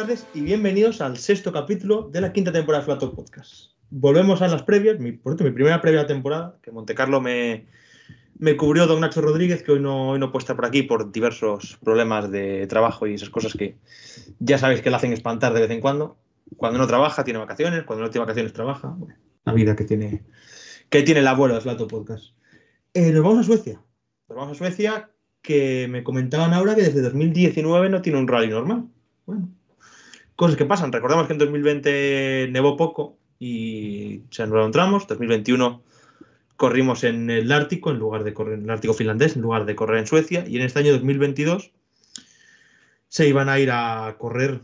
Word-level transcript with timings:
tardes 0.00 0.26
y 0.32 0.40
bienvenidos 0.40 1.02
al 1.02 1.18
sexto 1.18 1.52
capítulo 1.52 2.08
de 2.10 2.22
la 2.22 2.32
quinta 2.32 2.50
temporada 2.50 2.80
de 2.80 2.86
Flato 2.86 3.14
Podcast. 3.14 3.72
Volvemos 3.90 4.40
a 4.40 4.48
las 4.48 4.62
previas, 4.62 4.98
mi, 4.98 5.12
por 5.12 5.32
cierto, 5.32 5.44
mi 5.44 5.50
primera 5.50 5.82
previa 5.82 6.06
temporada, 6.06 6.56
que 6.62 6.70
Montecarlo 6.70 7.20
me, 7.20 7.66
me 8.38 8.56
cubrió 8.56 8.86
don 8.86 9.02
Nacho 9.02 9.20
Rodríguez, 9.20 9.62
que 9.62 9.72
hoy 9.72 9.80
no, 9.80 10.12
hoy 10.12 10.18
no 10.18 10.32
puede 10.32 10.44
estar 10.44 10.56
por 10.56 10.64
aquí 10.64 10.84
por 10.84 11.12
diversos 11.12 11.78
problemas 11.84 12.30
de 12.30 12.66
trabajo 12.66 13.06
y 13.06 13.12
esas 13.12 13.28
cosas 13.28 13.52
que 13.52 13.76
ya 14.38 14.56
sabéis 14.56 14.80
que 14.80 14.88
le 14.88 14.96
hacen 14.96 15.12
espantar 15.12 15.52
de 15.52 15.60
vez 15.60 15.70
en 15.70 15.82
cuando. 15.82 16.16
Cuando 16.56 16.78
no 16.78 16.86
trabaja, 16.86 17.22
tiene 17.22 17.38
vacaciones, 17.38 17.84
cuando 17.84 18.02
no 18.02 18.10
tiene 18.10 18.24
vacaciones, 18.24 18.54
trabaja. 18.54 18.96
La 19.44 19.52
vida 19.52 19.76
que 19.76 19.84
tiene, 19.84 20.22
que 20.88 21.02
tiene 21.02 21.20
el 21.20 21.26
abuelo 21.26 21.56
de 21.56 21.60
Flato 21.60 21.86
Podcast. 21.86 22.32
Eh, 22.94 23.12
nos 23.12 23.22
vamos 23.22 23.40
a 23.40 23.42
Suecia. 23.42 23.82
Nos 24.30 24.38
vamos 24.38 24.52
a 24.52 24.58
Suecia, 24.58 25.10
que 25.42 25.88
me 25.90 26.02
comentaban 26.02 26.54
ahora 26.54 26.74
que 26.74 26.84
desde 26.84 27.02
2019 27.02 27.90
no 27.90 28.00
tiene 28.00 28.18
un 28.18 28.28
rally 28.28 28.48
normal. 28.48 28.88
Bueno, 29.26 29.50
cosas 30.40 30.56
que 30.56 30.64
pasan. 30.64 30.90
Recordamos 30.90 31.26
que 31.26 31.34
en 31.34 31.38
2020 31.38 32.48
nevó 32.50 32.74
poco 32.78 33.18
y 33.38 34.22
se 34.30 34.42
anularon 34.42 34.72
tramos. 34.72 35.06
2021 35.06 35.82
corrimos 36.56 37.04
en 37.04 37.28
el 37.28 37.52
Ártico 37.52 37.90
en 37.90 37.98
lugar 37.98 38.24
de 38.24 38.32
correr 38.32 38.54
en 38.58 38.64
el 38.64 38.70
Ártico 38.70 38.94
finlandés 38.94 39.36
en 39.36 39.42
lugar 39.42 39.66
de 39.66 39.74
correr 39.76 39.98
en 39.98 40.06
Suecia 40.06 40.44
y 40.48 40.56
en 40.56 40.62
este 40.62 40.78
año 40.78 40.92
2022 40.92 41.72
se 43.08 43.28
iban 43.28 43.50
a 43.50 43.58
ir 43.58 43.70
a 43.70 44.16
correr 44.18 44.62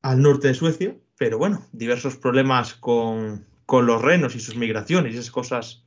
al 0.00 0.22
norte 0.22 0.48
de 0.48 0.54
Suecia, 0.54 0.96
pero 1.18 1.36
bueno, 1.36 1.62
diversos 1.72 2.16
problemas 2.16 2.72
con, 2.74 3.44
con 3.66 3.84
los 3.84 4.00
renos 4.00 4.34
y 4.34 4.40
sus 4.40 4.56
migraciones 4.56 5.12
y 5.12 5.18
esas 5.18 5.30
cosas 5.30 5.84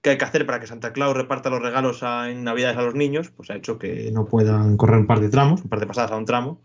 que 0.00 0.10
hay 0.10 0.18
que 0.18 0.24
hacer 0.24 0.46
para 0.46 0.60
que 0.60 0.66
Santa 0.66 0.92
Claus 0.94 1.14
reparta 1.14 1.50
los 1.50 1.60
regalos 1.60 2.02
a- 2.02 2.30
en 2.30 2.42
Navidades 2.42 2.78
a 2.78 2.82
los 2.82 2.94
niños, 2.94 3.30
pues 3.36 3.50
ha 3.50 3.56
hecho 3.56 3.78
que 3.78 4.10
no 4.12 4.24
puedan 4.24 4.76
correr 4.78 4.98
un 5.00 5.06
par 5.06 5.20
de 5.20 5.28
tramos, 5.28 5.60
un 5.62 5.68
par 5.68 5.80
de 5.80 5.86
pasadas 5.86 6.12
a 6.12 6.16
un 6.16 6.24
tramo 6.24 6.60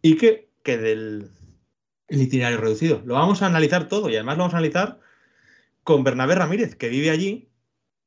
y 0.00 0.16
que 0.16 0.47
quede 0.68 0.92
el, 0.92 1.30
el 2.08 2.22
itinerario 2.22 2.58
reducido. 2.58 3.00
Lo 3.06 3.14
vamos 3.14 3.40
a 3.40 3.46
analizar 3.46 3.88
todo 3.88 4.10
y 4.10 4.16
además 4.16 4.36
lo 4.36 4.42
vamos 4.42 4.54
a 4.54 4.58
analizar 4.58 5.00
con 5.82 6.04
Bernabé 6.04 6.34
Ramírez, 6.34 6.74
que 6.74 6.90
vive 6.90 7.08
allí 7.08 7.48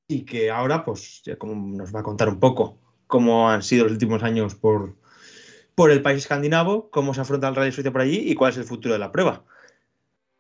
y 0.08 0.26
que 0.26 0.52
ahora 0.52 0.86
pues 0.86 1.24
ya 1.24 1.38
como 1.38 1.76
nos 1.76 1.96
va 1.96 2.02
a 2.02 2.04
contar 2.04 2.30
un 2.30 2.40
poco 2.40 2.78
cómo 3.08 3.50
han 3.50 3.64
sido 3.64 3.86
los 3.86 3.94
últimos 3.94 4.22
años 4.22 4.54
por, 4.54 4.96
por 5.74 5.90
el 5.90 6.04
país 6.04 6.20
escandinavo, 6.20 6.92
cómo 6.92 7.16
se 7.16 7.22
afronta 7.22 7.48
el 7.48 7.56
Rally 7.56 7.72
Suecia 7.72 7.92
por 7.92 8.02
allí 8.02 8.30
y 8.30 8.36
cuál 8.36 8.52
es 8.52 8.58
el 8.58 8.66
futuro 8.66 8.94
de 8.94 9.00
la 9.00 9.12
prueba. 9.12 9.44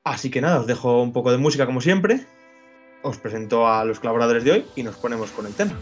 Así 0.04 0.30
que 0.30 0.42
nada, 0.42 0.60
os 0.60 0.68
dejo 0.68 1.02
un 1.02 1.12
poco 1.12 1.32
de 1.32 1.40
música 1.40 1.66
como 1.66 1.82
siempre, 1.82 2.28
os 3.02 3.18
presento 3.18 3.68
a 3.68 3.84
los 3.84 4.00
colaboradores 4.00 4.44
de 4.44 4.52
hoy 4.52 4.66
y 4.76 4.84
nos 4.84 4.96
ponemos 4.96 5.32
con 5.32 5.48
el 5.48 5.56
tema. 5.56 5.74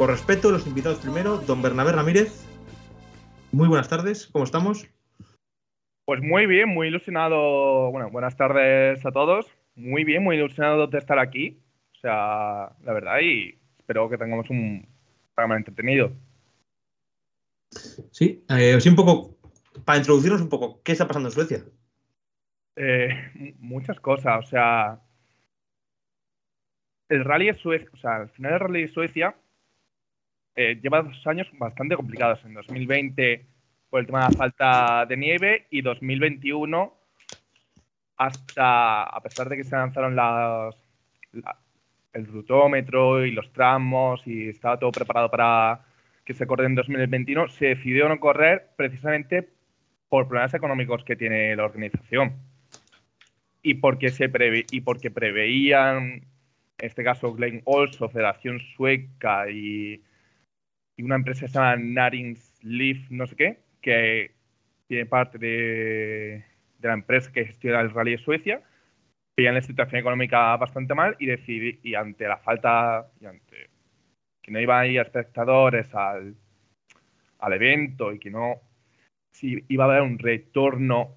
Por 0.00 0.08
respeto, 0.08 0.50
los 0.50 0.66
invitados 0.66 0.98
primero, 1.00 1.36
don 1.36 1.60
Bernabé 1.60 1.92
Ramírez. 1.92 2.48
Muy 3.52 3.68
buenas 3.68 3.90
tardes, 3.90 4.28
¿cómo 4.28 4.46
estamos? 4.46 4.88
Pues 6.06 6.22
muy 6.22 6.46
bien, 6.46 6.70
muy 6.70 6.88
ilusionado. 6.88 7.90
Bueno, 7.90 8.08
buenas 8.08 8.34
tardes 8.34 9.04
a 9.04 9.12
todos. 9.12 9.46
Muy 9.74 10.04
bien, 10.04 10.24
muy 10.24 10.36
ilusionado 10.36 10.86
de 10.86 10.96
estar 10.96 11.18
aquí. 11.18 11.60
O 11.92 11.98
sea, 12.00 12.72
la 12.82 12.94
verdad, 12.94 13.18
y 13.20 13.58
espero 13.76 14.08
que 14.08 14.16
tengamos 14.16 14.48
un 14.48 14.88
programa 15.34 15.58
entretenido. 15.58 16.12
Sí, 18.10 18.42
eh, 18.48 18.80
sí, 18.80 18.88
un 18.88 18.96
poco, 18.96 19.36
para 19.84 19.98
introducirnos 19.98 20.40
un 20.40 20.48
poco, 20.48 20.80
¿qué 20.82 20.92
está 20.92 21.06
pasando 21.06 21.28
en 21.28 21.34
Suecia? 21.34 21.62
Eh, 22.76 23.54
muchas 23.58 24.00
cosas, 24.00 24.46
o 24.46 24.48
sea. 24.48 24.98
El 27.10 27.22
rally 27.22 27.48
de 27.48 27.54
Suecia, 27.54 27.90
o 27.92 27.96
sea, 27.98 28.16
al 28.16 28.30
final 28.30 28.52
del 28.52 28.60
rally 28.60 28.80
de 28.86 28.88
Suecia 28.88 29.36
eh, 30.56 30.78
lleva 30.82 31.02
dos 31.02 31.26
años 31.26 31.48
bastante 31.58 31.96
complicados. 31.96 32.44
En 32.44 32.54
2020 32.54 33.46
por 33.88 34.00
el 34.00 34.06
tema 34.06 34.20
de 34.26 34.30
la 34.32 34.38
falta 34.38 35.06
de 35.06 35.16
nieve 35.16 35.66
y 35.70 35.80
2021 35.82 36.94
hasta, 38.16 39.02
a 39.04 39.20
pesar 39.22 39.48
de 39.48 39.56
que 39.56 39.64
se 39.64 39.74
lanzaron 39.76 40.14
las, 40.14 40.74
la- 41.32 41.58
el 42.12 42.26
rutómetro 42.26 43.24
y 43.24 43.30
los 43.30 43.52
tramos 43.52 44.26
y 44.26 44.48
estaba 44.48 44.78
todo 44.78 44.90
preparado 44.92 45.30
para 45.30 45.80
que 46.24 46.34
se 46.34 46.46
corriera 46.46 46.68
en 46.68 46.74
2021, 46.74 47.48
se 47.48 47.66
decidió 47.66 48.08
no 48.08 48.18
correr 48.20 48.68
precisamente 48.76 49.48
por 50.08 50.26
problemas 50.26 50.52
económicos 50.54 51.04
que 51.04 51.16
tiene 51.16 51.54
la 51.56 51.64
organización 51.64 52.34
y 53.62 53.74
porque 53.74 54.10
se 54.10 54.28
preve- 54.28 54.66
y 54.70 54.80
porque 54.80 55.10
preveían 55.10 56.22
en 56.78 56.86
este 56.86 57.04
caso 57.04 57.32
Glenn 57.34 57.62
Olso, 57.64 58.08
Federación 58.08 58.58
Sueca 58.58 59.48
y, 59.50 60.02
y 61.00 61.02
una 61.02 61.14
empresa 61.14 61.48
se 61.48 61.54
llama 61.54 61.76
Näringsliv, 61.76 63.06
no 63.10 63.26
sé 63.26 63.34
qué, 63.34 63.58
que 63.80 64.32
tiene 64.86 65.06
parte 65.06 65.38
de, 65.38 66.44
la 66.82 66.92
empresa 66.92 67.32
que 67.32 67.46
gestiona 67.46 67.80
el 67.80 67.90
Rally 67.90 68.12
de 68.12 68.18
Suecia, 68.18 68.62
veían 69.34 69.54
la 69.54 69.62
situación 69.62 70.00
económica 70.00 70.54
bastante 70.58 70.94
mal 70.94 71.16
y 71.18 71.24
decidí, 71.24 71.80
y 71.82 71.94
ante 71.94 72.28
la 72.28 72.36
falta, 72.36 73.06
y 73.18 73.24
ante 73.24 73.70
que 74.42 74.52
no 74.52 74.60
iban 74.60 74.80
a 74.82 74.86
ir 74.86 75.00
espectadores 75.00 75.94
al, 75.94 76.34
al 77.38 77.52
evento 77.54 78.12
y 78.12 78.18
que 78.18 78.30
no 78.30 78.60
si 79.32 79.64
iba 79.68 79.84
a 79.84 79.88
haber 79.88 80.02
un 80.02 80.18
retorno 80.18 81.16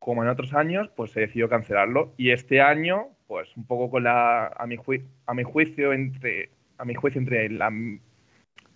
como 0.00 0.24
en 0.24 0.28
otros 0.28 0.54
años, 0.54 0.90
pues 0.96 1.12
se 1.12 1.20
decidió 1.20 1.48
cancelarlo. 1.48 2.14
Y 2.16 2.30
este 2.30 2.60
año, 2.60 3.10
pues 3.28 3.56
un 3.56 3.64
poco 3.64 3.90
con 3.90 4.02
la, 4.02 4.48
a 4.48 4.66
mi, 4.66 4.76
jui- 4.76 5.06
a 5.26 5.34
mi 5.34 5.44
juicio, 5.44 5.92
entre, 5.92 6.50
a 6.78 6.84
mi 6.84 6.94
juicio, 6.94 7.20
entre 7.20 7.48
la, 7.50 7.70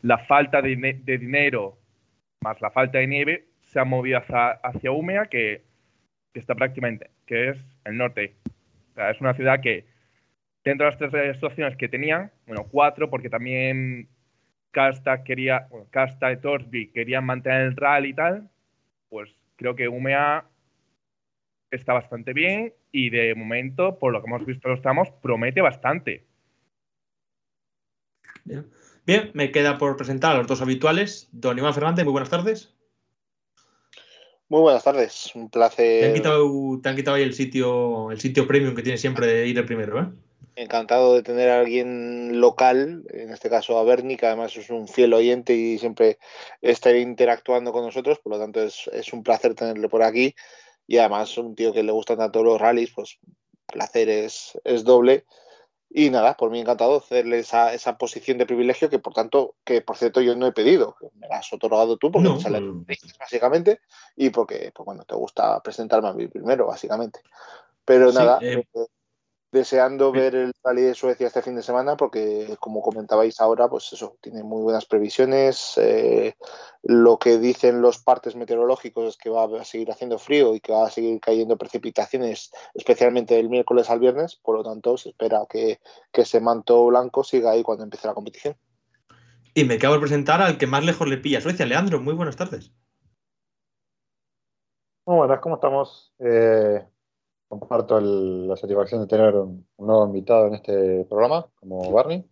la 0.02 0.18
falta 0.26 0.62
de, 0.62 0.76
de 1.04 1.18
dinero 1.18 1.78
más 2.40 2.60
la 2.60 2.70
falta 2.70 2.98
de 2.98 3.06
nieve, 3.06 3.46
se 3.62 3.80
ha 3.80 3.84
movido 3.84 4.18
hacia, 4.18 4.50
hacia 4.50 4.90
Úmea, 4.90 5.26
que, 5.26 5.62
está 6.34 6.54
prácticamente, 6.54 7.10
que 7.26 7.50
es 7.50 7.58
el 7.84 7.96
norte. 7.96 8.36
Es 8.96 9.20
una 9.20 9.34
ciudad 9.34 9.60
que, 9.60 9.86
dentro 10.62 10.86
de 10.86 10.92
las 10.92 11.10
tres 11.10 11.42
opciones 11.42 11.76
que 11.76 11.88
tenían, 11.88 12.30
bueno, 12.46 12.68
cuatro, 12.70 13.10
porque 13.10 13.28
también 13.28 14.08
Casta 14.70 15.24
quería, 15.24 15.68
Casta 15.90 16.30
y 16.30 16.36
Torsby 16.36 16.92
querían 16.92 17.24
mantener 17.24 17.62
el 17.62 17.76
rally 17.76 18.10
y 18.10 18.14
tal, 18.14 18.48
pues 19.08 19.34
creo 19.56 19.74
que 19.74 19.88
Umea 19.88 20.44
está 21.70 21.92
bastante 21.92 22.32
bien 22.32 22.72
y 22.92 23.10
de 23.10 23.34
momento, 23.34 23.98
por 23.98 24.12
lo 24.12 24.22
que 24.22 24.28
hemos 24.28 24.46
visto 24.46 24.68
los 24.68 24.80
tramos, 24.80 25.10
promete 25.22 25.60
bastante. 25.60 26.24
Bien, 29.08 29.30
me 29.32 29.50
queda 29.50 29.78
por 29.78 29.96
presentar 29.96 30.34
a 30.34 30.38
los 30.38 30.46
dos 30.46 30.60
habituales. 30.60 31.28
Don 31.32 31.56
Iván 31.56 31.72
Fernández, 31.72 32.04
muy 32.04 32.12
buenas 32.12 32.28
tardes. 32.28 32.74
Muy 34.50 34.60
buenas 34.60 34.84
tardes, 34.84 35.34
un 35.34 35.48
Te 35.48 35.58
han 35.58 35.70
placer. 35.70 36.12
quitado, 36.12 36.78
te 36.82 36.90
han 36.90 36.94
quitado 36.94 37.16
ahí 37.16 37.22
el 37.22 37.32
sitio, 37.32 38.10
el 38.10 38.20
sitio 38.20 38.46
premium 38.46 38.74
que 38.74 38.82
tienes 38.82 39.00
siempre 39.00 39.26
de 39.26 39.46
ir 39.46 39.56
el 39.56 39.64
primero, 39.64 39.98
¿eh? 39.98 40.08
Encantado 40.56 41.14
de 41.14 41.22
tener 41.22 41.48
a 41.48 41.60
alguien 41.60 42.38
local, 42.38 43.06
en 43.08 43.30
este 43.30 43.48
caso 43.48 43.78
a 43.78 43.84
Bernie, 43.84 44.18
que 44.18 44.26
además 44.26 44.54
es 44.58 44.68
un 44.68 44.86
fiel 44.86 45.14
oyente 45.14 45.54
y 45.54 45.78
siempre 45.78 46.18
está 46.60 46.94
interactuando 46.94 47.72
con 47.72 47.86
nosotros, 47.86 48.18
por 48.18 48.34
lo 48.34 48.38
tanto 48.38 48.60
es, 48.60 48.90
es 48.92 49.14
un 49.14 49.22
placer 49.22 49.54
tenerle 49.54 49.88
por 49.88 50.02
aquí. 50.02 50.34
Y 50.86 50.98
además 50.98 51.38
un 51.38 51.54
tío 51.54 51.72
que 51.72 51.82
le 51.82 51.92
gustan 51.92 52.18
tanto 52.18 52.42
los 52.42 52.60
rallies, 52.60 52.92
pues 52.94 53.18
placer 53.72 54.10
es, 54.10 54.58
es 54.64 54.84
doble. 54.84 55.24
Y 55.90 56.10
nada, 56.10 56.36
por 56.36 56.50
mí 56.50 56.60
encantado 56.60 57.00
cederle 57.00 57.38
esa, 57.38 57.72
esa 57.72 57.96
posición 57.96 58.36
de 58.36 58.46
privilegio 58.46 58.90
que 58.90 58.98
por 58.98 59.14
tanto, 59.14 59.54
que 59.64 59.80
por 59.80 59.96
cierto 59.96 60.20
yo 60.20 60.36
no 60.36 60.46
he 60.46 60.52
pedido, 60.52 60.94
que 61.00 61.08
me 61.14 61.28
la 61.28 61.38
has 61.38 61.52
otorgado 61.52 61.96
tú 61.96 62.12
porque 62.12 62.28
No, 62.28 62.36
te 62.36 62.42
sale 62.42 62.60
básicamente 63.18 63.80
y 64.14 64.30
porque 64.30 64.70
pues 64.74 64.84
bueno, 64.84 65.04
te 65.04 65.14
gusta 65.14 65.60
presentarme 65.62 66.08
a 66.08 66.12
mí 66.12 66.28
primero, 66.28 66.66
básicamente. 66.66 67.20
Pero 67.84 68.12
nada, 68.12 68.38
eh, 68.42 68.66
eh, 68.74 68.86
deseando 69.50 70.12
sí. 70.12 70.18
ver 70.18 70.34
el 70.34 70.52
Rally 70.62 70.82
de 70.82 70.94
Suecia 70.94 71.26
este 71.26 71.42
fin 71.42 71.56
de 71.56 71.62
semana 71.62 71.96
porque 71.96 72.56
como 72.60 72.82
comentabais 72.82 73.40
ahora, 73.40 73.68
pues 73.68 73.92
eso, 73.92 74.16
tiene 74.20 74.42
muy 74.42 74.62
buenas 74.62 74.86
previsiones. 74.86 75.74
eh, 75.78 76.34
lo 76.82 77.18
que 77.18 77.38
dicen 77.38 77.82
los 77.82 77.98
partes 77.98 78.36
meteorológicos 78.36 79.08
es 79.08 79.16
que 79.16 79.30
va 79.30 79.44
a 79.44 79.64
seguir 79.64 79.90
haciendo 79.90 80.18
frío 80.18 80.54
y 80.54 80.60
que 80.60 80.72
va 80.72 80.86
a 80.86 80.90
seguir 80.90 81.20
cayendo 81.20 81.56
precipitaciones, 81.56 82.50
especialmente 82.74 83.34
del 83.34 83.48
miércoles 83.48 83.90
al 83.90 84.00
viernes, 84.00 84.36
por 84.36 84.56
lo 84.56 84.64
tanto 84.64 84.96
se 84.96 85.10
espera 85.10 85.46
que, 85.48 85.80
que 86.12 86.22
ese 86.22 86.40
manto 86.40 86.86
blanco 86.86 87.24
siga 87.24 87.50
ahí 87.50 87.62
cuando 87.62 87.84
empiece 87.84 88.06
la 88.06 88.14
competición. 88.14 88.56
Y 89.54 89.64
me 89.64 89.74
acabo 89.74 89.94
de 89.94 90.00
presentar 90.00 90.40
al 90.40 90.56
que 90.56 90.66
más 90.66 90.84
lejos 90.84 91.08
le 91.08 91.18
pilla 91.18 91.38
a 91.38 91.40
Suecia, 91.40 91.66
Leandro. 91.66 92.00
Muy 92.00 92.14
buenas 92.14 92.36
tardes. 92.36 92.72
Muy 95.04 95.16
buenas, 95.16 95.40
¿cómo 95.40 95.54
estamos? 95.54 96.12
Eh, 96.18 96.86
comparto 97.48 97.98
el- 97.98 98.46
la 98.48 98.56
satisfacción 98.56 99.00
de 99.00 99.06
tener 99.06 99.34
un, 99.34 99.66
un 99.76 99.86
nuevo 99.86 100.06
invitado 100.06 100.46
en 100.46 100.54
este 100.54 101.04
programa, 101.06 101.46
como 101.56 101.92
Bernie, 101.92 102.24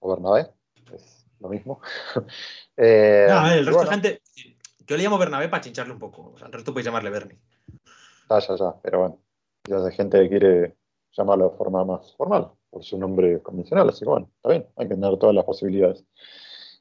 o 0.00 0.10
Bernabé, 0.10 0.50
es 0.94 1.26
lo 1.40 1.48
mismo. 1.48 1.80
Eh, 2.78 3.26
Ah, 3.30 3.44
ver, 3.48 3.58
el 3.60 3.64
resto 3.66 3.78
bueno, 3.84 3.90
de 3.90 3.96
gente. 3.96 4.22
Yo 4.86 4.98
le 4.98 5.02
llamo 5.02 5.16
Bernabé 5.16 5.48
para 5.48 5.62
chincharle 5.62 5.94
un 5.94 5.98
poco. 5.98 6.32
O 6.34 6.38
sea, 6.38 6.46
el 6.48 6.52
resto 6.52 6.72
podéis 6.72 6.84
llamarle 6.84 7.08
Bernie. 7.08 7.38
Ya, 8.28 8.38
ya, 8.38 8.54
ya, 8.56 8.74
pero 8.82 8.98
bueno, 9.00 9.18
ya 9.66 9.78
hay 9.78 9.92
gente 9.94 10.20
que 10.22 10.28
quiere 10.28 10.76
llamarlo 11.16 11.48
de 11.48 11.56
forma 11.56 11.86
más 11.86 12.14
formal, 12.16 12.50
por 12.68 12.84
su 12.84 12.98
nombre 12.98 13.40
convencional, 13.40 13.88
así 13.88 14.00
que 14.00 14.10
bueno, 14.10 14.28
está 14.36 14.50
bien, 14.50 14.66
hay 14.76 14.88
que 14.88 14.94
tener 14.94 15.16
todas 15.18 15.34
las 15.34 15.46
posibilidades. 15.46 16.04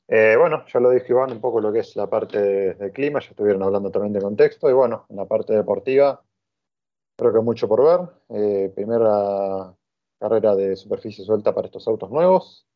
Eh, 0.09 0.35
bueno, 0.37 0.65
ya 0.71 0.81
lo 0.81 0.89
dijo 0.89 1.05
Iván, 1.07 1.31
un 1.31 1.39
poco 1.39 1.61
lo 1.61 1.71
que 1.71 1.79
es 1.79 1.95
la 1.95 2.07
parte 2.09 2.41
de, 2.41 2.73
de 2.73 2.91
clima, 2.91 3.21
ya 3.21 3.29
estuvieron 3.29 3.63
hablando 3.63 3.89
también 3.89 4.11
de 4.11 4.21
contexto, 4.21 4.69
y 4.69 4.73
bueno, 4.73 5.05
en 5.07 5.15
la 5.15 5.25
parte 5.25 5.53
deportiva, 5.53 6.21
creo 7.15 7.33
que 7.33 7.39
mucho 7.39 7.67
por 7.67 7.83
ver. 7.83 8.09
Eh, 8.29 8.71
primera 8.75 9.75
carrera 10.19 10.55
de 10.55 10.75
superficie 10.75 11.25
suelta 11.25 11.53
para 11.53 11.67
estos 11.67 11.87
autos 11.87 12.09
nuevos, 12.09 12.67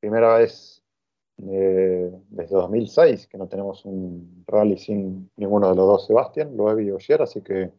primera 0.00 0.38
vez 0.38 0.82
eh, 1.38 2.10
desde 2.28 2.54
2006 2.54 3.26
que 3.26 3.38
no 3.38 3.48
tenemos 3.48 3.84
un 3.84 4.44
rally 4.46 4.78
sin 4.78 5.30
ninguno 5.36 5.70
de 5.70 5.76
los 5.76 5.86
dos 5.86 6.06
Sebastián, 6.06 6.56
Loevi 6.56 6.86
y 6.86 6.90
Ogier, 6.90 7.22
así 7.22 7.40
que 7.42 7.72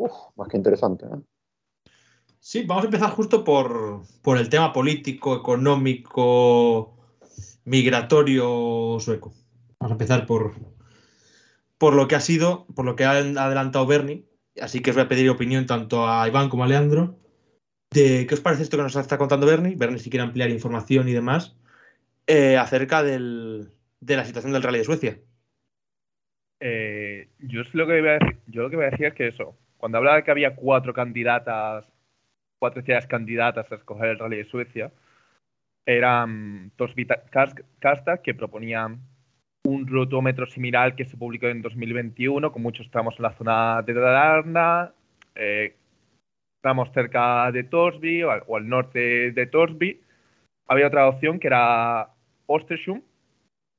Uf, 0.00 0.12
más 0.34 0.48
que 0.48 0.56
interesante. 0.56 1.04
¿eh? 1.04 1.90
Sí, 2.38 2.64
vamos 2.64 2.84
a 2.84 2.86
empezar 2.86 3.10
justo 3.10 3.44
por, 3.44 4.00
por 4.22 4.38
el 4.38 4.48
tema 4.48 4.72
político, 4.72 5.36
económico, 5.36 6.96
migratorio 7.64 8.96
sueco. 8.98 9.34
Vamos 9.78 9.90
a 9.90 9.94
empezar 9.94 10.24
por, 10.24 10.54
por 11.76 11.92
lo 11.92 12.08
que 12.08 12.14
ha 12.14 12.20
sido, 12.20 12.66
por 12.74 12.86
lo 12.86 12.96
que 12.96 13.04
ha 13.04 13.10
adelantado 13.10 13.86
Bernie. 13.86 14.26
Así 14.60 14.80
que 14.80 14.90
os 14.90 14.96
voy 14.96 15.04
a 15.04 15.08
pedir 15.08 15.30
opinión 15.30 15.66
tanto 15.66 16.06
a 16.08 16.26
Iván 16.28 16.48
como 16.48 16.64
a 16.64 16.68
Leandro 16.68 17.16
de 17.90 18.26
qué 18.26 18.34
os 18.34 18.40
parece 18.40 18.62
esto 18.62 18.76
que 18.76 18.82
nos 18.82 18.94
está 18.94 19.18
contando 19.18 19.46
Bernie. 19.46 19.76
Bernie, 19.76 19.98
si 19.98 20.10
quiere 20.10 20.24
ampliar 20.24 20.50
información 20.50 21.08
y 21.08 21.12
demás, 21.12 21.56
eh, 22.26 22.56
acerca 22.56 23.02
de 23.02 23.66
la 24.00 24.24
situación 24.24 24.52
del 24.52 24.62
Rally 24.62 24.78
de 24.78 24.84
Suecia. 24.84 25.18
Eh, 26.60 27.28
yo, 27.38 27.62
lo 27.72 27.86
que 27.86 28.00
voy 28.00 28.84
a 28.84 28.90
decir, 28.90 29.06
es 29.06 29.14
que 29.14 29.28
eso, 29.28 29.56
cuando 29.78 29.98
hablaba 29.98 30.18
de 30.18 30.22
que 30.22 30.30
había 30.30 30.54
cuatro 30.54 30.92
candidatas, 30.92 31.86
cuatro 32.58 32.82
ciudades 32.82 33.06
candidatas 33.06 33.72
a 33.72 33.76
escoger 33.76 34.10
el 34.10 34.18
Rally 34.18 34.36
de 34.36 34.44
Suecia, 34.44 34.92
eran 35.86 36.70
Torsvita 36.76 37.24
Kasta, 37.80 38.18
que 38.22 38.34
proponían 38.34 39.00
un 39.64 39.86
rotómetro 39.86 40.46
similar 40.46 40.94
que 40.94 41.04
se 41.04 41.16
publicó 41.16 41.46
en 41.48 41.62
2021, 41.62 42.52
con 42.52 42.62
muchos 42.62 42.90
tramos 42.90 43.14
en 43.18 43.22
la 43.22 43.32
zona 43.32 43.82
de 43.82 43.92
Dalarna, 43.92 44.92
eh, 45.34 45.74
tramos 46.62 46.90
cerca 46.92 47.50
de 47.52 47.64
Torsby 47.64 48.22
o 48.22 48.30
al, 48.30 48.68
norte 48.68 49.32
de 49.32 49.46
Torsby. 49.46 50.00
Había 50.68 50.86
otra 50.86 51.08
opción 51.08 51.38
que 51.38 51.48
era 51.48 52.10
Ostersund, 52.46 53.02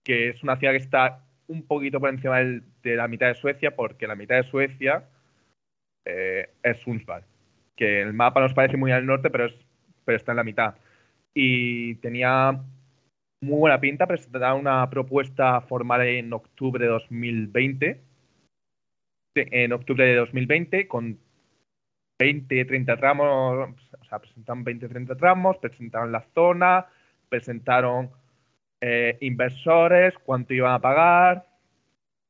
que 0.03 0.29
es 0.29 0.43
una 0.43 0.57
ciudad 0.57 0.73
que 0.73 0.79
está 0.79 1.23
un 1.47 1.63
poquito 1.63 1.99
por 1.99 2.09
encima 2.09 2.39
de 2.39 2.95
la 2.95 3.07
mitad 3.07 3.27
de 3.27 3.35
Suecia, 3.35 3.75
porque 3.75 4.07
la 4.07 4.15
mitad 4.15 4.35
de 4.35 4.49
Suecia 4.49 5.03
eh, 6.05 6.49
es 6.63 6.77
Sundsvall, 6.79 7.23
que 7.75 8.01
el 8.01 8.13
mapa 8.13 8.41
nos 8.41 8.53
parece 8.53 8.77
muy 8.77 8.91
al 8.91 9.05
norte, 9.05 9.29
pero, 9.29 9.45
es, 9.45 9.53
pero 10.05 10.17
está 10.17 10.31
en 10.31 10.37
la 10.37 10.43
mitad. 10.43 10.75
Y 11.33 11.95
tenía 11.95 12.61
muy 13.41 13.57
buena 13.59 13.79
pinta, 13.79 14.07
presentará 14.07 14.53
una 14.53 14.89
propuesta 14.89 15.61
formal 15.61 16.01
en 16.07 16.31
octubre 16.33 16.85
de 16.85 16.91
2020, 16.91 18.01
Sí, 19.33 19.43
en 19.51 19.71
octubre 19.71 20.05
de 20.05 20.15
2020, 20.15 20.87
con 20.89 21.17
20, 22.19 22.65
30 22.65 22.97
tramos, 22.97 23.69
o 23.99 24.03
sea, 24.05 24.19
presentaron 24.19 24.63
20, 24.65 24.89
30 24.89 25.15
tramos, 25.15 25.57
presentaron 25.57 26.11
la 26.11 26.21
zona, 26.35 26.87
presentaron 27.29 28.11
eh, 28.81 29.17
inversores, 29.21 30.13
cuánto 30.25 30.53
iban 30.53 30.73
a 30.73 30.79
pagar, 30.79 31.47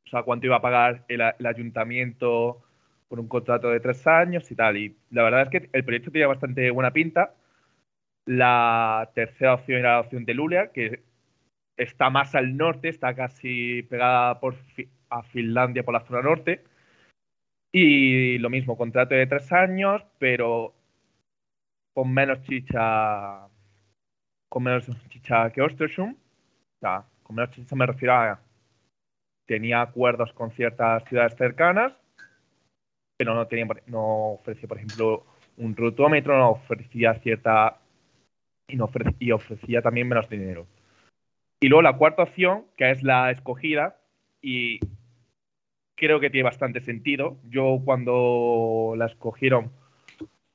o 0.05 0.09
sea, 0.09 0.21
cuánto 0.23 0.45
iba 0.45 0.57
a 0.57 0.61
pagar 0.61 1.05
el, 1.07 1.21
el 1.21 1.45
ayuntamiento 1.47 2.61
por 3.09 3.19
un 3.19 3.27
contrato 3.27 3.69
de 3.69 3.79
tres 3.79 4.05
años 4.05 4.49
y 4.51 4.55
tal. 4.55 4.77
Y 4.77 4.95
la 5.09 5.23
verdad 5.23 5.41
es 5.43 5.49
que 5.49 5.69
el 5.73 5.83
proyecto 5.83 6.11
tenía 6.11 6.27
bastante 6.27 6.69
buena 6.69 6.91
pinta. 6.91 7.33
La 8.25 9.11
tercera 9.15 9.55
opción 9.55 9.79
era 9.79 9.93
la 9.93 9.99
opción 10.01 10.25
de 10.25 10.33
Luleå, 10.33 10.71
que 10.71 11.03
está 11.77 12.09
más 12.09 12.35
al 12.35 12.55
norte, 12.55 12.89
está 12.89 13.15
casi 13.15 13.83
pegada 13.83 14.39
por 14.39 14.55
Fi- 14.55 14.89
a 15.09 15.23
Finlandia 15.23 15.83
por 15.83 15.93
la 15.93 16.05
zona 16.05 16.21
norte. 16.21 16.63
Y 17.73 18.37
lo 18.37 18.49
mismo, 18.49 18.77
contrato 18.77 19.15
de 19.15 19.27
tres 19.27 19.51
años, 19.51 20.03
pero 20.19 20.73
con 21.93 22.13
menos 22.13 22.41
chicha, 22.43 23.47
con 24.49 24.63
menos 24.63 24.85
chicha 25.09 25.49
que 25.51 25.61
Östersund. 25.61 26.15
O 26.15 26.79
sea, 26.79 27.05
con 27.23 27.35
menos 27.35 27.51
chicha 27.51 27.75
me 27.75 27.85
refiero 27.85 28.13
a 28.13 28.39
tenía 29.47 29.81
acuerdos 29.81 30.31
con 30.33 30.51
ciertas 30.51 31.03
ciudades 31.05 31.35
cercanas, 31.35 31.93
pero 33.17 33.33
no 33.35 33.47
tenía, 33.47 33.67
no 33.87 34.33
ofrecía, 34.33 34.67
por 34.67 34.77
ejemplo, 34.77 35.25
un 35.57 35.75
rutómetro, 35.75 36.37
no 36.37 36.51
ofrecía 36.51 37.15
cierta 37.15 37.80
y, 38.73 39.31
ofrecía 39.31 39.81
también 39.81 40.07
menos 40.07 40.29
dinero. 40.29 40.67
Y 41.59 41.67
luego 41.67 41.81
la 41.81 41.97
cuarta 41.97 42.23
opción, 42.23 42.65
que 42.77 42.91
es 42.91 43.03
la 43.03 43.31
escogida, 43.31 43.97
y 44.41 44.79
creo 45.95 46.19
que 46.19 46.29
tiene 46.29 46.43
bastante 46.43 46.81
sentido. 46.81 47.37
Yo 47.49 47.81
cuando 47.85 48.95
la 48.97 49.05
escogieron 49.05 49.71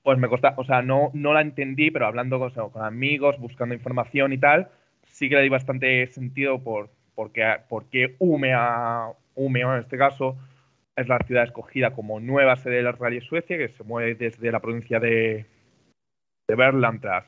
pues 0.07 0.19
me 0.19 0.29
costaba, 0.29 0.55
o 0.57 0.63
sea, 0.63 0.83
no, 0.83 1.11
no 1.15 1.35
la 1.35 1.41
entendí, 1.41 1.91
pero 1.91 2.07
hablando 2.07 2.39
con, 2.39 2.85
amigos, 2.85 3.41
buscando 3.41 3.75
información 3.75 4.33
y 4.33 4.39
tal, 4.39 4.69
sí 5.03 5.29
que 5.29 5.35
le 5.35 5.43
di 5.43 5.49
bastante 5.49 6.07
sentido 6.07 6.63
por, 6.63 6.91
porque, 7.17 7.57
porque 7.69 8.15
Umea, 8.21 9.09
Umeå 9.35 9.75
en 9.75 9.81
este 9.81 9.99
caso 9.99 10.37
es 10.95 11.09
la 11.09 11.19
ciudad 11.27 11.43
escogida 11.43 11.93
como 11.93 12.21
nueva 12.21 12.55
sede 12.55 12.85
del 12.85 12.97
Rally 12.97 13.21
Suecia, 13.21 13.59
que 13.59 13.69
se 13.69 13.83
mueve 13.83 14.15
desde 14.15 14.53
la 14.53 14.61
provincia 14.61 15.01
de, 15.01 15.47
de 16.47 16.55
Berland 16.55 17.01
tras, 17.01 17.25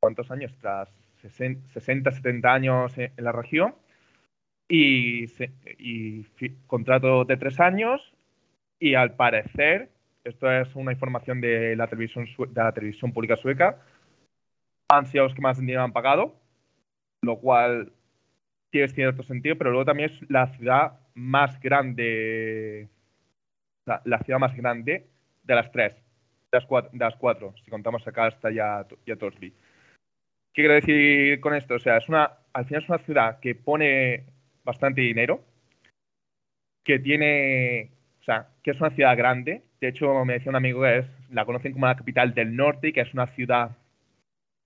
¿cuántos 0.00 0.30
años? 0.30 0.54
Tras 0.60 0.88
60, 1.22 2.10
70 2.10 2.52
años 2.52 2.98
en, 2.98 3.12
en 3.16 3.24
la 3.24 3.32
región. 3.32 3.74
Y, 4.68 5.24
y 5.78 6.24
contrato 6.66 7.24
de 7.24 7.36
tres 7.38 7.58
años 7.58 8.12
y 8.78 8.94
al 8.94 9.14
parecer, 9.14 9.90
esto 10.24 10.50
es 10.50 10.74
una 10.76 10.92
información 10.92 11.40
de 11.40 11.74
la 11.74 11.86
televisión, 11.86 12.26
de 12.26 12.62
la 12.62 12.72
televisión 12.72 13.12
pública 13.12 13.36
sueca, 13.36 13.78
han 14.88 15.06
sido 15.06 15.24
los 15.24 15.34
que 15.34 15.42
más 15.42 15.58
dinero 15.58 15.82
han 15.82 15.92
pagado, 15.92 16.36
lo 17.22 17.38
cual 17.38 17.92
tiene 18.70 18.88
cierto 18.88 19.22
sentido, 19.22 19.56
pero 19.56 19.70
luego 19.70 19.86
también 19.86 20.10
es 20.10 20.30
la 20.30 20.46
ciudad 20.48 21.00
más 21.14 21.58
grande, 21.60 22.88
la, 23.84 24.18
ciudad 24.24 24.38
más 24.38 24.54
grande 24.56 25.06
de 25.42 25.54
las 25.54 25.70
tres, 25.72 25.94
de 25.94 26.58
las 26.58 26.66
cuatro, 26.66 26.90
de 26.92 27.04
las 27.04 27.16
cuatro 27.16 27.54
si 27.64 27.70
contamos 27.70 28.06
acá 28.06 28.26
hasta 28.26 28.50
ya, 28.50 28.86
ya 29.06 29.16
Torsby. 29.16 29.52
¿Qué 30.58 30.64
quiero 30.64 30.74
decir 30.74 31.38
con 31.38 31.54
esto? 31.54 31.76
O 31.76 31.78
sea, 31.78 31.98
es 31.98 32.08
una, 32.08 32.32
al 32.52 32.64
final 32.64 32.82
es 32.82 32.88
una 32.88 32.98
ciudad 32.98 33.38
que 33.38 33.54
pone 33.54 34.24
bastante 34.64 35.02
dinero, 35.02 35.40
que 36.84 36.98
tiene, 36.98 37.92
o 38.20 38.24
sea, 38.24 38.48
que 38.64 38.72
es 38.72 38.80
una 38.80 38.90
ciudad 38.90 39.16
grande. 39.16 39.62
De 39.80 39.86
hecho, 39.86 40.24
me 40.24 40.32
decía 40.32 40.50
un 40.50 40.56
amigo 40.56 40.82
que 40.82 40.98
es, 40.98 41.06
la 41.30 41.44
conocen 41.44 41.74
como 41.74 41.86
la 41.86 41.94
capital 41.94 42.34
del 42.34 42.56
norte 42.56 42.88
y 42.88 42.92
que 42.92 43.02
es 43.02 43.14
una 43.14 43.28
ciudad 43.28 43.76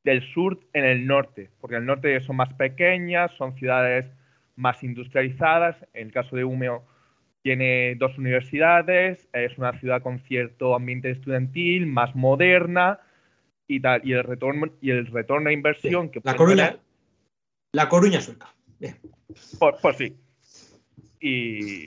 del 0.02 0.22
sur 0.32 0.60
en 0.72 0.86
el 0.86 1.06
norte, 1.06 1.50
porque 1.60 1.76
en 1.76 1.82
el 1.82 1.86
norte 1.88 2.18
son 2.22 2.36
más 2.36 2.54
pequeñas, 2.54 3.30
son 3.32 3.52
ciudades 3.56 4.06
más 4.56 4.82
industrializadas. 4.82 5.76
En 5.92 6.06
el 6.06 6.12
caso 6.14 6.36
de 6.36 6.44
Umeå 6.44 6.84
tiene 7.42 7.96
dos 7.96 8.16
universidades, 8.16 9.28
es 9.34 9.58
una 9.58 9.78
ciudad 9.78 10.00
con 10.00 10.20
cierto 10.20 10.74
ambiente 10.74 11.10
estudiantil, 11.10 11.86
más 11.86 12.14
moderna 12.14 12.98
y 13.68 13.80
tal. 13.80 14.00
Y 14.04 14.12
el 14.12 14.24
retorno, 14.24 14.66
y 14.80 14.90
el 14.90 15.06
retorno 15.06 15.48
a 15.48 15.52
inversión 15.52 16.10
que 16.10 16.20
La 16.22 16.36
Coruña, 16.36 16.66
tener- 16.68 16.80
la 17.72 17.88
Coruña 17.88 18.20
sueca. 18.20 18.52
Bien. 18.78 18.96
Por, 19.58 19.80
por 19.80 19.94
sí. 19.94 20.16
Y, 21.20 21.86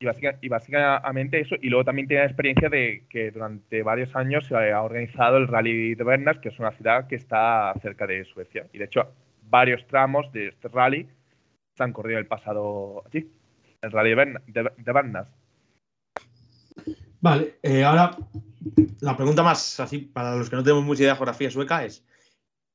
y, 0.00 0.04
básica- 0.04 0.38
y 0.42 0.48
básicamente 0.48 1.40
eso. 1.40 1.54
Y 1.60 1.68
luego 1.68 1.84
también 1.84 2.08
tiene 2.08 2.22
la 2.24 2.28
experiencia 2.28 2.68
de 2.68 3.04
que 3.08 3.30
durante 3.30 3.82
varios 3.82 4.14
años 4.16 4.46
se 4.46 4.54
ha 4.72 4.82
organizado 4.82 5.36
el 5.36 5.48
Rally 5.48 5.94
de 5.94 6.04
Bernas, 6.04 6.38
que 6.38 6.48
es 6.48 6.58
una 6.58 6.72
ciudad 6.72 7.06
que 7.06 7.14
está 7.16 7.72
cerca 7.80 8.06
de 8.06 8.24
Suecia. 8.24 8.66
Y 8.72 8.78
de 8.78 8.84
hecho, 8.86 9.12
varios 9.48 9.86
tramos 9.86 10.30
de 10.32 10.48
este 10.48 10.68
rally 10.68 11.06
se 11.76 11.82
han 11.82 11.92
corrido 11.92 12.18
el 12.18 12.26
pasado 12.26 13.02
allí, 13.06 13.28
el 13.82 13.90
Rally 13.92 14.10
de, 14.10 14.14
Berna- 14.16 14.42
de, 14.46 14.70
de 14.76 14.92
Bernas. 14.92 15.28
Vale, 17.24 17.58
eh, 17.62 17.82
ahora 17.82 18.18
la 19.00 19.16
pregunta 19.16 19.42
más 19.42 19.80
así 19.80 19.96
para 19.98 20.36
los 20.36 20.50
que 20.50 20.56
no 20.56 20.62
tenemos 20.62 20.84
mucha 20.84 21.00
idea 21.00 21.12
de 21.14 21.16
geografía 21.16 21.50
sueca 21.50 21.82
es: 21.82 22.04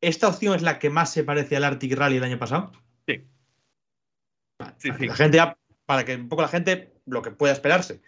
¿esta 0.01 0.27
opción 0.27 0.55
es 0.55 0.63
la 0.63 0.79
que 0.79 0.89
más 0.89 1.13
se 1.13 1.23
parece 1.23 1.55
al 1.55 1.65
Arctic 1.65 1.93
Rally 1.93 2.15
del 2.15 2.23
año 2.23 2.39
pasado? 2.39 2.71
Sí. 3.07 3.27
Vale, 4.57 4.73
Sí, 4.79 4.89
sí. 4.97 5.05
La 5.05 5.13
gente, 5.15 5.37
ya- 5.37 5.55
para 5.85 6.03
que 6.03 6.15
un 6.15 6.29
poco 6.29 6.41
la 6.41 6.47
gente 6.47 6.91
lo 7.05 7.21
que 7.21 7.29
pueda 7.29 7.53
esperarse. 7.53 8.01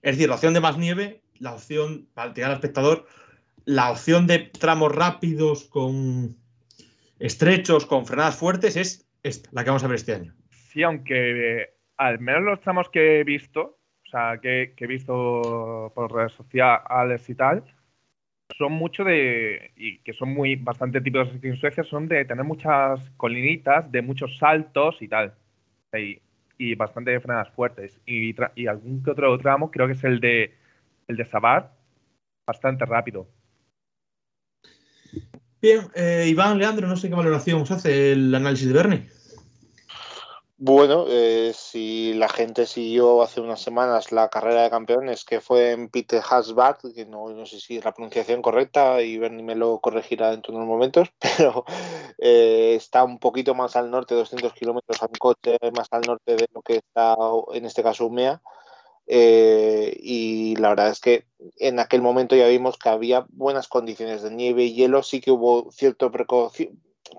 Es 0.00 0.16
decir, 0.16 0.30
la 0.30 0.36
opción 0.36 0.54
de 0.54 0.60
más 0.60 0.78
nieve, 0.78 1.20
la 1.40 1.52
opción 1.52 2.08
para 2.14 2.32
tirar 2.32 2.52
al 2.52 2.56
espectador, 2.56 3.06
la 3.66 3.90
opción 3.90 4.26
de 4.26 4.38
tramos 4.38 4.94
rápidos 4.94 5.64
con 5.64 6.34
estrechos, 7.18 7.84
con 7.84 8.06
frenadas 8.06 8.36
fuertes, 8.36 8.76
es 8.76 9.06
esta, 9.22 9.50
la 9.52 9.62
que 9.62 9.68
vamos 9.68 9.84
a 9.84 9.88
ver 9.88 9.96
este 9.96 10.14
año. 10.14 10.34
Sí, 10.48 10.82
aunque 10.82 11.60
eh, 11.64 11.74
al 11.98 12.18
menos 12.18 12.44
los 12.44 12.60
tramos 12.62 12.88
que 12.88 13.20
he 13.20 13.24
visto, 13.24 13.78
sea, 14.12 14.38
que, 14.40 14.74
he 14.76 14.86
visto 14.86 15.92
por 15.94 16.12
redes 16.12 16.32
sociales 16.32 17.28
y 17.28 17.34
tal, 17.34 17.64
son 18.56 18.72
mucho 18.72 19.04
de, 19.04 19.72
y 19.76 19.98
que 19.98 20.12
son 20.12 20.30
muy 20.34 20.56
bastante 20.56 21.00
típicos 21.00 21.34
aquí 21.34 21.48
en 21.48 21.56
Suecia, 21.56 21.84
son 21.84 22.08
de 22.08 22.24
tener 22.24 22.44
muchas 22.44 23.10
colinitas, 23.16 23.90
de 23.90 24.02
muchos 24.02 24.36
saltos 24.38 25.00
y 25.00 25.08
tal. 25.08 25.34
Y, 25.94 26.20
y 26.58 26.74
bastante 26.74 27.18
frenadas 27.20 27.50
fuertes. 27.50 27.98
Y, 28.06 28.34
y 28.54 28.66
algún 28.66 29.02
que 29.02 29.10
otro 29.10 29.36
tramo, 29.38 29.70
creo 29.70 29.86
que 29.86 29.94
es 29.94 30.04
el 30.04 30.20
de 30.20 30.54
el 31.08 31.16
de 31.16 31.24
Sabar, 31.24 31.72
bastante 32.46 32.84
rápido. 32.84 33.26
Bien, 35.60 35.80
eh, 35.94 36.26
Iván, 36.28 36.58
Leandro, 36.58 36.88
no 36.88 36.96
sé 36.96 37.08
qué 37.08 37.14
valoración 37.14 37.62
os 37.62 37.70
hace 37.70 38.12
el 38.12 38.34
análisis 38.34 38.68
de 38.68 38.74
Bernie. 38.74 39.08
Bueno, 40.64 41.06
eh, 41.08 41.52
si 41.56 42.14
la 42.14 42.28
gente 42.28 42.66
siguió 42.66 43.20
hace 43.22 43.40
unas 43.40 43.60
semanas 43.60 44.12
la 44.12 44.28
carrera 44.28 44.62
de 44.62 44.70
campeones 44.70 45.24
que 45.24 45.40
fue 45.40 45.72
en 45.72 45.88
Peter 45.88 46.22
Hasbart, 46.22 46.82
que 46.94 47.04
no, 47.04 47.30
no 47.30 47.46
sé 47.46 47.58
si 47.58 47.78
es 47.78 47.84
la 47.84 47.92
pronunciación 47.92 48.42
correcta 48.42 49.02
y 49.02 49.18
Bernie 49.18 49.42
me 49.42 49.56
lo 49.56 49.80
corregirá 49.80 50.30
dentro 50.30 50.52
de 50.52 50.58
unos 50.58 50.68
momentos, 50.68 51.08
pero 51.18 51.64
eh, 52.16 52.74
está 52.76 53.02
un 53.02 53.18
poquito 53.18 53.56
más 53.56 53.74
al 53.74 53.90
norte, 53.90 54.14
200 54.14 54.52
kilómetros 54.52 55.02
en 55.02 55.08
coche, 55.18 55.58
más 55.76 55.88
al 55.90 56.02
norte 56.02 56.36
de 56.36 56.46
lo 56.54 56.62
que 56.62 56.76
está 56.76 57.16
en 57.54 57.64
este 57.64 57.82
caso 57.82 58.06
Umea. 58.06 58.40
Eh, 59.08 59.98
y 60.00 60.54
la 60.56 60.68
verdad 60.68 60.90
es 60.90 61.00
que 61.00 61.26
en 61.58 61.80
aquel 61.80 62.02
momento 62.02 62.36
ya 62.36 62.46
vimos 62.46 62.78
que 62.78 62.88
había 62.88 63.26
buenas 63.30 63.66
condiciones 63.66 64.22
de 64.22 64.30
nieve 64.30 64.62
y 64.62 64.74
hielo, 64.74 65.02
sí 65.02 65.20
que 65.20 65.32
hubo 65.32 65.72
cierta 65.72 66.06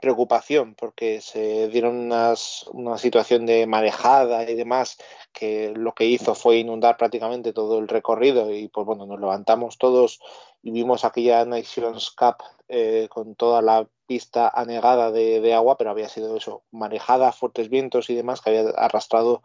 preocupación 0.01 0.75
porque 0.75 1.21
se 1.21 1.67
dieron 1.69 1.95
unas, 1.97 2.65
una 2.71 2.97
situación 2.97 3.45
de 3.45 3.67
marejada 3.67 4.49
y 4.49 4.55
demás 4.55 4.97
que 5.33 5.73
lo 5.75 5.93
que 5.93 6.05
hizo 6.05 6.35
fue 6.35 6.57
inundar 6.57 6.97
prácticamente 6.97 7.53
todo 7.53 7.79
el 7.79 7.87
recorrido 7.87 8.51
y 8.51 8.67
pues 8.67 8.85
bueno, 8.85 9.05
nos 9.05 9.19
levantamos 9.19 9.77
todos 9.77 10.19
y 10.61 10.71
vimos 10.71 11.03
aquella 11.05 11.45
Nations 11.45 12.11
Cup 12.11 12.37
eh, 12.69 13.07
con 13.09 13.35
toda 13.35 13.61
la 13.61 13.87
pista 14.05 14.49
anegada 14.49 15.11
de, 15.11 15.53
agua, 15.53 15.77
pero 15.77 15.91
había 15.91 16.09
sido 16.09 16.37
eso, 16.37 16.63
marejada, 16.71 17.31
fuertes 17.31 17.69
vientos 17.69 18.09
y 18.09 18.15
demás 18.15 18.41
que 18.41 18.49
había 18.49 18.69
arrastrado 18.75 19.41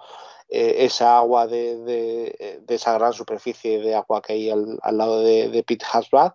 eh, 0.49 0.77
esa 0.81 1.19
agua 1.19 1.47
de, 1.47 1.79
de, 1.79 2.61
de, 2.67 2.75
esa 2.75 2.93
gran 2.95 3.13
superficie 3.13 3.81
de 3.81 3.95
agua 3.95 4.23
que 4.23 4.35
hay 4.35 4.51
al, 4.51 4.79
al 4.83 4.99
lado 4.99 5.23
de, 5.23 5.49
de 5.49 5.63
Pit 5.63 5.83
Hasbad. 5.93 6.33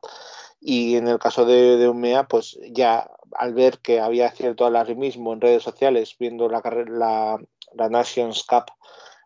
Y 0.65 0.95
en 0.95 1.07
el 1.07 1.19
caso 1.19 1.45
de, 1.45 1.77
de 1.77 1.89
Umea, 1.89 2.27
pues 2.27 2.57
ya 2.71 3.09
al 3.35 3.53
ver 3.53 3.79
que 3.79 3.99
había 3.99 4.31
cierto 4.31 4.65
alarmismo 4.65 5.33
en 5.33 5.41
redes 5.41 5.63
sociales, 5.63 6.15
viendo 6.17 6.47
la, 6.47 6.61
la, 6.87 7.37
la 7.73 7.89
Nations 7.89 8.43
Cup 8.43 8.65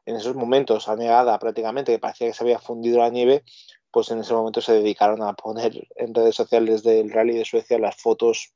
en 0.05 0.15
esos 0.15 0.35
momentos 0.35 0.87
anegada 0.87 1.37
prácticamente, 1.37 1.91
que 1.91 1.99
parecía 1.99 2.27
que 2.27 2.33
se 2.33 2.43
había 2.43 2.59
fundido 2.59 2.99
la 2.99 3.09
nieve, 3.09 3.43
pues 3.91 4.09
en 4.09 4.19
ese 4.19 4.33
momento 4.33 4.61
se 4.61 4.73
dedicaron 4.73 5.21
a 5.21 5.33
poner 5.33 5.87
en 5.95 6.13
redes 6.13 6.35
sociales 6.35 6.81
del 6.83 7.11
Rally 7.11 7.37
de 7.37 7.45
Suecia 7.45 7.77
las 7.77 7.95
fotos 7.97 8.53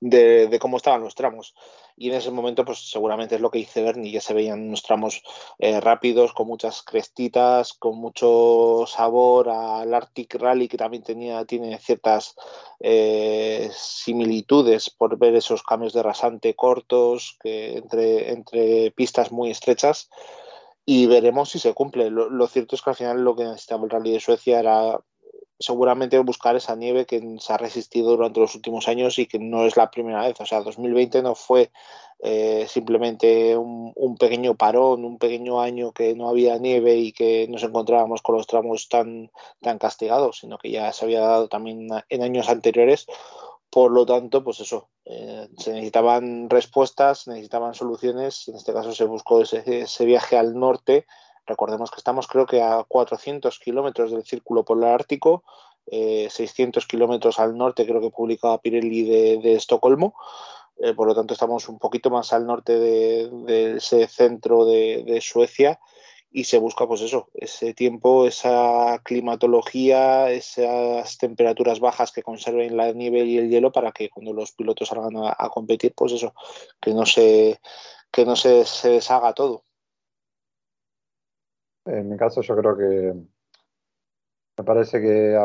de, 0.00 0.58
cómo 0.60 0.76
estaban 0.76 1.02
los 1.02 1.14
tramos. 1.14 1.54
Y 1.96 2.10
en 2.10 2.16
ese 2.16 2.30
momento, 2.30 2.64
pues 2.64 2.90
seguramente 2.90 3.36
es 3.36 3.40
lo 3.40 3.50
que 3.50 3.58
hice 3.58 3.82
Bernie, 3.82 4.12
ya 4.12 4.20
se 4.20 4.34
veían 4.34 4.68
unos 4.68 4.82
tramos 4.82 5.22
eh, 5.58 5.80
rápidos, 5.80 6.34
con 6.34 6.46
muchas 6.46 6.82
crestitas, 6.82 7.72
con 7.72 7.96
mucho 7.96 8.84
sabor 8.86 9.48
al 9.48 9.94
Arctic 9.94 10.34
Rally, 10.34 10.68
que 10.68 10.76
también 10.76 11.02
tenía, 11.02 11.44
tiene 11.46 11.78
ciertas 11.78 12.36
eh, 12.80 13.70
similitudes 13.72 14.90
por 14.90 15.16
ver 15.18 15.34
esos 15.34 15.62
cambios 15.62 15.94
de 15.94 16.02
rasante 16.02 16.54
cortos, 16.54 17.38
que 17.40 17.78
entre, 17.78 18.32
entre 18.32 18.90
pistas 18.90 19.32
muy 19.32 19.50
estrechas. 19.50 20.10
Y 20.84 21.06
veremos 21.06 21.50
si 21.50 21.58
se 21.58 21.74
cumple. 21.74 22.10
Lo, 22.10 22.28
lo 22.30 22.46
cierto 22.46 22.76
es 22.76 22.82
que 22.82 22.90
al 22.90 22.96
final 22.96 23.24
lo 23.24 23.34
que 23.34 23.44
necesitaba 23.44 23.84
el 23.84 23.90
Rally 23.90 24.12
de 24.12 24.20
Suecia 24.20 24.60
era 24.60 25.00
seguramente 25.58 26.18
buscar 26.18 26.56
esa 26.56 26.76
nieve 26.76 27.06
que 27.06 27.36
se 27.38 27.52
ha 27.52 27.56
resistido 27.56 28.10
durante 28.10 28.40
los 28.40 28.54
últimos 28.54 28.88
años 28.88 29.18
y 29.18 29.26
que 29.26 29.38
no 29.38 29.64
es 29.64 29.76
la 29.76 29.90
primera 29.90 30.26
vez. 30.26 30.40
O 30.40 30.46
sea, 30.46 30.60
2020 30.60 31.22
no 31.22 31.34
fue 31.34 31.70
eh, 32.20 32.66
simplemente 32.68 33.56
un, 33.56 34.16
pequeño 34.18 34.54
parón, 34.54 35.04
un 35.04 35.18
pequeño 35.18 35.60
año 35.60 35.92
que 35.92 36.14
no 36.14 36.28
había 36.28 36.58
nieve 36.58 36.96
y 36.96 37.12
que 37.12 37.46
nos 37.48 37.62
encontrábamos 37.62 38.22
con 38.22 38.36
los 38.36 38.46
tramos 38.46 38.88
tan, 38.88 39.30
tan 39.60 39.78
castigados, 39.78 40.38
sino 40.38 40.58
que 40.58 40.70
ya 40.70 40.92
se 40.92 41.04
había 41.04 41.20
dado 41.20 41.48
también 41.48 41.88
en 42.08 42.22
años 42.22 42.48
anteriores. 42.48 43.06
Por 43.70 43.90
lo 43.92 44.06
tanto, 44.06 44.42
pues 44.42 44.60
eso, 44.60 44.88
eh, 45.04 45.48
se 45.58 45.72
necesitaban 45.72 46.48
respuestas, 46.48 47.20
se 47.20 47.30
necesitaban 47.30 47.74
soluciones. 47.74 48.48
En 48.48 48.56
este 48.56 48.72
caso 48.72 48.92
se 48.92 49.04
buscó 49.04 49.42
ese, 49.42 49.62
ese 49.66 50.04
viaje 50.04 50.38
al 50.38 50.58
norte 50.58 51.06
Recordemos 51.46 51.90
que 51.90 51.98
estamos 51.98 52.26
creo 52.26 52.46
que 52.46 52.62
a 52.62 52.84
400 52.86 53.58
kilómetros 53.58 54.10
del 54.10 54.24
círculo 54.24 54.64
polar 54.64 54.92
ártico, 54.94 55.44
eh, 55.86 56.28
600 56.30 56.86
kilómetros 56.86 57.38
al 57.38 57.56
norte 57.56 57.86
creo 57.86 58.00
que 58.00 58.10
publicaba 58.10 58.60
Pirelli 58.60 59.04
de, 59.38 59.54
Estocolmo, 59.54 60.14
eh, 60.78 60.92
por 60.94 61.06
lo 61.06 61.14
tanto 61.14 61.34
estamos 61.34 61.68
un 61.68 61.78
poquito 61.78 62.10
más 62.10 62.32
al 62.32 62.46
norte 62.46 62.78
de, 62.78 63.76
ese 63.76 64.08
centro 64.08 64.64
de, 64.64 65.04
de, 65.06 65.20
Suecia 65.20 65.78
y 66.32 66.44
se 66.44 66.58
busca 66.58 66.86
pues 66.88 67.00
eso, 67.02 67.28
ese 67.32 67.72
tiempo, 67.72 68.26
esa 68.26 69.00
climatología, 69.04 70.30
esas 70.32 71.16
temperaturas 71.18 71.78
bajas 71.78 72.10
que 72.10 72.24
conserven 72.24 72.76
la 72.76 72.92
nieve 72.92 73.24
y 73.24 73.38
el 73.38 73.48
hielo 73.48 73.70
para 73.70 73.92
que 73.92 74.10
cuando 74.10 74.32
los 74.32 74.52
pilotos 74.52 74.88
salgan 74.88 75.16
a, 75.16 75.36
a 75.38 75.48
competir, 75.50 75.94
pues 75.96 76.12
eso, 76.12 76.34
que 76.80 76.92
no 76.92 77.06
se, 77.06 77.60
que 78.10 78.24
no 78.24 78.34
se, 78.34 78.64
se 78.64 78.90
deshaga 78.90 79.32
todo. 79.34 79.65
En 81.86 82.08
mi 82.08 82.16
caso, 82.16 82.40
yo 82.42 82.56
creo 82.56 82.76
que 82.76 83.14
me 84.58 84.64
parece 84.64 85.00
que, 85.00 85.36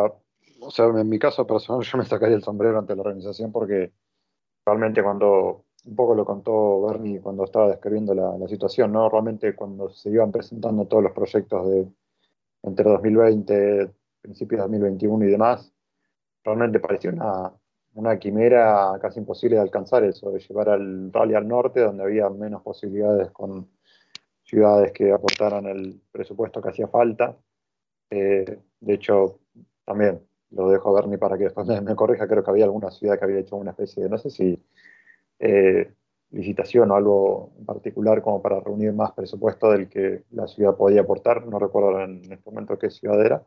o 0.61 0.71
sea, 0.71 0.85
en 0.85 1.09
mi 1.09 1.19
caso 1.19 1.45
personal, 1.45 1.83
yo 1.91 1.97
me 1.97 2.05
sacaría 2.05 2.35
el 2.35 2.43
sombrero 2.43 2.79
ante 2.79 2.95
la 2.95 3.01
organización 3.01 3.51
porque 3.51 3.91
realmente 4.65 5.03
cuando, 5.03 5.65
un 5.85 5.95
poco 5.95 6.15
lo 6.15 6.25
contó 6.25 6.81
Bernie 6.87 7.21
cuando 7.21 7.43
estaba 7.43 7.69
describiendo 7.69 8.13
la, 8.13 8.37
la 8.37 8.47
situación, 8.47 8.91
¿no? 8.91 9.09
Realmente 9.09 9.55
cuando 9.55 9.89
se 9.89 10.09
iban 10.09 10.31
presentando 10.31 10.85
todos 10.85 11.03
los 11.03 11.13
proyectos 11.13 11.69
de 11.69 11.87
entre 12.63 12.89
2020, 12.89 13.91
principios 14.21 14.59
de 14.59 14.63
2021 14.63 15.25
y 15.25 15.31
demás, 15.31 15.73
realmente 16.43 16.79
parecía 16.79 17.11
una, 17.11 17.51
una 17.95 18.19
quimera 18.19 18.97
casi 19.01 19.19
imposible 19.19 19.55
de 19.55 19.63
alcanzar 19.63 20.03
eso, 20.03 20.31
de 20.31 20.39
llevar 20.39 20.69
al 20.69 21.11
rally 21.11 21.35
al 21.35 21.47
norte, 21.47 21.81
donde 21.81 22.03
había 22.03 22.29
menos 22.29 22.61
posibilidades 22.61 23.31
con 23.31 23.67
ciudades 24.51 24.91
que 24.91 25.11
aportaran 25.13 25.65
el 25.65 26.01
presupuesto 26.11 26.61
que 26.61 26.69
hacía 26.69 26.87
falta. 26.89 27.37
Eh, 28.09 28.59
de 28.81 28.93
hecho, 28.93 29.39
también 29.85 30.21
lo 30.51 30.69
dejo 30.69 30.89
a 30.89 31.01
Bernie 31.01 31.17
para 31.17 31.37
que 31.37 31.45
después 31.45 31.67
me, 31.67 31.95
corrija, 31.95 32.27
creo 32.27 32.43
que 32.43 32.51
había 32.51 32.65
alguna 32.65 32.91
ciudad 32.91 33.17
que 33.17 33.25
había 33.25 33.39
hecho 33.39 33.55
una 33.55 33.71
especie 33.71 34.03
de, 34.03 34.09
no 34.09 34.17
sé 34.17 34.29
si 34.29 34.61
eh, 35.39 35.93
licitación 36.31 36.91
o 36.91 36.95
algo 36.95 37.53
en 37.59 37.65
particular 37.65 38.21
como 38.21 38.41
para 38.41 38.59
reunir 38.59 38.93
más 38.93 39.13
presupuesto 39.13 39.71
del 39.71 39.89
que 39.89 40.23
la 40.31 40.47
ciudad 40.47 40.75
podía 40.75 41.01
aportar, 41.01 41.47
no 41.47 41.57
recuerdo 41.59 42.01
en 42.01 42.31
este 42.31 42.49
momento 42.49 42.77
qué 42.77 42.89
ciudad 42.89 43.25
era, 43.25 43.43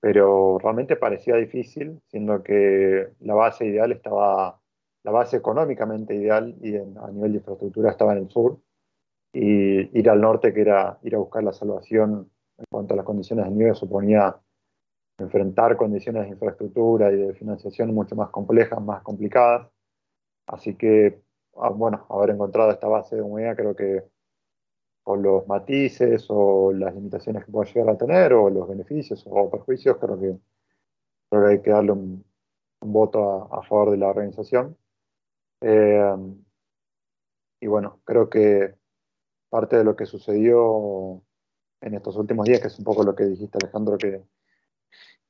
pero 0.00 0.58
realmente 0.58 0.96
parecía 0.96 1.36
difícil, 1.36 2.00
siendo 2.08 2.42
que 2.42 3.08
la 3.20 3.34
base 3.34 3.66
ideal 3.66 3.92
estaba, 3.92 4.60
la 5.02 5.10
base 5.10 5.36
económicamente 5.38 6.14
ideal 6.14 6.54
y 6.62 6.76
en- 6.76 6.96
a 6.98 7.10
nivel 7.10 7.32
de 7.32 7.38
infraestructura 7.38 7.90
estaba 7.90 8.12
en 8.12 8.18
el 8.20 8.30
sur, 8.30 8.58
y 9.32 9.98
ir 9.98 10.10
al 10.10 10.20
norte, 10.20 10.52
que 10.52 10.62
era 10.62 10.98
ir 11.02 11.14
a 11.14 11.18
buscar 11.18 11.44
la 11.44 11.52
salvación 11.52 12.30
en 12.58 12.64
cuanto 12.70 12.94
a 12.94 12.96
las 12.96 13.06
condiciones 13.06 13.46
de 13.46 13.50
nieve, 13.52 13.74
suponía 13.74 14.36
enfrentar 15.18 15.76
condiciones 15.76 16.24
de 16.24 16.30
infraestructura 16.30 17.12
y 17.12 17.16
de 17.16 17.34
financiación 17.34 17.94
mucho 17.94 18.14
más 18.16 18.30
complejas, 18.30 18.80
más 18.82 19.02
complicadas. 19.02 19.68
Así 20.46 20.74
que, 20.76 21.22
ah, 21.56 21.70
bueno, 21.70 22.06
haber 22.08 22.30
encontrado 22.30 22.70
esta 22.70 22.88
base 22.88 23.16
de 23.16 23.22
humedad 23.22 23.56
creo 23.56 23.76
que 23.76 24.04
con 25.02 25.22
los 25.22 25.46
matices 25.48 26.26
o 26.28 26.72
las 26.72 26.94
limitaciones 26.94 27.44
que 27.44 27.52
pueda 27.52 27.70
llegar 27.72 27.90
a 27.94 27.98
tener 27.98 28.32
o 28.34 28.50
los 28.50 28.68
beneficios 28.68 29.24
o 29.28 29.50
perjuicios, 29.50 29.96
creo 29.98 30.18
que, 30.20 30.38
creo 31.30 31.44
que 31.44 31.50
hay 31.50 31.62
que 31.62 31.70
darle 31.70 31.92
un, 31.92 32.24
un 32.80 32.92
voto 32.92 33.50
a, 33.52 33.58
a 33.58 33.62
favor 33.62 33.90
de 33.90 33.96
la 33.98 34.08
organización. 34.08 34.76
Eh, 35.62 36.16
y 37.60 37.66
bueno, 37.66 38.00
creo 38.04 38.28
que 38.30 38.77
parte 39.48 39.76
de 39.76 39.84
lo 39.84 39.96
que 39.96 40.06
sucedió 40.06 41.22
en 41.80 41.94
estos 41.94 42.16
últimos 42.16 42.46
días, 42.46 42.60
que 42.60 42.68
es 42.68 42.78
un 42.78 42.84
poco 42.84 43.02
lo 43.04 43.14
que 43.14 43.24
dijiste 43.24 43.58
Alejandro, 43.62 43.96
que, 43.98 44.22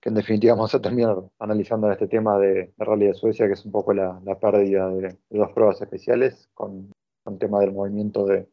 que 0.01 0.09
en 0.09 0.15
definitiva 0.15 0.55
vamos 0.55 0.75
a 0.75 0.81
terminar 0.81 1.17
analizando 1.39 1.91
este 1.93 2.09
tema 2.09 2.39
de, 2.39 2.73
de 2.77 2.85
Rally 2.85 3.07
de 3.07 3.15
Suecia, 3.15 3.47
que 3.47 3.53
es 3.55 3.65
un 3.65 3.73
poco 3.73 3.93
la, 3.93 4.21
la 4.25 4.39
pérdida 4.39 4.89
de, 4.91 5.01
de 5.09 5.39
dos 5.39 5.53
pruebas 5.53 5.81
especiales 5.83 6.49
con, 6.55 6.93
con 7.23 7.35
el 7.35 7.39
tema 7.39 7.61
del 7.61 7.73
movimiento 7.73 8.25
de, 8.25 8.49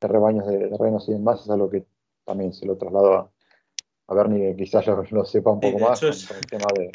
de 0.00 0.08
rebaños 0.08 0.46
de, 0.46 0.68
renos 0.78 1.08
y 1.08 1.12
demás, 1.12 1.42
es 1.42 1.50
algo 1.50 1.70
que 1.70 1.86
también 2.24 2.52
se 2.52 2.66
lo 2.66 2.76
traslado 2.76 3.14
a, 3.14 3.30
a 4.08 4.14
Bernie, 4.14 4.50
que 4.54 4.64
quizás 4.64 4.84
ya 4.84 4.94
lo 5.10 5.24
sepa 5.24 5.50
un 5.52 5.60
poco 5.60 5.78
más 5.78 5.98
hecho 6.02 6.08
con, 6.08 6.16
es- 6.16 6.26
con 6.28 6.36
el 6.36 6.46
tema 6.46 6.66
de... 6.76 6.90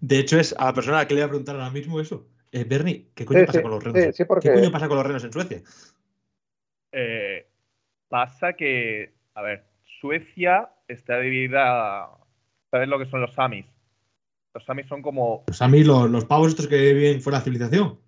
De 0.00 0.18
hecho, 0.18 0.38
es 0.40 0.52
a 0.58 0.64
la 0.66 0.72
persona 0.74 0.96
a 0.98 1.00
la 1.02 1.08
que 1.08 1.14
le 1.14 1.20
voy 1.20 1.26
a 1.26 1.28
preguntar 1.28 1.54
ahora 1.54 1.70
mismo 1.70 2.00
eso. 2.00 2.26
Eh, 2.52 2.64
Bernie, 2.64 3.08
¿qué 3.14 3.24
coño 3.24 3.40
Sí, 3.40 3.46
pasa 3.46 3.58
sí, 3.58 3.62
con 3.62 3.70
los 3.70 3.82
renos? 3.82 4.02
sí, 4.02 4.12
sí, 4.12 4.24
porque- 4.26 4.48
¿Qué 4.48 4.54
coño 4.54 4.70
pasa 4.70 4.86
con 4.88 4.96
los 4.98 5.06
renos 5.06 5.24
en 5.24 5.32
Suecia? 5.32 5.62
Eh, 6.92 7.46
pasa 8.08 8.52
que, 8.52 9.14
a 9.34 9.40
ver, 9.42 9.64
Suecia 10.00 10.68
está 10.86 11.18
dividida. 11.18 12.08
¿Sabes 12.70 12.88
lo 12.88 12.98
que 12.98 13.06
son 13.06 13.22
los 13.22 13.32
samis? 13.32 13.64
Los 14.54 14.64
samis 14.66 14.86
son 14.86 15.00
como. 15.00 15.44
Los 15.46 15.56
samis, 15.56 15.86
los, 15.86 16.10
los 16.10 16.24
pavos 16.26 16.48
estos 16.48 16.68
que 16.68 16.92
viven 16.92 17.22
fuera 17.22 17.38
de 17.38 17.40
la 17.40 17.44
civilización. 17.44 17.98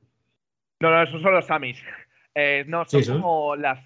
No, 0.81 0.91
no, 0.91 1.03
esos 1.03 1.23
son 1.23 1.33
los 1.33 1.47
samis. 1.47 1.79
Eh, 2.37 2.65
no, 2.67 2.85
son 2.85 3.01
Sí, 3.01 3.07
son. 3.07 3.21
como 3.23 3.55
las 3.55 3.79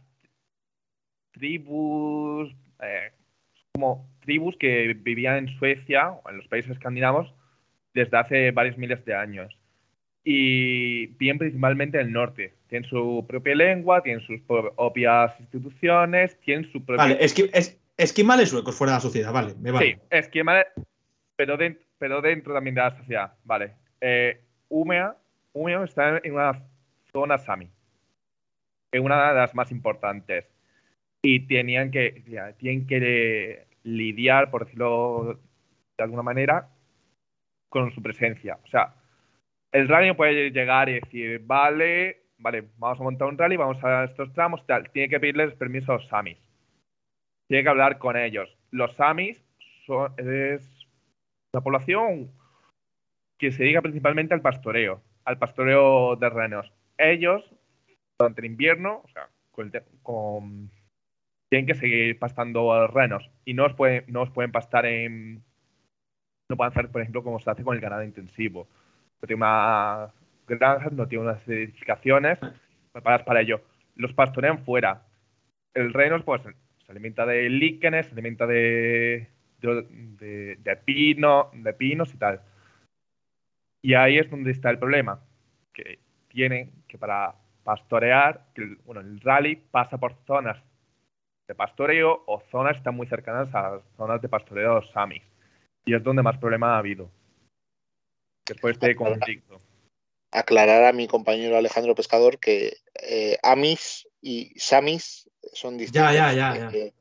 tribus. 1.33 2.51
eh, 2.81 3.13
como 3.75 4.09
tribus 4.21 4.57
que 4.57 4.95
vivían 4.95 5.37
en 5.37 5.59
Suecia 5.59 6.11
o 6.13 6.31
en 6.31 6.39
los 6.39 6.49
países 6.49 6.71
escandinavos 6.73 7.31
desde 7.93 8.17
hace 8.17 8.51
varios 8.51 8.79
miles 8.79 9.05
de 9.05 9.15
años. 9.15 9.55
Y 10.31 11.07
viven 11.17 11.39
principalmente 11.39 11.99
en 11.99 12.09
el 12.09 12.13
norte. 12.13 12.53
Tienen 12.69 12.87
su 12.87 13.25
propia 13.27 13.55
lengua, 13.55 14.03
tienen 14.03 14.21
sus 14.27 14.39
propias 14.43 15.33
instituciones, 15.41 16.39
tienen 16.41 16.71
su 16.71 16.85
propia. 16.85 17.05
Vale, 17.05 17.19
esqui- 17.21 17.49
es, 17.55 17.81
esquimales 17.97 18.51
suecos 18.51 18.77
fuera 18.77 18.93
de 18.93 18.97
la 18.97 19.01
sociedad, 19.01 19.33
vale, 19.33 19.55
me 19.59 19.71
vale. 19.71 19.95
Sí, 19.95 20.01
esquema, 20.11 20.67
pero, 21.35 21.57
den- 21.57 21.79
pero 21.97 22.21
dentro 22.21 22.53
también 22.53 22.75
de 22.75 22.83
la 22.83 22.95
sociedad. 22.99 23.33
Vale. 23.45 23.73
Eh, 24.03 24.39
Umea, 24.69 25.17
Umea 25.55 25.83
está 25.83 26.19
en 26.23 26.35
una 26.35 26.63
zona 27.11 27.39
Sami. 27.39 27.71
En 28.93 29.03
una 29.05 29.31
de 29.31 29.35
las 29.35 29.55
más 29.55 29.73
importantes. 29.73 30.45
Y 31.23 31.41
tenían 31.47 31.91
que, 31.91 32.23
ya, 32.29 32.53
tienen 32.53 32.87
que 32.87 33.65
lidiar, 33.83 34.51
por 34.51 34.65
decirlo 34.67 35.41
de 35.97 36.05
alguna 36.05 36.23
manera, 36.23 36.69
con 37.71 37.93
su 37.95 38.03
presencia. 38.03 38.59
O 38.63 38.67
sea, 38.67 38.95
el 39.73 39.89
rally 39.89 40.13
puede 40.15 40.51
llegar 40.51 40.89
y 40.89 41.01
decir, 41.01 41.41
vale, 41.45 42.23
vale, 42.39 42.69
vamos 42.77 43.01
a 43.01 43.05
montar 43.05 43.29
un 43.29 43.39
rally, 43.39 43.57
vamos 43.57 43.83
a 43.85 44.05
estos 44.05 44.33
tramos, 44.33 44.67
tal. 44.67 44.91
Tiene 44.91 45.09
que 45.09 45.21
pedirles 45.21 45.55
permiso 45.55 45.93
a 45.93 45.97
los 45.97 46.09
Samis 46.09 46.39
tiene 47.49 47.63
que 47.63 47.71
hablar 47.71 47.99
con 47.99 48.17
ellos. 48.17 48.57
Los 48.71 48.95
Samis 48.95 49.43
son, 49.87 50.13
es 50.19 50.87
una 51.53 51.63
población 51.63 52.31
que 53.39 53.51
se 53.51 53.63
dedica 53.63 53.83
principalmente 53.83 54.35
al 54.35 54.43
pastoreo, 54.43 55.03
al 55.25 55.39
pastoreo 55.39 56.17
de 56.17 56.29
renos. 56.29 56.73
Ellos, 56.99 57.55
durante 58.19 58.43
el 58.43 58.47
invierno, 58.47 59.03
o 59.05 59.09
sea, 59.09 59.29
con 59.51 59.73
con- 60.03 60.71
tienen 61.51 61.67
que 61.67 61.75
seguir 61.75 62.19
pastando 62.19 62.87
renos 62.89 63.31
y 63.47 63.55
no 63.55 63.65
os 63.65 63.73
pueden, 63.75 64.05
no 64.09 64.23
os 64.23 64.31
pueden 64.31 64.53
pastar 64.53 64.85
en. 64.85 65.43
No 66.51 66.57
pueden 66.57 66.73
hacer, 66.73 66.91
por 66.91 67.01
ejemplo, 67.01 67.23
como 67.23 67.41
se 67.41 67.51
hace 67.51 67.65
con 67.65 67.75
el 67.75 67.81
ganado 67.81 68.05
intensivo. 68.05 68.69
Unas 69.23 70.13
granjas, 70.47 70.93
no 70.93 71.07
tiene 71.07 71.25
unas 71.25 71.47
edificaciones 71.49 72.39
preparadas 72.93 73.27
para 73.27 73.41
ello. 73.41 73.61
Los 73.97 74.13
pastorean 74.13 74.65
fuera. 74.65 75.03
El 75.75 75.93
reno, 75.93 76.23
pues, 76.25 76.43
se 76.43 76.93
alimenta 76.93 77.27
de 77.27 77.49
líquenes, 77.51 78.07
se 78.07 78.13
alimenta 78.13 78.47
de, 78.47 79.29
de, 79.61 79.83
de- 80.19 80.57
de 80.57 80.77
pino, 80.77 81.51
de 81.53 81.73
pinos 81.75 82.15
y 82.15 82.17
tal. 82.19 82.41
Y 83.83 83.95
ahí 83.95 84.19
es 84.19 84.31
donde 84.31 84.51
está 84.51 84.71
el 84.71 84.79
problema, 84.79 85.21
que 85.73 85.99
tienen 86.29 86.71
que 86.89 86.99
para 86.99 87.35
pastorear, 87.65 88.47
que 88.55 88.63
el, 88.63 88.77
bueno, 88.85 89.01
el 89.01 89.21
rally 89.21 89.57
pasa 89.57 89.99
por 89.99 90.15
zonas 90.27 90.59
de 91.47 91.55
pastoreo 91.55 92.25
o 92.27 92.41
zonas 92.51 92.73
que 92.73 92.79
están 92.79 92.95
muy 92.97 93.07
cercanas 93.07 93.55
a 93.55 93.71
las 93.73 93.83
zonas 93.97 94.21
de 94.21 94.29
pastoreo 94.29 94.69
de 94.71 94.75
los 94.81 94.91
samis. 94.91 95.23
Y 95.85 95.95
es 95.95 96.03
donde 96.03 96.23
más 96.23 96.37
problema 96.39 96.75
ha 96.75 96.79
habido. 96.79 97.11
Después 98.49 98.79
de 98.79 98.87
este 98.91 98.97
conflicto. 98.97 99.61
aclarar 100.31 100.85
a 100.85 100.93
mi 100.93 101.07
compañero 101.07 101.57
Alejandro 101.57 101.95
Pescador 101.95 102.39
que 102.39 102.77
eh, 103.03 103.39
Amis 103.43 104.09
y 104.21 104.53
Samis 104.59 105.31
son 105.53 105.79
distintos. 105.79 106.13
Ya, 106.13 106.33
ya, 106.33 106.55
ya, 106.55 106.71
ya. 106.71 106.77
Eh, 106.79 106.93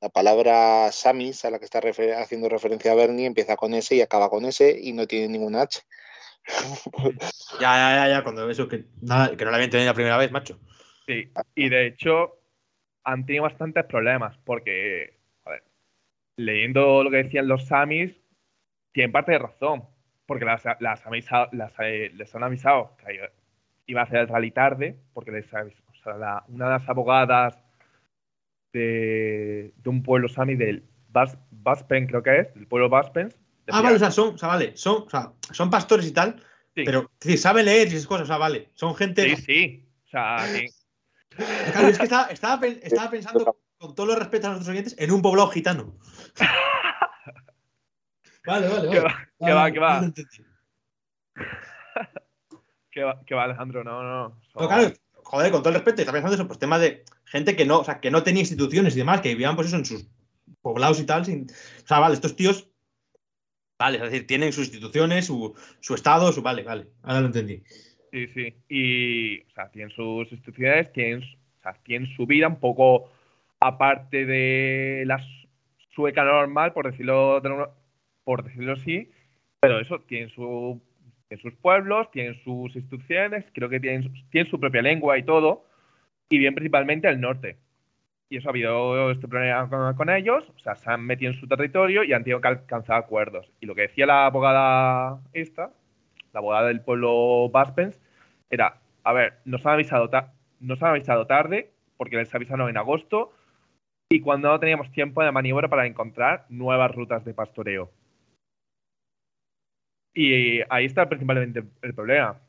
la 0.00 0.08
palabra 0.08 0.90
Samis, 0.92 1.44
a 1.44 1.50
la 1.50 1.58
que 1.58 1.66
está 1.66 1.80
refer- 1.80 2.14
haciendo 2.16 2.48
referencia 2.48 2.94
Bernie, 2.94 3.26
empieza 3.26 3.56
con 3.56 3.74
S 3.74 3.94
y 3.94 4.00
acaba 4.00 4.30
con 4.30 4.44
S 4.46 4.78
y 4.80 4.92
no 4.92 5.06
tiene 5.06 5.28
ninguna 5.28 5.62
H. 5.62 5.80
Ya, 7.60 7.74
ya, 7.76 7.96
ya, 7.96 8.08
ya, 8.08 8.22
cuando 8.22 8.48
eso, 8.48 8.66
que, 8.68 8.84
nada, 9.02 9.36
que 9.36 9.44
no 9.44 9.50
la 9.50 9.56
habían 9.58 9.70
tenido 9.70 9.90
la 9.90 9.94
primera 9.94 10.16
vez, 10.16 10.30
macho. 10.32 10.58
Sí, 11.06 11.30
y 11.54 11.68
de 11.68 11.86
hecho 11.86 12.38
han 13.04 13.26
tenido 13.26 13.44
bastantes 13.44 13.84
problemas 13.84 14.38
porque, 14.44 15.18
a 15.44 15.50
ver, 15.50 15.64
leyendo 16.36 17.02
lo 17.04 17.10
que 17.10 17.24
decían 17.24 17.48
los 17.48 17.66
Samis, 17.66 18.12
tienen 18.92 19.12
parte 19.12 19.32
de 19.32 19.38
razón, 19.40 19.86
porque 20.30 20.44
las, 20.44 20.62
las, 20.78 21.04
avisa- 21.04 21.48
las, 21.50 21.72
eh, 21.80 22.12
les 22.14 22.32
han 22.36 22.44
avisado 22.44 22.96
que 23.04 23.28
iba- 23.88 24.00
a 24.00 24.04
hacer 24.04 24.18
el 24.20 24.28
rally 24.28 24.52
tarde, 24.52 24.96
porque 25.12 25.32
les 25.32 25.52
o 25.52 25.94
sea, 26.04 26.16
la- 26.16 26.44
una 26.46 26.66
de 26.66 26.70
las 26.70 26.88
abogadas 26.88 27.58
de, 28.72 29.72
de 29.76 29.90
un 29.90 30.04
pueblo 30.04 30.28
Sami 30.28 30.54
del 30.54 30.84
Bas, 31.08 31.36
Baspen, 31.50 32.06
creo 32.06 32.22
que 32.22 32.38
es, 32.42 32.54
del 32.54 32.68
pueblo 32.68 32.88
Baspens. 32.88 33.36
Ah, 33.72 33.82
vale, 33.82 33.96
o 33.96 33.98
sea, 33.98 34.12
son, 34.12 34.34
o 34.34 34.38
sea, 34.38 34.46
vale, 34.50 34.76
son, 34.76 35.02
o 35.02 35.10
sea, 35.10 35.32
son 35.50 35.68
pastores 35.68 36.06
y 36.06 36.12
tal, 36.12 36.36
Sí. 36.76 36.84
pero 36.84 37.10
decir, 37.20 37.36
saben 37.36 37.64
leer 37.64 37.88
y 37.88 37.96
esas 37.96 38.06
cosas, 38.06 38.22
o 38.22 38.26
sea, 38.28 38.36
vale, 38.36 38.70
son 38.74 38.94
gente. 38.94 39.34
Sí, 39.34 39.42
sí. 39.42 39.88
O 40.06 40.08
sea, 40.10 40.36
tienen, 40.44 40.70
Claro, 41.72 41.88
es 41.88 41.98
que 41.98 42.04
estaba, 42.04 42.26
estaba 42.26 42.64
estaba 42.68 43.10
pensando, 43.10 43.56
con 43.78 43.96
todo 43.96 44.06
los 44.06 44.18
respetos 44.20 44.44
a 44.46 44.50
nuestros 44.50 44.68
oyentes, 44.68 44.94
en 44.96 45.10
un 45.10 45.22
poblado 45.22 45.48
gitano. 45.48 45.92
Vale, 48.50 48.68
vale, 48.68 48.88
vale. 48.88 49.00
va, 49.00 49.28
que 49.38 49.52
va, 49.52 49.70
que 49.72 49.78
va. 49.78 49.98
Entendí. 49.98 50.44
Que 52.92 53.04
va, 53.04 53.20
que 53.24 53.36
va, 53.36 53.44
Alejandro, 53.44 53.84
no, 53.84 54.02
no. 54.02 54.40
Pero 54.52 54.66
claro, 54.68 54.92
joder, 55.22 55.52
con 55.52 55.60
todo 55.62 55.68
el 55.68 55.76
respeto, 55.76 56.00
está 56.02 56.10
pensando 56.12 56.34
eso, 56.34 56.48
pues 56.48 56.58
tema 56.58 56.76
de 56.80 57.04
gente 57.24 57.54
que 57.54 57.64
no, 57.64 57.78
o 57.78 57.84
sea, 57.84 58.00
que 58.00 58.10
no 58.10 58.24
tenía 58.24 58.40
instituciones 58.40 58.96
y 58.96 58.98
demás, 58.98 59.20
que 59.20 59.28
vivían 59.28 59.54
pues 59.54 59.68
eso 59.68 59.76
en 59.76 59.84
sus 59.84 60.08
poblados 60.60 60.98
y 60.98 61.06
tal, 61.06 61.24
sin. 61.24 61.44
O 61.44 61.86
sea, 61.86 62.00
vale, 62.00 62.14
estos 62.14 62.34
tíos. 62.34 62.68
Vale, 63.78 63.98
es 63.98 64.02
decir, 64.02 64.26
tienen 64.26 64.52
sus 64.52 64.66
instituciones, 64.66 65.26
su, 65.26 65.54
su 65.78 65.94
estado, 65.94 66.32
su. 66.32 66.42
Vale, 66.42 66.64
vale. 66.64 66.88
Ahora 67.04 67.20
lo 67.20 67.26
entendí. 67.26 67.62
Sí, 68.10 68.26
sí. 68.34 68.54
Y, 68.68 69.40
o 69.42 69.50
sea, 69.54 69.70
tienen 69.70 69.94
sus 69.94 70.30
instituciones, 70.32 70.92
tienen, 70.92 71.22
o 71.22 71.62
sea, 71.62 71.74
tienen 71.84 72.08
su 72.16 72.26
vida 72.26 72.48
un 72.48 72.58
poco 72.58 73.08
aparte 73.60 74.26
de 74.26 75.04
la 75.06 75.20
su- 75.20 75.48
sueca 75.94 76.24
normal, 76.24 76.72
por 76.72 76.90
decirlo, 76.90 77.40
de 77.40 77.50
por 78.24 78.44
decirlo 78.44 78.72
así. 78.72 79.10
Pero 79.60 79.80
eso, 79.80 80.00
tienen, 80.00 80.30
su, 80.30 80.80
tienen 81.28 81.42
sus 81.42 81.54
pueblos, 81.60 82.10
tienen 82.10 82.34
sus 82.42 82.74
instituciones, 82.74 83.44
creo 83.52 83.68
que 83.68 83.80
tienen, 83.80 84.12
tienen 84.30 84.50
su 84.50 84.58
propia 84.58 84.82
lengua 84.82 85.18
y 85.18 85.22
todo. 85.22 85.64
Y 86.28 86.38
bien 86.38 86.54
principalmente 86.54 87.08
el 87.08 87.20
norte. 87.20 87.58
Y 88.30 88.36
eso 88.36 88.48
ha 88.48 88.52
habido 88.52 89.10
este 89.10 89.26
problema 89.26 89.96
con, 89.96 90.08
ellos, 90.08 90.48
o 90.54 90.58
sea, 90.60 90.76
se 90.76 90.88
han 90.88 91.04
metido 91.04 91.32
en 91.32 91.40
su 91.40 91.48
territorio 91.48 92.04
y 92.04 92.12
han 92.12 92.22
tenido 92.22 92.40
que 92.40 92.46
alcanzar 92.46 92.96
acuerdos. 92.96 93.50
Y 93.60 93.66
lo 93.66 93.74
que 93.74 93.82
decía 93.82 94.06
la 94.06 94.26
abogada 94.26 95.20
esta, 95.32 95.72
la 96.32 96.38
abogada 96.38 96.68
del 96.68 96.80
pueblo 96.80 97.48
Baspens, 97.50 98.00
era, 98.48 98.78
a 99.02 99.12
ver, 99.12 99.38
nos 99.44 99.66
han 99.66 99.72
avisado, 99.72 100.08
nos 100.60 100.80
han 100.80 100.90
avisado 100.90 101.26
tarde, 101.26 101.72
porque 101.96 102.16
les 102.16 102.32
avisaron 102.32 102.70
en 102.70 102.76
agosto, 102.76 103.32
y 104.08 104.20
cuando 104.20 104.48
no 104.48 104.60
teníamos 104.60 104.92
tiempo 104.92 105.24
de 105.24 105.32
maniobra 105.32 105.68
para 105.68 105.86
encontrar 105.86 106.46
nuevas 106.48 106.94
rutas 106.94 107.24
de 107.24 107.34
pastoreo. 107.34 107.90
Y 110.14 110.60
ahí 110.70 110.86
está 110.86 111.08
principalmente 111.08 111.64
el 111.82 111.94
problema. 111.94 112.40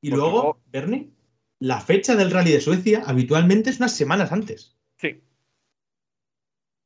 Y 0.00 0.10
luego. 0.10 0.60
Bernie, 0.72 1.10
la 1.60 1.80
fecha 1.80 2.16
del 2.16 2.30
rally 2.30 2.52
de 2.52 2.60
Suecia 2.60 3.02
habitualmente 3.06 3.70
es 3.70 3.78
unas 3.78 3.92
semanas 3.96 4.32
antes. 4.32 4.76
Sí, 4.98 5.20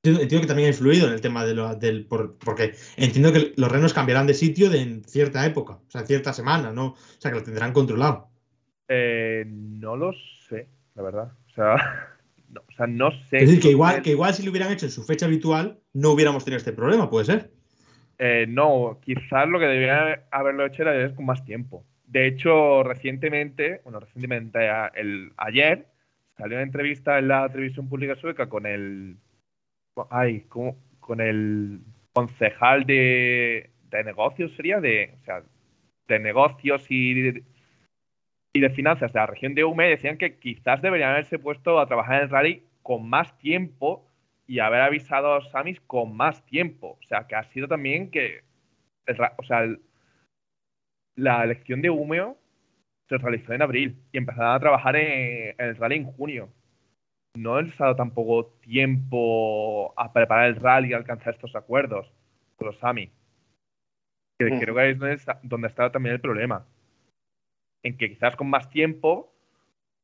Entiendo 0.02 0.22
entiendo 0.22 0.42
que 0.42 0.48
también 0.48 0.66
ha 0.68 0.72
influido 0.72 1.06
en 1.06 1.12
el 1.12 1.20
tema 1.20 1.44
de 1.44 1.54
lo, 1.54 1.74
del. 1.74 2.06
por- 2.06 2.38
porque 2.38 2.74
entiendo 2.96 3.32
que 3.32 3.52
los 3.56 3.70
renos 3.70 3.92
cambiarán 3.92 4.26
de 4.26 4.32
sitio 4.34 4.70
de, 4.70 4.80
en 4.80 5.04
cierta 5.04 5.44
época, 5.44 5.74
o 5.74 5.90
sea, 5.90 6.00
en 6.00 6.06
cierta 6.06 6.32
semana, 6.32 6.72
¿no? 6.72 6.86
O 6.92 6.96
sea, 7.18 7.30
que 7.30 7.38
lo 7.38 7.42
tendrán 7.44 7.72
controlado. 7.72 8.30
eh, 8.88 9.44
no 9.46 9.96
lo 9.96 10.12
sé, 10.48 10.68
la 10.94 11.02
verdad. 11.02 11.32
O 11.48 11.50
sea, 11.54 11.76
no, 12.48 12.62
o 12.66 12.72
sea, 12.76 12.86
no 12.86 13.10
sé. 13.28 13.38
Es 13.42 13.48
decir, 13.48 13.60
que 13.60 13.70
igual, 13.70 14.00
que 14.02 14.10
igual 14.10 14.32
si 14.34 14.42
lo 14.42 14.50
hubieran 14.50 14.72
hecho 14.72 14.86
en 14.86 14.92
su 14.92 15.04
fecha 15.04 15.26
habitual, 15.26 15.80
no 15.92 16.10
hubiéramos 16.12 16.44
tenido 16.44 16.58
este 16.58 16.72
problema, 16.72 17.10
puede 17.10 17.26
ser. 17.26 17.52
Eh, 18.22 18.44
no, 18.46 18.98
quizás 19.00 19.48
lo 19.48 19.58
que 19.58 19.64
deberían 19.64 20.20
haberlo 20.30 20.66
hecho 20.66 20.82
era 20.82 21.14
con 21.14 21.24
más 21.24 21.42
tiempo. 21.42 21.86
De 22.04 22.26
hecho, 22.26 22.82
recientemente, 22.82 23.80
bueno, 23.82 23.98
recientemente, 23.98 24.68
el, 24.94 25.32
ayer, 25.38 25.86
salió 26.36 26.58
una 26.58 26.64
entrevista 26.64 27.18
en 27.18 27.28
la 27.28 27.48
televisión 27.48 27.88
pública 27.88 28.16
sueca 28.16 28.46
con 28.46 28.66
el. 28.66 29.16
Ay, 30.10 30.42
¿cómo? 30.48 30.76
con 31.00 31.22
el 31.22 31.80
concejal 32.12 32.84
de, 32.84 33.70
de 33.88 34.04
negocios, 34.04 34.52
sería 34.54 34.80
de. 34.80 35.14
O 35.22 35.24
sea, 35.24 35.42
de 36.06 36.18
negocios 36.18 36.84
y 36.90 37.22
de, 37.22 37.44
y 38.52 38.60
de 38.60 38.70
finanzas 38.70 39.14
de 39.14 39.18
la 39.18 39.26
región 39.26 39.54
de 39.54 39.64
UME. 39.64 39.88
Decían 39.88 40.18
que 40.18 40.38
quizás 40.38 40.82
deberían 40.82 41.12
haberse 41.12 41.38
puesto 41.38 41.80
a 41.80 41.86
trabajar 41.86 42.16
en 42.16 42.22
el 42.24 42.30
rally 42.30 42.64
con 42.82 43.08
más 43.08 43.38
tiempo 43.38 44.04
y 44.50 44.58
haber 44.58 44.80
avisado 44.80 45.32
a 45.32 45.34
los 45.36 45.50
Samis 45.52 45.80
con 45.82 46.16
más 46.16 46.44
tiempo. 46.44 46.98
O 47.00 47.06
sea, 47.06 47.24
que 47.28 47.36
ha 47.36 47.44
sido 47.52 47.68
también 47.68 48.10
que. 48.10 48.42
el 49.06 49.16
o 49.38 49.44
sea, 49.44 49.60
el- 49.62 49.80
la 51.16 51.44
elección 51.44 51.80
de 51.82 51.90
Umeo 51.90 52.36
se 53.08 53.16
realizó 53.18 53.52
en 53.52 53.62
abril 53.62 53.96
y 54.10 54.18
empezaron 54.18 54.52
a 54.52 54.58
trabajar 54.58 54.96
en, 54.96 55.54
en 55.56 55.66
el 55.68 55.76
rally 55.76 55.96
en 55.96 56.04
junio. 56.04 56.48
No 57.36 57.60
les 57.62 57.80
ha 57.80 57.84
dado 57.84 57.96
tampoco 57.96 58.46
tiempo 58.60 59.94
a 59.96 60.12
preparar 60.12 60.48
el 60.48 60.56
rally 60.56 60.90
y 60.90 60.94
alcanzar 60.94 61.34
estos 61.34 61.54
acuerdos 61.54 62.12
con 62.56 62.66
los 62.66 62.78
Sami. 62.78 63.08
Que 64.36 64.46
Ujú. 64.46 64.58
creo 64.60 64.74
que 64.74 64.90
es 64.90 64.98
donde 64.98 65.14
está, 65.14 65.38
donde 65.44 65.68
está 65.68 65.92
también 65.92 66.16
el 66.16 66.20
problema. 66.20 66.66
En 67.84 67.96
que 67.96 68.08
quizás 68.08 68.34
con 68.34 68.50
más 68.50 68.68
tiempo 68.68 69.29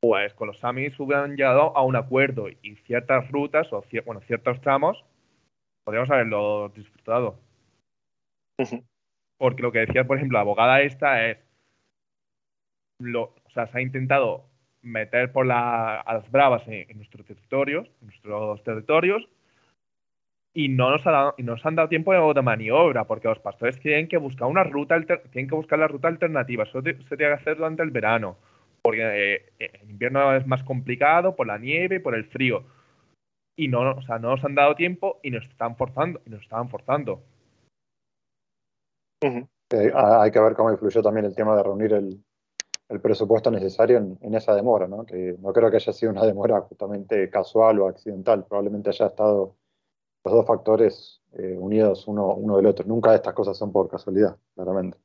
pues 0.00 0.35
con 0.35 0.48
los 0.48 0.59
Samis 0.59 0.98
hubieran 1.00 1.37
llegado 1.37 1.76
a 1.76 1.82
un 1.82 1.96
acuerdo 1.96 2.48
y 2.48 2.76
ciertas 2.87 3.30
rutas 3.30 3.72
o 3.72 3.82
cier- 3.82 4.04
bueno, 4.04 4.20
ciertos 4.22 4.61
tramos 4.61 5.04
podríamos 5.87 6.11
haberlo 6.11 6.68
disfrutado. 6.70 7.38
Porque 9.38 9.62
lo 9.62 9.70
que 9.70 9.80
decía, 9.80 10.04
por 10.04 10.16
ejemplo, 10.16 10.37
la 10.37 10.42
abogada 10.42 10.82
esta 10.82 11.26
es, 11.26 11.38
lo, 12.98 13.22
o 13.44 13.50
sea, 13.54 13.66
se 13.68 13.78
ha 13.78 13.80
intentado 13.80 14.48
meter 14.82 15.30
por 15.30 15.46
la, 15.46 16.00
a 16.00 16.14
las 16.14 16.30
bravas 16.30 16.66
en, 16.66 16.90
en 16.90 16.96
nuestros 16.96 17.24
territorios, 17.24 17.87
en 18.00 18.09
nuestros 18.09 18.62
territorios, 18.64 19.28
y 20.54 20.68
no 20.70 20.90
nos, 20.90 21.06
ha 21.06 21.11
dado, 21.12 21.35
y 21.37 21.42
no 21.42 21.52
nos 21.52 21.66
han 21.66 21.76
dado 21.76 21.88
tiempo 21.88 22.12
de, 22.12 22.42
maniobra, 22.42 23.04
porque 23.04 23.28
los 23.28 23.38
pastores 23.38 23.78
tienen 23.78 24.09
que 24.09 24.16
buscar 24.16 24.48
una 24.48 24.64
ruta, 24.64 24.98
tienen 25.30 25.48
que 25.48 25.54
buscar 25.54 25.78
la 25.78 25.87
ruta 25.87 26.09
alternativa. 26.09 26.64
Eso 26.64 26.80
se 26.82 26.94
tiene 26.94 27.16
que 27.16 27.40
hacer 27.40 27.59
durante 27.59 27.82
el 27.82 27.90
verano, 27.90 28.38
porque 28.87 29.35
eh, 29.35 29.53
en 29.59 29.90
invierno 29.90 30.37
es 30.37 30.46
más 30.46 30.62
complicado 30.62 31.35
por 31.35 31.49
la 31.49 31.59
nieve, 31.59 31.99
por 31.99 32.14
el 32.14 32.25
frío. 32.27 32.62
Y 33.59 33.66
no, 33.66 33.81
o 33.96 34.03
sea, 34.03 34.20
no 34.20 34.31
nos 34.31 34.44
han 34.44 34.55
dado 34.55 34.77
tiempo 34.77 35.18
y 35.25 35.33
nos 35.33 35.44
están 35.44 35.75
forzando, 35.75 36.20
y 36.25 36.31
nos 36.31 36.42
estaban 36.42 36.68
forzando. 36.68 37.20
Eh, 39.25 39.90
ah, 39.92 40.22
hay 40.22 40.31
que 40.31 40.38
ver 40.38 40.55
cómo 40.55 40.70
influyó 40.70 41.03
también 41.03 41.27
el 41.27 41.35
tema 41.35 41.57
de 41.57 41.64
reunir 41.64 41.94
el, 41.94 42.22
el 42.88 43.01
presupuesto 43.01 43.51
necesario 43.51 43.99
en, 43.99 44.18
en 44.20 44.37
esa 44.37 44.55
demora, 44.55 44.87
¿no? 44.87 45.05
Que 45.05 45.35
no 45.40 45.53
creo 45.53 45.68
que 45.68 45.79
haya 45.79 45.92
sido 45.92 46.12
una 46.12 46.25
demora 46.25 46.61
justamente 46.61 47.29
casual 47.29 47.81
o 47.81 47.88
accidental, 47.88 48.46
probablemente 48.46 48.90
haya 48.90 49.07
estado 49.07 49.57
los 50.25 50.33
dos 50.33 50.46
factores 50.46 51.20
eh, 51.33 51.57
unidos 51.59 52.07
uno, 52.07 52.35
uno 52.35 52.57
del 52.57 52.66
otro. 52.66 52.87
Nunca 52.87 53.16
estas 53.16 53.35
cosas 53.35 53.59
son 53.59 53.72
por 53.72 53.88
casualidad, 53.88 54.37
claramente. 54.55 54.96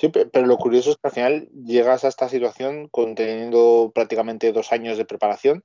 Sí, 0.00 0.08
pe- 0.08 0.24
pero 0.24 0.46
lo 0.46 0.56
curioso 0.56 0.92
es 0.92 0.96
que 0.96 1.08
al 1.08 1.12
final 1.12 1.48
llegas 1.52 2.04
a 2.04 2.08
esta 2.08 2.26
situación 2.30 2.88
conteniendo 2.88 3.92
prácticamente 3.94 4.50
dos 4.50 4.72
años 4.72 4.96
de 4.96 5.04
preparación, 5.04 5.62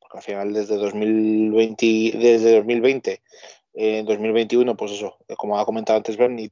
porque 0.00 0.18
al 0.18 0.24
final 0.24 0.52
desde 0.52 0.74
2020, 0.76 1.86
desde 2.18 2.56
2020, 2.56 3.22
eh, 3.74 4.02
2021, 4.04 4.76
pues 4.76 4.90
eso, 4.90 5.18
eh, 5.28 5.36
como 5.36 5.60
ha 5.60 5.64
comentado 5.64 5.98
antes 5.98 6.16
Bernie, 6.16 6.50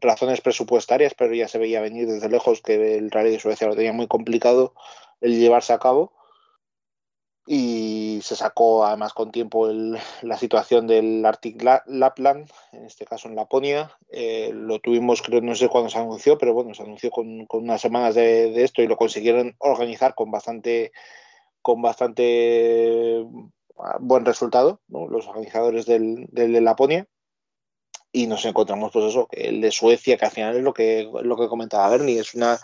razones 0.00 0.40
presupuestarias, 0.40 1.12
pero 1.12 1.34
ya 1.34 1.48
se 1.48 1.58
veía 1.58 1.82
venir 1.82 2.06
desde 2.06 2.30
lejos 2.30 2.62
que 2.62 2.96
el 2.96 3.10
Rally 3.10 3.32
de 3.32 3.40
Suecia 3.40 3.66
lo 3.66 3.76
tenía 3.76 3.92
muy 3.92 4.06
complicado 4.06 4.72
el 5.20 5.38
llevarse 5.38 5.74
a 5.74 5.78
cabo. 5.78 6.12
Y 7.46 8.20
se 8.22 8.36
sacó 8.36 8.86
además 8.86 9.12
con 9.12 9.30
tiempo 9.30 9.68
el- 9.68 9.98
la 10.22 10.38
situación 10.38 10.86
del 10.86 11.24
Arctic 11.26 11.62
La- 11.62 11.82
Lapland, 11.86 12.50
en 12.72 12.86
este 12.86 13.04
caso 13.04 13.28
en 13.28 13.36
Laponia. 13.36 13.96
Eh, 14.08 14.50
lo 14.54 14.78
tuvimos, 14.80 15.20
creo, 15.20 15.42
no 15.42 15.54
sé 15.54 15.68
cuándo 15.68 15.90
se 15.90 15.98
anunció, 15.98 16.38
pero 16.38 16.54
bueno, 16.54 16.72
se 16.72 16.82
anunció 16.82 17.10
con, 17.10 17.46
unas 17.50 17.80
semanas 17.80 18.14
de, 18.14 18.62
esto 18.64 18.82
y 18.82 18.86
lo 18.86 18.96
consiguieron 18.96 19.54
organizar 19.58 20.14
con 20.14 20.30
bastante, 20.30 20.92
con 21.60 21.82
bastante 21.82 23.24
ah, 23.78 23.98
buen 24.00 24.24
resultado, 24.24 24.80
¿no? 24.88 25.06
los 25.08 25.26
organizadores 25.28 25.84
del, 25.86 26.26
del 26.30 26.52
de 26.52 26.60
Laponia. 26.62 27.06
Y 28.10 28.26
nos 28.26 28.44
encontramos, 28.46 28.92
pues 28.92 29.06
eso, 29.06 29.28
el 29.32 29.60
de 29.60 29.72
Suecia, 29.72 30.16
que 30.16 30.24
al 30.24 30.30
final 30.30 30.56
es 30.56 30.62
lo 30.62 30.72
que, 30.72 31.10
lo 31.22 31.36
que 31.36 31.48
comentaba 31.48 31.90
Bernie, 31.90 32.20
es 32.20 32.34
una, 32.34 32.58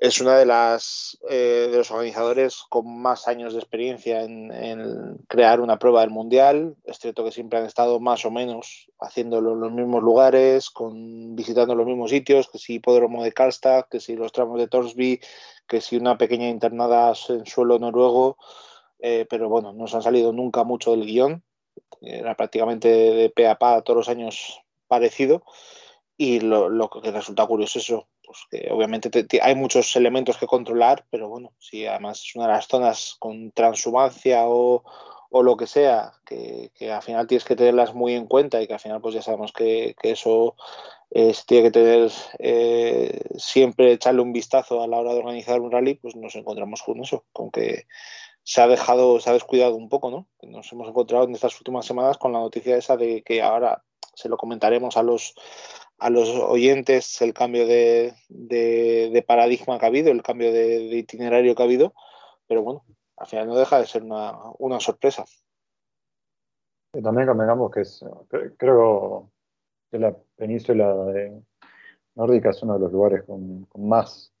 es 0.00 0.20
una 0.20 0.38
de 0.38 0.46
las 0.46 1.18
eh, 1.28 1.68
de 1.70 1.76
los 1.76 1.90
organizadores 1.90 2.62
con 2.68 3.00
más 3.00 3.26
años 3.26 3.52
de 3.52 3.58
experiencia 3.58 4.22
en, 4.22 5.18
crear 5.26 5.60
una 5.60 5.78
prueba 5.78 6.02
del 6.02 6.10
mundial. 6.10 6.76
Es 6.84 6.98
cierto 6.98 7.24
que 7.24 7.32
siempre 7.32 7.58
han 7.58 7.66
estado 7.66 7.98
más 7.98 8.24
o 8.24 8.30
menos 8.30 8.88
haciéndolo 9.00 9.52
en 9.54 9.60
los 9.60 9.72
mismos 9.72 10.02
lugares, 10.02 10.70
con, 10.70 11.34
visitando 11.34 11.74
los 11.74 11.86
mismos 11.86 12.10
sitios, 12.10 12.48
que 12.48 12.58
si 12.58 12.74
hipódromo 12.74 13.24
de 13.24 13.32
Karlstad, 13.32 13.86
que 13.90 14.00
si 14.00 14.14
los 14.14 14.32
tramos 14.32 14.58
de 14.58 14.68
Torsby, 14.68 15.20
que 15.66 15.80
si 15.80 15.96
una 15.96 16.16
pequeña 16.16 16.48
internada 16.48 17.12
en 17.28 17.46
suelo 17.46 17.78
noruego, 17.78 18.36
eh, 19.00 19.26
pero 19.28 19.48
bueno, 19.48 19.72
no 19.72 19.86
se 19.88 19.96
han 19.96 20.02
salido 20.02 20.32
nunca 20.32 20.64
mucho 20.64 20.92
del 20.92 21.06
guion. 21.06 21.42
Era 22.00 22.36
prácticamente 22.36 22.88
de 22.88 23.30
pe 23.30 23.48
a 23.48 23.58
pa 23.58 23.82
todos 23.82 23.96
los 23.96 24.08
años 24.08 24.60
parecido. 24.86 25.42
Y 26.16 26.40
lo, 26.40 26.68
lo 26.68 26.90
que 26.90 27.10
resulta 27.12 27.46
curioso 27.46 27.78
es 27.78 27.84
eso, 27.84 28.08
pues 28.28 28.40
que 28.50 28.68
obviamente 28.70 29.08
te- 29.10 29.24
te- 29.24 29.40
hay 29.42 29.54
muchos 29.54 29.96
elementos 29.96 30.36
que 30.36 30.46
controlar, 30.46 31.06
pero 31.10 31.30
bueno, 31.30 31.54
si 31.58 31.86
además 31.86 32.20
es 32.22 32.36
una 32.36 32.46
de 32.46 32.52
las 32.52 32.68
zonas 32.68 33.16
con 33.18 33.52
transhumancia 33.52 34.42
o, 34.46 34.84
o 35.30 35.42
lo 35.42 35.56
que 35.56 35.66
sea, 35.66 36.12
que, 36.26 36.70
que, 36.74 36.92
al 36.92 37.00
final 37.02 37.26
tienes 37.26 37.44
que 37.46 37.56
tenerlas 37.56 37.94
muy 37.94 38.12
en 38.14 38.26
cuenta 38.26 38.60
y 38.60 38.66
que 38.66 38.74
al 38.74 38.80
final 38.80 39.00
pues 39.00 39.14
ya 39.14 39.22
sabemos 39.22 39.52
que, 39.52 39.96
que 40.00 40.10
eso 40.10 40.56
es, 41.10 41.46
tiene 41.46 41.64
que 41.64 41.70
tener 41.70 42.12
eh, 42.38 43.18
siempre 43.38 43.92
echarle 43.92 44.20
un 44.20 44.34
vistazo 44.34 44.82
a 44.82 44.86
la 44.86 44.98
hora 44.98 45.14
de 45.14 45.20
organizar 45.20 45.60
un 45.60 45.72
rally, 45.72 45.94
pues 45.94 46.14
nos 46.14 46.34
encontramos 46.36 46.82
con 46.82 47.00
eso, 47.00 47.24
con 47.32 47.50
que 47.50 47.86
se 48.42 48.60
ha 48.60 48.68
dejado, 48.68 49.20
se 49.20 49.30
ha 49.30 49.34
descuidado 49.34 49.74
un 49.76 49.88
poco, 49.88 50.10
¿no? 50.10 50.26
Nos 50.42 50.70
hemos 50.72 50.88
encontrado 50.88 51.24
en 51.24 51.34
estas 51.34 51.56
últimas 51.58 51.86
semanas 51.86 52.18
con 52.18 52.32
la 52.32 52.40
noticia 52.40 52.76
esa 52.76 52.98
de 52.98 53.22
que 53.22 53.42
ahora 53.42 53.84
se 54.14 54.28
lo 54.28 54.36
comentaremos 54.36 54.96
a 54.98 55.02
los 55.02 55.34
a 55.98 56.10
los 56.10 56.28
oyentes 56.28 57.20
el 57.22 57.34
cambio 57.34 57.66
de, 57.66 58.14
de, 58.28 59.24
paradigma 59.26 59.78
que 59.78 59.84
ha 59.84 59.88
habido, 59.88 60.10
el 60.10 60.22
cambio 60.22 60.52
de, 60.52 60.96
itinerario 60.96 61.54
que 61.54 61.62
ha 61.62 61.66
habido, 61.66 61.92
pero 62.46 62.62
bueno, 62.62 62.84
al 63.16 63.26
final 63.26 63.48
no 63.48 63.56
deja 63.56 63.80
de 63.80 63.86
ser 63.86 64.04
una, 64.04 64.32
una 64.58 64.78
sorpresa. 64.80 65.24
También 67.02 67.26
convengamos 67.26 67.70
que 67.70 67.80
es, 67.80 68.04
creo 68.56 69.30
que 69.90 69.98
la 69.98 70.16
península 70.36 70.94
nórdica 72.14 72.50
es 72.50 72.62
uno 72.62 72.74
de 72.74 72.80
los 72.80 72.92
lugares 72.92 73.24
con, 73.24 73.64
con 73.64 73.88
más, 73.88 74.32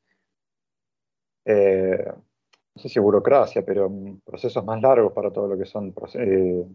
eh, 1.44 2.04
no 2.06 2.82
sé 2.82 2.88
si 2.88 3.00
burocracia, 3.00 3.64
pero 3.64 3.90
procesos 4.24 4.64
más 4.64 4.80
largos 4.80 5.12
para 5.12 5.32
todo 5.32 5.48
lo 5.48 5.58
que 5.58 5.66
son 5.66 5.92
eh, 6.14 6.66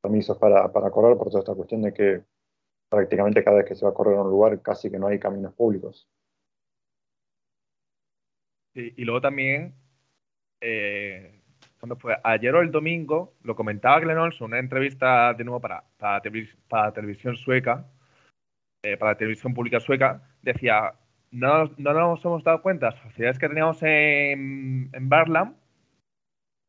permisos 0.00 0.38
para, 0.38 0.72
para 0.72 0.90
correr, 0.90 1.16
por 1.16 1.28
toda 1.28 1.40
esta 1.40 1.54
cuestión 1.54 1.82
de 1.82 1.92
que 1.92 2.24
prácticamente 2.94 3.44
cada 3.44 3.58
vez 3.58 3.66
que 3.66 3.74
se 3.74 3.84
va 3.84 3.90
a 3.90 3.94
correr 3.94 4.16
a 4.16 4.22
un 4.22 4.30
lugar 4.30 4.60
casi 4.62 4.90
que 4.90 4.98
no 4.98 5.06
hay 5.06 5.18
caminos 5.18 5.54
públicos. 5.54 6.08
Y 8.74 9.04
luego 9.04 9.20
también, 9.20 9.74
eh, 10.60 11.40
cuando 11.78 11.96
fue 11.96 12.16
ayer 12.24 12.54
o 12.54 12.60
el 12.60 12.72
domingo, 12.72 13.34
lo 13.42 13.54
comentaba 13.54 14.00
Glenn 14.00 14.18
Olson, 14.18 14.46
una 14.50 14.58
entrevista 14.58 15.32
de 15.32 15.44
nuevo 15.44 15.60
para, 15.60 15.84
para, 15.96 16.20
televis 16.20 16.56
para 16.68 16.92
televisión 16.92 17.36
sueca, 17.36 17.86
eh, 18.82 18.96
para 18.96 19.16
televisión 19.16 19.54
pública 19.54 19.78
sueca, 19.78 20.22
decía, 20.42 20.94
no, 21.30 21.70
no 21.76 21.92
nos 21.92 22.24
hemos 22.24 22.42
dado 22.42 22.62
cuenta 22.62 22.86
las 22.86 23.00
facilidades 23.00 23.38
que 23.38 23.48
teníamos 23.48 23.80
en, 23.82 24.90
en 24.92 25.08
Barlam 25.08 25.54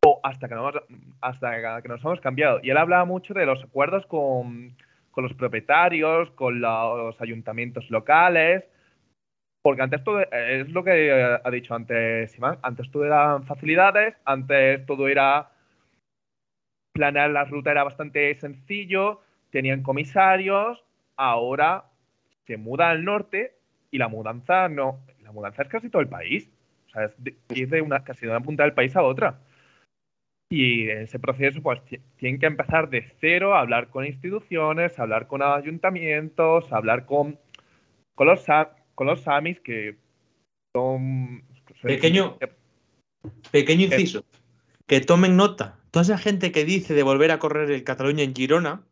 o 0.05 0.19
hasta 0.23 0.47
que, 0.47 0.55
nos, 0.55 0.75
hasta 1.21 1.81
que 1.81 1.87
nos 1.87 2.03
hemos 2.03 2.21
cambiado. 2.21 2.59
Y 2.61 2.69
él 2.69 2.77
hablaba 2.77 3.05
mucho 3.05 3.33
de 3.33 3.45
los 3.47 3.63
acuerdos 3.63 4.05
con 4.05 4.75
con 5.15 5.23
los 5.23 5.33
propietarios, 5.33 6.29
con 6.31 6.59
los 6.59 7.19
ayuntamientos 7.21 7.89
locales, 7.89 8.65
porque 9.61 9.81
antes 9.81 10.03
todo, 10.03 10.19
es 10.19 10.69
lo 10.69 10.83
que 10.83 11.39
ha 11.41 11.51
dicho 11.51 11.73
antes 11.73 12.37
Iván, 12.37 12.59
antes 12.61 12.91
todo 12.91 13.05
eran 13.05 13.45
facilidades, 13.45 14.13
antes 14.25 14.85
todo 14.85 15.07
era 15.07 15.49
planear 16.93 17.29
la 17.29 17.45
ruta 17.45 17.71
era 17.71 17.85
bastante 17.85 18.35
sencillo, 18.35 19.21
tenían 19.51 19.83
comisarios, 19.83 20.83
ahora 21.15 21.85
se 22.45 22.57
muda 22.57 22.89
al 22.89 23.05
norte 23.05 23.55
y 23.91 23.97
la 23.97 24.09
mudanza 24.09 24.67
no, 24.67 24.99
la 25.23 25.31
mudanza 25.31 25.61
es 25.61 25.69
casi 25.69 25.89
todo 25.89 26.01
el 26.01 26.09
país, 26.09 26.51
o 26.87 26.89
sea, 26.89 27.05
es 27.05 27.23
de, 27.23 27.37
es 27.49 27.69
de 27.69 27.81
una, 27.81 28.03
casi 28.03 28.25
de 28.25 28.31
una 28.31 28.41
punta 28.41 28.63
del 28.63 28.73
país 28.73 28.93
a 28.97 29.01
otra. 29.01 29.39
Y 30.49 30.89
en 30.89 30.99
ese 30.99 31.17
proceso, 31.17 31.61
pues 31.61 31.81
tienen 32.17 32.39
que 32.39 32.45
empezar 32.45 32.89
de 32.89 33.11
cero 33.19 33.55
a 33.55 33.61
hablar 33.61 33.89
con 33.89 34.05
instituciones, 34.05 34.97
a 34.99 35.03
hablar 35.03 35.27
con 35.27 35.41
ayuntamientos, 35.41 36.71
a 36.71 36.77
hablar 36.77 37.05
con, 37.05 37.39
con, 38.13 38.27
los, 38.27 38.45
con 38.93 39.07
los 39.07 39.21
SAMIs 39.21 39.59
que 39.61 39.97
son. 40.73 41.43
Pequeño, 41.81 42.37
pequeño 43.51 43.85
inciso. 43.85 44.23
Que 44.85 45.01
tomen 45.01 45.35
nota. 45.35 45.79
Toda 45.89 46.03
esa 46.03 46.17
gente 46.17 46.51
que 46.51 46.63
dice 46.63 46.93
de 46.93 47.01
volver 47.01 47.31
a 47.31 47.39
correr 47.39 47.71
el 47.71 47.83
Cataluña 47.83 48.23
en 48.23 48.35
Girona, 48.35 48.83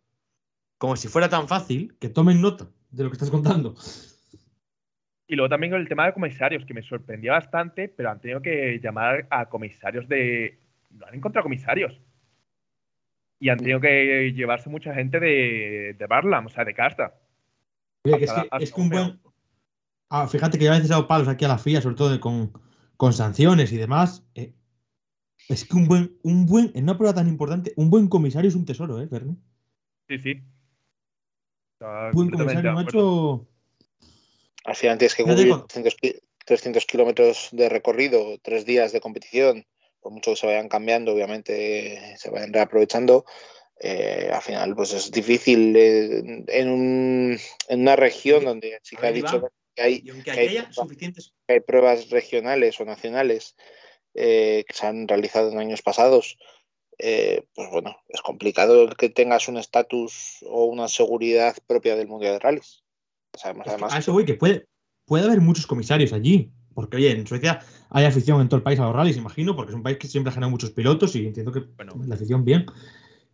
como 0.79 0.95
si 0.95 1.07
fuera 1.07 1.29
tan 1.29 1.47
fácil, 1.47 1.95
que 1.99 2.09
tomen 2.09 2.41
nota 2.41 2.67
de 2.89 3.03
lo 3.03 3.09
que 3.09 3.13
estás 3.13 3.29
contando. 3.29 3.75
Y 5.27 5.35
luego 5.35 5.49
también 5.49 5.71
con 5.71 5.81
el 5.81 5.87
tema 5.87 6.07
de 6.07 6.13
comisarios, 6.13 6.65
que 6.65 6.73
me 6.73 6.81
sorprendió 6.81 7.31
bastante, 7.31 7.89
pero 7.89 8.09
han 8.09 8.19
tenido 8.19 8.41
que 8.41 8.79
llamar 8.81 9.27
a 9.29 9.47
comisarios 9.49 10.07
de, 10.07 10.57
no 10.93 11.05
han 11.05 11.15
encontrado 11.15 11.43
comisarios. 11.43 11.99
Y 13.39 13.49
han 13.49 13.57
tenido 13.57 13.81
que 13.81 14.31
llevarse 14.33 14.69
mucha 14.69 14.93
gente 14.93 15.19
de, 15.19 15.95
de 15.97 16.07
Barlam, 16.07 16.45
o 16.45 16.49
sea, 16.49 16.63
de 16.63 16.73
casta. 16.73 17.13
Oye, 18.05 18.19
que 18.19 18.25
es, 18.25 18.31
que, 18.31 18.47
es 18.59 18.71
que 18.71 18.81
un 18.81 18.89
buen. 18.89 19.19
Ah, 20.09 20.27
fíjate 20.27 20.57
que 20.57 20.65
ya 20.65 20.73
a 20.73 20.79
veces 20.79 20.95
palos 21.07 21.27
aquí 21.27 21.43
a 21.43 21.49
la 21.49 21.57
FIA, 21.57 21.81
sobre 21.81 21.95
todo 21.95 22.19
con, 22.19 22.53
con 22.97 23.13
sanciones 23.13 23.71
y 23.73 23.77
demás. 23.77 24.25
Eh, 24.35 24.53
es 25.49 25.65
que 25.65 25.75
un 25.75 25.87
buen, 25.87 26.17
un 26.23 26.45
buen, 26.45 26.71
en 26.73 26.83
una 26.83 26.97
prueba 26.97 27.13
tan 27.13 27.27
importante, 27.27 27.73
un 27.75 27.89
buen 27.89 28.07
comisario 28.07 28.47
es 28.47 28.55
un 28.55 28.65
tesoro, 28.65 29.01
¿eh, 29.01 29.07
Bernie? 29.07 29.35
Sí, 30.07 30.19
sí. 30.19 30.43
Un 31.81 32.11
buen 32.13 32.29
comisario, 32.29 32.73
macho. 32.73 33.47
Al 34.63 34.75
final 34.75 34.97
tienes 34.97 35.15
que 35.15 35.23
cubrir 35.23 35.53
300, 35.67 35.97
300 36.45 36.85
kilómetros 36.85 37.49
de 37.51 37.67
recorrido, 37.67 38.37
tres 38.41 38.65
días 38.65 38.93
de 38.93 39.01
competición 39.01 39.65
por 40.03 40.11
mucho 40.11 40.31
que 40.31 40.37
se 40.37 40.47
vayan 40.47 40.69
cambiando, 40.69 41.13
obviamente 41.13 42.15
se 42.17 42.29
vayan 42.29 42.53
reaprovechando, 42.53 43.25
eh, 43.79 44.29
al 44.31 44.41
final 44.41 44.75
pues 44.75 44.93
es 44.93 45.09
difícil 45.11 45.75
eh, 45.75 46.43
en, 46.47 46.69
un, 46.69 47.39
en, 47.67 47.81
una 47.81 47.95
región 47.95 48.45
donde 48.45 48.79
sí 48.83 48.95
que 48.95 49.07
ha 49.07 49.11
dicho 49.11 49.49
que 49.75 49.81
hay, 49.81 50.01
que 50.01 50.31
hay, 50.31 50.49
pruebas, 50.49 50.75
suficientes... 50.75 51.33
que 51.47 51.53
hay, 51.53 51.59
pruebas 51.61 52.09
regionales 52.09 52.79
o 52.79 52.85
nacionales 52.85 53.55
eh, 54.13 54.63
que 54.67 54.73
se 54.75 54.85
han 54.85 55.07
realizado 55.07 55.51
en 55.51 55.57
años 55.57 55.81
pasados. 55.81 56.37
Eh, 56.99 57.43
pues 57.55 57.69
bueno, 57.71 57.97
es 58.09 58.21
complicado 58.21 58.87
que 58.89 59.09
tengas 59.09 59.47
un 59.47 59.57
estatus 59.57 60.45
o 60.47 60.65
una 60.65 60.87
seguridad 60.87 61.55
propia 61.65 61.95
del 61.95 62.07
Mundial 62.07 62.33
de 62.33 62.39
Rallys. 62.39 62.83
Sabemos, 63.35 63.67
además, 63.67 63.93
a 63.93 63.97
eso 63.97 64.13
voy, 64.13 64.25
que 64.25 64.35
puede, 64.35 64.67
puede 65.05 65.25
haber 65.25 65.41
muchos 65.41 65.65
comisarios 65.65 66.13
allí, 66.13 66.51
porque 66.73 66.97
oye, 66.97 67.11
en 67.11 67.27
Suecia 67.27 67.59
hay 67.89 68.05
afición 68.05 68.41
en 68.41 68.49
todo 68.49 68.57
el 68.57 68.63
país 68.63 68.79
a 68.79 68.85
los 68.85 68.95
rallies, 68.95 69.17
imagino, 69.17 69.55
porque 69.55 69.71
es 69.71 69.75
un 69.75 69.83
país 69.83 69.97
que 69.97 70.07
siempre 70.07 70.29
ha 70.29 70.33
generado 70.33 70.51
muchos 70.51 70.71
pilotos 70.71 71.15
y 71.15 71.25
entiendo 71.25 71.51
que 71.51 71.61
bueno, 71.75 71.93
la 72.05 72.15
afición 72.15 72.43
bien. 72.43 72.65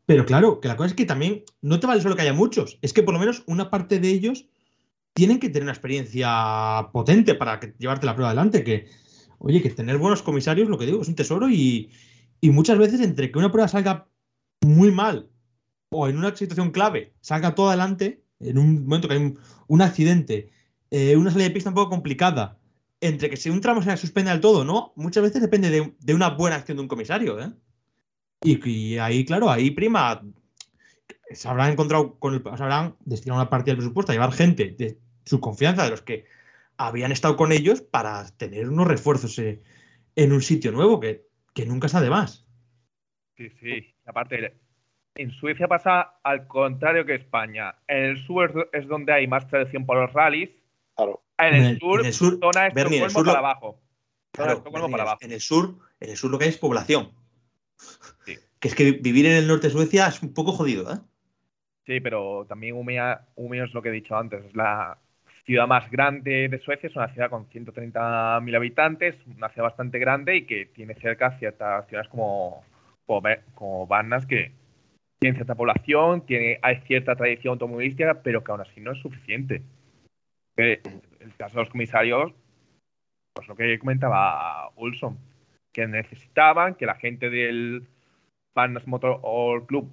Pero 0.05 0.25
claro, 0.25 0.59
que 0.59 0.67
la 0.67 0.75
cosa 0.75 0.87
es 0.87 0.95
que 0.95 1.05
también 1.05 1.43
no 1.61 1.79
te 1.79 1.87
vale 1.87 2.01
solo 2.01 2.15
que 2.15 2.23
haya 2.23 2.33
muchos, 2.33 2.79
es 2.81 2.93
que 2.93 3.03
por 3.03 3.13
lo 3.13 3.19
menos 3.19 3.43
una 3.45 3.69
parte 3.69 3.99
de 3.99 4.09
ellos 4.09 4.47
tienen 5.13 5.39
que 5.39 5.49
tener 5.49 5.63
una 5.63 5.71
experiencia 5.71 6.89
potente 6.91 7.35
para 7.35 7.59
que, 7.59 7.73
llevarte 7.77 8.05
la 8.05 8.15
prueba 8.15 8.29
adelante. 8.29 8.63
Que, 8.63 8.87
oye, 9.39 9.61
que 9.61 9.69
tener 9.69 9.97
buenos 9.97 10.21
comisarios, 10.21 10.69
lo 10.69 10.77
que 10.77 10.85
digo, 10.85 11.01
es 11.01 11.07
un 11.07 11.15
tesoro 11.15 11.49
y, 11.49 11.89
y 12.41 12.49
muchas 12.51 12.77
veces 12.77 13.01
entre 13.01 13.31
que 13.31 13.39
una 13.39 13.51
prueba 13.51 13.67
salga 13.67 14.07
muy 14.61 14.91
mal 14.91 15.29
o 15.89 16.07
en 16.07 16.17
una 16.17 16.35
situación 16.35 16.71
clave 16.71 17.13
salga 17.21 17.55
todo 17.55 17.69
adelante, 17.69 18.23
en 18.39 18.57
un 18.57 18.83
momento 18.83 19.07
que 19.07 19.15
hay 19.15 19.21
un, 19.21 19.39
un 19.67 19.81
accidente, 19.81 20.51
eh, 20.91 21.15
una 21.15 21.31
salida 21.31 21.49
de 21.49 21.53
pista 21.53 21.69
un 21.69 21.75
poco 21.75 21.89
complicada, 21.89 22.58
entre 23.01 23.29
que 23.29 23.37
si 23.37 23.49
un 23.49 23.61
tramo 23.61 23.81
se 23.81 23.95
suspende 23.97 24.31
del 24.31 24.41
todo, 24.41 24.65
¿no? 24.65 24.93
Muchas 24.95 25.23
veces 25.23 25.41
depende 25.41 25.69
de, 25.69 25.93
de 25.99 26.13
una 26.13 26.29
buena 26.29 26.57
acción 26.57 26.77
de 26.77 26.81
un 26.83 26.87
comisario, 26.87 27.39
¿eh? 27.39 27.51
Y, 28.43 28.69
y, 28.69 28.97
ahí, 28.97 29.25
claro, 29.25 29.49
ahí 29.49 29.71
prima. 29.71 30.21
Se 31.31 31.47
habrán 31.47 31.71
encontrado 31.71 32.17
con 32.19 32.33
el. 32.33 32.41
Se 32.41 32.63
habrán 32.63 32.95
destinado 33.01 33.41
una 33.41 33.49
parte 33.49 33.71
del 33.71 33.77
presupuesto 33.77 34.11
a 34.11 34.15
llevar 34.15 34.31
gente 34.31 34.75
de 34.77 34.97
su 35.25 35.39
confianza, 35.39 35.83
de 35.83 35.91
los 35.91 36.01
que 36.01 36.25
habían 36.77 37.11
estado 37.11 37.35
con 37.35 37.51
ellos, 37.51 37.81
para 37.81 38.25
tener 38.37 38.69
unos 38.69 38.87
refuerzos 38.87 39.37
eh, 39.39 39.61
en 40.15 40.31
un 40.31 40.41
sitio 40.41 40.71
nuevo, 40.71 40.99
que, 40.99 41.27
que 41.53 41.65
nunca 41.65 41.87
está 41.87 42.01
de 42.01 42.09
más. 42.09 42.47
Sí, 43.37 43.49
sí. 43.59 43.93
Aparte, 44.05 44.55
en 45.15 45.31
Suecia 45.31 45.67
pasa 45.67 46.19
al 46.23 46.47
contrario 46.47 47.05
que 47.05 47.15
España. 47.15 47.75
En 47.87 48.05
el 48.05 48.17
sur 48.25 48.69
es 48.73 48.87
donde 48.87 49.13
hay 49.13 49.27
más 49.27 49.47
tradición 49.47 49.85
por 49.85 49.97
los 49.97 50.13
rallies. 50.13 50.49
Claro. 50.95 51.21
En 51.39 51.55
el, 51.55 51.61
en 51.61 51.65
el, 51.67 51.79
sur, 51.79 51.99
en 52.01 52.05
el 52.07 52.13
sur, 52.13 52.39
zona 52.39 52.67
Estocolmo 52.67 52.73
Bernie, 52.75 52.97
en 52.99 53.03
el 53.05 53.09
sur 53.11 53.25
para 53.25 53.33
lo- 53.41 53.45
abajo. 53.47 53.71
Zona 53.71 53.81
Claro, 54.31 54.51
Estocolmo 54.57 54.77
Bernie, 54.79 54.91
para 54.91 55.03
abajo. 55.03 55.17
en 55.21 55.31
el 55.31 55.41
sur, 55.41 55.75
en 55.99 56.09
el 56.09 56.17
sur 56.17 56.31
lo 56.31 56.37
que 56.37 56.43
hay 56.45 56.49
es 56.51 56.57
población. 56.57 57.11
Sí. 58.25 58.35
Que 58.59 58.67
es 58.67 58.75
que 58.75 58.91
vivir 58.91 59.25
en 59.25 59.33
el 59.33 59.47
norte 59.47 59.67
de 59.67 59.73
Suecia 59.73 60.07
es 60.07 60.21
un 60.21 60.33
poco 60.33 60.51
jodido, 60.51 60.91
¿eh? 60.93 60.97
Sí, 61.85 61.99
pero 62.01 62.45
también 62.47 62.75
Umeå, 62.75 63.17
Umeå 63.35 63.65
es 63.65 63.73
lo 63.73 63.81
que 63.81 63.89
he 63.89 63.93
dicho 63.93 64.15
antes, 64.15 64.45
es 64.45 64.55
la 64.55 64.97
ciudad 65.45 65.65
más 65.65 65.89
grande 65.89 66.47
de 66.47 66.59
Suecia, 66.59 66.87
es 66.87 66.95
una 66.95 67.11
ciudad 67.13 67.29
con 67.31 67.47
130.000 67.49 68.55
habitantes, 68.55 69.15
una 69.35 69.49
ciudad 69.49 69.69
bastante 69.69 69.97
grande 69.97 70.35
y 70.35 70.45
que 70.45 70.67
tiene 70.67 70.93
cerca 70.95 71.37
ciertas 71.39 71.87
ciudades 71.87 72.09
como, 72.09 72.63
como, 73.07 73.27
como 73.55 73.87
Varnas 73.87 74.27
que 74.27 74.51
tienen 75.17 75.35
cierta 75.37 75.55
población, 75.55 76.25
tiene, 76.25 76.59
hay 76.61 76.81
cierta 76.85 77.15
tradición 77.15 77.53
automovilística, 77.53 78.21
pero 78.21 78.43
que 78.43 78.51
aún 78.51 78.61
así 78.61 78.79
no 78.81 78.91
es 78.91 78.99
suficiente. 78.99 79.63
Que 80.59 80.81
el 81.21 81.33
caso 81.37 81.55
de 81.55 81.61
los 81.63 81.69
comisarios, 81.69 82.33
pues 83.33 83.47
lo 83.47 83.55
que 83.55 83.79
comentaba 83.79 84.69
Ulson, 84.75 85.17
que 85.71 85.87
necesitaban 85.87 86.75
que 86.75 86.85
la 86.85 86.95
gente 86.95 87.29
del 87.29 87.87
Varnas 88.53 88.85
Motor 88.85 89.65
Club 89.67 89.89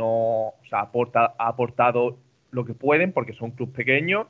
no, 0.00 0.06
o 0.48 0.60
sea, 0.70 0.80
aporta, 0.80 1.34
ha 1.38 1.48
aportado 1.48 2.16
lo 2.52 2.64
que 2.64 2.72
pueden 2.72 3.12
porque 3.12 3.34
son 3.34 3.50
un 3.50 3.56
club 3.56 3.72
pequeño, 3.72 4.28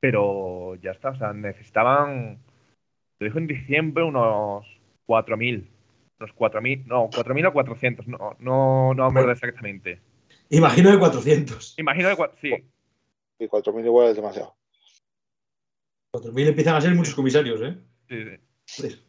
pero 0.00 0.76
ya 0.76 0.92
está, 0.92 1.10
o 1.10 1.16
sea, 1.16 1.34
necesitaban, 1.34 2.38
lo 3.20 3.24
dijo 3.26 3.36
en 3.36 3.46
diciembre, 3.46 4.04
unos 4.04 4.66
4.000 5.06 5.68
Unos 6.18 6.32
4.000, 6.34 6.86
no, 6.86 7.10
4.000 7.10 7.46
o 7.46 7.52
400, 7.52 8.08
no, 8.08 8.36
no, 8.38 8.94
no 8.94 9.04
me 9.04 9.20
acuerdo 9.20 9.32
exactamente. 9.32 10.00
Imagino 10.48 10.90
de 10.90 10.98
400. 10.98 11.74
Imagino 11.78 12.08
que 12.08 12.16
cua- 12.16 12.32
sí, 12.40 12.54
Y 13.38 13.46
4.000 13.46 13.84
igual 13.84 14.08
es 14.08 14.16
demasiado. 14.16 14.57
4.000 16.12 16.48
empiezan 16.48 16.76
a 16.76 16.80
ser 16.80 16.94
muchos 16.94 17.14
comisarios, 17.14 17.60
¿eh? 17.60 17.76
sí, 18.08 18.24
sí. 18.24 18.76
Joder. 18.76 19.08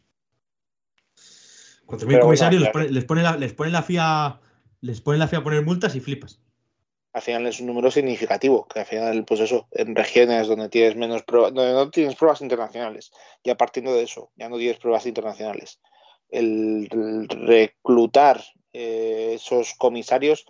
4.000 1.87 2.07
Pero 2.07 2.21
comisarios 2.21 2.61
bueno, 2.61 2.63
les, 2.63 2.71
pone, 2.71 2.89
les, 2.89 3.05
pone 3.05 3.23
la, 3.23 3.37
les 3.37 3.53
pone 3.53 3.71
la 3.71 3.81
FIA 3.83 4.39
les 4.81 5.01
pone 5.01 5.17
la 5.17 5.27
FIA 5.27 5.39
a 5.39 5.43
poner 5.43 5.63
multas 5.63 5.95
y 5.95 5.99
flipas. 5.99 6.39
Al 7.11 7.21
final 7.21 7.47
es 7.47 7.59
un 7.59 7.67
número 7.67 7.89
significativo, 7.89 8.67
que 8.67 8.81
al 8.81 8.85
final, 8.85 9.25
pues 9.25 9.39
eso, 9.39 9.67
en 9.71 9.95
regiones 9.95 10.47
donde 10.47 10.69
tienes 10.69 10.95
menos 10.95 11.23
pruebas, 11.23 11.53
donde 11.53 11.73
no 11.73 11.89
tienes 11.89 12.15
pruebas 12.15 12.41
internacionales, 12.41 13.11
ya 13.43 13.57
partiendo 13.57 13.93
de 13.93 14.03
eso, 14.03 14.31
ya 14.35 14.47
no 14.47 14.57
tienes 14.57 14.77
pruebas 14.77 15.07
internacionales. 15.07 15.79
El, 16.29 16.87
el 16.91 17.27
reclutar 17.27 18.43
eh, 18.73 19.31
esos 19.33 19.73
comisarios, 19.73 20.45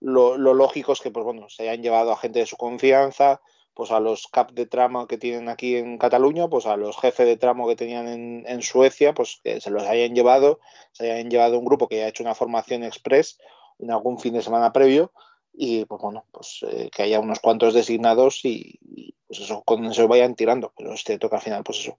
lo, 0.00 0.36
lo 0.36 0.52
lógico 0.52 0.92
es 0.92 1.00
que, 1.00 1.12
pues 1.12 1.24
bueno, 1.24 1.48
se 1.48 1.68
hayan 1.68 1.82
llevado 1.82 2.10
a 2.10 2.18
gente 2.18 2.40
de 2.40 2.46
su 2.46 2.56
confianza, 2.56 3.40
pues 3.80 3.92
a 3.92 3.98
los 3.98 4.28
cap 4.28 4.52
de 4.52 4.66
tramo 4.66 5.06
que 5.06 5.16
tienen 5.16 5.48
aquí 5.48 5.74
en 5.74 5.96
Cataluña, 5.96 6.48
pues 6.48 6.66
a 6.66 6.76
los 6.76 6.98
jefes 6.98 7.24
de 7.24 7.38
tramo 7.38 7.66
que 7.66 7.76
tenían 7.76 8.08
en, 8.08 8.44
en 8.46 8.60
Suecia, 8.60 9.14
pues 9.14 9.40
que 9.42 9.58
se 9.58 9.70
los 9.70 9.84
hayan 9.84 10.14
llevado, 10.14 10.60
se 10.92 11.10
hayan 11.10 11.30
llevado 11.30 11.58
un 11.58 11.64
grupo 11.64 11.88
que 11.88 11.94
haya 11.94 12.08
hecho 12.08 12.22
una 12.22 12.34
formación 12.34 12.84
express 12.84 13.38
en 13.78 13.90
algún 13.90 14.18
fin 14.18 14.34
de 14.34 14.42
semana 14.42 14.70
previo 14.70 15.12
y 15.54 15.86
pues 15.86 16.02
bueno, 16.02 16.26
pues 16.30 16.62
eh, 16.70 16.90
que 16.94 17.04
haya 17.04 17.20
unos 17.20 17.40
cuantos 17.40 17.72
designados 17.72 18.44
y, 18.44 18.78
y, 18.82 19.14
pues 19.26 19.40
eso, 19.40 19.62
con 19.62 19.82
eso 19.86 20.06
vayan 20.06 20.34
tirando, 20.34 20.74
pero 20.76 20.92
es 20.92 21.02
cierto 21.02 21.30
que 21.30 21.36
al 21.36 21.42
final, 21.42 21.64
pues 21.64 21.78
eso, 21.78 21.96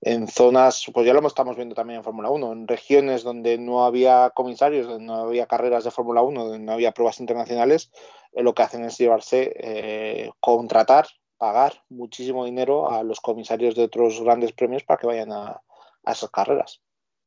en 0.00 0.26
zonas, 0.26 0.84
pues 0.92 1.06
ya 1.06 1.14
lo 1.14 1.24
estamos 1.24 1.54
viendo 1.54 1.76
también 1.76 1.98
en 1.98 2.04
Fórmula 2.04 2.28
1, 2.28 2.52
en 2.52 2.66
regiones 2.66 3.22
donde 3.22 3.56
no 3.56 3.84
había 3.84 4.30
comisarios, 4.34 4.88
donde 4.88 5.04
no 5.04 5.14
había 5.14 5.46
carreras 5.46 5.84
de 5.84 5.92
Fórmula 5.92 6.22
1, 6.22 6.44
donde 6.44 6.58
no 6.58 6.72
había 6.72 6.92
pruebas 6.92 7.20
internacionales, 7.20 7.92
eh, 8.34 8.42
lo 8.42 8.54
que 8.54 8.62
hacen 8.62 8.84
es 8.84 8.98
llevarse, 8.98 9.54
eh, 9.56 10.30
contratar, 10.40 11.06
pagar 11.38 11.82
muchísimo 11.88 12.44
dinero 12.44 12.90
a 12.90 13.02
los 13.02 13.20
comisarios 13.20 13.74
de 13.74 13.84
otros 13.84 14.20
grandes 14.22 14.52
premios 14.52 14.82
para 14.84 14.98
que 15.00 15.06
vayan 15.06 15.32
a, 15.32 15.60
a 16.04 16.12
esas 16.12 16.30
carreras. 16.30 16.80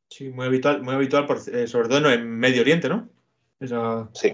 Sí, 0.10 0.30
muy 0.30 0.46
habitual, 0.46 0.82
muy 0.84 0.96
habitual 0.96 1.26
por- 1.26 1.38
eh, 1.54 1.67
sobre 1.67 1.89
todo 1.89 2.10
en 2.12 2.30
Medio 2.30 2.62
Oriente, 2.62 2.88
¿no? 2.89 3.10
Esa, 3.60 4.10
Sí. 4.13 4.32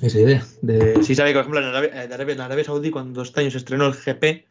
esa 0.00 0.18
idea. 0.18 0.42
De, 0.62 1.02
sí, 1.02 1.14
sabe 1.14 1.30
que, 1.30 1.34
por 1.34 1.42
ejemplo, 1.42 1.60
en 1.60 1.66
Arabia, 1.66 2.04
en 2.04 2.12
Arabia- 2.12 2.34
en 2.34 2.40
Arabia 2.40 2.64
Saudí, 2.64 2.90
cuando 2.90 3.22
este 3.22 3.40
año 3.40 3.50
se 3.50 3.58
estrenó 3.58 3.86
el 3.86 3.94
GP, 3.94 4.46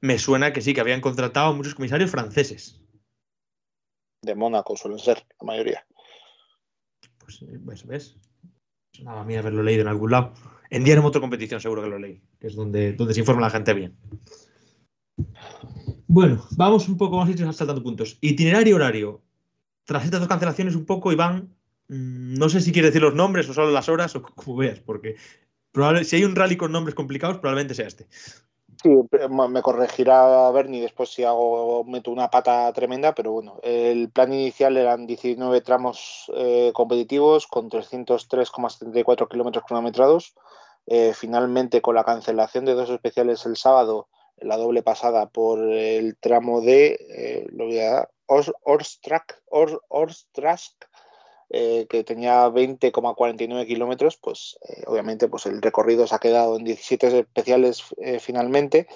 me 0.00 0.18
suena 0.18 0.52
que 0.52 0.60
sí, 0.60 0.74
que 0.74 0.80
habían 0.80 1.00
contratado 1.00 1.48
a 1.48 1.52
muchos 1.52 1.74
comisarios 1.74 2.10
franceses. 2.10 2.80
De 4.22 4.34
Mónaco 4.34 4.76
suelen 4.76 4.98
ser, 4.98 5.26
la 5.40 5.46
mayoría. 5.46 5.86
Pues, 7.18 7.42
eh, 7.42 7.58
pues, 7.64 7.86
¿ves? 7.86 8.16
Sonaba 8.96 9.20
a 9.20 9.24
mí 9.24 9.36
haberlo 9.36 9.62
leído 9.62 9.82
en 9.82 9.88
algún 9.88 10.10
lado. 10.10 10.32
En 10.70 10.82
Diario 10.84 11.02
Motor 11.02 11.20
Competición 11.20 11.60
seguro 11.60 11.82
que 11.82 11.88
lo 11.88 11.98
leí, 11.98 12.20
que 12.40 12.46
es 12.48 12.54
donde, 12.56 12.92
donde 12.94 13.14
se 13.14 13.20
informa 13.20 13.42
la 13.42 13.50
gente 13.50 13.74
bien. 13.74 13.94
Bueno, 16.08 16.44
vamos 16.56 16.88
un 16.88 16.96
poco, 16.96 17.16
vamos 17.16 17.28
a 17.28 17.32
ir 17.42 17.52
saltando 17.52 17.82
puntos. 17.82 18.18
Itinerario 18.20 18.76
horario. 18.76 19.22
Tras 19.84 20.04
estas 20.04 20.20
dos 20.20 20.28
cancelaciones 20.28 20.74
un 20.74 20.84
poco, 20.84 21.12
Iván, 21.12 21.54
mm, 21.88 22.34
no 22.34 22.48
sé 22.48 22.60
si 22.60 22.72
quieres 22.72 22.90
decir 22.92 23.02
los 23.02 23.14
nombres 23.14 23.48
o 23.48 23.54
solo 23.54 23.70
las 23.70 23.88
horas 23.88 24.16
o 24.16 24.22
como 24.34 24.56
veas, 24.56 24.80
porque 24.80 25.16
probable- 25.72 26.04
si 26.04 26.16
hay 26.16 26.24
un 26.24 26.34
rally 26.34 26.56
con 26.56 26.72
nombres 26.72 26.94
complicados, 26.94 27.38
probablemente 27.38 27.74
sea 27.74 27.86
este. 27.86 28.06
Sí, 28.86 28.90
me 29.50 29.62
corregirá 29.62 30.48
Bernie 30.52 30.80
después 30.80 31.08
si 31.10 31.24
hago 31.24 31.82
meto 31.84 32.12
una 32.12 32.30
pata 32.30 32.72
tremenda, 32.72 33.14
pero 33.16 33.32
bueno, 33.32 33.58
el 33.64 34.10
plan 34.12 34.32
inicial 34.32 34.76
eran 34.76 35.06
19 35.08 35.60
tramos 35.60 36.30
eh, 36.36 36.70
competitivos 36.72 37.48
con 37.48 37.68
303,74 37.68 39.28
kilómetros 39.28 39.64
cronometrados. 39.64 40.34
Eh, 40.86 41.14
finalmente, 41.14 41.82
con 41.82 41.96
la 41.96 42.04
cancelación 42.04 42.64
de 42.64 42.74
dos 42.74 42.88
especiales 42.90 43.44
el 43.44 43.56
sábado, 43.56 44.08
la 44.36 44.56
doble 44.56 44.84
pasada 44.84 45.26
por 45.30 45.58
el 45.72 46.16
tramo 46.18 46.60
de 46.60 46.92
eh, 47.10 47.46
lo 47.50 47.64
voy 47.66 47.80
a 47.80 47.90
dar, 47.90 48.10
Ors- 48.28 48.54
Orstrak, 48.62 49.42
Or- 49.46 49.82
Orstrask, 49.88 50.84
eh, 51.58 51.86
que 51.88 52.04
tenía 52.04 52.46
20,49 52.50 53.66
kilómetros, 53.66 54.18
pues 54.18 54.58
eh, 54.68 54.82
obviamente 54.86 55.26
pues 55.26 55.46
el 55.46 55.62
recorrido 55.62 56.06
se 56.06 56.14
ha 56.14 56.18
quedado 56.18 56.56
en 56.58 56.64
17 56.64 57.20
especiales 57.20 57.82
eh, 57.96 58.18
finalmente 58.20 58.86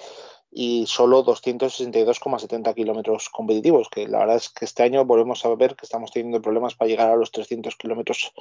y 0.51 0.85
solo 0.85 1.23
262,70 1.25 2.75
kilómetros 2.75 3.29
competitivos, 3.29 3.87
que 3.89 4.07
la 4.07 4.19
verdad 4.19 4.35
es 4.35 4.49
que 4.49 4.65
este 4.65 4.83
año 4.83 5.05
volvemos 5.05 5.43
a 5.43 5.55
ver 5.55 5.75
que 5.75 5.85
estamos 5.85 6.11
teniendo 6.11 6.39
problemas 6.41 6.75
para 6.75 6.89
llegar 6.89 7.09
a 7.09 7.15
los 7.15 7.31
300 7.31 7.75
kilómetros 7.77 8.31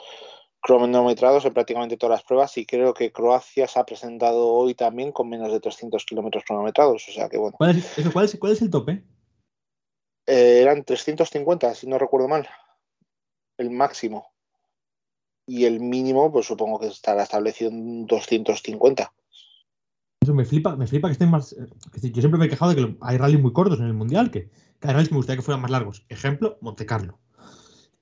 cronometrados 0.60 1.46
en 1.46 1.54
prácticamente 1.54 1.96
todas 1.96 2.16
las 2.18 2.24
pruebas 2.24 2.58
y 2.58 2.66
creo 2.66 2.92
que 2.92 3.12
Croacia 3.12 3.66
se 3.68 3.78
ha 3.78 3.84
presentado 3.86 4.48
hoy 4.48 4.74
también 4.74 5.12
con 5.12 5.30
menos 5.30 5.50
de 5.50 5.60
300 5.60 6.04
kilómetros 6.04 6.44
cronometrados, 6.44 7.08
o 7.08 7.12
sea 7.12 7.30
que 7.30 7.38
bueno, 7.38 7.56
¿Cuál 7.56 7.78
es, 7.78 7.96
eso, 7.98 8.12
cuál 8.12 8.24
es- 8.26 8.36
cuál 8.38 8.52
es 8.52 8.60
el 8.60 8.70
tope? 8.70 9.02
eran 10.26 10.84
350 10.84 11.74
si 11.74 11.86
no 11.86 11.96
recuerdo 11.98 12.28
mal, 12.28 12.46
el 13.60 13.70
máximo. 13.70 14.26
Y 15.46 15.64
el 15.64 15.80
mínimo, 15.80 16.32
pues 16.32 16.46
supongo 16.46 16.78
que 16.78 16.86
estará 16.86 17.22
establecido 17.22 17.70
en 17.70 18.06
250. 18.06 19.12
Eso 20.22 20.34
me 20.34 20.44
flipa, 20.44 20.76
me 20.76 20.86
flipa 20.86 21.08
que 21.08 21.12
estén 21.12 21.30
más. 21.30 21.52
eh, 21.52 21.66
yo 22.02 22.20
siempre 22.20 22.38
me 22.38 22.46
he 22.46 22.48
quejado 22.48 22.72
de 22.72 22.76
que 22.76 22.96
hay 23.00 23.18
rallies 23.18 23.40
muy 23.40 23.52
cortos 23.52 23.80
en 23.80 23.86
el 23.86 23.94
mundial, 23.94 24.30
que, 24.30 24.50
que 24.78 24.88
hay 24.88 24.92
rallies 24.92 25.08
que 25.08 25.14
me 25.14 25.18
gustaría 25.18 25.38
que 25.38 25.44
fueran 25.44 25.62
más 25.62 25.70
largos. 25.70 26.04
Ejemplo, 26.08 26.58
Monte 26.60 26.86
Carlo. 26.86 27.18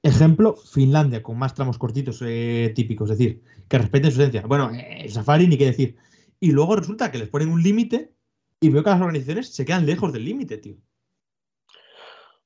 Ejemplo, 0.03 0.57
Finlandia, 0.57 1.23
con 1.23 1.39
más 1.39 1.55
tramos 1.55 1.79
cortitos 1.79 2.23
eh, 2.25 2.73
típicos, 2.75 3.11
es 3.11 3.19
decir, 3.19 3.43
que 3.69 3.79
respeten 3.79 4.13
su 4.13 4.21
esencia. 4.21 4.43
Bueno, 4.47 4.71
eh, 4.73 5.03
el 5.05 5.11
Safari 5.13 5.47
ni 5.47 5.59
qué 5.59 5.67
decir. 5.67 5.97
Y 6.41 6.53
luego 6.53 6.77
resulta 6.77 7.11
que 7.11 7.19
les 7.19 7.29
ponen 7.29 7.49
un 7.49 7.63
límite 7.63 8.13
y 8.61 8.69
veo 8.69 8.85
que 8.85 8.91
las 8.91 9.01
organizaciones 9.01 9.49
se 9.49 9.65
quedan 9.65 9.87
lejos 9.87 10.13
del 10.13 10.25
límite, 10.25 10.59
tío. 10.59 10.77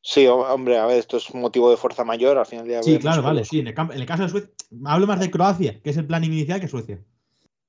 Sí, 0.02 0.26
ho- 0.26 0.52
hombre, 0.52 0.78
a 0.78 0.86
ver, 0.86 0.98
esto 0.98 1.16
es 1.16 1.30
un 1.30 1.40
motivo 1.40 1.70
de 1.70 1.76
fuerza 1.76 2.04
mayor, 2.04 2.36
al 2.36 2.46
final 2.46 2.66
ya 2.68 2.82
Sí, 2.82 2.98
claro, 2.98 3.22
vale, 3.22 3.44
sí. 3.44 3.60
En 3.60 3.68
el, 3.68 3.74
en 3.78 3.92
el 3.92 4.06
caso 4.06 4.24
de 4.24 4.28
Suecia, 4.28 4.50
hablo 4.84 5.06
más 5.06 5.20
de 5.20 5.30
Croacia, 5.30 5.80
que 5.80 5.90
es 5.90 5.96
el 5.96 6.06
planning 6.06 6.32
inicial, 6.32 6.60
que 6.60 6.68
Suecia. 6.68 6.98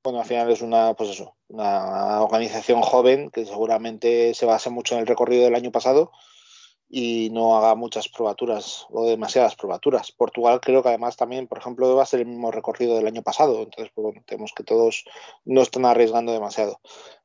Bueno, 0.03 0.19
al 0.19 0.25
final 0.25 0.49
es 0.51 0.61
una, 0.61 0.95
pues 0.95 1.11
eso, 1.11 1.35
una 1.47 2.21
organización 2.21 2.81
joven 2.81 3.29
que 3.29 3.45
seguramente 3.45 4.33
se 4.33 4.45
basa 4.45 4.69
mucho 4.69 4.95
en 4.95 5.01
el 5.01 5.07
recorrido 5.07 5.45
del 5.45 5.55
año 5.55 5.71
pasado 5.71 6.11
y 6.95 7.31
no 7.31 7.57
haga 7.57 7.73
muchas 7.73 8.07
probaturas 8.07 8.85
o 8.91 9.07
demasiadas 9.07 9.55
probaturas. 9.55 10.11
Portugal 10.11 10.61
creo 10.61 10.83
que 10.83 10.89
además 10.89 11.17
también, 11.17 11.47
por 11.47 11.57
ejemplo, 11.57 11.95
va 11.95 12.03
a 12.03 12.05
ser 12.05 12.19
el 12.19 12.27
mismo 12.27 12.51
recorrido 12.51 12.95
del 12.95 13.07
año 13.07 13.23
pasado, 13.23 13.63
entonces 13.63 13.91
pues 13.95 14.15
tenemos 14.27 14.51
que 14.55 14.63
todos 14.63 15.03
no 15.43 15.63
están 15.63 15.85
arriesgando 15.85 16.31
demasiado. 16.31 16.79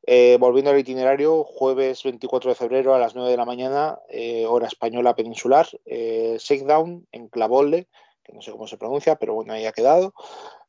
Eh, 0.06 0.38
volviendo 0.40 0.70
al 0.70 0.78
itinerario, 0.78 1.44
jueves 1.44 2.02
24 2.02 2.48
de 2.48 2.54
febrero 2.54 2.94
a 2.94 2.98
las 2.98 3.14
9 3.14 3.30
de 3.30 3.36
la 3.36 3.44
mañana, 3.44 3.98
eh, 4.08 4.46
hora 4.46 4.68
española 4.68 5.14
peninsular, 5.14 5.68
eh, 5.84 6.38
Shakedown 6.40 7.06
en 7.12 7.28
Clavolde, 7.28 7.88
que 8.24 8.32
no 8.32 8.40
sé 8.40 8.52
cómo 8.52 8.66
se 8.66 8.78
pronuncia, 8.78 9.16
pero 9.16 9.34
bueno, 9.34 9.52
ahí 9.52 9.66
ha 9.66 9.72
quedado. 9.72 10.14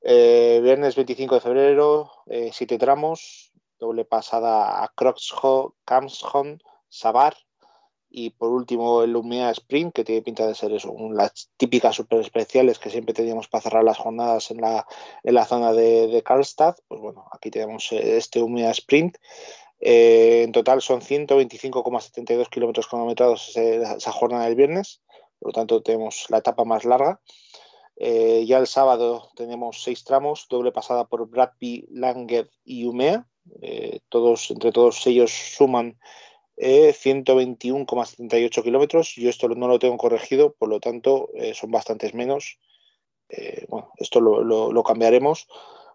Eh, 0.01 0.59
viernes 0.61 0.97
25 0.97 1.35
de 1.35 1.41
febrero, 1.41 2.11
eh, 2.25 2.49
siete 2.51 2.77
tramos, 2.77 3.53
doble 3.79 4.03
pasada 4.03 4.83
a 4.83 4.89
Croxho, 4.89 5.75
Camshon, 5.85 6.61
Sabar 6.89 7.37
y 8.09 8.31
por 8.31 8.49
último 8.51 9.03
el 9.03 9.11
Lumea 9.11 9.51
Sprint, 9.51 9.93
que 9.93 10.03
tiene 10.03 10.21
pinta 10.21 10.47
de 10.47 10.55
ser 10.55 10.71
eso, 10.73 10.93
las 11.11 11.49
típicas 11.57 11.95
super 11.95 12.19
especiales 12.19 12.79
que 12.79 12.89
siempre 12.89 13.13
teníamos 13.13 13.47
para 13.47 13.61
cerrar 13.61 13.83
las 13.83 13.97
jornadas 13.97 14.51
en 14.51 14.61
la, 14.61 14.85
en 15.23 15.33
la 15.35 15.45
zona 15.45 15.73
de, 15.73 16.07
de 16.07 16.23
Karlstad. 16.23 16.75
Pues 16.87 16.99
bueno, 17.01 17.25
aquí 17.31 17.51
tenemos 17.51 17.91
eh, 17.91 18.17
este 18.17 18.39
Lumea 18.39 18.71
Sprint. 18.71 19.17
Eh, 19.79 20.41
en 20.43 20.51
total 20.51 20.81
son 20.81 21.01
125,72 21.01 22.49
kilómetros 22.49 22.87
cronometrados 22.87 23.49
ese- 23.49 23.81
esa 23.81 24.11
jornada 24.11 24.45
del 24.45 24.55
viernes, 24.55 25.01
por 25.39 25.49
lo 25.49 25.53
tanto 25.53 25.81
tenemos 25.81 26.25
la 26.29 26.39
etapa 26.39 26.65
más 26.65 26.85
larga. 26.85 27.21
Eh, 27.95 28.45
ya 28.47 28.57
el 28.57 28.67
sábado 28.67 29.29
tenemos 29.35 29.83
seis 29.83 30.03
tramos, 30.03 30.47
doble 30.49 30.71
pasada 30.71 31.05
por 31.05 31.29
Bradby, 31.29 31.85
Langer 31.91 32.49
y 32.63 32.85
Umea. 32.85 33.27
Eh, 33.61 33.99
todos, 34.09 34.51
entre 34.51 34.71
todos 34.71 35.05
ellos 35.07 35.31
suman 35.31 35.99
eh, 36.59 36.93
121,78 36.93 38.63
kilómetros. 38.63 39.15
Yo 39.15 39.29
esto 39.29 39.47
no 39.49 39.67
lo 39.67 39.79
tengo 39.79 39.97
corregido, 39.97 40.53
por 40.53 40.69
lo 40.69 40.79
tanto 40.79 41.29
eh, 41.33 41.53
son 41.53 41.71
bastantes 41.71 42.13
menos. 42.13 42.59
Eh, 43.29 43.65
bueno, 43.69 43.91
esto 43.97 44.19
lo, 44.21 44.43
lo- 44.43 44.71
lo 44.71 44.83
cambiaremos, 44.83 45.47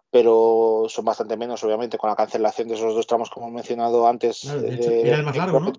pero 0.09 0.85
son 0.87 1.05
bastante 1.05 1.37
menos, 1.37 1.63
obviamente, 1.63 1.97
con 1.97 2.09
la 2.09 2.15
cancelación 2.15 2.67
de 2.67 2.75
esos 2.75 2.95
dos 2.95 3.07
tramos 3.07 3.29
como 3.29 3.47
he 3.47 3.51
mencionado 3.51 4.07
antes. 4.07 4.41
Claro, 4.41 4.61
de 4.61 4.69
eh, 4.69 4.75
hecho, 4.75 4.91
era 4.91 5.17
el 5.17 5.23
más 5.23 5.37
largo, 5.37 5.59
¿no? 5.59 5.73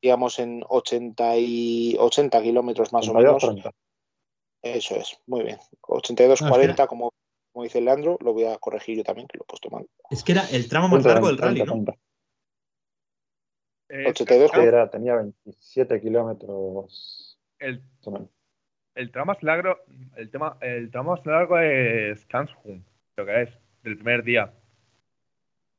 Digamos 0.00 0.38
en 0.38 0.62
80, 0.68 1.36
y 1.38 1.96
80 1.98 2.42
kilómetros 2.42 2.92
más 2.92 3.08
o 3.08 3.12
32, 3.12 3.42
menos. 3.42 3.62
30. 3.62 3.70
Eso 4.62 4.96
es, 4.96 5.18
muy 5.26 5.42
bien. 5.42 5.58
82, 5.82 6.28
No, 6.28 6.46
es 6.46 6.48
que 6.48 6.48
40, 6.48 6.82
era- 6.82 6.86
como, 6.88 7.12
como 7.52 7.64
dice 7.64 7.80
Leandro, 7.80 8.16
lo 8.20 8.32
voy 8.32 8.44
a 8.44 8.56
corregir 8.58 8.96
yo 8.98 9.04
también, 9.04 9.28
que 9.28 9.36
lo 9.38 9.44
he 9.44 9.46
puesto 9.46 9.68
mal. 9.70 9.86
Es 10.10 10.22
que 10.24 10.32
era 10.32 10.48
el 10.50 10.68
tramo 10.68 10.88
más 10.88 11.02
30, 11.02 11.08
largo 11.14 11.26
del 11.28 11.36
30, 11.36 11.48
rally, 11.48 11.66
¿no? 11.66 11.72
30. 11.84 11.94
Eh, 13.94 14.08
82, 14.08 14.50
Sí, 14.52 14.60
era, 14.60 14.90
tenía 14.90 15.14
27 15.14 16.00
kilómetros. 16.00 17.38
el, 17.60 17.80
el 18.96 19.12
tramo 19.12 19.26
más 19.26 19.42
largo, 19.44 19.76
el 20.16 20.30
tema, 20.30 20.58
el 20.60 20.90
tramo 20.90 21.12
más 21.12 21.24
largo 21.24 21.58
es 21.60 22.26
Kanshun, 22.26 22.84
creo 23.14 23.26
que 23.26 23.42
es, 23.42 23.50
del 23.84 23.96
primer 23.96 24.24
día. 24.24 24.52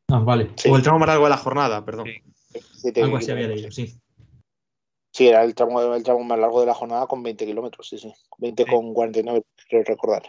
Ah, 0.10 0.20
vale. 0.20 0.50
Sí. 0.56 0.70
O 0.70 0.78
el 0.78 0.82
tramo 0.82 1.00
más 1.00 1.10
largo 1.10 1.26
de 1.26 1.30
la 1.30 1.38
jornada, 1.38 1.84
perdón. 1.84 2.08
Sí. 2.08 2.94
Algo 3.02 3.18
así 3.18 3.32
había 3.32 3.50
leído, 3.50 3.70
sí. 3.70 4.00
Sí, 5.12 5.28
era 5.28 5.44
el 5.44 5.54
tramo, 5.54 5.94
el 5.94 6.04
tramo 6.04 6.24
más 6.24 6.40
largo 6.40 6.62
de 6.62 6.68
la 6.68 6.74
jornada 6.74 7.08
con 7.08 7.22
20 7.22 7.46
kilómetros, 7.46 7.90
sí, 7.90 7.98
sí. 7.98 8.14
20 8.38 8.64
Sí. 8.64 8.70
con 8.72 8.94
49, 8.94 9.44
creo 9.68 9.84
recordar. 9.84 10.24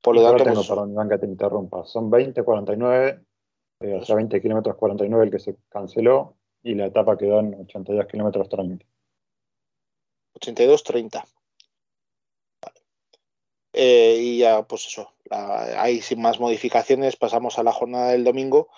Por 0.00 0.14
lo 0.14 0.22
tanto, 0.22 0.44
tengo, 0.44 0.56
pues, 0.56 0.68
perdón, 0.68 0.92
Iván, 0.92 1.08
que 1.10 1.18
te 1.18 1.26
interrumpa. 1.26 1.84
Son 1.84 2.10
20, 2.10 2.42
49, 2.42 3.20
eh, 3.80 3.94
o 3.94 4.04
sea, 4.04 4.16
20 4.16 4.40
kilómetros 4.40 4.76
49 4.76 5.24
el 5.26 5.30
que 5.30 5.38
se 5.38 5.56
canceló 5.68 6.36
y 6.64 6.74
la 6.74 6.86
etapa 6.86 7.16
quedó 7.16 7.38
en 7.40 7.54
82 7.60 8.06
kilómetros 8.06 8.48
30. 8.48 8.84
82-30. 10.40 11.24
Vale. 12.60 12.80
Eh, 13.74 14.18
y 14.20 14.38
ya, 14.38 14.66
pues 14.66 14.86
eso, 14.86 15.12
ahí 15.30 16.00
sin 16.00 16.20
más 16.20 16.40
modificaciones 16.40 17.16
pasamos 17.16 17.58
a 17.58 17.62
la 17.62 17.72
jornada 17.72 18.10
del 18.10 18.24
domingo 18.24 18.68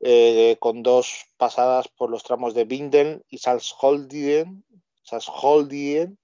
eh, 0.00 0.56
con 0.60 0.82
dos 0.82 1.26
pasadas 1.36 1.88
por 1.88 2.10
los 2.10 2.22
tramos 2.22 2.54
de 2.54 2.64
Binden 2.64 3.24
y 3.28 3.38
Salzholdien, 3.38 4.64
Salzholdien, 5.02 6.18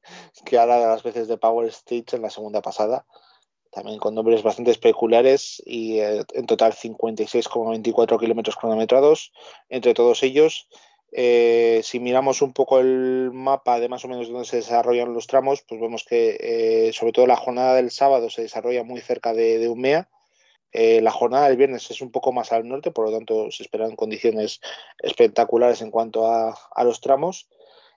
que 0.45 0.59
ahora 0.59 0.79
las 0.79 1.03
veces 1.03 1.29
de 1.29 1.39
Power 1.39 1.69
Stage 1.69 2.17
en 2.17 2.23
la 2.23 2.31
segunda 2.31 2.61
pasada, 2.61 3.07
también 3.71 3.99
con 3.99 4.15
nombres 4.15 4.43
bastante 4.43 4.75
peculiares 4.75 5.61
y 5.67 5.99
eh, 5.99 6.23
en 6.35 6.47
total 6.47 6.73
56,24 6.73 8.21
kilómetros 8.21 8.57
cronometrados 8.57 9.33
entre 9.69 9.95
todos 9.95 10.23
ellos. 10.23 10.69
Eh, 11.17 11.81
si 11.85 12.01
miramos 12.01 12.43
un 12.43 12.53
poco 12.53 12.81
el 12.81 13.31
mapa 13.33 13.79
de 13.79 13.89
más 13.89 14.05
o 14.05 14.09
menos 14.09 14.29
donde 14.29 14.47
se 14.47 14.57
desarrollan 14.57 15.15
los 15.15 15.29
tramos, 15.29 15.63
pues 15.63 15.81
vemos 15.81 16.05
que 16.05 16.37
eh, 16.41 16.93
sobre 16.93 17.13
todo 17.13 17.29
la 17.29 17.37
jornada 17.37 17.77
del 17.77 17.93
sábado 17.93 18.31
se 18.31 18.43
desarrolla 18.43 18.83
muy 18.83 19.01
cerca 19.01 19.33
de, 19.33 19.59
de 19.59 19.69
Umea. 19.69 20.11
Eh, 20.73 21.01
la 21.03 21.13
jornada 21.13 21.47
del 21.47 21.57
viernes 21.57 21.89
es 21.93 22.01
un 22.01 22.11
poco 22.11 22.33
más 22.33 22.51
al 22.51 22.67
norte, 22.67 22.91
por 22.91 23.07
lo 23.07 23.17
tanto 23.17 23.49
se 23.53 23.63
esperan 23.63 23.95
condiciones 23.95 24.61
espectaculares 24.99 25.83
en 25.83 25.93
cuanto 25.93 26.27
a, 26.27 26.59
los 26.83 27.01
tramos. 27.01 27.49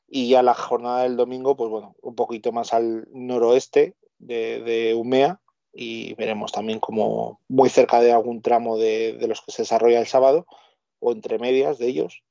Y 0.07 0.29
ya 0.29 0.43
la 0.43 0.53
jornada 0.53 1.01
del 1.01 1.17
domingo, 1.17 1.57
pues 1.57 1.71
bueno, 1.71 1.95
un 2.03 2.13
poquito 2.13 2.51
más 2.51 2.71
al 2.71 3.07
noroeste 3.11 3.95
de, 4.19 4.61
de 4.61 4.93
Umea 4.93 5.41
y 5.73 6.13
veremos 6.13 6.51
también 6.51 6.79
como 6.79 7.41
muy 7.47 7.69
cerca 7.69 7.99
de 7.99 8.11
algún 8.11 8.43
tramo 8.43 8.77
de, 8.77 9.13
de 9.13 9.27
los 9.27 9.41
que 9.41 9.51
se 9.51 9.63
desarrolla 9.63 9.99
el 9.99 10.07
sábado 10.07 10.45
o 10.99 11.11
entre 11.11 11.39
medias 11.39 11.79
de 11.79 11.87
ellos 11.87 12.23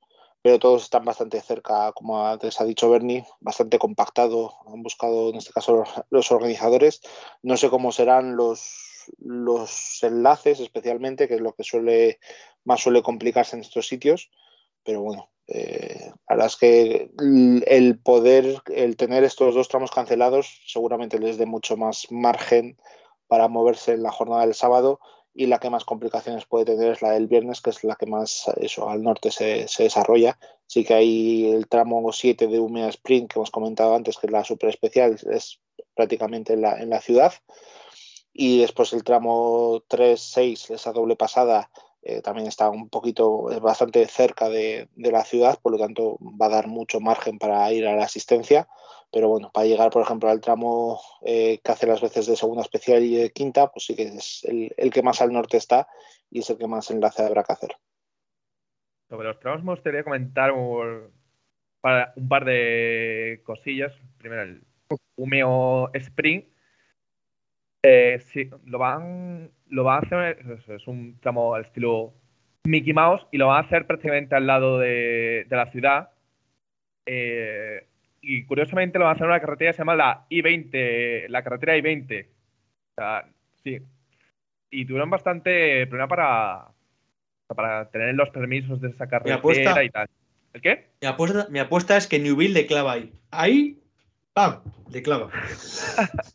pero 0.47 0.61
todos 0.61 0.85
están 0.85 1.05
bastante 1.05 1.41
cerca, 1.41 1.91
como 1.91 2.25
antes 2.25 2.61
ha 2.61 2.65
dicho 2.65 2.89
Bernie, 2.89 3.27
bastante 3.41 3.81
compactado. 3.81 4.55
Han 4.69 4.81
buscado, 4.85 5.31
en 5.31 5.35
este 5.39 5.53
caso, 5.53 5.83
los 6.11 6.31
organizadores. 6.31 7.01
No 7.43 7.57
sé 7.57 7.69
cómo 7.69 7.91
serán 7.91 8.37
los, 8.37 9.11
los 9.19 10.01
enlaces, 10.05 10.61
especialmente, 10.61 11.27
que 11.27 11.35
es 11.35 11.41
lo 11.41 11.53
que 11.55 11.65
suele 11.65 12.21
más 12.63 12.81
suele 12.81 13.03
complicarse 13.03 13.57
en 13.57 13.63
estos 13.63 13.89
sitios. 13.89 14.31
Pero 14.85 15.01
bueno, 15.01 15.31
eh, 15.49 16.13
la 16.29 16.37
verdad 16.37 16.47
es 16.47 16.57
que 16.57 17.11
el 17.67 17.99
poder, 17.99 18.63
el 18.67 18.97
tener 18.97 19.25
estos 19.25 19.53
dos 19.53 19.67
tramos 19.67 19.91
cancelados, 19.91 20.63
seguramente 20.69 21.19
les 21.19 21.39
dé 21.39 21.47
mucho 21.47 21.77
más 21.77 22.07
margen 22.13 22.77
para 23.27 23.49
moverse 23.49 23.95
en 23.95 24.05
la 24.05 24.13
jornada 24.13 24.43
del 24.43 24.55
sábado 24.55 25.01
y 25.39 25.47
la 25.47 25.59
que 25.59 25.69
más 25.69 25.85
complicaciones 25.85 26.47
puede 26.47 26.65
tener 26.65 26.93
es 26.93 27.03
la 27.03 27.11
del 27.11 27.27
viernes, 27.27 27.61
que 27.61 27.69
es 27.69 27.85
la 27.85 27.95
que 27.95 28.07
más 28.07 28.51
eso 28.57 28.89
al 28.89 29.03
norte 29.03 29.31
se, 29.31 29.69
se 29.69 29.83
desarrolla. 29.83 30.39
Sí 30.67 30.83
que 30.83 30.95
hay 30.95 31.51
el 31.51 31.69
tramo 31.69 32.11
7 32.11 32.47
de 32.47 32.59
Umea 32.59 32.89
Sprint 32.89 33.31
que 33.31 33.39
hemos 33.39 33.51
comentado 33.51 33.95
antes, 33.95 34.17
que 34.17 34.29
es 34.29 34.33
la 34.33 34.45
super 34.45 34.71
especial, 34.71 35.19
es 35.31 35.61
prácticamente 35.95 36.55
en 36.55 36.63
la, 36.63 36.79
en 36.79 36.89
la 36.89 37.03
ciudad. 37.03 37.35
Y 38.33 38.61
después 38.61 38.95
el 38.95 39.05
tramo 39.05 39.83
3-6, 39.91 40.75
esa 40.75 40.93
doble 40.93 41.17
pasada, 41.17 41.71
eh, 42.01 42.23
también 42.23 42.49
está 42.49 42.71
un 42.71 42.89
poquito, 42.89 43.51
es 43.51 43.61
bastante 43.61 44.07
cerca 44.07 44.49
de, 44.49 44.89
de, 44.95 45.13
la 45.13 45.25
ciudad, 45.25 45.59
por 45.61 45.73
lo 45.73 45.79
tanto 45.79 46.19
va 46.21 46.47
a 46.47 46.51
dar 46.51 46.67
mucho 46.67 46.99
margen 47.01 47.39
para 47.39 47.71
ir 47.73 47.87
a 47.87 47.95
la 47.95 48.05
asistencia. 48.05 48.69
Pero 49.13 49.29
bueno, 49.29 49.51
para 49.53 49.67
llegar, 49.67 49.91
por 49.91 50.03
ejemplo, 50.03 50.29
al 50.29 50.41
tramo 50.41 51.01
eh, 51.23 51.61
que 51.63 51.73
hace 51.73 51.87
las 51.87 52.01
veces 52.01 52.27
de 52.27 52.37
segunda 52.37 52.63
especial 52.63 53.03
y 53.03 53.17
de 53.17 53.31
quinta, 53.31 53.71
pues 53.71 53.87
sí 53.87 53.97
que 53.97 54.03
es 54.05 54.45
el, 54.45 54.91
que 54.91 55.03
más 55.03 55.23
al 55.23 55.33
norte 55.33 55.57
está 55.57 55.87
y 56.31 56.41
es 56.41 56.51
el 56.51 56.59
que 56.59 56.67
más 56.67 56.91
enlace 56.91 57.23
habrá 57.23 57.45
que 57.45 57.53
hacer. 57.53 57.77
Sobre 59.09 59.29
los 59.29 59.39
tramos 59.39 59.63
me 59.63 59.73
gustaría 59.73 60.03
comentar 60.03 60.51
un, 60.51 61.11
para, 61.81 62.13
un 62.17 62.29
par 62.29 62.45
de 62.45 63.41
cosillas. 63.45 63.93
Primero, 64.19 64.43
el 64.43 64.63
Humeo 65.17 65.91
Spring. 65.95 66.43
Eh, 67.83 68.21
lo 68.65 68.79
van, 68.79 69.53
lo 69.69 69.85
van 69.85 70.03
a 70.03 70.07
hacer, 70.07 70.45
es, 70.69 70.89
un 70.89 71.21
tramo 71.21 71.55
al 71.55 71.67
estilo 71.67 72.15
Mickey 72.65 72.93
Mouse 72.93 73.25
y 73.31 73.39
lo 73.39 73.47
van 73.47 73.63
a 73.63 73.67
hacer 73.67 73.87
prácticamente 73.87 74.35
al 74.35 74.49
lado 74.49 74.81
de, 74.81 75.47
de 75.49 75.57
la 75.57 75.71
ciudad. 75.71 76.11
Eh, 77.07 77.87
y 78.29 78.45
curiosamente 78.45 78.99
lo 78.99 79.05
van 79.05 79.13
a 79.13 79.15
hacer 79.15 79.25
en 79.25 79.31
una 79.31 79.41
carretera 79.41 79.71
que 79.71 79.77
se 79.77 79.83
llama 79.83 79.95
la 79.95 80.27
I-20, 80.29 81.29
la 81.29 81.45
carretera 81.45 81.77
I-20. 81.77 82.27
O 82.27 82.95
sea, 82.97 83.25
sí. 83.63 83.79
Y 84.69 84.85
tuvieron 84.85 85.11
bastante 85.11 85.87
problema 85.87 86.09
para, 86.09 86.67
para 87.47 87.89
tener 87.91 88.17
los 88.17 88.31
permisos 88.31 88.81
de 88.81 88.89
esa 88.89 89.07
carretera 89.07 89.85
y 89.85 89.91
tal. 89.91 90.09
¿El 90.53 90.61
qué? 90.61 90.89
Mi 91.01 91.07
apuesta, 91.07 91.47
mi 91.51 91.61
apuesta 91.61 91.97
es 91.97 92.09
que 92.09 92.19
Newville 92.19 92.53
le 92.53 92.67
clava 92.67 92.95
ahí. 92.95 93.13
Ahí, 93.31 93.81
¡pam! 94.33 94.61
Le 94.91 95.03
clava. 95.03 95.31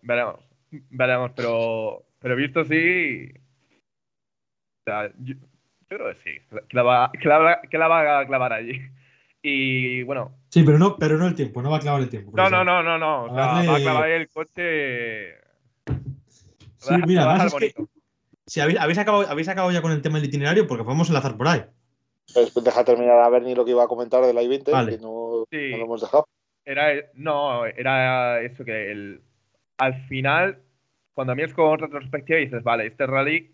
veremos, 0.00 0.40
veremos, 0.70 1.32
pero, 1.36 2.06
pero 2.20 2.36
visto. 2.36 2.60
O 2.60 2.64
sea, 2.64 2.78
yo, 5.18 5.34
yo, 5.34 5.36
creo 5.88 6.14
que 6.14 6.20
sí, 6.24 6.40
que 6.70 6.76
la, 6.76 6.82
va, 6.82 7.12
que, 7.12 7.28
la, 7.28 7.60
que 7.70 7.76
la 7.76 7.88
va 7.88 8.20
a 8.20 8.26
clavar 8.26 8.54
allí. 8.54 8.80
Y 9.42 10.02
bueno. 10.04 10.32
Sí, 10.48 10.62
pero 10.62 10.78
no, 10.78 10.96
pero 10.96 11.18
no 11.18 11.26
el 11.26 11.34
tiempo, 11.34 11.62
no 11.62 11.70
va 11.70 11.78
a 11.78 11.80
clavar 11.80 12.00
el 12.00 12.08
tiempo. 12.08 12.32
No, 12.34 12.48
no, 12.48 12.64
no, 12.64 12.82
no, 12.82 12.98
no. 12.98 13.24
O 13.24 13.34
sea, 13.34 13.46
darle... 13.46 13.68
va 13.68 13.76
a 13.76 13.80
clavar 13.80 14.10
el 14.10 14.28
coche. 14.28 15.34
Sí, 16.78 16.90
va, 16.92 16.98
mira, 17.06 17.26
va 17.26 17.44
es 17.44 17.54
que, 17.54 17.74
si 18.46 18.60
habéis, 18.60 18.78
habéis, 18.78 18.98
acabado, 18.98 19.28
habéis 19.28 19.48
acabado 19.48 19.72
ya 19.72 19.82
con 19.82 19.92
el 19.92 20.02
tema 20.02 20.18
del 20.18 20.28
itinerario, 20.28 20.66
porque 20.66 20.84
podemos 20.84 21.08
enlazar 21.08 21.36
por 21.36 21.48
ahí. 21.48 21.62
Pues 22.32 22.54
deja 22.54 22.84
terminar 22.84 23.20
a 23.20 23.28
ver 23.28 23.42
ni 23.42 23.54
lo 23.54 23.64
que 23.64 23.72
iba 23.72 23.84
a 23.84 23.88
comentar 23.88 24.24
de 24.24 24.32
la 24.32 24.42
I-20, 24.42 24.70
vale. 24.70 24.92
que 24.92 25.02
no, 25.02 25.44
sí. 25.50 25.70
no, 25.72 25.78
lo 25.78 25.84
hemos 25.84 26.00
dejado. 26.00 26.28
Era, 26.64 26.92
no, 27.14 27.66
era 27.66 28.40
eso 28.42 28.64
que 28.64 28.92
el, 28.92 29.22
al 29.78 30.06
final, 30.06 30.62
cuando 31.12 31.34
miras 31.34 31.52
con 31.52 31.78
retrospectiva 31.78 32.38
y 32.38 32.44
dices, 32.44 32.62
vale, 32.62 32.86
este 32.86 33.06
rally, 33.06 33.50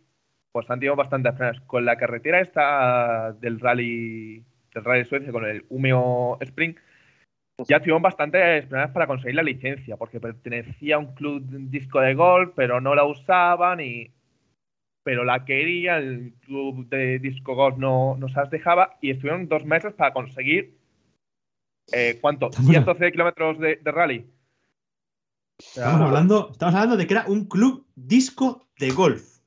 pues 0.53 0.69
han 0.71 0.79
tenido 0.79 0.97
bastantes 0.97 1.35
frenos. 1.37 1.61
Con 1.67 1.85
la 1.85 1.97
carretera 1.97 2.41
esta 2.41 3.33
del 3.41 3.61
rally 3.61 4.45
del 4.75 4.85
Rally 4.85 5.05
Suecia 5.05 5.33
con 5.33 5.45
el 5.45 5.65
Humeo 5.69 6.39
Spring, 6.41 6.75
ya 7.67 7.81
tuvieron 7.81 8.03
bastantes 8.03 8.67
problemas 8.67 8.93
para 8.93 9.07
conseguir 9.07 9.35
la 9.35 9.43
licencia, 9.43 9.97
porque 9.97 10.21
pertenecía 10.21 10.97
a 10.97 10.99
un 10.99 11.15
club 11.15 11.43
disco 11.71 12.01
de 12.01 12.15
golf, 12.15 12.53
pero 12.55 12.81
no 12.81 12.95
la 12.95 13.05
usaban, 13.05 13.81
y 13.81 14.13
pero 15.03 15.25
la 15.25 15.45
quería, 15.45 15.97
el 15.97 16.35
club 16.45 16.89
de 16.89 17.19
disco 17.19 17.55
golf 17.55 17.79
no, 17.79 18.17
no 18.19 18.29
se 18.29 18.35
las 18.35 18.51
dejaba, 18.51 18.97
y 19.01 19.11
estuvieron 19.11 19.49
dos 19.49 19.65
meses 19.65 19.95
para 19.95 20.13
conseguir, 20.13 20.79
eh, 21.93 22.19
¿cuánto? 22.21 22.53
112 22.53 23.11
kilómetros 23.11 23.59
de, 23.59 23.77
de, 23.77 23.91
rally. 23.91 24.31
Estamos, 25.59 26.03
hablando, 26.03 26.51
estamos 26.53 26.75
hablando 26.75 26.97
de 26.97 27.07
que 27.07 27.15
era 27.15 27.25
un 27.27 27.47
club 27.47 27.87
disco 27.97 28.69
de 28.79 28.91
golf. 28.91 29.38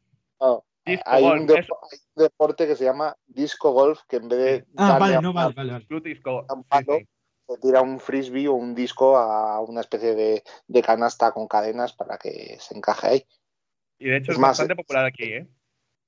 Oh. 0.97 1.01
Hay 1.05 1.23
un, 1.23 1.47
de, 1.47 1.55
hay 1.55 1.67
un, 2.15 2.23
deporte 2.23 2.67
que 2.67 2.75
se 2.75 2.85
llama 2.85 3.15
disco 3.27 3.71
golf 3.71 4.01
que 4.07 4.17
en 4.17 4.27
vez 4.27 4.39
de 4.39 4.65
ah, 4.77 4.97
vale, 4.99 5.21
no, 5.21 5.33
vale, 5.33 5.53
vale, 5.53 5.71
vale. 5.73 6.01
Disco, 6.01 6.45
un 6.53 6.63
palo, 6.63 6.97
sí, 6.97 7.05
sí. 7.05 7.07
se 7.47 7.57
tira 7.59 7.81
un 7.81 7.99
frisbee 7.99 8.47
o 8.47 8.53
un 8.53 8.75
disco 8.75 9.17
a 9.17 9.59
una 9.61 9.81
especie 9.81 10.15
de, 10.15 10.43
de, 10.67 10.81
canasta 10.81 11.31
con 11.31 11.47
cadenas 11.47 11.93
para 11.93 12.17
que 12.17 12.57
se 12.59 12.75
encaje 12.75 13.07
ahí. 13.07 13.25
Y 13.99 14.09
de 14.09 14.17
hecho 14.17 14.31
es, 14.31 14.37
es 14.37 14.41
más, 14.41 14.51
bastante 14.51 14.75
popular 14.75 15.05
aquí, 15.05 15.23
¿eh? 15.23 15.47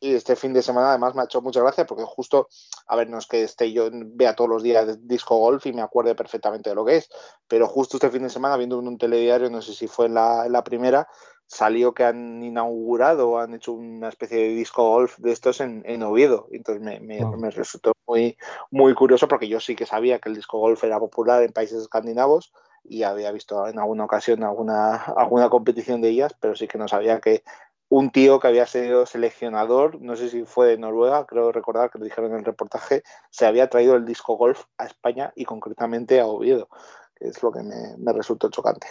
Y 0.03 0.15
este 0.15 0.35
fin 0.35 0.51
de 0.51 0.61
semana 0.61 0.89
además 0.89 1.15
me 1.15 1.21
ha 1.21 1.23
hecho 1.23 1.41
mucha 1.41 1.61
gracia 1.61 1.85
porque 1.85 2.03
justo, 2.03 2.49
a 2.87 2.97
ver, 2.97 3.09
no 3.09 3.19
es 3.19 3.25
que 3.25 3.43
esté 3.43 3.71
yo 3.71 3.89
vea 3.89 4.35
todos 4.35 4.49
los 4.49 4.61
días 4.61 5.07
disco 5.07 5.37
golf 5.37 5.65
y 5.65 5.71
me 5.71 5.81
acuerde 5.81 6.13
perfectamente 6.13 6.69
de 6.69 6.75
lo 6.75 6.83
que 6.83 6.97
es, 6.97 7.09
pero 7.47 7.69
justo 7.69 7.95
este 7.95 8.09
fin 8.09 8.23
de 8.23 8.29
semana 8.29 8.57
viendo 8.57 8.77
en 8.81 8.89
un 8.89 8.97
telediario, 8.97 9.49
no 9.49 9.61
sé 9.61 9.73
si 9.73 9.87
fue 9.87 10.07
en 10.07 10.15
la, 10.15 10.45
en 10.45 10.51
la 10.51 10.61
primera, 10.61 11.07
salió 11.47 11.93
que 11.93 12.03
han 12.03 12.41
inaugurado, 12.43 13.39
han 13.39 13.53
hecho 13.53 13.73
una 13.73 14.09
especie 14.09 14.37
de 14.37 14.49
disco 14.49 14.89
golf 14.89 15.17
de 15.19 15.31
estos 15.31 15.61
en, 15.61 15.83
en 15.85 16.03
Oviedo. 16.03 16.47
Entonces 16.51 16.83
me, 16.83 16.99
me, 16.99 17.23
wow. 17.23 17.37
me, 17.37 17.51
resultó 17.51 17.93
muy, 18.07 18.37
muy 18.71 18.93
curioso 18.93 19.27
porque 19.27 19.47
yo 19.47 19.59
sí 19.59 19.75
que 19.75 19.85
sabía 19.85 20.19
que 20.19 20.29
el 20.29 20.35
disco 20.35 20.59
golf 20.59 20.83
era 20.83 20.99
popular 20.99 21.43
en 21.43 21.51
países 21.51 21.81
escandinavos 21.81 22.53
y 22.83 23.03
había 23.03 23.31
visto 23.31 23.67
en 23.67 23.79
alguna 23.79 24.05
ocasión 24.05 24.43
alguna, 24.43 24.95
alguna 24.95 25.49
competición 25.49 26.01
de 26.01 26.09
ellas, 26.09 26.35
pero 26.39 26.55
sí 26.55 26.67
que 26.67 26.77
no 26.77 26.87
sabía 26.87 27.19
que 27.19 27.43
un 27.89 28.11
tío 28.11 28.39
que 28.39 28.47
había 28.47 28.65
sido 28.65 29.05
seleccionador, 29.05 30.01
no 30.01 30.15
sé 30.15 30.29
si 30.29 30.45
fue 30.45 30.67
de 30.67 30.77
Noruega, 30.79 31.25
creo 31.27 31.51
recordar 31.51 31.91
que 31.91 31.99
lo 31.99 32.05
dijeron 32.05 32.31
en 32.31 32.39
el 32.39 32.45
reportaje, 32.45 33.03
se 33.29 33.45
había 33.45 33.69
traído 33.69 33.95
el 33.95 34.05
disco 34.05 34.35
golf 34.35 34.63
a 34.79 34.85
España 34.85 35.31
y 35.35 35.45
concretamente 35.45 36.19
a 36.19 36.25
Oviedo 36.25 36.69
que 37.15 37.27
es 37.27 37.41
lo 37.41 37.51
que 37.51 37.63
me, 37.63 37.97
me 37.97 38.13
resultó 38.13 38.49
chocante. 38.49 38.87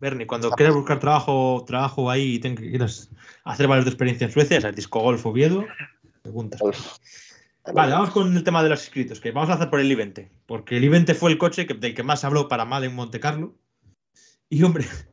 Bernie, 0.00 0.26
cuando 0.26 0.50
quieras 0.50 0.74
buscar 0.74 0.98
trabajo, 1.00 1.64
trabajo 1.66 2.10
ahí 2.10 2.34
y 2.34 2.38
ten- 2.38 2.56
quieras 2.56 3.10
hacer 3.44 3.66
valer 3.66 3.84
tu 3.84 3.90
experiencia 3.90 4.26
en 4.26 4.32
Suecia, 4.32 4.58
es 4.58 4.76
Disco 4.76 5.00
Golf 5.00 5.24
Oviedo, 5.26 5.64
preguntas. 6.22 6.60
Vale, 7.74 7.92
vamos 7.92 8.10
con 8.10 8.36
el 8.36 8.44
tema 8.44 8.62
de 8.62 8.68
los 8.68 8.80
inscritos, 8.82 9.20
que 9.20 9.32
vamos 9.32 9.50
a 9.50 9.54
hacer 9.54 9.70
por 9.70 9.80
el 9.80 9.90
I-20, 9.90 10.30
porque 10.46 10.76
el 10.76 10.84
I-20 10.84 11.14
fue 11.14 11.30
el 11.32 11.38
coche 11.38 11.66
que- 11.66 11.74
del 11.74 11.94
que 11.94 12.02
más 12.02 12.20
se 12.20 12.26
habló 12.26 12.48
para 12.48 12.64
mal 12.64 12.84
en 12.84 12.94
Monte 12.94 13.20
Carlo. 13.20 13.56
Y 14.48 14.62
hombre, 14.62 14.84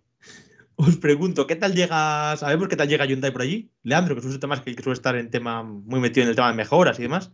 os 0.75 0.97
pregunto, 0.97 1.47
¿qué 1.47 1.55
tal 1.55 1.73
llega, 1.73 2.37
sabemos 2.37 2.67
qué 2.67 2.75
tal 2.75 2.87
llega 2.87 3.05
Hyundai 3.05 3.31
por 3.31 3.41
allí? 3.41 3.71
Leandro, 3.81 4.15
que 4.15 4.19
es 4.19 4.25
un 4.27 4.39
tema 4.39 4.61
que 4.63 4.73
suele 4.75 4.93
estar 4.93 5.15
en 5.15 5.29
tema, 5.31 5.63
muy 5.63 5.99
metido 5.99 6.23
en 6.23 6.29
el 6.29 6.35
tema 6.35 6.49
de 6.49 6.57
mejoras 6.57 6.99
y 6.99 7.03
demás. 7.03 7.31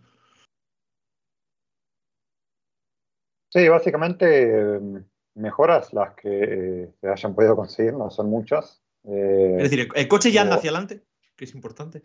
Sí, 3.51 3.67
básicamente 3.67 4.77
eh, 4.77 5.03
mejoras 5.35 5.93
las 5.93 6.13
que 6.15 6.83
eh, 6.83 6.93
se 6.99 7.07
hayan 7.07 7.35
podido 7.35 7.55
conseguir, 7.55 7.93
no 7.93 8.09
son 8.09 8.29
muchas. 8.29 8.81
Eh, 9.03 9.55
Es 9.57 9.71
decir, 9.71 9.89
el, 9.93 10.07
coche 10.07 10.31
ya 10.31 10.41
anda 10.41 10.55
hacia 10.55 10.71
adelante, 10.71 11.03
que 11.35 11.45
es 11.45 11.55
importante. 11.55 12.01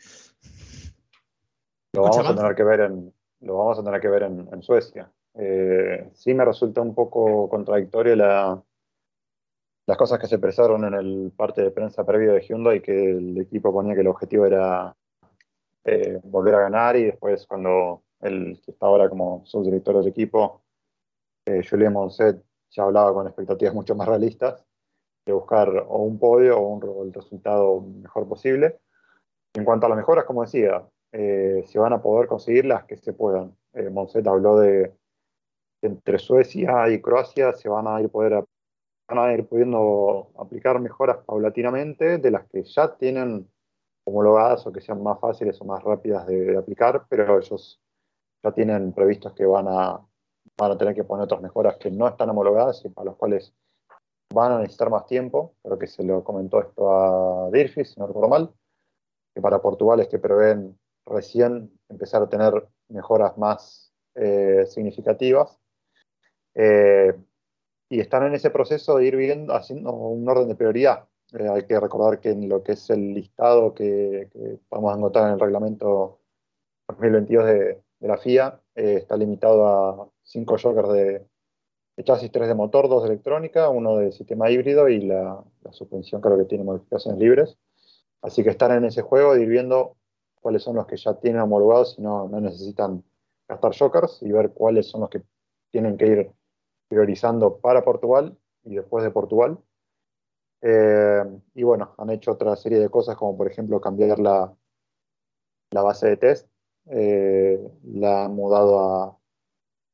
lo 1.92 2.02
vamos 2.02 2.26
a 2.26 2.36
tener 2.36 2.54
que 2.54 2.64
ver 2.64 2.80
en, 2.80 3.12
lo 3.40 3.58
vamos 3.58 3.78
a 3.78 3.84
tener 3.84 4.00
que 4.00 4.08
ver 4.08 4.24
en, 4.24 4.48
en 4.52 4.62
Suecia. 4.62 5.10
Eh, 5.34 6.10
sí 6.14 6.32
me 6.32 6.44
resulta 6.44 6.80
un 6.80 6.94
poco 6.94 7.48
contradictorio 7.48 8.14
la, 8.14 8.62
las 9.86 9.96
cosas 9.96 10.18
que 10.18 10.26
se 10.26 10.36
expresaron 10.36 10.84
en 10.84 10.94
el 10.94 11.32
parte 11.36 11.62
de 11.62 11.70
prensa 11.70 12.04
previo 12.04 12.32
de 12.32 12.40
Hyundai, 12.40 12.80
que 12.80 13.10
el 13.10 13.38
equipo 13.40 13.72
ponía 13.72 13.94
que 13.94 14.00
el 14.00 14.06
objetivo 14.06 14.46
era 14.46 14.94
eh, 15.84 16.20
volver 16.22 16.54
a 16.54 16.60
ganar 16.60 16.96
y 16.96 17.04
después 17.04 17.46
cuando 17.46 18.02
el 18.20 18.60
que 18.64 18.70
está 18.70 18.86
ahora 18.86 19.08
como 19.08 19.44
subdirector 19.44 19.98
del 19.98 20.08
equipo, 20.08 20.62
eh, 21.44 21.62
Julien 21.68 21.92
Monset, 21.92 22.42
ya 22.74 22.82
hablaba 22.82 23.12
con 23.14 23.26
expectativas 23.26 23.74
mucho 23.74 23.94
más 23.94 24.08
realistas 24.08 24.64
de 25.24 25.32
buscar 25.32 25.68
o 25.88 26.02
un 26.02 26.18
podio 26.18 26.58
o 26.58 26.68
un, 26.68 27.06
el 27.06 27.12
resultado 27.12 27.80
mejor 27.80 28.28
posible. 28.28 28.80
En 29.54 29.64
cuanto 29.64 29.86
a 29.86 29.88
las 29.88 29.98
mejoras, 29.98 30.24
como 30.24 30.42
decía, 30.42 30.84
eh, 31.12 31.64
se 31.66 31.78
van 31.78 31.92
a 31.92 32.02
poder 32.02 32.26
conseguir 32.28 32.66
las 32.66 32.84
que 32.84 32.96
se 32.96 33.12
puedan. 33.12 33.56
Eh, 33.72 33.88
Monset 33.88 34.26
habló 34.26 34.58
de 34.58 34.92
entre 35.82 36.18
Suecia 36.18 36.88
y 36.88 37.00
Croacia 37.00 37.52
se 37.52 37.68
van 37.68 37.86
a 37.86 38.00
ir 38.00 38.10
poder 38.10 38.44
van 39.06 39.18
a 39.18 39.32
ir 39.34 39.46
pudiendo 39.46 40.30
aplicar 40.38 40.80
mejoras 40.80 41.18
paulatinamente 41.26 42.16
de 42.16 42.30
las 42.30 42.46
que 42.48 42.62
ya 42.62 42.96
tienen 42.96 43.46
homologadas 44.06 44.66
o 44.66 44.72
que 44.72 44.80
sean 44.80 45.02
más 45.02 45.20
fáciles 45.20 45.60
o 45.60 45.64
más 45.66 45.82
rápidas 45.82 46.26
de, 46.26 46.42
de 46.42 46.56
aplicar, 46.56 47.04
pero 47.08 47.38
ellos 47.38 47.82
ya 48.42 48.52
tienen 48.52 48.94
previstos 48.94 49.34
que 49.34 49.44
van 49.44 49.66
a, 49.68 50.00
van 50.56 50.72
a 50.72 50.78
tener 50.78 50.94
que 50.94 51.04
poner 51.04 51.24
otras 51.24 51.40
mejoras 51.40 51.76
que 51.76 51.90
no 51.90 52.06
están 52.08 52.30
homologadas 52.30 52.84
y 52.84 52.88
para 52.88 53.10
las 53.10 53.16
cuales 53.16 53.54
van 54.32 54.52
a 54.52 54.58
necesitar 54.58 54.90
más 54.90 55.06
tiempo, 55.06 55.54
creo 55.62 55.78
que 55.78 55.86
se 55.86 56.02
lo 56.02 56.24
comentó 56.24 56.60
esto 56.60 56.90
a 56.90 57.50
Dirfis, 57.50 57.92
si 57.92 58.00
no 58.00 58.06
recuerdo 58.06 58.28
mal, 58.28 58.54
que 59.34 59.40
para 59.40 59.60
Portugal 59.60 60.00
es 60.00 60.08
que 60.08 60.18
prevén 60.18 60.78
recién 61.06 61.70
empezar 61.88 62.22
a 62.22 62.28
tener 62.28 62.66
mejoras 62.88 63.36
más 63.36 63.92
eh, 64.14 64.64
significativas. 64.66 65.58
Eh, 66.54 67.14
y 67.90 68.00
están 68.00 68.24
en 68.24 68.34
ese 68.34 68.50
proceso 68.50 68.96
de 68.96 69.06
ir 69.06 69.16
viendo, 69.16 69.54
haciendo 69.54 69.92
un 69.92 70.28
orden 70.28 70.48
de 70.48 70.54
prioridad. 70.54 71.08
Eh, 71.32 71.48
hay 71.48 71.66
que 71.66 71.78
recordar 71.78 72.20
que 72.20 72.30
en 72.30 72.48
lo 72.48 72.62
que 72.62 72.72
es 72.72 72.90
el 72.90 73.14
listado 73.14 73.74
que, 73.74 74.28
vamos 74.70 74.92
a 74.92 74.98
encontrar 74.98 75.26
en 75.26 75.34
el 75.34 75.40
reglamento 75.40 76.20
2022 76.88 77.44
de, 77.46 77.80
la 78.00 78.18
FIA, 78.18 78.60
está 78.74 79.16
limitado 79.16 79.66
a 79.66 80.10
cinco 80.24 80.56
jokers 80.58 80.88
de, 80.88 81.26
chasis, 82.02 82.32
tres 82.32 82.48
de 82.48 82.54
motor, 82.54 82.88
dos 82.88 83.02
de 83.04 83.10
electrónica, 83.10 83.68
uno 83.68 83.98
de 83.98 84.12
sistema 84.12 84.50
híbrido 84.50 84.88
y 84.88 85.00
la, 85.02 85.44
suspensión 85.70 86.20
creo 86.20 86.36
que 86.36 86.44
tiene 86.44 86.64
modificaciones 86.64 87.20
libres. 87.20 87.56
Así 88.20 88.42
que 88.42 88.50
están 88.50 88.72
en 88.72 88.84
ese 88.84 89.02
juego 89.02 89.34
de 89.34 89.42
ir 89.42 89.48
viendo 89.48 89.96
cuáles 90.40 90.62
son 90.62 90.76
los 90.76 90.86
que 90.86 90.96
ya 90.96 91.14
tienen 91.20 91.42
homologados 91.42 91.96
y 91.98 92.02
no, 92.02 92.28
necesitan 92.40 93.04
gastar 93.48 93.76
jokers 93.76 94.22
y 94.22 94.32
ver 94.32 94.50
cuáles 94.52 94.88
son 94.88 95.02
los 95.02 95.10
que 95.10 95.22
tienen 95.70 95.96
que 95.96 96.06
ir 96.06 96.30
priorizando 96.88 97.58
para 97.58 97.84
Portugal 97.84 98.36
y 98.64 98.74
después 98.74 99.04
de 99.04 99.10
Portugal. 99.10 99.58
Eh, 100.62 101.24
y 101.54 101.62
bueno, 101.62 101.94
han 101.98 102.10
hecho 102.10 102.32
otra 102.32 102.56
serie 102.56 102.78
de 102.78 102.88
cosas 102.88 103.16
como 103.16 103.36
por 103.36 103.50
ejemplo 103.50 103.80
cambiar 103.80 104.18
la, 104.18 104.54
la 105.70 105.82
base 105.82 106.08
de 106.08 106.16
test. 106.16 106.48
Eh, 106.86 107.58
la 107.84 108.24
han 108.24 108.34
mudado 108.34 108.78
a, 108.80 109.18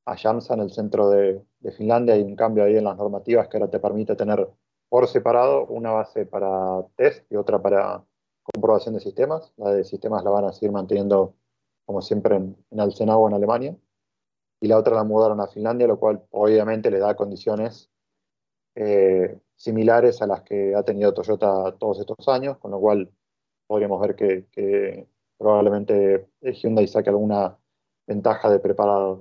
a 0.05 0.17
Jamsa 0.17 0.55
en 0.55 0.61
el 0.61 0.71
centro 0.71 1.11
de, 1.11 1.43
de 1.61 1.73
Finlandia. 1.73 2.15
Hay 2.15 2.23
un 2.23 2.37
cambio 2.37 2.65
ahí 2.65 2.77
en 2.77 2.85
las 2.85 2.97
normativas 2.97 3.49
que 3.49 3.57
ahora 3.57 3.71
te 3.71 3.81
permite 3.81 4.17
tener 4.17 4.49
por 4.89 5.07
separado 5.07 5.67
una 5.67 5.93
base 5.93 6.27
para 6.27 6.85
test 6.97 7.31
y 7.31 7.37
otra 7.37 7.63
para 7.63 8.05
comprobación 8.43 8.95
de 8.95 9.01
sistemas. 9.01 9.53
La 9.57 9.73
de 9.73 9.85
sistemas 9.85 10.25
la 10.25 10.31
van 10.31 10.45
a 10.47 10.53
seguir 10.53 10.73
manteniendo 10.73 11.35
como 11.87 12.03
siempre 12.03 12.37
en, 12.37 12.57
en 12.71 12.81
Alzenau 12.81 13.27
en 13.29 13.35
Alemania 13.35 13.77
y 14.61 14.69
la 14.69 14.79
otra 14.79 14.95
la 14.95 15.05
mudaron 15.05 15.41
a 15.41 15.49
Finlandia, 15.49 15.87
lo 15.87 15.99
cual 15.99 16.23
obviamente 16.31 16.91
le 16.91 16.99
da 16.99 17.17
condiciones 17.17 17.91
eh, 18.75 19.39
similares 19.57 20.23
a 20.23 20.27
las 20.27 20.43
que 20.43 20.75
ha 20.75 20.83
tenido 20.83 21.15
Toyota 21.15 21.77
todos 21.79 22.01
estos 22.01 22.29
años, 22.29 22.59
con 22.59 22.71
lo 22.71 22.81
cual 22.81 23.11
podríamos 23.67 24.01
ver 24.01 24.15
que, 24.15 24.47
que 24.51 25.09
probablemente 25.39 26.29
Hyundai 26.43 26.87
saque 26.87 27.11
alguna 27.11 27.59
ventaja 28.07 28.51
de 28.51 28.59
preparar 28.59 29.19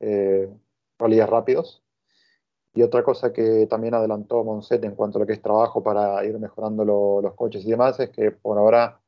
eh, 0.00 0.48
rápidos. 0.98 1.82
Y 2.74 2.82
otra 2.82 3.02
cosa 3.02 3.32
que 3.32 3.66
también 3.68 3.94
adelantó 3.94 4.44
Monset 4.44 4.84
en 4.84 4.94
cuanto 4.94 5.18
a 5.18 5.20
lo 5.22 5.26
que 5.26 5.32
es 5.34 5.42
trabajo 5.42 5.82
para 5.82 6.24
ir 6.24 6.38
mejorando 6.38 6.84
lo- 6.84 7.22
los 7.22 7.34
coches 7.34 7.64
y 7.64 7.70
demás 7.70 7.98
es 8.00 8.10
que 8.10 8.30
por 8.32 8.58
ahora 8.58 9.00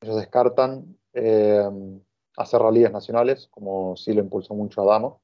ellos 0.00 0.16
descartan 0.16 0.96
eh, 1.14 1.64
hacer 2.36 2.60
rallies 2.62 2.92
nacionales, 2.92 3.48
como 3.48 3.96
sí 3.96 4.12
lo 4.14 4.22
impulsó 4.22 4.54
mucho 4.54 4.82
Adamo. 4.82 5.22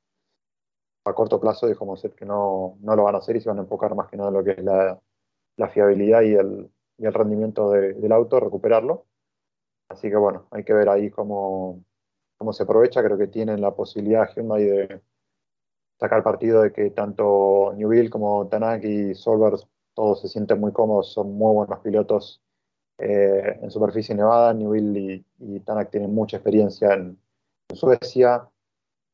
A 1.05 1.15
corto 1.15 1.41
plazo 1.41 1.67
dijo 1.69 1.85
Monset 1.87 2.15
que 2.15 2.25
no, 2.27 2.77
no 2.81 2.97
lo 2.97 3.05
van 3.05 3.15
a 3.15 3.19
hacer 3.19 3.37
y 3.37 3.41
se 3.41 3.49
van 3.49 3.59
a 3.59 3.63
enfocar 3.63 3.95
más 3.95 4.09
que 4.09 4.17
nada 4.17 4.29
en 4.31 4.35
lo 4.35 4.45
que 4.45 4.53
es 4.53 4.65
la, 4.65 5.01
fiabilidad 5.69 6.23
y 6.23 6.35
el, 6.35 6.71
rendimiento 7.15 7.71
de- 7.71 7.95
del 7.95 8.13
auto, 8.13 8.41
recuperarlo. 8.41 9.07
Así 9.89 10.11
que 10.11 10.17
bueno, 10.17 10.47
hay 10.51 10.65
que 10.65 10.75
ver 10.75 10.89
ahí 10.89 11.11
cómo, 11.11 11.85
cómo 12.37 12.53
se 12.53 12.63
aprovecha. 12.65 13.03
Creo 13.03 13.19
que 13.19 13.29
tienen 13.29 13.61
la 13.61 13.75
posibilidad 13.75 14.29
Hyundai 14.35 14.65
de 14.65 15.03
sacar 15.99 16.23
partido 16.23 16.63
de 16.63 16.73
que 16.73 16.91
tanto 16.91 17.73
Newville 17.77 18.11
como 18.11 18.47
Tanak 18.49 18.85
y 18.85 19.15
Solberg 19.15 19.61
todos 19.95 20.21
se 20.21 20.29
sienten 20.29 20.61
muy 20.61 20.73
cómodos, 20.73 21.13
son 21.13 21.33
muy 21.33 21.55
buenos 21.55 21.81
pilotos 21.81 22.43
eh, 22.99 23.59
en 23.63 23.71
superficie 23.71 24.15
nevada. 24.15 24.53
Newville 24.55 25.25
y, 25.39 25.57
y 25.57 25.61
Tanak 25.61 25.91
tienen 25.91 26.15
mucha 26.15 26.37
experiencia 26.37 26.93
en, 26.95 27.19
Suecia. 27.75 28.49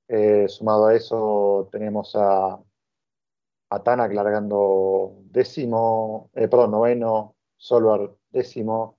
Eh, 0.09 0.47
sumado 0.49 0.87
a 0.87 0.95
eso, 0.95 1.69
tenemos 1.73 2.15
a, 2.17 2.61
Tanak 3.85 4.13
largando 4.13 5.17
décimo, 5.31 6.31
eh, 6.35 6.47
perdón, 6.47 6.73
noveno, 6.73 7.35
Solberg 7.57 8.15
décimo. 8.31 8.99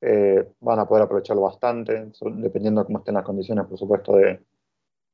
Eh, 0.00 0.52
van 0.60 0.78
a 0.78 0.86
poder 0.86 1.04
aprovecharlo 1.04 1.42
bastante, 1.42 2.10
dependiendo 2.36 2.80
de 2.80 2.86
cómo 2.86 2.98
estén 2.98 3.14
las 3.14 3.24
condiciones, 3.24 3.66
por 3.66 3.78
supuesto, 3.78 4.16
de, 4.16 4.24
de 4.24 4.42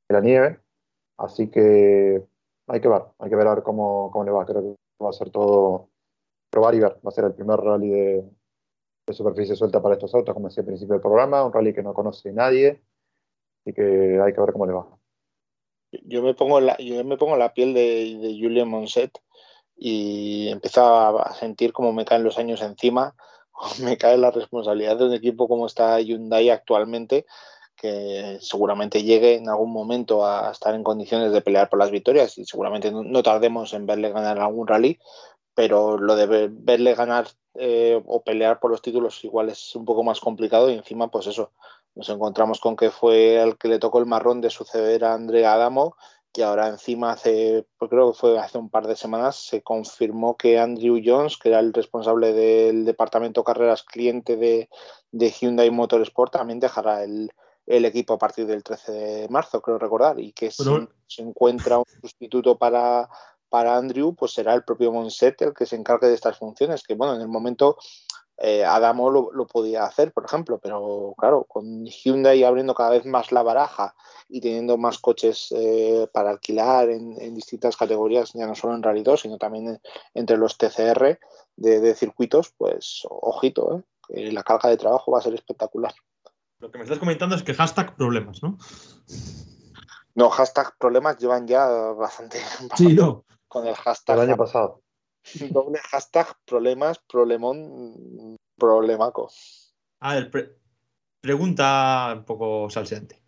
la 0.08 0.20
nieve. 0.20 0.60
Así 1.18 1.48
que 1.48 2.22
hay 2.66 2.80
que 2.80 2.88
ver, 2.88 3.02
hay 3.18 3.30
que 3.30 3.36
ver 3.36 3.46
a 3.46 3.54
ver 3.54 3.62
cómo, 3.62 4.10
cómo 4.10 4.24
le 4.24 4.32
va. 4.32 4.44
Creo 4.44 4.62
que 4.62 5.04
va 5.04 5.10
a 5.10 5.12
ser 5.12 5.30
todo 5.30 5.88
probar 6.50 6.74
y 6.74 6.80
ver. 6.80 6.98
Va 7.04 7.08
a 7.08 7.12
ser 7.12 7.24
el 7.24 7.34
primer 7.34 7.58
rally 7.60 7.90
de, 7.90 8.24
de 9.06 9.12
superficie 9.14 9.56
suelta 9.56 9.80
para 9.80 9.94
estos 9.94 10.14
autos, 10.14 10.34
como 10.34 10.48
decía 10.48 10.62
al 10.62 10.66
principio 10.66 10.94
del 10.94 11.02
programa, 11.02 11.44
un 11.44 11.52
rally 11.52 11.72
que 11.72 11.82
no 11.82 11.94
conoce 11.94 12.32
nadie, 12.32 12.82
así 13.60 13.74
que 13.74 14.20
hay 14.20 14.32
que 14.32 14.40
ver 14.40 14.52
cómo 14.52 14.66
le 14.66 14.72
va. 14.72 14.86
Yo 16.04 16.22
me 16.22 16.34
pongo 16.34 16.60
la, 16.60 16.76
yo 16.78 17.04
me 17.04 17.18
pongo 17.18 17.36
la 17.36 17.52
piel 17.52 17.74
de, 17.74 18.18
de 18.18 18.38
Julien 18.40 18.68
Monset 18.68 19.10
y 19.76 20.48
empiezo 20.48 20.82
a 20.84 21.34
sentir 21.34 21.72
como 21.72 21.92
me 21.92 22.04
caen 22.04 22.24
los 22.24 22.38
años 22.38 22.62
encima, 22.62 23.14
me 23.82 23.96
cae 23.96 24.16
la 24.18 24.30
responsabilidad 24.30 24.96
de 24.96 25.06
un 25.06 25.14
equipo 25.14 25.48
como 25.48 25.66
está 25.66 26.00
Hyundai 26.00 26.50
actualmente, 26.50 27.26
que 27.76 28.38
seguramente 28.40 29.02
llegue 29.02 29.34
en 29.34 29.48
algún 29.48 29.72
momento 29.72 30.26
a 30.26 30.50
estar 30.52 30.74
en 30.74 30.84
condiciones 30.84 31.32
de 31.32 31.40
pelear 31.40 31.68
por 31.68 31.78
las 31.78 31.90
victorias 31.90 32.38
y 32.38 32.44
seguramente 32.44 32.90
no, 32.92 33.22
tardemos 33.22 33.72
en 33.72 33.86
verle 33.86 34.10
ganar 34.10 34.38
algún 34.38 34.66
rally, 34.66 34.98
pero 35.54 35.98
lo 35.98 36.16
de 36.16 36.26
ver- 36.26 36.50
verle 36.52 36.94
ganar 36.94 37.26
eh, 37.54 38.00
o 38.06 38.22
pelear 38.22 38.60
por 38.60 38.70
los 38.70 38.82
títulos 38.82 39.22
igual 39.24 39.48
es 39.50 39.74
un 39.74 39.84
poco 39.84 40.02
más 40.02 40.20
complicado 40.20 40.70
y 40.70 40.74
encima 40.74 41.10
pues 41.10 41.26
eso, 41.26 41.52
nos 41.94 42.08
encontramos 42.08 42.60
con 42.60 42.76
que 42.76 42.90
fue 42.90 43.42
el 43.42 43.58
que 43.58 43.68
le 43.68 43.78
tocó 43.78 43.98
el 43.98 44.06
marrón 44.06 44.40
de 44.40 44.50
suceder 44.50 45.04
a 45.04 45.14
Andrea 45.14 45.54
Adamo 45.54 45.96
y 46.34 46.42
ahora 46.42 46.68
encima 46.68 47.12
hace, 47.12 47.66
pues 47.78 47.90
creo 47.90 48.12
que 48.12 48.18
fue 48.18 48.38
hace 48.38 48.56
un 48.58 48.70
par 48.70 48.86
de 48.86 48.96
semanas, 48.96 49.36
se 49.36 49.62
confirmó 49.62 50.36
que 50.36 50.58
Andrew 50.58 51.00
Jones, 51.04 51.36
que 51.36 51.50
era 51.50 51.60
el 51.60 51.72
responsable 51.72 52.32
del 52.32 52.84
departamento 52.84 53.44
carreras 53.44 53.82
cliente 53.82 54.36
de, 54.36 54.70
de 55.10 55.30
Hyundai 55.30 55.70
Motorsport, 55.70 56.32
también 56.32 56.58
dejará 56.58 57.04
el, 57.04 57.30
el 57.66 57.84
equipo 57.84 58.14
a 58.14 58.18
partir 58.18 58.46
del 58.46 58.62
13 58.62 58.92
de 58.92 59.28
marzo, 59.28 59.60
creo 59.60 59.78
recordar, 59.78 60.18
y 60.20 60.32
que 60.32 60.50
Pero- 60.56 60.88
se, 61.06 61.16
se 61.16 61.22
encuentra 61.22 61.78
un 61.78 61.84
sustituto 62.00 62.56
para, 62.56 63.08
para 63.50 63.76
Andrew, 63.76 64.14
pues 64.14 64.32
será 64.32 64.54
el 64.54 64.64
propio 64.64 64.90
Monset 64.92 65.42
el 65.42 65.52
que 65.52 65.66
se 65.66 65.76
encargue 65.76 66.08
de 66.08 66.14
estas 66.14 66.38
funciones, 66.38 66.82
que 66.82 66.94
bueno, 66.94 67.14
en 67.14 67.20
el 67.20 67.28
momento 67.28 67.76
eh, 68.38 68.64
Adamo 68.64 69.10
lo, 69.10 69.30
lo, 69.32 69.46
podía 69.46 69.84
hacer, 69.84 70.12
por 70.12 70.24
ejemplo, 70.24 70.58
pero 70.58 71.14
claro, 71.18 71.44
con 71.44 71.84
Hyundai 71.84 72.42
abriendo 72.42 72.74
cada 72.74 72.90
vez 72.90 73.04
más 73.04 73.30
la 73.30 73.42
baraja 73.42 73.94
y 74.28 74.40
teniendo 74.40 74.78
más 74.78 74.98
coches 74.98 75.48
eh, 75.56 76.08
para 76.12 76.30
alquilar 76.30 76.88
en, 76.90 77.20
en, 77.20 77.34
distintas 77.34 77.76
categorías, 77.76 78.32
ya 78.32 78.46
no 78.46 78.54
solo 78.54 78.74
en 78.74 78.82
Rally 78.82 79.02
2, 79.02 79.20
sino 79.20 79.38
también 79.38 79.68
en, 79.68 79.80
entre 80.14 80.36
los 80.38 80.58
TCR 80.58 81.18
de, 81.56 81.80
de, 81.80 81.94
circuitos, 81.94 82.52
pues 82.56 83.02
ojito, 83.08 83.84
¿eh? 84.08 84.32
la 84.32 84.42
carga 84.42 84.68
de 84.68 84.76
trabajo 84.76 85.12
va 85.12 85.18
a 85.18 85.22
ser 85.22 85.34
espectacular. 85.34 85.94
Lo 86.58 86.70
que 86.70 86.78
me 86.78 86.84
estás 86.84 86.98
comentando 86.98 87.34
es 87.34 87.42
que 87.42 87.54
hashtag 87.54 87.96
problemas, 87.96 88.42
¿no? 88.42 88.56
No, 90.14 90.30
hashtag 90.30 90.76
problemas 90.78 91.18
llevan 91.18 91.46
ya 91.46 91.66
bastante. 91.66 92.38
bastante 92.40 92.76
Sí, 92.76 92.94
no. 92.94 93.24
Con 93.48 93.66
el 93.66 93.74
hashtag. 93.74 94.16
El 94.16 94.30
año 94.30 94.36
pasado. 94.36 94.81
Doble 95.50 95.78
hashtag 95.78 96.26
problemas, 96.44 96.98
problemón, 96.98 98.36
problemaco. 98.56 99.30
A 100.00 100.14
ver, 100.14 100.30
pre 100.30 100.56
pregunta 101.20 102.14
un 102.16 102.24
poco 102.24 102.68
salseante. 102.68 103.22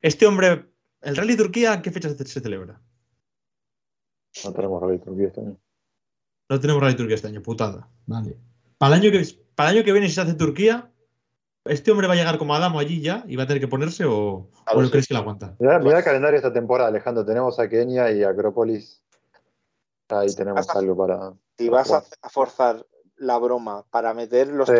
Este 0.00 0.26
hombre, 0.26 0.66
¿el 1.00 1.16
Rally 1.16 1.36
Turquía 1.36 1.82
qué 1.82 1.90
fecha 1.90 2.08
se, 2.08 2.24
se 2.24 2.40
celebra? 2.40 2.80
No 4.44 4.52
tenemos 4.52 4.80
Rally 4.80 4.98
Turquía 4.98 5.26
este 5.28 5.40
año. 5.40 5.58
No 6.48 6.60
tenemos 6.60 6.82
Rally 6.82 6.96
Turquía 6.96 7.16
este 7.16 7.28
año, 7.28 7.42
putada. 7.42 7.88
Vale. 8.06 8.36
Para 8.78 8.96
el 8.96 9.02
año 9.02 9.10
que, 9.10 9.26
para 9.54 9.70
el 9.70 9.76
año 9.76 9.84
que 9.84 9.92
viene, 9.92 10.08
si 10.08 10.14
se 10.14 10.20
hace 10.20 10.34
Turquía, 10.34 10.92
¿este 11.64 11.90
hombre 11.90 12.06
va 12.06 12.14
a 12.14 12.16
llegar 12.16 12.38
como 12.38 12.54
Adamo 12.54 12.78
allí 12.78 13.00
ya 13.00 13.24
y 13.26 13.36
va 13.36 13.44
a 13.44 13.46
tener 13.46 13.60
que 13.60 13.68
ponerse 13.68 14.04
o, 14.04 14.50
o 14.72 14.82
no 14.82 14.90
crees 14.90 15.08
que 15.08 15.14
la 15.14 15.20
aguanta? 15.20 15.56
Mira, 15.58 15.78
mira 15.78 15.98
el 15.98 16.04
calendario 16.04 16.36
esta 16.36 16.52
temporada, 16.52 16.88
Alejandro. 16.88 17.24
Tenemos 17.24 17.58
a 17.58 17.68
Kenia 17.68 18.12
y 18.12 18.22
Acrópolis. 18.22 19.03
Ahí 20.08 20.34
tenemos 20.34 20.68
a, 20.68 20.78
algo 20.78 20.96
para. 20.96 21.32
Si 21.56 21.68
vas 21.68 21.90
a, 21.92 22.04
a, 22.22 22.28
forzar 22.28 22.86
la 23.16 23.38
broma 23.38 23.84
para 23.90 24.14
meter 24.14 24.48
los. 24.48 24.68
Sí. 24.68 24.74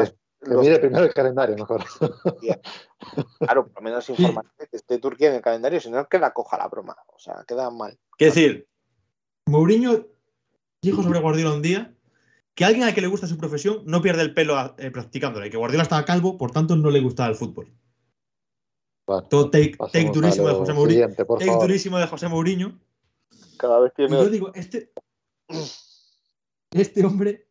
Que 0.45 0.55
mire 0.57 0.79
primero 0.79 1.05
el 1.05 1.15
calendario, 1.15 1.57
mejor. 1.57 1.85
Claro, 3.39 3.67
por 3.67 3.83
lo 3.83 3.83
menos 3.83 4.09
informar 4.09 4.47
que 4.59 4.77
esté 4.77 4.99
Turquía 4.99 5.29
en 5.29 5.37
el 5.37 5.43
calendario, 5.43 5.81
si 5.81 5.91
no, 5.91 6.09
que 6.09 6.19
la 6.19 6.33
coja 6.33 6.57
la 6.57 6.69
broma. 6.69 6.97
O 7.15 7.19
sea, 7.19 7.45
queda 7.47 7.71
mal. 7.71 7.99
Quiero 8.17 8.35
decir, 8.35 8.69
Mourinho 9.47 10.07
dijo 10.81 11.03
sobre 11.03 11.21
Guardiola 11.21 11.55
un 11.55 11.63
día 11.63 11.95
que 12.55 12.65
alguien 12.65 12.85
al 12.85 12.95
que 12.95 13.01
le 13.01 13.09
gusta 13.09 13.27
su 13.27 13.37
profesión 13.37 13.83
no 13.85 14.01
pierde 14.01 14.23
el 14.23 14.33
pelo 14.33 14.75
eh, 14.79 14.91
practicándola 14.91 15.47
y 15.47 15.51
que 15.51 15.57
Guardiola 15.57 15.83
estaba 15.83 16.05
calvo, 16.05 16.39
por 16.39 16.51
tanto 16.51 16.77
no 16.77 16.91
le 16.91 17.01
gustaba 17.01 17.29
el 17.29 17.35
fútbol. 17.35 17.73
Bueno, 19.07 19.23
Todo 19.29 19.51
take, 19.51 19.77
take 19.93 20.11
durísimo 20.11 20.49
de 20.49 20.55
José 20.55 20.73
Mourinho. 20.73 21.09
Take 21.09 21.25
favor. 21.25 21.61
durísimo 21.61 21.99
de 21.99 22.07
José 22.07 22.29
Mourinho. 22.29 22.81
Cada 23.59 23.81
vez 23.81 23.93
tiene. 23.95 24.17
Y 24.17 24.19
yo 24.19 24.31
digo, 24.31 24.53
este, 24.55 24.93
este 26.71 27.05
hombre 27.05 27.47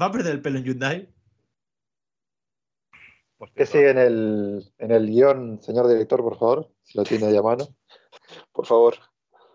va 0.00 0.06
a 0.06 0.12
perder 0.12 0.32
el 0.32 0.42
pelo 0.42 0.58
en 0.58 0.64
Hyundai. 0.64 1.14
Pues 3.38 3.52
que 3.52 3.64
sigue 3.64 3.90
en 3.90 3.98
el, 3.98 4.72
en 4.78 4.90
el 4.90 5.06
guion, 5.06 5.62
señor 5.62 5.88
director, 5.88 6.20
por 6.20 6.38
favor, 6.38 6.70
si 6.82 6.98
lo 6.98 7.04
tiene 7.04 7.26
ahí 7.26 7.36
a 7.36 7.42
mano. 7.42 7.68
Por 8.52 8.66
favor. 8.66 8.96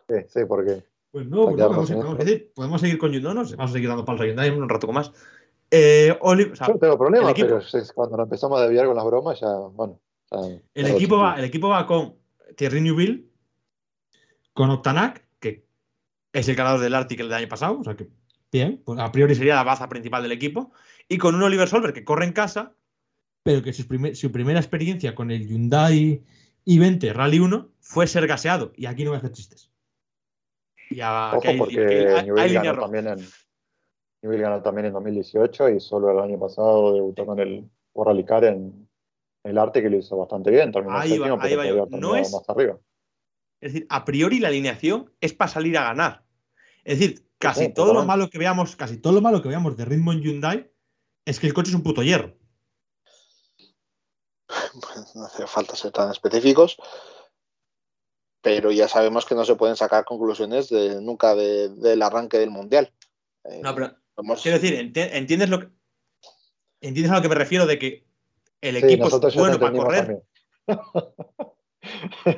Sí, 0.07 0.15
sí, 0.27 0.39
porque. 0.47 0.83
Pues 1.11 1.27
no, 1.27 1.45
pues 1.45 1.57
no 1.57 1.69
vamos, 1.69 1.89
vamos 1.91 2.17
decir, 2.17 2.51
podemos 2.55 2.81
seguir 2.81 2.97
con 2.97 3.11
Hyundai, 3.11 3.35
no, 3.35 3.43
vamos 3.43 3.71
a 3.71 3.73
seguir 3.73 3.87
dando 3.87 4.03
palos 4.03 4.21
a 4.21 4.25
Hyundai 4.25 4.49
un 4.49 4.67
rato 4.67 4.91
más. 4.91 5.11
Eh, 5.71 6.17
Oli, 6.21 6.43
o 6.43 6.55
sea, 6.55 6.67
Yo 6.67 6.73
no 6.73 6.79
tengo 6.79 6.97
problema, 6.97 7.33
pero 7.33 7.59
es 7.59 7.93
cuando 7.93 8.17
nos 8.17 8.25
empezamos 8.25 8.59
a 8.59 8.63
desviar 8.63 8.87
con 8.87 8.95
las 8.95 9.05
bromas, 9.05 9.39
ya, 9.39 9.47
bueno. 9.49 9.99
Ya, 10.31 10.39
el, 10.73 10.87
equipo 10.87 11.17
va, 11.17 11.35
el 11.35 11.45
equipo 11.45 11.69
va 11.69 11.85
con 11.85 12.15
Thierry 12.55 12.81
Neuville, 12.81 13.29
con 14.53 14.69
Octanac, 14.69 15.24
es 16.35 16.49
el 16.49 16.55
ganador 16.55 16.81
del 16.81 16.93
Arctic 16.93 17.21
el 17.21 17.29
del 17.29 17.37
año 17.37 17.47
pasado, 17.47 17.79
o 17.79 17.83
sea 17.83 17.95
que 17.95 18.09
bien, 18.51 18.81
pues 18.85 18.99
a 18.99 19.11
priori 19.11 19.35
sería 19.35 19.55
la 19.55 19.63
baza 19.63 19.87
principal 19.87 20.21
del 20.21 20.33
equipo, 20.33 20.73
y 21.07 21.17
con 21.17 21.33
un 21.33 21.43
Oliver 21.43 21.67
Solver 21.67 21.93
que 21.93 22.03
corre 22.03 22.25
en 22.25 22.33
casa, 22.33 22.75
pero 23.43 23.63
que 23.63 23.71
su, 23.71 23.87
primer, 23.87 24.15
su 24.17 24.31
primera 24.31 24.59
experiencia 24.59 25.15
con 25.15 25.31
el 25.31 25.47
Hyundai 25.47 26.23
i20 26.65 27.13
Rally 27.13 27.39
1 27.39 27.69
fue 27.79 28.05
ser 28.07 28.27
gaseado, 28.27 28.73
y 28.75 28.85
aquí 28.85 29.05
no 29.05 29.11
me 29.11 29.17
hace 29.17 29.31
chistes. 29.31 29.71
Y 30.89 30.99
a, 30.99 31.31
Ojo, 31.31 31.41
que 31.41 31.47
hay, 31.47 31.57
porque 31.57 31.75
que 31.75 32.07
hay, 32.09 32.25
Newell, 32.25 32.53
ganó 32.53 32.81
también 32.81 33.07
en, 33.07 33.25
Newell 34.21 34.41
ganó 34.41 34.61
también 34.61 34.87
en 34.87 34.93
2018 34.93 35.69
y 35.69 35.79
solo 35.79 36.11
el 36.11 36.19
año 36.19 36.37
pasado 36.37 36.93
debutó 36.93 37.25
con 37.25 37.39
el 37.39 37.69
Rally 37.95 38.25
Car 38.25 38.43
en 38.43 38.89
el 39.43 39.57
arte 39.57 39.81
que 39.81 39.89
lo 39.89 39.97
hizo 39.97 40.17
bastante 40.17 40.51
bien. 40.51 40.73
Ahí 40.89 41.17
va, 41.17 41.37
ahí 41.39 41.55
va 41.55 41.65
yo. 41.65 41.87
No 41.91 42.15
es, 42.15 42.31
más 42.33 42.47
arriba. 42.49 42.77
Es 43.61 43.73
decir, 43.73 43.87
a 43.89 44.03
priori 44.03 44.39
la 44.39 44.49
alineación 44.49 45.11
es 45.21 45.33
para 45.33 45.49
salir 45.49 45.77
a 45.77 45.83
ganar. 45.83 46.24
Es 46.85 46.99
decir, 46.99 47.27
casi 47.39 47.73
todo 47.73 47.93
lo 47.93 48.05
malo 48.05 48.29
que 48.29 48.37
veamos, 48.37 48.75
casi 48.75 48.97
todo 48.97 49.11
lo 49.11 49.21
malo 49.21 49.41
que 49.41 49.49
veamos 49.49 49.75
de 49.75 49.85
ritmo 49.85 50.13
en 50.13 50.21
Hyundai 50.21 50.71
es 51.25 51.39
que 51.39 51.47
el 51.47 51.53
coche 51.53 51.69
es 51.69 51.75
un 51.75 51.83
puto 51.83 52.03
hierro. 52.03 52.37
Pues 54.47 55.15
no 55.15 55.25
hace 55.25 55.47
falta 55.47 55.75
ser 55.75 55.91
tan 55.91 56.11
específicos, 56.11 56.77
pero 58.41 58.71
ya 58.71 58.87
sabemos 58.87 59.25
que 59.25 59.33
no 59.33 59.43
se 59.43 59.55
pueden 59.55 59.75
sacar 59.75 60.05
conclusiones 60.05 60.69
de, 60.69 61.01
nunca 61.01 61.33
de, 61.33 61.69
del 61.69 62.03
arranque 62.03 62.37
del 62.37 62.51
mundial. 62.51 62.93
Eh, 63.45 63.61
no, 63.63 63.73
pero 63.73 63.95
Vamos... 64.15 64.43
quiero 64.43 64.59
decir, 64.59 64.75
¿entiendes 64.75 65.49
lo 65.49 65.59
que 65.61 65.69
entiendes 66.81 67.11
a 67.11 67.15
lo 67.15 67.21
que 67.23 67.29
me 67.29 67.35
refiero 67.35 67.65
de 67.65 67.79
que 67.79 68.05
el 68.61 68.77
equipo 68.77 69.09
sí, 69.09 69.27
es 69.27 69.35
bueno 69.35 69.59
para 69.59 69.75
correr? 69.75 70.23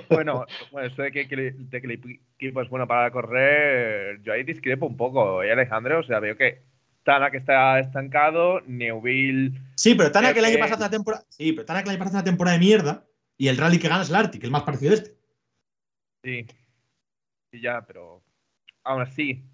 bueno, 0.09 0.45
bueno, 0.71 0.87
eso 0.87 1.01
de 1.01 1.11
que, 1.11 1.25
de 1.25 1.81
que, 1.81 1.87
el 1.87 2.19
equipo 2.37 2.61
es 2.61 2.69
bueno 2.69 2.87
para 2.87 3.11
correr, 3.11 4.21
yo 4.23 4.33
ahí 4.33 4.43
discrepo 4.43 4.85
un 4.85 4.97
poco, 4.97 5.43
¿eh, 5.43 5.51
Alejandro? 5.51 5.99
O 5.99 6.03
sea, 6.03 6.19
veo 6.19 6.35
que 6.35 6.63
Tanak 7.03 7.35
está 7.35 7.79
estancado, 7.79 8.61
Neuville. 8.65 9.59
Sí, 9.75 9.95
pero 9.95 10.11
Tanak 10.11 10.35
el 10.35 10.45
año 10.45 10.59
pasado 10.59 10.77
una 10.81 10.89
temporada. 10.89 11.23
Sí, 11.29 11.53
pero 11.53 11.65
Tanak 11.65 11.85
el 11.85 11.91
año 11.91 11.99
pasado 11.99 12.17
una 12.17 12.23
temporada 12.23 12.57
de 12.57 12.65
mierda 12.65 13.05
y 13.37 13.47
el 13.47 13.57
rally 13.57 13.79
que 13.79 13.87
gana 13.87 14.03
es 14.03 14.09
el 14.09 14.15
Arctic, 14.15 14.43
el 14.43 14.51
más 14.51 14.63
parecido 14.63 14.91
a 14.91 14.95
este. 14.95 15.17
Sí. 16.23 16.45
Sí, 17.51 17.61
ya, 17.61 17.85
pero 17.85 18.21
aún 18.83 19.01
así, 19.01 19.45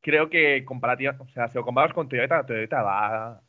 creo 0.00 0.28
que 0.28 0.64
comparativa, 0.64 1.16
o 1.18 1.28
sea, 1.28 1.48
si 1.48 1.54
lo 1.54 1.64
comparamos 1.64 1.94
con 1.94 2.08
Toyota, 2.08 2.44
Toyota 2.44 2.82
va. 2.82 3.42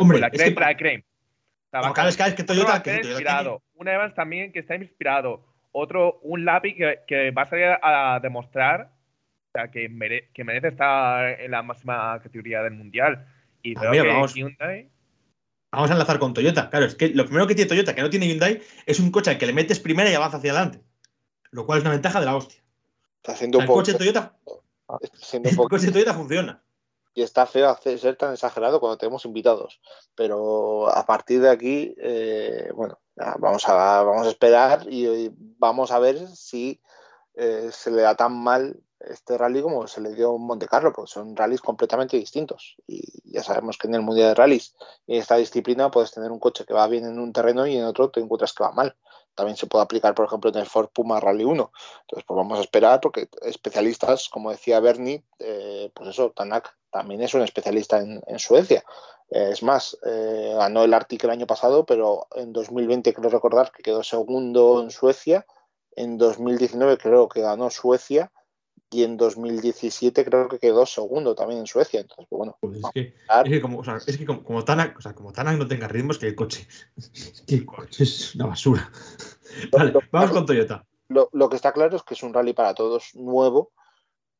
Hombre, 0.00 0.20
la 0.20 0.28
es 0.28 0.32
creme, 0.32 0.54
que- 0.54 0.60
la 0.60 0.76
creme. 0.76 1.04
O 1.04 1.70
sea, 1.70 1.80
va 1.80 1.88
No, 1.88 1.94
cada 1.94 2.06
vez, 2.06 2.34
que 2.34 2.44
Toyota. 2.44 2.76
A 2.76 2.82
que 2.82 2.98
Toyota. 2.98 3.58
Un 3.82 3.88
Evans 3.88 4.14
también 4.14 4.52
que 4.52 4.60
está 4.60 4.74
inspirado. 4.76 5.44
Otro, 5.72 6.18
un 6.22 6.44
Lapi 6.44 6.74
que, 6.74 7.00
que 7.06 7.30
va 7.30 7.42
a 7.42 7.46
salir 7.48 7.66
a 7.82 8.18
demostrar 8.22 8.90
o 9.54 9.58
sea, 9.58 9.70
que, 9.70 9.88
mere- 9.88 10.30
que 10.32 10.44
merece 10.44 10.68
estar 10.68 11.38
en 11.40 11.50
la 11.50 11.62
máxima 11.62 12.18
categoría 12.22 12.62
del 12.62 12.72
mundial. 12.74 13.26
Y 13.62 13.74
creo 13.74 13.92
que 13.92 14.02
vamos. 14.02 14.34
Hyundai. 14.34 14.88
Vamos 15.70 15.90
a 15.90 15.94
enlazar 15.94 16.18
con 16.18 16.34
Toyota. 16.34 16.68
Claro, 16.70 16.86
es 16.86 16.94
que 16.94 17.08
lo 17.08 17.24
primero 17.24 17.46
que 17.46 17.54
tiene 17.54 17.68
Toyota, 17.68 17.94
que 17.94 18.02
no 18.02 18.10
tiene 18.10 18.26
Hyundai, 18.28 18.60
es 18.86 19.00
un 19.00 19.10
coche 19.10 19.30
al 19.30 19.38
que 19.38 19.46
le 19.46 19.52
metes 19.52 19.80
primera 19.80 20.10
y 20.10 20.14
avanza 20.14 20.36
hacia 20.38 20.52
adelante. 20.52 20.80
Lo 21.50 21.64
cual 21.66 21.78
es 21.78 21.84
una 21.84 21.92
ventaja 21.92 22.18
de 22.20 22.26
la 22.26 22.36
hostia. 22.36 22.60
Está 23.16 23.32
haciendo 23.32 23.58
sea, 23.58 23.60
un 23.60 23.62
el 23.64 23.68
poco. 23.68 23.80
coche 23.80 23.94
Toyota, 23.94 24.36
está 25.00 25.36
el 25.48 25.56
coche 25.56 25.86
de 25.86 25.92
Toyota 25.92 26.14
funciona. 26.14 26.62
y 27.14 27.22
está 27.22 27.46
feo 27.46 27.68
hacer, 27.68 27.98
ser 27.98 28.16
tan 28.16 28.32
exagerado 28.32 28.80
cuando 28.80 28.98
tenemos 28.98 29.24
invitados. 29.24 29.80
Pero 30.14 30.88
a 30.94 31.04
partir 31.06 31.40
de 31.40 31.50
aquí, 31.50 31.94
eh, 31.98 32.70
bueno, 32.74 32.98
vamos, 33.16 33.68
a, 33.68 34.02
vamos 34.02 34.26
a 34.26 34.30
esperar 34.30 34.86
y, 34.88 35.30
vamos 35.58 35.90
a 35.90 35.98
ver 35.98 36.26
si 36.28 36.80
eh, 37.34 37.70
se 37.72 37.90
le 37.90 38.02
da 38.02 38.14
tan 38.14 38.32
mal 38.42 38.80
este 39.00 39.36
rally 39.36 39.62
como 39.62 39.86
se 39.88 40.00
le 40.00 40.14
dio 40.14 40.36
en 40.36 40.42
Monte 40.42 40.68
Carlo, 40.68 40.92
porque 40.92 41.10
son 41.10 41.34
rallies 41.34 41.60
completamente 41.60 42.16
distintos. 42.16 42.76
Y 42.86 43.02
ya 43.24 43.42
sabemos 43.42 43.76
que 43.76 43.88
en 43.88 43.94
el 43.94 44.02
Mundial 44.02 44.28
de 44.28 44.34
Rallys 44.34 44.74
en 45.06 45.18
esta 45.18 45.36
disciplina 45.36 45.90
puedes 45.90 46.12
tener 46.12 46.30
un 46.30 46.38
coche 46.38 46.64
que 46.64 46.74
va 46.74 46.86
bien 46.86 47.04
en 47.04 47.18
un 47.18 47.32
terreno 47.32 47.66
y 47.66 47.76
en 47.76 47.84
otro 47.84 48.10
te 48.10 48.20
encuentras 48.20 48.52
que 48.52 48.62
va 48.62 48.72
mal. 48.72 48.96
También 49.34 49.56
se 49.56 49.66
puede 49.66 49.82
aplicar, 49.82 50.14
por 50.14 50.26
ejemplo, 50.26 50.50
en 50.50 50.58
el 50.58 50.66
Ford 50.66 50.90
Puma 50.92 51.18
Rally 51.18 51.44
1. 51.44 51.72
Entonces, 52.02 52.24
pues 52.26 52.36
vamos 52.36 52.58
a 52.58 52.62
esperar 52.62 53.00
porque 53.00 53.28
especialistas, 53.40 54.28
como 54.28 54.50
decía 54.50 54.78
Bernie, 54.78 55.24
eh, 55.38 55.90
pues 55.94 56.10
eso, 56.10 56.30
Tanak 56.30 56.76
también 56.90 57.22
es 57.22 57.32
un 57.32 57.40
especialista 57.40 57.98
en 57.98 58.38
Suecia. 58.38 58.84
Eh, 59.32 59.48
es 59.50 59.62
más, 59.62 59.96
eh, 60.04 60.52
ganó 60.54 60.84
el 60.84 60.92
Arctic 60.92 61.24
el 61.24 61.30
año 61.30 61.46
pasado, 61.46 61.86
pero 61.86 62.26
en 62.36 62.52
2020 62.52 63.14
creo 63.14 63.30
recordar 63.30 63.72
que 63.72 63.82
quedó 63.82 64.02
segundo 64.02 64.82
en 64.82 64.90
Suecia. 64.90 65.46
En 65.96 66.18
2019 66.18 66.98
creo 66.98 67.28
que 67.28 67.40
ganó 67.40 67.70
Suecia 67.70 68.30
y 68.90 69.04
en 69.04 69.16
2017 69.16 70.24
creo 70.26 70.48
que 70.48 70.58
quedó 70.58 70.84
segundo 70.84 71.34
también 71.34 71.60
en 71.60 71.66
Suecia. 71.66 72.00
Entonces, 72.00 72.26
pues 72.28 72.38
bueno, 72.38 72.58
Joder, 72.60 72.80
es 72.84 72.90
que, 72.92 73.14
es 73.44 73.50
que 73.50 73.62
como, 73.62 73.78
o 73.78 73.84
sea, 73.84 73.96
es 74.06 74.18
que 74.18 74.26
como, 74.26 74.44
como 74.44 74.64
Tanak, 74.64 74.98
o 74.98 75.00
sea, 75.00 75.14
como 75.14 75.32
Tanak 75.32 75.56
no 75.56 75.66
tenga 75.66 75.88
ritmo, 75.88 76.12
es 76.12 76.18
que 76.18 76.26
el 76.26 76.34
coche, 76.34 76.68
es 76.96 77.42
que 77.46 77.54
el 77.54 77.64
coche 77.64 78.04
es 78.04 78.34
una 78.34 78.48
basura. 78.48 78.92
Vale, 79.72 79.94
vamos 80.10 80.30
con 80.30 80.44
Toyota. 80.44 80.84
lo, 81.08 81.30
lo 81.32 81.48
que 81.48 81.56
está 81.56 81.72
claro 81.72 81.96
es 81.96 82.02
que 82.02 82.14
es 82.14 82.22
un 82.22 82.34
rally 82.34 82.52
para 82.52 82.74
todos 82.74 83.14
nuevo 83.14 83.72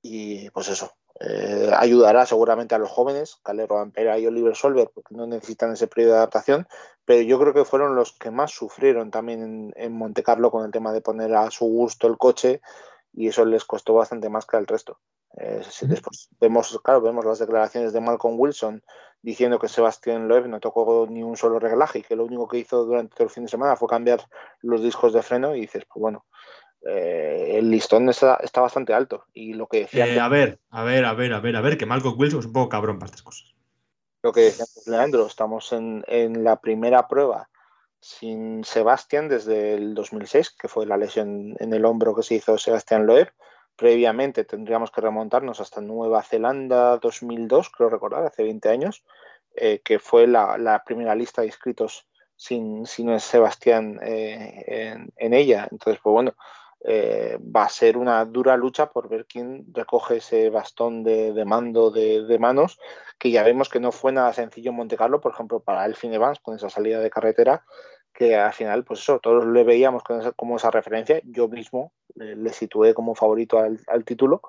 y 0.02 0.50
pues 0.50 0.68
eso, 0.68 0.92
eh, 1.24 1.70
ayudará 1.76 2.26
seguramente 2.26 2.74
a 2.74 2.78
los 2.78 2.90
jóvenes, 2.90 3.36
Calero 3.42 3.78
Ampera 3.78 4.18
y 4.18 4.26
Oliver 4.26 4.56
Solver, 4.56 4.90
porque 4.92 5.14
no 5.14 5.26
necesitan 5.26 5.72
ese 5.72 5.86
periodo 5.86 6.12
de 6.12 6.18
adaptación, 6.18 6.66
pero 7.04 7.22
yo 7.22 7.38
creo 7.38 7.54
que 7.54 7.64
fueron 7.64 7.94
los 7.94 8.12
que 8.12 8.30
más 8.30 8.50
sufrieron 8.50 9.10
también 9.10 9.42
en, 9.42 9.72
en 9.76 9.92
Monte 9.92 10.22
Carlo 10.22 10.50
con 10.50 10.64
el 10.64 10.72
tema 10.72 10.92
de 10.92 11.00
poner 11.00 11.34
a 11.34 11.50
su 11.50 11.66
gusto 11.66 12.08
el 12.08 12.18
coche 12.18 12.60
y 13.12 13.28
eso 13.28 13.44
les 13.44 13.64
costó 13.64 13.94
bastante 13.94 14.28
más 14.28 14.46
que 14.46 14.56
al 14.56 14.66
resto. 14.66 14.98
Eh, 15.36 15.62
si 15.68 15.86
después 15.86 16.28
vemos, 16.40 16.78
claro, 16.84 17.00
vemos 17.00 17.24
las 17.24 17.38
declaraciones 17.38 17.92
de 17.92 18.00
Malcolm 18.00 18.38
Wilson 18.38 18.82
diciendo 19.22 19.58
que 19.58 19.68
Sebastián 19.68 20.28
Loeb 20.28 20.48
no 20.48 20.60
tocó 20.60 21.06
ni 21.08 21.22
un 21.22 21.36
solo 21.36 21.58
reglaje 21.58 22.00
y 22.00 22.02
que 22.02 22.16
lo 22.16 22.24
único 22.24 22.48
que 22.48 22.58
hizo 22.58 22.84
durante 22.84 23.14
todo 23.14 23.24
el 23.24 23.30
fin 23.30 23.44
de 23.44 23.50
semana 23.50 23.76
fue 23.76 23.88
cambiar 23.88 24.28
los 24.60 24.82
discos 24.82 25.12
de 25.12 25.22
freno 25.22 25.54
y 25.54 25.62
dices, 25.62 25.84
pues 25.86 26.00
bueno, 26.00 26.26
eh, 26.86 27.58
el 27.58 27.70
listón 27.70 28.08
está, 28.08 28.38
está, 28.42 28.60
bastante 28.60 28.92
alto 28.92 29.26
y 29.32 29.54
lo 29.54 29.66
que 29.66 29.80
decía 29.80 30.06
Eh, 30.06 30.18
a 30.18 30.28
ver, 30.28 30.58
a 30.70 30.82
ver, 30.84 31.04
a 31.04 31.14
ver, 31.14 31.32
a 31.32 31.40
ver, 31.40 31.56
a 31.56 31.60
ver, 31.60 31.78
que 31.78 31.86
Malcolm 31.86 32.18
Wilson 32.18 32.40
es 32.40 32.46
un 32.46 32.52
poco 32.52 32.68
cabrón 32.68 32.98
para 32.98 33.06
estas 33.06 33.22
cosas. 33.22 33.54
lo 34.22 34.32
que 34.32 34.42
decía 34.42 34.64
Leandro, 34.86 35.26
estamos 35.26 35.72
en, 35.72 36.04
en 36.08 36.44
la 36.44 36.60
primera 36.60 37.08
prueba 37.08 37.48
sin 38.02 38.64
Sebastián 38.64 39.28
desde 39.28 39.74
el 39.74 39.94
2006, 39.94 40.50
que 40.50 40.66
fue 40.66 40.86
la 40.86 40.96
lesión 40.96 41.54
en 41.60 41.72
el 41.72 41.84
hombro 41.84 42.16
que 42.16 42.24
se 42.24 42.34
hizo 42.34 42.58
Sebastián 42.58 43.06
Loeb. 43.06 43.32
Previamente 43.76 44.44
tendríamos 44.44 44.90
que 44.90 45.00
remontarnos 45.00 45.60
hasta 45.60 45.80
Nueva 45.80 46.22
Zelanda 46.24 46.98
2002, 46.98 47.70
creo 47.70 47.88
recordar, 47.88 48.26
hace 48.26 48.42
20 48.42 48.68
años, 48.68 49.04
eh, 49.54 49.80
que 49.84 50.00
fue 50.00 50.26
la, 50.26 50.58
la, 50.58 50.82
primera 50.82 51.14
lista 51.14 51.42
de 51.42 51.46
inscritos 51.46 52.08
sin, 52.34 52.86
sin 52.86 53.20
Sebastián 53.20 54.00
eh, 54.02 54.64
en, 54.66 55.12
en, 55.16 55.32
ella. 55.32 55.68
Entonces, 55.70 56.00
pues 56.02 56.12
bueno, 56.12 56.34
eh, 56.84 57.38
va 57.40 57.64
a 57.64 57.68
ser 57.68 57.96
una 57.96 58.24
dura 58.24 58.56
lucha 58.56 58.90
por 58.90 59.08
ver 59.08 59.26
quién 59.26 59.66
recoge 59.72 60.16
ese 60.16 60.50
bastón 60.50 61.04
de, 61.04 61.44
mando 61.44 61.90
de, 61.92 62.38
manos, 62.40 62.78
que 63.18 63.30
ya 63.30 63.44
vemos 63.44 63.68
que 63.68 63.78
no 63.78 63.92
fue 63.92 64.12
nada 64.12 64.32
sencillo 64.32 64.70
en 64.70 64.76
Monte 64.76 64.96
Carlo, 64.96 65.20
por 65.20 65.32
ejemplo, 65.32 65.60
para 65.60 65.86
Elfin 65.86 66.12
Evans 66.12 66.40
con 66.40 66.56
esa 66.56 66.70
salida 66.70 66.98
de 66.98 67.10
carretera, 67.10 67.64
que 68.12 68.34
al 68.36 68.52
final, 68.52 68.84
pues 68.84 69.00
eso, 69.00 69.20
todos 69.20 69.46
le 69.46 69.62
veíamos 69.62 70.02
con 70.02 70.20
esa, 70.20 70.32
como 70.32 70.56
esa 70.56 70.70
referencia. 70.70 71.20
Yo 71.24 71.48
mismo 71.48 71.92
le, 72.14 72.36
le 72.36 72.52
situé 72.52 72.94
como 72.94 73.14
favorito 73.14 73.58
al, 73.58 74.04
título. 74.04 74.42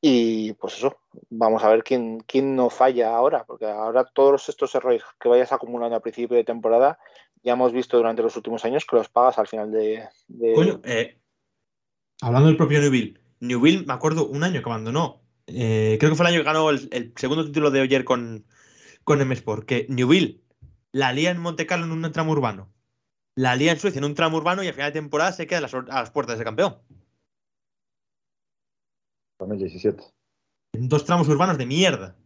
Y 0.00 0.52
pues 0.54 0.74
eso, 0.76 0.98
vamos 1.30 1.64
a 1.64 1.70
ver 1.70 1.82
quién, 1.82 2.20
quién 2.20 2.54
no 2.54 2.70
falla 2.70 3.16
ahora, 3.16 3.44
porque 3.44 3.64
ahora 3.64 4.04
todos 4.04 4.48
estos 4.48 4.74
errores 4.74 5.02
que 5.18 5.28
vayas 5.28 5.52
acumulando 5.52 5.96
a 5.96 6.00
principio 6.00 6.36
de 6.36 6.44
temporada, 6.44 6.98
ya 7.42 7.54
hemos 7.54 7.72
visto 7.72 7.96
durante 7.96 8.22
los 8.22 8.36
últimos 8.36 8.64
años 8.64 8.84
que 8.84 8.96
los 8.96 9.08
pagas 9.08 9.38
al 9.38 9.48
final 9.48 9.72
de. 9.72 10.06
eh, 10.84 11.18
hablando 12.20 12.48
del 12.48 12.56
propio 12.56 12.80
Newville, 12.80 13.20
Newville, 13.40 13.84
me 13.86 13.92
acuerdo 13.92 14.26
un 14.26 14.44
año 14.44 14.62
que 14.62 14.68
abandonó. 14.68 15.22
Eh, 15.46 15.96
creo 16.00 16.10
que 16.10 16.16
fue 16.16 16.26
el 16.26 16.32
año 16.34 16.40
que 16.40 16.46
ganó 16.46 16.70
el, 16.70 16.88
el 16.92 17.12
segundo 17.16 17.44
título 17.44 17.70
de 17.70 17.80
Oyer 17.80 18.04
con, 18.04 18.44
con 19.04 19.20
M-Sport. 19.20 19.66
Que 19.66 19.86
Newville 19.88 20.42
la 20.92 21.12
lía 21.12 21.30
en 21.30 21.38
Monte 21.38 21.66
Carlo 21.66 21.84
en 21.84 21.92
un 21.92 22.12
tramo 22.12 22.32
urbano 22.32 22.70
la 23.36 23.54
lía 23.54 23.72
en 23.72 23.78
Suecia 23.78 23.98
en 23.98 24.04
un 24.04 24.14
tramo 24.14 24.38
urbano 24.38 24.62
y 24.62 24.68
a 24.68 24.72
final 24.72 24.92
de 24.92 25.00
temporada 25.00 25.32
se 25.32 25.46
queda 25.46 25.58
a 25.58 25.62
las, 25.62 25.74
a 25.74 25.82
las 25.82 26.10
puertas 26.10 26.38
de 26.38 26.44
campeón. 26.44 26.78
2017. 29.38 30.02
En 30.72 30.88
dos 30.88 31.04
tramos 31.04 31.28
urbanos 31.28 31.58
de 31.58 31.66
mierda. 31.66 32.16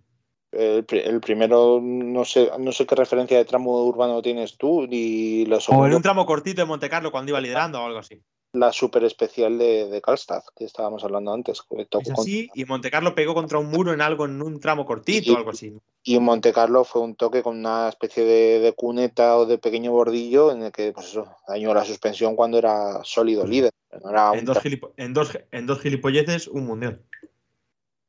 El, 0.52 0.84
el, 0.88 1.20
primero, 1.20 1.80
no 1.82 2.24
sé, 2.24 2.50
no 2.58 2.72
sé 2.72 2.86
qué 2.86 2.94
referencia 2.94 3.36
de 3.36 3.44
tramo 3.44 3.84
urbano 3.84 4.22
tienes 4.22 4.56
tú, 4.56 4.86
ni 4.86 5.44
lo 5.46 5.58
O 5.68 5.86
en 5.86 5.94
un 5.94 6.02
tramo 6.02 6.26
cortito 6.26 6.62
de 6.62 6.66
Monte 6.66 6.88
Carlo 6.88 7.12
cuando 7.12 7.30
iba 7.30 7.40
liderando 7.40 7.80
o 7.80 7.86
algo 7.86 7.98
así. 7.98 8.22
La 8.52 8.72
super 8.72 9.04
especial 9.04 9.58
de, 9.58 9.88
de 9.88 10.00
Karlstad, 10.02 10.42
que 10.56 10.64
estábamos 10.64 11.04
hablando 11.04 11.32
antes. 11.32 11.62
Es 11.70 12.10
así, 12.10 12.48
con... 12.48 12.58
y 12.58 12.64
Monte 12.64 12.90
Carlo 12.90 13.14
pegó 13.14 13.32
contra 13.32 13.58
un 13.58 13.70
muro 13.70 13.92
en 13.92 14.00
algo 14.00 14.24
en 14.24 14.42
un 14.42 14.58
tramo 14.58 14.84
cortito 14.84 15.30
y, 15.30 15.34
o 15.34 15.36
algo 15.36 15.50
así. 15.50 15.78
Y 16.02 16.16
en 16.16 16.24
Monte 16.24 16.52
Carlo 16.52 16.84
fue 16.84 17.02
un 17.02 17.14
toque 17.14 17.42
con 17.42 17.58
una 17.58 17.88
especie 17.88 18.24
de, 18.24 18.58
de, 18.58 18.72
cuneta 18.72 19.36
o 19.36 19.46
de 19.46 19.58
pequeño 19.58 19.92
bordillo 19.92 20.50
en 20.50 20.62
el 20.62 20.72
que, 20.72 20.92
pues 20.92 21.06
eso, 21.06 21.28
dañó 21.46 21.72
la 21.72 21.84
suspensión 21.84 22.34
cuando 22.34 22.58
era 22.58 23.04
sólido 23.04 23.46
líder. 23.46 23.70
No 24.02 24.10
era 24.10 24.32
en, 24.34 24.44
dos 24.44 24.58
gilipo... 24.58 24.92
en, 24.96 25.14
dos, 25.14 25.38
en 25.52 25.66
dos 25.66 25.80
gilipolleces, 25.80 26.48
un 26.48 26.66
mundial. 26.66 27.04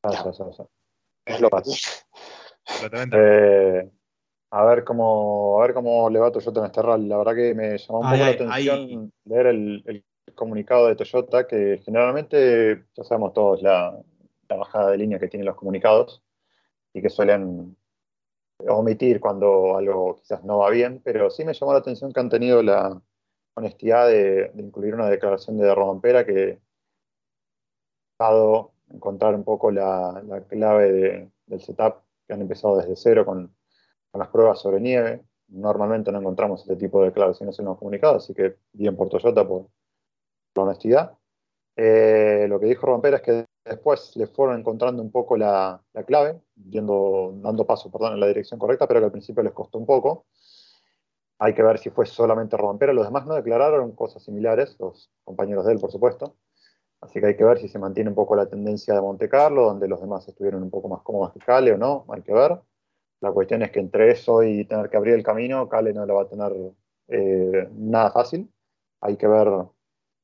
Ah. 0.03 0.31
Es 1.25 1.39
lo 1.39 1.49
que 1.49 1.57
eh, 3.13 3.91
a 4.51 4.65
ver 4.65 4.83
cómo 4.83 5.59
a 5.59 5.65
ver 5.65 5.73
cómo 5.73 6.09
le 6.09 6.19
va 6.19 6.27
a 6.27 6.31
Toyota 6.31 6.59
en 6.59 6.65
este 6.65 6.81
rally. 6.81 7.07
La 7.07 7.17
verdad 7.17 7.35
que 7.35 7.53
me 7.53 7.77
llamó 7.77 7.99
un 7.99 8.05
poco 8.05 8.13
ay, 8.13 8.19
la 8.19 8.27
atención 8.27 8.79
ay. 8.79 9.09
leer 9.25 9.47
el, 9.47 9.83
el, 9.85 10.05
comunicado 10.35 10.87
de 10.87 10.95
Toyota, 10.95 11.47
que 11.47 11.81
generalmente 11.83 12.85
ya 12.95 13.03
sabemos 13.03 13.33
todos 13.33 13.61
la, 13.61 13.97
bajada 14.49 14.91
de 14.91 14.97
línea 14.97 15.19
que 15.19 15.29
tienen 15.29 15.45
los 15.45 15.55
comunicados 15.55 16.21
y 16.93 17.01
que 17.01 17.09
suelen 17.09 17.77
omitir 18.67 19.19
cuando 19.21 19.77
algo 19.77 20.15
quizás 20.15 20.43
no 20.43 20.59
va 20.59 20.69
bien, 20.69 21.01
pero 21.03 21.29
sí 21.29 21.45
me 21.45 21.53
llamó 21.53 21.73
la 21.73 21.79
atención 21.79 22.11
que 22.11 22.19
han 22.19 22.29
tenido 22.29 22.61
la 22.61 23.01
honestidad 23.55 24.07
de, 24.07 24.51
incluir 24.57 24.93
una 24.93 25.09
declaración 25.09 25.57
de 25.57 25.73
Rompera 25.73 26.25
que 26.25 26.59
ha 28.19 28.23
dado 28.25 28.73
encontrar 28.89 29.35
un 29.35 29.43
poco 29.43 29.71
la, 29.71 30.21
la 30.27 30.41
clave 30.41 30.91
de, 30.91 31.31
del 31.45 31.61
setup 31.61 32.01
que 32.27 32.33
han 32.33 32.41
empezado 32.41 32.77
desde 32.77 32.95
cero 32.95 33.25
con, 33.25 33.55
con, 34.11 34.19
las 34.19 34.29
pruebas 34.29 34.59
sobre 34.59 34.79
nieve. 34.79 35.21
Normalmente 35.47 36.11
no 36.11 36.19
encontramos 36.19 36.61
este 36.61 36.75
tipo 36.75 36.99
de 36.99 37.07
declaraciones 37.07 37.57
en 37.59 37.65
los 37.65 37.77
comunicados, 37.77 38.23
así 38.23 38.33
que 38.33 38.57
bien 38.73 38.95
por 38.95 39.09
Toyota 39.09 39.47
por 39.47 39.67
la 40.55 40.63
honestidad. 40.63 41.17
Eh, 41.75 42.45
lo 42.49 42.59
que 42.59 42.67
dijo 42.67 42.85
Rompera 42.85 43.17
es 43.17 43.23
que 43.23 43.45
después 43.65 44.15
le 44.15 44.27
fueron 44.27 44.59
encontrando 44.59 45.01
un 45.01 45.11
poco 45.11 45.37
la, 45.37 45.81
la 45.93 46.03
clave, 46.03 46.41
dando 46.55 47.65
paso 47.65 47.91
perdón, 47.91 48.13
en 48.13 48.19
la 48.19 48.27
dirección 48.27 48.59
correcta, 48.59 48.87
pero 48.87 48.99
que 48.99 49.05
al 49.05 49.11
principio 49.11 49.43
les 49.43 49.53
costó 49.53 49.77
un 49.77 49.85
poco. 49.85 50.25
Hay 51.39 51.55
que 51.55 51.63
ver 51.63 51.79
si 51.79 51.89
fue 51.89 52.05
solamente 52.05 52.55
Rompera. 52.55 52.93
Los 52.93 53.05
demás 53.05 53.25
no 53.25 53.33
declararon 53.33 53.93
cosas 53.93 54.23
similares, 54.23 54.75
los 54.79 55.11
compañeros 55.23 55.65
de 55.65 55.73
él, 55.73 55.79
por 55.79 55.91
supuesto. 55.91 56.35
Así 57.01 57.19
que 57.19 57.25
hay 57.27 57.35
que 57.35 57.43
ver 57.43 57.57
si 57.57 57.67
se 57.67 57.79
mantiene 57.79 58.11
un 58.11 58.15
poco 58.15 58.35
la 58.35 58.45
tendencia 58.47 58.93
de 58.93 59.01
Monte 59.01 59.27
Carlo, 59.27 59.63
donde 59.63 59.87
los 59.87 59.99
demás 59.99 60.27
estuvieron 60.27 60.61
un 60.61 60.69
poco 60.69 60.87
más 60.87 61.01
cómodos 61.01 61.33
que 61.33 61.39
Cale 61.39 61.73
o 61.73 61.77
no, 61.77 62.05
hay 62.09 62.21
que 62.21 62.33
ver. 62.33 62.59
La 63.21 63.31
cuestión 63.31 63.63
es 63.63 63.71
que 63.71 63.79
entre 63.79 64.11
eso 64.11 64.43
y 64.43 64.65
tener 64.65 64.89
que 64.89 64.97
abrir 64.97 65.15
el 65.15 65.23
camino, 65.23 65.67
Cale 65.67 65.93
no 65.93 66.05
lo 66.05 66.15
va 66.15 66.23
a 66.23 66.29
tener 66.29 66.53
eh, 67.07 67.69
nada 67.73 68.11
fácil. 68.11 68.53
Hay 69.01 69.17
que 69.17 69.27
ver 69.27 69.47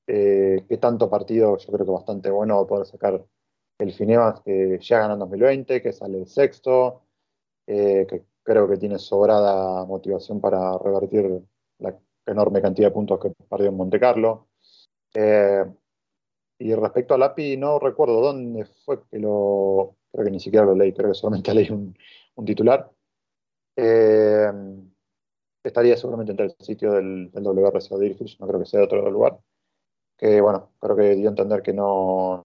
eh, 0.08 0.66
qué 0.68 0.78
tanto 0.78 1.10
partido, 1.10 1.58
yo 1.58 1.72
creo 1.72 1.86
que 1.86 1.91
bastante 1.91 2.32
bueno 2.32 2.66
poder 2.66 2.86
sacar 2.86 3.24
el 3.80 3.93
Finevas, 3.93 4.41
que 4.41 4.80
ya 4.82 4.99
ganó 4.99 5.14
en 5.14 5.20
2020, 5.20 5.82
que 5.82 5.93
sale 5.93 6.26
sexto, 6.26 7.03
eh, 7.68 8.08
que 8.10 8.24
creo 8.43 8.68
que 8.68 8.78
tiene 8.78 8.97
sobrada 8.97 9.86
motivación 9.86 10.39
para 10.41 10.78
revertir 10.78 11.41
la 11.80 11.97
enorme 12.26 12.62
cantidad 12.62 12.88
de 12.88 12.93
puntos 12.93 13.20
que 13.20 13.32
perdió 13.49 13.70
en 13.70 13.78
Monte 13.78 13.99
Carlo. 13.99 14.47
Eh, 15.14 15.66
y 16.60 16.74
respecto 16.74 17.14
al 17.14 17.24
API, 17.24 17.58
no 17.58 17.80
recuerdo 17.80 18.22
dónde 18.22 18.66
fue 18.86 19.03
que 19.12 19.20
lo. 19.20 19.95
Creo 20.12 20.26
que 20.26 20.32
ni 20.32 20.39
siquiera 20.39 20.66
lo 20.66 20.76
leí, 20.76 20.93
creo 20.93 21.10
que 21.10 21.16
solamente 21.16 21.53
leí 21.53 21.70
un, 21.70 21.95
titular. 22.45 22.89
Eh, 23.76 24.51
estaría 25.64 25.97
seguramente 25.97 26.32
entre 26.32 26.47
el 26.47 26.55
sitio 26.60 26.93
del, 26.93 27.30
del 27.32 27.43
WRC 27.43 27.91
o 27.91 27.99
no 27.99 28.47
creo 28.47 28.60
que 28.60 28.66
sea 28.66 28.80
de 28.80 28.86
otro 28.86 29.12
lugar. 29.12 29.38
Que 30.18 30.41
bueno, 30.41 30.70
creo 30.80 30.95
que 30.95 31.15
dio 31.15 31.28
a 31.28 31.32
entender 31.32 31.61
que 31.61 31.74
no. 31.74 32.43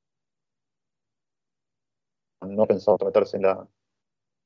No 2.46 2.66
pensaba 2.66 2.98
meterse 3.04 3.36
en 3.36 3.44
la, 3.44 3.66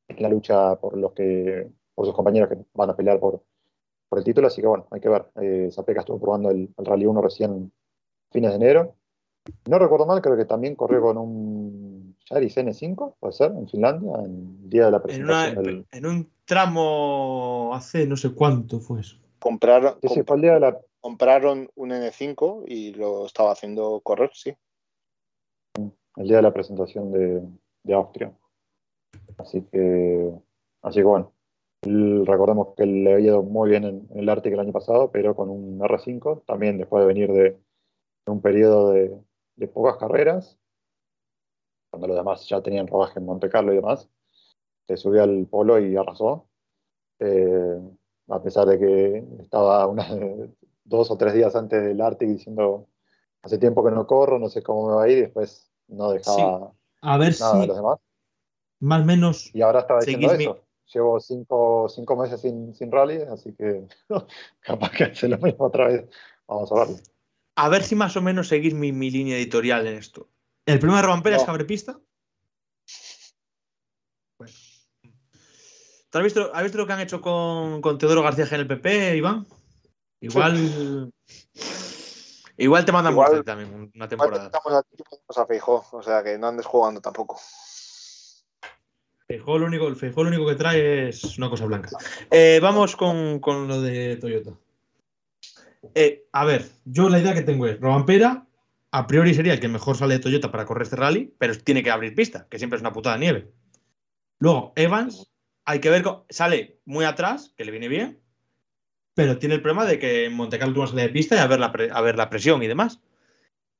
en 0.08 0.22
la 0.22 0.28
lucha 0.28 0.76
por 0.76 0.96
los 0.96 1.12
que. 1.12 1.70
por 1.94 2.06
sus 2.06 2.14
compañeros 2.14 2.48
que 2.50 2.58
van 2.74 2.90
a 2.90 2.96
pelear 2.96 3.18
por, 3.18 3.42
por 4.08 4.18
el 4.18 4.24
título, 4.24 4.46
así 4.46 4.60
que 4.60 4.68
bueno, 4.68 4.86
hay 4.90 5.00
que 5.00 5.08
ver. 5.08 5.26
Eh, 5.36 5.70
Zapeca 5.72 6.00
estuvo 6.00 6.20
probando 6.20 6.50
el, 6.50 6.72
el 6.76 6.84
Rally 6.84 7.06
1 7.06 7.22
recién 7.22 7.72
fines 8.30 8.50
de 8.50 8.56
enero 8.56 8.96
no 9.68 9.78
recuerdo 9.78 10.06
mal, 10.06 10.20
creo 10.20 10.36
que 10.36 10.44
también 10.44 10.74
corrió 10.74 11.00
con 11.00 11.18
un 11.18 12.16
Yaris 12.30 12.56
N5, 12.56 13.14
puede 13.18 13.32
ser, 13.32 13.52
en 13.52 13.68
Finlandia, 13.68 14.12
en 14.24 14.58
el 14.62 14.70
día 14.70 14.86
de 14.86 14.90
la 14.90 15.02
presentación. 15.02 15.52
En, 15.52 15.58
una, 15.58 15.62
del... 15.62 15.86
en 15.92 16.06
un 16.06 16.30
tramo 16.44 17.70
hace 17.74 18.06
no 18.06 18.16
sé 18.16 18.32
cuánto 18.32 18.80
fue 18.80 19.00
eso. 19.00 19.16
Compraron, 19.38 19.96
sí, 20.02 20.08
sí, 20.08 20.22
fue 20.24 20.36
el 20.36 20.42
día 20.42 20.54
de 20.54 20.60
la... 20.60 20.78
compraron 21.06 21.70
un 21.76 21.90
N5 21.90 22.64
y 22.66 22.92
lo 22.94 23.26
estaba 23.26 23.52
haciendo 23.52 24.00
correr, 24.00 24.32
sí. 24.34 24.56
El 26.16 26.26
día 26.26 26.38
de 26.38 26.42
la 26.42 26.52
presentación 26.52 27.12
de, 27.12 27.94
Austria. 27.94 28.36
Así 29.38 29.62
que, 29.70 30.32
así 30.82 30.98
que 30.98 31.04
bueno, 31.04 31.32
recordemos 31.82 32.74
que 32.76 32.86
le 32.86 33.12
había 33.12 33.28
ido 33.28 33.44
muy 33.44 33.70
bien 33.70 33.84
en, 33.84 34.08
el 34.16 34.28
Arctic 34.28 34.54
el 34.54 34.58
año 34.58 34.72
pasado, 34.72 35.12
pero 35.12 35.36
con 35.36 35.48
un 35.48 35.78
R5, 35.78 36.42
también 36.44 36.76
después 36.76 37.02
de 37.02 37.06
venir 37.06 37.32
de, 37.32 37.56
un 38.26 38.42
periodo 38.42 38.90
de, 38.90 39.16
de 39.54 39.68
pocas 39.68 39.98
carreras, 39.98 40.58
cuando 41.88 42.08
los 42.08 42.16
demás 42.16 42.48
ya 42.48 42.60
tenían 42.62 42.88
rodaje 42.88 43.20
en 43.20 43.26
Monte 43.26 43.48
Carlo 43.48 43.72
y 43.72 43.76
demás, 43.76 44.10
se 44.88 44.96
subió 44.96 45.22
al 45.22 45.46
polo 45.46 45.78
y 45.78 45.94
arrasó. 45.94 46.48
Eh, 47.20 47.80
a 48.28 48.42
pesar 48.42 48.66
de 48.66 48.76
que 48.80 49.24
estaba 49.40 49.86
una, 49.86 50.04
dos 50.86 51.10
o 51.10 51.16
tres 51.16 51.34
días 51.34 51.54
antes 51.54 51.82
del 51.82 52.00
Arctic 52.00 52.28
diciendo 52.28 52.88
hace 53.42 53.58
tiempo 53.58 53.84
que 53.84 53.90
no 53.90 54.06
corro, 54.06 54.38
no 54.38 54.48
sé 54.48 54.62
cómo 54.62 54.88
me 54.88 54.94
va 54.94 55.04
a 55.04 55.08
ir, 55.08 55.18
y 55.18 55.20
después 55.22 55.70
no 55.88 56.10
dejaba 56.10 56.70
sí. 56.70 56.78
a 57.02 57.18
ver 57.18 57.34
nada 57.38 57.52
si 57.54 57.60
de 57.60 57.66
los 57.66 57.76
demás. 57.76 57.98
Más 58.80 59.02
o 59.02 59.04
menos. 59.04 59.54
Y 59.54 59.62
ahora 59.62 59.80
estaba 59.80 60.00
diciendo 60.00 60.32
eso. 60.32 60.54
Mi... 60.54 60.60
Llevo 60.94 61.18
cinco, 61.18 61.88
cinco 61.88 62.16
meses 62.16 62.40
sin, 62.40 62.72
sin 62.72 62.92
rally, 62.92 63.20
así 63.22 63.52
que 63.54 63.86
capaz 64.60 64.90
que 64.90 65.04
hace 65.04 65.28
lo 65.28 65.38
mismo 65.38 65.66
otra 65.66 65.88
vez. 65.88 66.08
Vamos 66.46 66.70
a 66.70 66.74
verlo. 66.76 66.96
a 67.56 67.68
ver 67.68 67.82
si 67.82 67.96
más 67.96 68.16
o 68.16 68.22
menos 68.22 68.48
seguís 68.48 68.72
mi, 68.72 68.92
mi 68.92 69.10
línea 69.10 69.36
editorial 69.36 69.86
en 69.86 69.96
esto. 69.96 70.28
¿El 70.64 70.78
problema 70.78 71.00
de 71.00 71.06
Robampera 71.06 71.36
es 71.36 71.42
No. 71.42 71.46
que 71.46 71.50
abre 71.50 71.64
pista? 71.64 71.98
Bueno. 74.38 74.52
¿Tú 76.10 76.18
has 76.18 76.24
visto, 76.24 76.50
has 76.54 76.62
visto 76.62 76.78
lo 76.78 76.86
que 76.86 76.92
han 76.92 77.00
hecho 77.00 77.20
con, 77.20 77.80
con 77.80 77.98
Teodoro 77.98 78.22
García 78.22 78.46
en 78.50 78.60
el 78.60 78.66
PP, 78.68 79.16
Iván? 79.16 79.46
Igual. 80.30 81.12
Igual 82.58 82.84
te 82.84 82.92
mandan 82.92 83.12
Igual- 83.12 83.28
muerte 83.28 83.44
también 83.44 83.92
una 83.94 84.08
temporada. 84.08 84.46
estamos 84.46 85.38
a 85.38 85.46
Feijó, 85.46 85.84
o 85.92 86.02
sea 86.02 86.22
que 86.24 86.38
no 86.38 86.48
andes 86.48 86.66
jugando 86.66 87.00
tampoco. 87.00 87.38
Feijó 89.26 89.58
lo 89.58 89.66
único, 89.66 89.88
el 89.88 89.96
Feijó 89.96 90.22
lo 90.22 90.28
único 90.30 90.46
que 90.46 90.54
trae 90.54 91.08
es 91.08 91.36
una 91.36 91.50
cosa 91.50 91.66
blanca. 91.66 91.90
Eh, 92.30 92.60
vamos 92.62 92.96
con, 92.96 93.40
con 93.40 93.66
lo 93.68 93.82
de 93.82 94.16
Toyota. 94.16 94.52
Eh, 95.94 96.26
a 96.32 96.44
ver, 96.44 96.68
yo 96.84 97.08
la 97.08 97.18
idea 97.18 97.34
que 97.34 97.42
tengo 97.42 97.66
es, 97.66 97.78
Robampera, 97.80 98.46
a 98.92 99.06
priori 99.06 99.34
sería 99.34 99.52
el 99.52 99.60
que 99.60 99.68
mejor 99.68 99.96
sale 99.96 100.14
de 100.14 100.20
Toyota 100.20 100.50
para 100.50 100.64
correr 100.64 100.84
este 100.84 100.96
rally, 100.96 101.34
pero 101.38 101.58
tiene 101.58 101.82
que 101.82 101.90
abrir 101.90 102.14
pista, 102.14 102.46
que 102.48 102.58
siempre 102.58 102.76
es 102.76 102.80
una 102.82 102.92
putada 102.92 103.16
de 103.16 103.20
nieve. 103.20 103.52
Luego, 104.38 104.72
Evans, 104.76 105.30
hay 105.64 105.80
que 105.80 105.90
ver, 105.90 106.04
sale 106.30 106.80
muy 106.84 107.04
atrás, 107.04 107.52
que 107.56 107.64
le 107.64 107.70
viene 107.72 107.88
bien, 107.88 108.22
pero 109.16 109.38
tiene 109.38 109.54
el 109.54 109.62
problema 109.62 109.86
de 109.86 109.98
que 109.98 110.26
en 110.26 110.34
Montecarlo 110.34 110.74
tú 110.74 110.80
no 110.82 110.86
sale 110.86 111.00
de 111.00 111.08
pista 111.08 111.36
y 111.36 111.38
a 111.38 111.46
ver, 111.46 111.58
la 111.58 111.68
a 111.68 112.00
ver 112.02 112.18
la 112.18 112.28
presión 112.28 112.62
y 112.62 112.66
demás. 112.66 113.00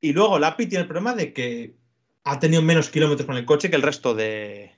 Y 0.01 0.14
luego, 0.14 0.39
Lapi 0.39 0.66
tiene 0.66 0.82
el 0.82 0.89
problema 0.89 1.14
de 1.14 1.34
que 1.34 1.74
ha 2.24 2.41
tenido 2.41 2.62
menos 2.62 2.89
kilómetros 2.89 3.26
con 3.26 3.37
el 3.37 3.45
coche 3.45 3.68
que 3.68 3.76
el 3.76 3.82
resto 3.82 4.14
de, 4.14 4.72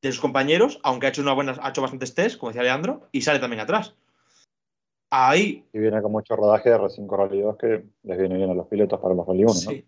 de 0.00 0.10
sus 0.10 0.22
compañeros, 0.22 0.80
aunque 0.84 1.04
ha 1.04 1.10
hecho 1.10 1.20
una 1.20 1.34
buena, 1.34 1.54
ha 1.60 1.68
hecho 1.68 1.82
bastantes 1.82 2.14
test, 2.14 2.38
como 2.38 2.50
decía 2.50 2.62
Leandro, 2.62 3.08
y 3.12 3.20
sale 3.20 3.40
también 3.40 3.60
atrás. 3.60 3.94
Ahí, 5.10 5.66
Y 5.74 5.78
viene 5.78 6.00
con 6.00 6.12
mucho 6.12 6.34
rodaje 6.34 6.70
de 6.70 6.78
R5 6.78 7.16
Rally 7.16 7.42
2 7.42 7.58
que 7.58 7.84
les 8.04 8.18
viene 8.18 8.38
bien 8.38 8.48
a 8.48 8.54
los 8.54 8.68
pilotos 8.68 9.00
para 9.00 9.14
los 9.14 9.26
Rally 9.26 9.44
1, 9.44 9.52
¿no? 9.52 9.60
sí. 9.60 9.84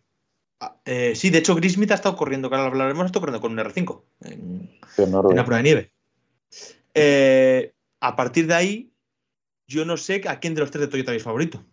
Ah, 0.61 0.77
eh, 0.85 1.15
sí, 1.17 1.31
de 1.31 1.39
hecho, 1.39 1.55
Gris 1.55 1.73
Smith 1.73 1.91
ha 1.91 1.95
estado 1.95 2.17
corriendo, 2.17 2.51
que 2.51 2.57
ahora 2.57 2.69
hablaremos, 2.69 3.03
ha 3.03 3.07
estado 3.07 3.23
corriendo 3.23 3.41
con 3.41 3.53
un 3.53 3.59
R5 3.59 4.03
en, 4.21 4.71
Sí, 4.95 5.03
en 5.03 5.15
una 5.15 5.45
prueba 5.45 5.57
de 5.57 5.63
nieve. 5.63 5.93
Eh, 6.93 7.73
a 8.01 8.15
partir 8.15 8.47
de 8.47 8.55
ahí, 8.55 8.92
yo 9.73 9.85
no 9.85 9.97
sé 9.97 10.23
a 10.29 10.39
quién 10.39 10.55
de 10.55 10.61
los 10.61 10.71
tres 10.71 10.83
de 10.83 10.89
Toyota 10.89 11.15
es 11.15 11.23
favorito. 11.23 11.65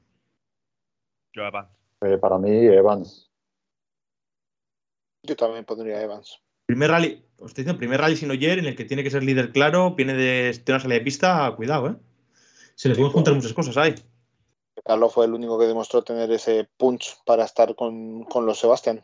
Yo 1.33 1.43
Evans. 1.45 1.69
Eh, 2.01 2.17
para 2.17 2.37
mí, 2.37 2.49
Evans. 2.49 3.29
Yo 5.23 5.35
también 5.35 5.65
pondría 5.65 6.01
Evans. 6.01 6.41
Primer 6.65 6.89
rally, 6.89 7.25
os 7.37 7.47
estoy 7.51 7.63
diciendo, 7.63 7.77
primer 7.77 7.99
rally 7.99 8.15
sin 8.15 8.31
Oyer, 8.31 8.59
en 8.59 8.65
el 8.65 8.75
que 8.75 8.85
tiene 8.85 9.03
que 9.03 9.09
ser 9.11 9.23
líder 9.23 9.51
claro, 9.51 9.95
viene 9.95 10.13
de, 10.13 10.53
de 10.63 10.71
una 10.71 10.79
salida 10.79 10.99
de 10.99 11.03
pista, 11.03 11.53
cuidado, 11.55 11.89
¿eh? 11.89 11.95
Se 12.75 12.87
le 12.87 12.95
pueden 12.95 13.11
juntar 13.11 13.33
muchas 13.33 13.53
cosas 13.53 13.75
ahí. 13.75 13.95
Carlos 14.85 15.13
fue 15.13 15.25
el 15.25 15.33
único 15.33 15.59
que 15.59 15.65
demostró 15.65 16.03
tener 16.03 16.31
ese 16.31 16.69
punch 16.77 17.21
para 17.25 17.43
estar 17.43 17.75
con, 17.75 18.23
con 18.23 18.45
los 18.45 18.59
Sebastián. 18.59 19.03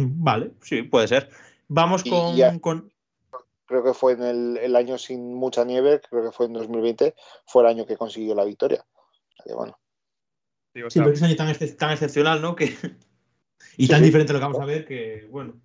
Vale, 0.00 0.52
sí, 0.62 0.82
puede 0.82 1.08
ser. 1.08 1.28
Vamos 1.66 2.02
Y 2.04 2.10
con, 2.10 2.36
ya- 2.36 2.58
con- 2.60 2.92
Creo 3.68 3.84
que 3.84 3.94
fue 3.94 4.14
en 4.14 4.22
el, 4.24 4.56
el 4.56 4.74
año 4.74 4.98
sin 4.98 5.34
mucha 5.34 5.62
nieve, 5.64 6.00
creo 6.00 6.24
que 6.24 6.32
fue 6.32 6.46
en 6.46 6.54
2020, 6.54 7.14
fue 7.46 7.62
el 7.62 7.68
año 7.68 7.86
que 7.86 7.96
consiguió 7.96 8.34
la 8.34 8.44
victoria. 8.44 8.84
O 8.84 9.36
sea 9.36 9.44
que 9.44 9.54
bueno, 9.54 9.78
Sí, 10.74 10.82
o 10.82 10.90
Sí, 10.90 10.94
sea, 10.98 11.04
pero 11.04 11.14
es 11.14 11.20
un 11.20 11.26
año 11.28 11.36
tan, 11.36 11.48
excep- 11.48 11.76
tan 11.76 11.92
excepcional, 11.92 12.42
¿no? 12.42 12.56
Que... 12.56 12.64
y 13.76 13.84
Sí, 13.86 13.88
tan 13.88 13.98
sí. 14.00 14.04
diferente 14.06 14.32
a 14.32 14.34
lo 14.34 14.38
que 14.40 14.44
vamos 14.46 14.60
a 14.60 14.64
ver 14.64 14.84
que, 14.86 15.28
bueno. 15.30 15.60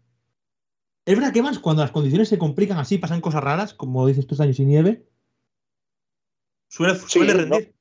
Es 1.05 1.15
verdad 1.17 1.33
que 1.33 1.41
más 1.41 1.59
cuando 1.59 1.81
las 1.81 1.91
condiciones 1.91 2.29
se 2.29 2.37
complican 2.37 2.77
así, 2.77 2.97
pasan 2.97 3.21
cosas 3.21 3.43
raras, 3.43 3.73
como 3.73 4.05
dices 4.07 4.27
tú, 4.27 4.35
años 4.41 4.55
sin 4.57 4.67
nieve. 4.67 5.07
Suele, 6.69 7.33
rendir. 7.33 7.73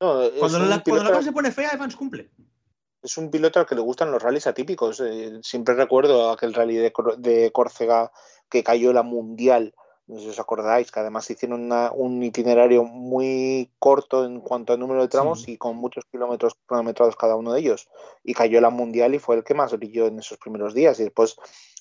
No, 0.00 0.30
Cuando, 0.38 0.58
la, 0.60 0.82
cuando 0.82 1.04
la 1.04 1.10
cosa 1.10 1.22
se 1.22 1.32
pone 1.32 1.50
fea, 1.52 1.70
Evans 1.72 1.96
cumple. 1.96 2.30
es 3.02 3.16
un 3.18 3.30
piloto 3.30 3.58
al 3.60 3.66
que 3.66 3.74
le 3.74 3.80
gustan 3.80 4.10
los 4.10 4.22
rallies 4.22 4.46
atípicos. 4.46 5.00
Eh, 5.00 5.40
siempre 5.42 5.74
recuerdo 5.74 6.30
aquel 6.30 6.54
rally 6.54 6.76
de, 6.76 6.92
de 7.18 7.50
Córcega 7.52 8.12
que 8.52 8.62
cayó 8.62 8.92
la 8.92 9.02
Mundial. 9.02 9.74
No 10.06 10.16
sé 10.18 10.24
si 10.24 10.28
os 10.30 10.38
acordáis, 10.40 10.92
que 10.92 11.00
además 11.00 11.30
hicieron 11.30 11.62
una- 11.62 11.90
un 11.92 12.22
itinerario 12.22 12.84
muy 12.84 13.70
corto 13.78 14.24
en 14.26 14.40
cuanto 14.40 14.72
al 14.74 14.78
número 14.80 15.00
de 15.00 15.08
tramos 15.08 15.42
Sí. 15.42 15.52
y 15.52 15.56
con 15.56 15.76
muchos 15.76 16.04
kilómetros 16.04 16.54
cronometrados 16.66 17.16
cada 17.16 17.36
uno 17.36 17.52
de 17.52 17.60
ellos. 17.60 17.88
Y 18.22 18.34
cayó 18.34 18.60
la 18.60 18.68
Mundial 18.70 19.14
y 19.14 19.18
fue 19.18 19.36
el 19.36 19.44
que 19.44 19.54
más 19.54 19.72
brilló 19.72 20.06
en 20.06 20.18
esos 20.18 20.36
primeros 20.38 20.74
días. 20.74 21.00
Y 21.00 21.04
después 21.04 21.36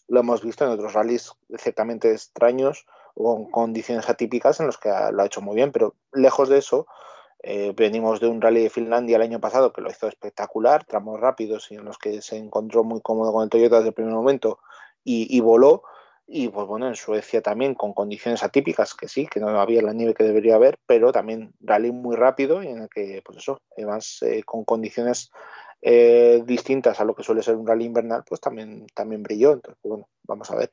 lo 0.08 0.22
hemos 0.22 0.44
visto 0.44 0.64
en 0.64 0.72
otros 0.72 0.94
rallies 0.94 1.34
ciertamente 1.58 2.12
extraños 2.12 2.86
o 3.16 3.36
con 3.36 3.52
condiciones 3.52 4.08
atípicas 4.10 4.60
en 4.62 4.68
los 4.68 4.78
que 4.78 4.90
ha- 4.90 5.12
lo 5.12 5.24
ha 5.24 5.26
hecho 5.26 5.42
muy 5.42 5.56
bien. 5.56 5.72
Pero 5.74 5.96
lejos 6.14 6.48
de 6.48 6.60
eso, 6.60 6.88
eh, 7.44 7.74
venimos 7.76 8.20
de 8.20 8.28
un 8.28 8.40
rally 8.40 8.62
de 8.64 8.70
Finlandia 8.70 9.16
el 9.16 9.24
año 9.24 9.40
pasado 9.42 9.74
que 9.74 9.82
lo 9.82 9.90
hizo 9.90 10.08
espectacular, 10.08 10.86
tramos 10.86 11.20
rápidos 11.20 11.72
y 11.72 11.76
en 11.76 11.86
los 11.86 11.98
que 11.98 12.22
se 12.22 12.38
encontró 12.38 12.84
muy 12.84 13.02
cómodo 13.02 13.34
con 13.34 13.44
el 13.44 13.50
Toyota 13.50 13.78
desde 13.78 13.90
el 13.90 13.96
primer 13.96 14.14
momento 14.14 14.60
y, 15.04 15.36
y 15.36 15.40
voló. 15.42 15.82
Y 16.34 16.48
pues 16.48 16.66
bueno, 16.66 16.88
en 16.88 16.96
Suecia 16.96 17.42
también 17.42 17.76
con 17.76 17.92
condiciones 17.92 18.42
atípicas, 18.42 18.96
que 18.96 19.10
sí, 19.10 19.28
que 19.28 19.42
no 19.42 19.50
había 19.50 19.82
la 19.82 19.92
nieve 19.92 20.14
que 20.14 20.24
debería 20.24 20.56
haber, 20.56 20.80
pero 20.86 21.12
también 21.12 21.54
rally 21.60 21.92
muy 21.92 22.16
rápido 22.16 22.64
y 22.64 22.68
en 22.68 22.84
el 22.84 22.90
que, 22.90 23.22
pues 23.26 23.40
eso, 23.40 23.60
además 23.76 24.20
eh, 24.22 24.42
con 24.44 24.64
condiciones 24.64 25.30
eh, 25.82 26.42
distintas 26.46 27.02
a 27.02 27.04
lo 27.04 27.16
que 27.16 27.24
suele 27.24 27.44
ser 27.44 27.58
un 27.58 27.68
rally 27.68 27.84
invernal, 27.84 28.24
pues 28.26 28.40
también, 28.40 28.88
también 28.96 29.24
brilló. 29.24 29.52
Entonces, 29.52 29.78
pues 29.82 29.90
bueno, 29.90 30.08
vamos 30.24 30.50
a 30.50 30.56
ver. 30.56 30.70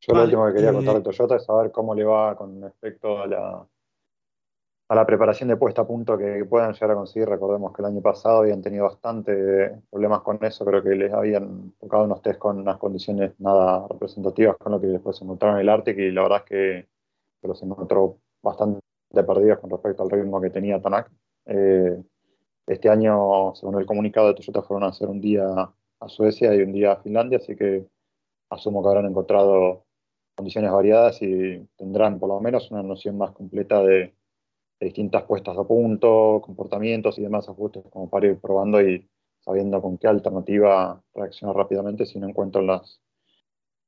Yo 0.00 0.12
Vale, 0.12 0.18
lo 0.18 0.24
último 0.24 0.46
que 0.48 0.52
quería 0.52 0.70
eh, 0.70 0.74
contar 0.74 0.96
de 0.96 1.02
Toyota 1.02 1.36
es 1.36 1.44
saber 1.46 1.72
cómo 1.72 1.94
le 1.94 2.04
va 2.04 2.36
con 2.36 2.60
respecto 2.60 3.18
a 3.18 3.26
la, 3.26 3.66
a 4.88 4.94
la 4.94 5.04
preparación 5.04 5.48
de 5.48 5.56
puesta 5.56 5.82
a 5.82 5.86
punto 5.86 6.16
que 6.16 6.44
puedan 6.44 6.72
llegar 6.72 6.92
a 6.92 6.94
conseguir. 6.94 7.28
Recordemos 7.28 7.72
que 7.72 7.82
el 7.82 7.86
año 7.86 8.00
pasado 8.00 8.38
habían 8.38 8.62
tenido 8.62 8.84
bastante 8.84 9.82
problemas 9.90 10.20
con 10.22 10.42
eso, 10.44 10.64
creo 10.64 10.82
que 10.82 10.90
les 10.90 11.12
habían 11.12 11.72
tocado 11.80 12.04
unos 12.04 12.22
test 12.22 12.38
con 12.38 12.58
unas 12.58 12.78
condiciones 12.78 13.32
nada 13.38 13.86
representativas 13.88 14.56
con 14.56 14.72
lo 14.72 14.80
que 14.80 14.86
después 14.88 15.16
se 15.16 15.24
encontraron 15.24 15.56
en 15.56 15.62
el 15.62 15.68
Arctic 15.68 15.98
y 15.98 16.10
la 16.12 16.22
verdad 16.22 16.38
es 16.44 16.44
que, 16.44 16.88
que 17.42 17.48
los 17.48 17.62
encontró 17.62 18.18
bastante 18.42 18.80
perdidos 19.10 19.58
con 19.58 19.70
respecto 19.70 20.02
al 20.02 20.10
ritmo 20.10 20.40
que 20.40 20.50
tenía 20.50 20.80
Tanak. 20.80 21.10
Eh, 21.46 22.00
este 22.66 22.88
año, 22.88 23.54
según 23.54 23.80
el 23.80 23.86
comunicado 23.86 24.28
de 24.28 24.34
Toyota, 24.34 24.62
fueron 24.62 24.84
a 24.84 24.88
hacer 24.88 25.08
un 25.08 25.20
día 25.20 25.46
a 26.00 26.08
Suecia 26.08 26.54
y 26.54 26.62
un 26.62 26.72
día 26.72 26.92
a 26.92 26.96
Finlandia, 26.96 27.38
así 27.38 27.56
que 27.56 27.86
asumo 28.50 28.82
que 28.82 28.88
habrán 28.88 29.06
encontrado 29.06 29.84
condiciones 30.36 30.70
variadas 30.70 31.22
y 31.22 31.66
tendrán 31.76 32.18
por 32.18 32.28
lo 32.28 32.40
menos 32.40 32.70
una 32.70 32.82
noción 32.82 33.16
más 33.16 33.30
completa 33.32 33.82
de, 33.82 34.14
distintas 34.80 35.22
puestas 35.24 35.56
a 35.56 35.64
punto, 35.64 36.40
comportamientos 36.44 37.18
y 37.18 37.22
demás 37.22 37.48
ajustes 37.48 37.84
como 37.90 38.08
para 38.10 38.26
ir 38.26 38.38
probando 38.40 38.80
y 38.80 39.08
sabiendo 39.40 39.80
con 39.80 39.96
qué 39.98 40.08
alternativa 40.08 41.02
reaccionar 41.14 41.56
rápidamente 41.56 42.04
si 42.06 42.18
no 42.18 42.28
encuentran 42.28 42.66
las, 42.66 43.00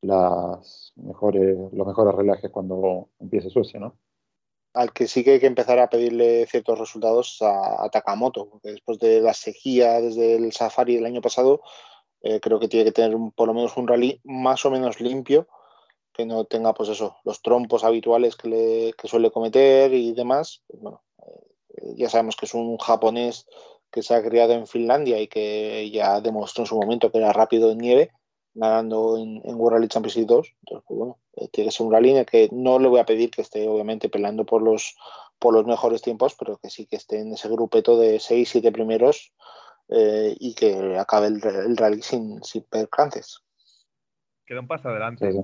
las 0.03 0.93
mejores, 0.97 1.57
los 1.73 1.87
mejores 1.87 2.15
relajes 2.15 2.51
cuando 2.51 3.09
empiece 3.19 3.51
Suecia, 3.51 3.81
¿no? 3.81 3.97
al 4.75 4.93
que 4.93 5.09
sí 5.09 5.25
que 5.25 5.33
hay 5.33 5.41
que 5.41 5.47
empezar 5.47 5.79
a 5.81 5.89
pedirle 5.91 6.47
ciertos 6.47 6.79
resultados 6.79 7.43
a, 7.43 7.85
a 7.85 7.89
Takamoto, 7.89 8.49
porque 8.49 8.71
después 8.71 8.99
de 9.01 9.21
la 9.21 9.35
sequía 9.35 10.01
desde 10.01 10.37
el 10.37 10.53
Safari 10.53 10.95
del 10.95 11.07
año 11.07 11.21
pasado, 11.21 11.63
eh, 12.23 12.39
creo 12.39 12.61
que 12.61 12.69
tiene 12.69 12.85
que 12.85 12.93
tener 12.93 13.17
un- 13.17 13.33
por 13.33 13.49
lo 13.49 13.55
menos 13.55 13.77
un 13.77 13.89
rally 13.89 14.21
más 14.25 14.65
o 14.67 14.71
menos 14.71 15.01
limpio, 15.01 15.49
que 16.19 16.27
no 16.27 16.45
tenga 16.47 16.75
pues 16.75 16.89
eso, 16.89 17.17
los 17.25 17.41
trompos 17.43 17.85
habituales 17.85 18.35
que, 18.35 18.49
le, 18.49 18.93
que 18.95 19.07
suele 19.07 19.31
cometer 19.31 19.95
y 19.95 20.13
demás. 20.13 20.65
Pues, 20.67 20.83
bueno, 20.83 21.05
eh, 21.25 21.95
ya 21.97 22.11
sabemos 22.11 22.35
que 22.35 22.47
es 22.47 22.55
un 22.55 22.77
japonés 22.77 23.47
que 23.93 24.03
se 24.03 24.15
ha 24.15 24.23
criado 24.23 24.53
en 24.53 24.67
Finlandia 24.67 25.21
y 25.21 25.29
que 25.29 25.89
ya 25.93 26.21
demostró 26.21 26.65
en 26.65 26.67
su 26.67 26.77
momento 26.77 27.13
que 27.13 27.19
era 27.19 27.33
rápido 27.33 27.71
en 27.71 27.79
nieve, 27.79 28.11
nadando 28.55 29.17
en, 29.17 29.41
en 29.45 29.55
World 29.55 29.77
Rally 29.77 29.89
Championship 29.89 30.27
2. 30.27 30.57
Entonces, 30.65 30.85
pues 30.89 30.99
bueno, 30.99 31.19
eh, 31.37 31.49
tiene 31.53 31.71
que 31.71 31.77
ser 31.77 31.87
un 31.87 31.93
rally 31.93 32.11
en 32.11 32.17
el 32.17 32.27
que 32.27 32.49
no 32.51 32.81
le 32.81 32.89
voy 32.89 32.99
a 32.99 33.07
pedir 33.07 33.31
que 33.31 33.43
esté 33.43 33.69
obviamente 33.69 34.09
peleando 34.09 34.45
por 34.45 34.61
los, 34.61 34.97
por 35.39 35.55
los 35.55 35.67
mejores 35.67 36.03
tiempos, 36.03 36.35
pero 36.37 36.59
que 36.59 36.69
sí 36.69 36.87
que 36.87 36.97
esté 36.97 37.21
en 37.21 37.33
ese 37.33 37.49
grupeto 37.49 37.97
de 37.97 38.19
6, 38.19 38.49
7 38.49 38.73
primeros 38.73 39.33
eh, 39.89 40.35
y 40.41 40.57
que 40.57 40.99
acabe 40.99 41.29
el, 41.29 41.41
el 41.45 41.77
rally 41.77 42.03
sin, 42.03 42.43
sin 42.43 42.65
percances. 42.65 43.39
queda 44.45 44.59
un 44.59 44.67
paso 44.67 44.89
adelante. 44.89 45.31
Sí, 45.31 45.39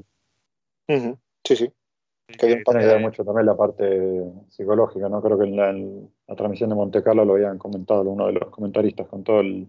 sí. 0.88 1.72
Sí, 2.28 2.36
que 2.38 2.56
par 2.64 2.76
Tiene 2.76 2.80
que 2.80 2.94
ver 2.94 3.00
mucho 3.00 3.24
también 3.24 3.46
la 3.46 3.56
parte 3.56 4.22
psicológica, 4.48 5.08
¿no? 5.08 5.20
Creo 5.22 5.38
que 5.38 5.44
en 5.44 5.56
la, 5.56 5.70
en 5.70 6.10
la 6.26 6.34
transmisión 6.34 6.70
de 6.70 6.76
Monte 6.76 7.02
Carlo 7.02 7.24
lo 7.24 7.34
habían 7.34 7.58
comentado 7.58 8.02
uno 8.02 8.26
de 8.26 8.32
los 8.32 8.50
comentaristas 8.50 9.06
con 9.08 9.22
todo 9.22 9.40
el, 9.40 9.66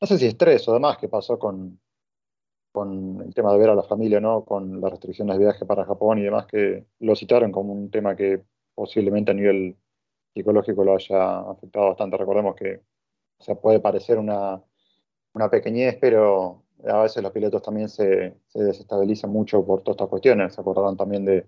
no 0.00 0.06
sé 0.06 0.18
si 0.18 0.26
estrés 0.26 0.68
o 0.68 0.72
demás 0.72 0.98
que 0.98 1.08
pasó 1.08 1.38
con, 1.38 1.80
con 2.72 3.22
el 3.22 3.34
tema 3.34 3.52
de 3.52 3.58
ver 3.58 3.70
a 3.70 3.74
la 3.74 3.82
familia, 3.82 4.20
¿no? 4.20 4.44
Con 4.44 4.80
las 4.80 4.90
restricciones 4.90 5.36
de 5.36 5.44
viaje 5.44 5.66
para 5.66 5.84
Japón 5.84 6.18
y 6.18 6.22
demás, 6.22 6.46
que 6.46 6.86
lo 7.00 7.16
citaron 7.16 7.50
como 7.50 7.72
un 7.72 7.90
tema 7.90 8.14
que 8.14 8.42
posiblemente 8.74 9.32
a 9.32 9.34
nivel 9.34 9.76
psicológico 10.32 10.84
lo 10.84 10.94
haya 10.94 11.40
afectado 11.40 11.88
bastante. 11.88 12.16
Recordemos 12.16 12.54
que 12.54 12.82
o 13.38 13.42
sea, 13.44 13.54
puede 13.56 13.80
parecer 13.80 14.18
una, 14.18 14.62
una 15.34 15.50
pequeñez, 15.50 15.98
pero 16.00 16.63
a 16.86 17.02
veces 17.02 17.22
los 17.22 17.32
pilotos 17.32 17.62
también 17.62 17.88
se, 17.88 18.34
se 18.48 18.62
desestabilizan 18.62 19.30
mucho 19.30 19.64
por 19.64 19.82
todas 19.82 19.94
estas 19.96 20.08
cuestiones. 20.08 20.54
Se 20.54 20.60
acordarán 20.60 20.96
también 20.96 21.24
de 21.24 21.46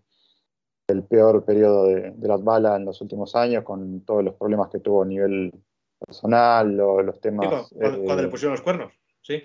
el 0.89 1.03
peor 1.03 1.45
periodo 1.45 1.87
de, 1.87 2.13
de 2.13 2.29
la 2.29 2.37
bala 2.37 2.77
en 2.77 2.85
los 2.85 3.01
últimos 3.01 3.35
años, 3.35 3.65
con 3.65 4.01
todos 4.03 4.23
los 4.25 4.35
problemas 4.35 4.69
que 4.71 4.79
tuvo 4.79 5.03
a 5.03 5.07
nivel 5.07 5.53
personal, 5.99 6.77
lo- 6.77 7.03
los 7.03 7.17
Sí, 7.17 7.21
temas. 7.23 7.49
cuando, 7.49 7.69
cuando- 7.71 8.05
cuando 8.05 8.23
le 8.23 8.29
eh, 8.29 8.31
pusieron 8.31 8.53
los 8.53 8.63
cuernos. 8.63 8.93
Sí. 9.23 9.43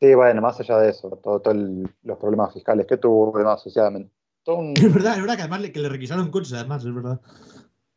sí, 0.00 0.14
bueno, 0.14 0.40
más 0.40 0.58
allá 0.60 0.78
de 0.78 0.90
eso, 0.90 1.10
todo, 1.22 1.40
todo 1.40 1.54
los 2.02 2.18
problemas 2.18 2.52
fiscales 2.54 2.86
que 2.86 2.96
tuvo, 2.96 3.36
demás, 3.36 3.66
o 3.66 3.70
sea, 3.70 3.90
men- 3.90 4.10
todo 4.42 4.56
un- 4.56 4.74
Es 4.76 4.94
verdad, 4.94 5.14
es 5.14 5.20
verdad 5.20 5.36
que 5.36 5.42
además 5.42 5.60
le, 5.60 5.72
que 5.72 5.80
le 5.80 5.88
requisaron 5.90 6.30
coches, 6.30 6.54
además, 6.54 6.84
es 6.84 6.94
verdad. 6.94 7.20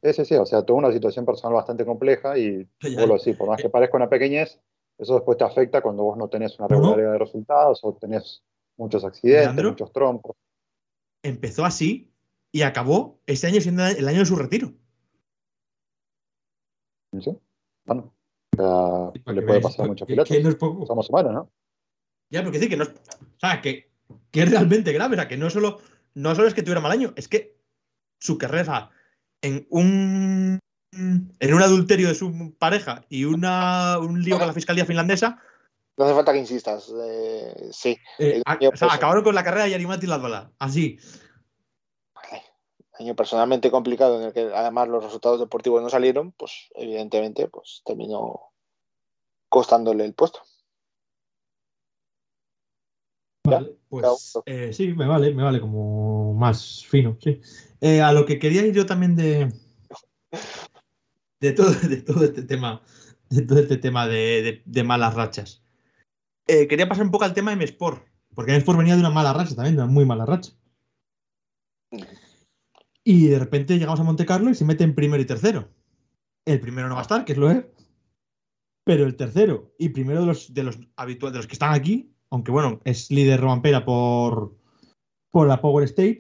Sí, 0.03 0.13
sí, 0.13 0.25
sí, 0.25 0.35
o 0.35 0.45
sea, 0.45 0.61
tuvo 0.63 0.77
una 0.77 0.91
situación 0.91 1.25
personal 1.25 1.55
bastante 1.55 1.85
compleja 1.85 2.37
y 2.37 2.67
decís, 2.81 3.35
por 3.37 3.47
más 3.47 3.61
que 3.61 3.69
parezca 3.69 3.97
una 3.97 4.09
pequeñez, 4.09 4.59
eso 4.97 5.13
después 5.15 5.37
te 5.37 5.43
afecta 5.43 5.81
cuando 5.81 6.03
vos 6.03 6.17
no 6.17 6.27
tenés 6.29 6.57
una 6.59 6.67
regularidad 6.67 7.13
de 7.13 7.19
resultados 7.19 7.79
o 7.83 7.93
tenés 7.93 8.43
muchos 8.77 9.03
accidentes, 9.03 9.45
Leandro. 9.45 9.69
muchos 9.71 9.91
trompos. 9.91 10.35
Empezó 11.23 11.65
así 11.65 12.11
y 12.51 12.61
acabó 12.61 13.19
este 13.25 13.47
año 13.47 13.61
siendo 13.61 13.85
el 13.85 14.07
año 14.07 14.19
de 14.19 14.25
su 14.25 14.35
retiro. 14.35 14.73
¿sí? 17.19 17.37
Bueno, 17.85 18.13
o 18.57 19.13
sea, 19.13 19.23
Para 19.23 19.35
le 19.35 19.41
puede 19.45 19.61
pasar 19.61 19.85
a 19.85 19.87
muchos 19.89 20.07
pilotos. 20.07 20.35
que 20.35 20.43
no 20.43 20.49
es 20.49 20.55
poco. 20.55 20.85
Somos 20.85 21.09
humanos, 21.09 21.33
¿no? 21.33 21.51
Ya, 22.29 22.41
pero 22.41 22.51
que 22.51 22.57
decir 22.59 22.69
que 22.69 22.77
no 22.77 22.83
es. 22.83 22.89
O 22.89 23.39
sea, 23.39 23.61
que, 23.61 23.89
que 24.31 24.43
es 24.43 24.51
realmente 24.51 24.91
grave. 24.91 25.15
O 25.15 25.19
sea, 25.19 25.27
que 25.27 25.37
no 25.37 25.49
solo, 25.49 25.79
no 26.13 26.35
solo 26.35 26.47
es 26.47 26.53
que 26.53 26.61
tuviera 26.61 26.81
mal 26.81 26.91
año, 26.91 27.13
es 27.15 27.27
que 27.27 27.57
su 28.19 28.37
carrera 28.37 28.91
en 29.41 29.65
un. 29.69 30.59
En 31.39 31.53
un 31.53 31.61
adulterio 31.61 32.07
de 32.07 32.15
su 32.15 32.55
pareja 32.57 33.05
y 33.09 33.25
una, 33.25 33.99
un 33.99 34.21
lío 34.23 34.37
con 34.37 34.47
la 34.47 34.53
fiscalía 34.53 34.85
finlandesa, 34.85 35.41
No 35.97 36.05
hace 36.05 36.13
falta 36.15 36.33
que 36.33 36.39
insistas. 36.39 36.91
eh, 37.03 37.69
sí, 37.71 37.97
eh, 38.19 38.35
El 38.37 38.43
a- 38.45 38.53
año 38.53 38.69
o 38.69 38.77
sea, 38.77 38.87
pasado. 38.87 38.91
acabaron 38.97 39.23
con 39.23 39.35
la 39.35 39.43
carrera 39.43 39.65
de 39.65 39.71
Yarimati 39.71 40.07
Latvala. 40.07 40.51
Así. 40.59 40.97
vale. 42.13 42.41
año 42.99 43.15
personalmente 43.15 43.69
complicado 43.71 44.19
en 44.19 44.27
el 44.27 44.33
que 44.33 44.41
además 44.53 44.87
los 44.87 45.03
resultados 45.03 45.39
deportivos 45.39 45.81
no 45.83 45.89
salieron, 45.89 46.31
pues 46.31 46.69
evidentemente 46.75 47.47
pues 47.47 47.81
terminó 47.85 48.39
costándole 49.49 50.03
el 50.05 50.13
puesto. 50.15 50.39
Vale, 53.45 53.77
pues 53.87 54.33
eh, 54.45 54.73
sí, 54.73 54.93
me 54.93 55.07
vale, 55.07 55.33
me 55.33 55.41
vale 55.43 55.61
como 55.61 56.33
más 56.33 56.85
fino, 56.85 57.17
sí. 57.21 57.39
A 58.01 58.11
lo 58.11 58.25
que 58.25 58.39
quería 58.39 58.65
ir 58.65 58.73
yo 58.73 58.85
también 58.85 59.15
de, 59.15 59.53
de, 61.39 61.53
todo, 61.53 61.71
de 61.89 61.97
todo 61.97 62.23
este 62.23 62.43
tema, 62.43 62.81
de 63.29 63.41
todo 63.43 63.59
este 63.59 63.77
tema 63.77 64.07
de, 64.07 64.41
de- 64.41 64.63
de 64.65 64.83
malas 64.83 65.13
rachas. 65.13 65.63
Eh, 66.47 66.67
quería 66.67 66.87
pasar 66.87 67.05
un 67.05 67.11
poco 67.11 67.25
al 67.25 67.33
tema 67.33 67.51
de 67.51 67.55
M-Sport, 67.55 68.07
porque 68.33 68.51
M-Sport 68.51 68.77
venía 68.79 68.93
de 68.95 69.01
una 69.01 69.09
mala 69.09 69.33
racha 69.33 69.55
también, 69.55 69.75
de 69.75 69.83
una 69.83 69.91
muy 69.91 70.05
mala 70.05 70.25
racha. 70.25 70.53
Y 73.03 73.27
de 73.27 73.39
repente 73.39 73.77
llegamos 73.77 73.99
a 73.99 74.03
Monte 74.03 74.25
Carlo 74.25 74.49
y 74.49 74.55
se 74.55 74.65
mete 74.65 74.83
en 74.83 74.95
primero 74.95 75.21
y 75.21 75.25
tercero. 75.25 75.69
El 76.45 76.59
primero 76.59 76.87
no 76.87 76.95
va 76.95 77.01
a 77.01 77.03
estar, 77.03 77.25
que 77.25 77.33
es 77.33 77.37
lo 77.37 77.49
es. 77.49 77.65
Pero 78.85 79.05
el 79.05 79.15
tercero 79.15 79.73
y 79.77 79.89
primero 79.89 80.21
de 80.21 80.27
los, 80.27 80.53
de 80.53 80.63
los 80.63 80.79
habituales, 80.95 81.33
de 81.33 81.39
los 81.39 81.47
que 81.47 81.53
están 81.53 81.73
aquí, 81.73 82.13
aunque 82.29 82.51
bueno, 82.51 82.79
es 82.85 83.11
líder 83.11 83.41
Roman 83.41 83.61
Pera 83.61 83.83
por, 83.85 84.55
por 85.31 85.47
la 85.47 85.61
Power 85.61 85.83
Stage, 85.85 86.19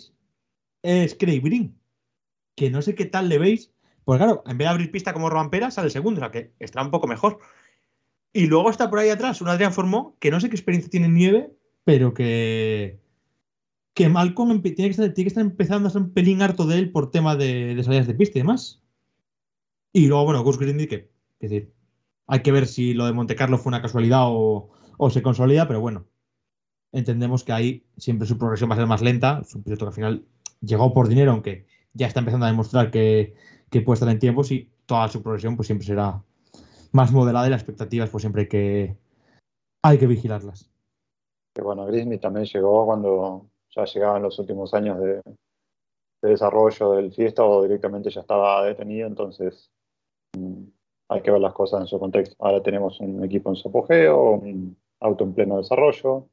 es 0.83 1.15
Craig 1.15 1.41
Green. 1.41 1.79
Que 2.57 2.69
no 2.69 2.81
sé 2.81 2.95
qué 2.95 3.05
tal 3.05 3.29
le 3.29 3.37
veis. 3.37 3.71
Pues 4.07 4.19
claro, 4.19 4.41
en 4.47 4.57
vez 4.57 4.67
de 4.67 4.69
abrir 4.69 4.89
pista 4.89 5.11
como 5.11 5.29
Roman 5.29 5.51
sale 5.69 5.87
el 5.87 5.91
segundo, 5.91 6.21
o 6.21 6.23
sea 6.23 6.31
que 6.31 6.53
estará 6.59 6.85
un 6.85 6.91
poco 6.91 7.07
mejor. 7.07 7.39
Y 8.31 8.47
luego 8.47 8.69
está 8.69 8.89
por 8.89 8.99
ahí 8.99 9.09
atrás 9.09 9.41
un 9.41 9.49
Adrián 9.49 9.73
Formó, 9.73 10.15
que 10.21 10.31
no 10.31 10.39
sé 10.39 10.49
qué 10.49 10.55
experiencia 10.55 10.89
tiene 10.89 11.07
en 11.07 11.13
nieve, 11.13 11.51
pero 11.83 12.13
que. 12.13 13.01
Que 13.93 14.07
Malcolm 14.07 14.61
tiene 14.61 14.95
que, 14.95 15.23
estar, 15.23 15.43
empezando 15.43 15.89
a 15.89 15.91
ser 15.91 16.03
un 16.03 16.13
pelín 16.13 16.41
harto 16.41 16.65
de 16.65 16.77
él 16.77 16.89
por 16.93 17.11
tema 17.11 17.35
de, 17.35 17.77
salidas 17.83 18.07
de 18.07 18.13
pista 18.13 18.37
y 18.37 18.43
demás. 18.43 18.81
Y 19.91 20.07
luego, 20.07 20.23
bueno, 20.23 20.41
Gus 20.41 20.57
Grindy, 20.57 20.87
que, 20.87 21.11
es 21.41 21.49
decir, 21.49 21.73
hay 22.27 22.41
que 22.41 22.53
ver 22.53 22.65
si 22.65 22.93
lo 22.93 23.07
de 23.07 23.11
Monte 23.11 23.35
Carlo 23.35 23.57
fue 23.57 23.71
una 23.71 23.81
casualidad 23.81 24.27
o, 24.27 24.69
o 24.95 25.09
se 25.09 25.21
consolida, 25.21 25.67
pero 25.67 25.81
bueno, 25.81 26.05
entendemos 26.93 27.43
que 27.43 27.51
ahí 27.51 27.85
siempre 27.97 28.25
su 28.25 28.37
progresión 28.37 28.69
va 28.69 28.75
a 28.75 28.77
ser 28.77 28.87
más 28.87 29.01
lenta. 29.01 29.41
Es 29.41 29.53
un 29.53 29.63
piloto 29.63 29.83
que 29.83 29.89
al 29.89 29.95
final 29.95 30.25
llegó 30.61 30.93
por 30.93 31.09
dinero, 31.09 31.33
aunque 31.33 31.67
ya 31.91 32.07
está 32.07 32.21
empezando 32.21 32.45
a 32.45 32.49
demostrar 32.49 32.89
que, 32.89 33.35
que 33.69 33.81
puede 33.81 33.95
estar 33.95 34.09
en 34.09 34.19
tiempos 34.19 34.51
y 34.51 34.69
toda 34.85 35.07
su 35.07 35.21
progresión 35.21 35.55
pues 35.55 35.67
siempre 35.67 35.85
será 35.85 36.23
más 36.91 37.11
moderada 37.11 37.47
y 37.47 37.49
las 37.49 37.61
expectativas 37.61 38.09
pues 38.09 38.21
siempre 38.21 38.47
que, 38.47 38.97
hay 39.83 39.97
que 39.97 40.07
vigilarlas. 40.07 40.69
Bueno, 41.61 41.85
Grismy 41.85 42.17
también 42.17 42.45
llegó 42.45 42.85
cuando 42.85 43.47
ya 43.75 43.85
llegaban 43.85 44.21
los 44.21 44.37
últimos 44.39 44.73
años 44.73 44.99
de, 44.99 45.21
de 46.21 46.29
desarrollo 46.29 46.91
del 46.91 47.11
fiesta 47.11 47.43
o 47.43 47.63
directamente 47.63 48.09
ya 48.09 48.21
estaba 48.21 48.63
detenido, 48.63 49.07
entonces 49.07 49.71
mm, 50.37 50.63
hay 51.09 51.21
que 51.21 51.31
ver 51.31 51.41
las 51.41 51.53
cosas 51.53 51.81
en 51.81 51.87
su 51.87 51.99
contexto. 51.99 52.35
Ahora 52.39 52.61
tenemos 52.61 52.99
un 52.99 53.23
equipo 53.23 53.49
en 53.49 53.55
su 53.55 53.69
apogeo, 53.69 54.31
un 54.31 54.77
auto 54.99 55.23
en 55.23 55.33
pleno 55.33 55.57
desarrollo, 55.57 56.27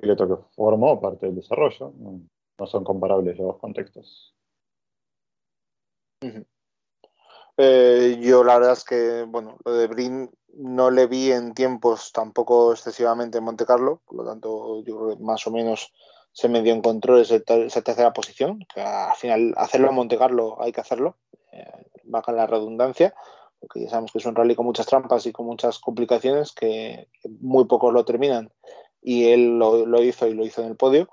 piloto 0.00 0.28
que 0.28 0.44
formó 0.54 1.00
parte 1.00 1.26
del 1.26 1.36
desarrollo, 1.36 1.92
no 2.58 2.66
son 2.66 2.84
comparables 2.84 3.38
los 3.38 3.46
dos 3.46 3.58
contextos. 3.58 4.34
Eh, 7.56 8.18
yo 8.20 8.44
la 8.44 8.54
verdad 8.58 8.72
es 8.72 8.84
que, 8.84 9.24
bueno, 9.26 9.58
lo 9.64 9.72
de 9.72 9.88
Brin 9.88 10.30
no 10.54 10.90
le 10.90 11.06
vi 11.06 11.32
en 11.32 11.54
tiempos 11.54 12.12
tampoco 12.12 12.72
excesivamente 12.72 13.38
en 13.38 13.44
Monte 13.44 13.66
Carlo, 13.66 14.00
por 14.06 14.16
lo 14.16 14.24
tanto 14.24 14.82
yo 14.84 14.96
creo 14.96 15.16
que 15.16 15.22
más 15.22 15.46
o 15.46 15.50
menos 15.50 15.92
se 16.32 16.48
medio 16.48 16.72
encontró 16.72 17.18
ese 17.18 17.40
ter- 17.40 17.66
esa 17.66 17.82
tercera 17.82 18.12
posición, 18.12 18.60
que 18.72 18.80
al 18.80 19.16
final 19.16 19.54
hacerlo 19.56 19.88
en 19.88 19.94
Monte 19.96 20.18
Carlo 20.18 20.60
hay 20.62 20.70
que 20.72 20.80
hacerlo, 20.80 21.16
eh, 21.52 21.64
baja 22.04 22.30
la 22.32 22.46
redundancia, 22.46 23.12
porque 23.58 23.82
ya 23.82 23.90
sabemos 23.90 24.12
que 24.12 24.18
es 24.18 24.26
un 24.26 24.36
rally 24.36 24.54
con 24.54 24.66
muchas 24.66 24.86
trampas 24.86 25.26
y 25.26 25.32
con 25.32 25.46
muchas 25.46 25.80
complicaciones 25.80 26.52
que, 26.52 27.08
muy 27.40 27.64
pocos 27.64 27.92
lo 27.92 28.04
terminan 28.04 28.52
y 29.02 29.30
él 29.30 29.58
lo 29.58 30.02
hizo 30.02 30.28
y 30.28 30.34
lo 30.34 30.44
hizo 30.44 30.62
en 30.62 30.68
el 30.68 30.76
podio. 30.76 31.08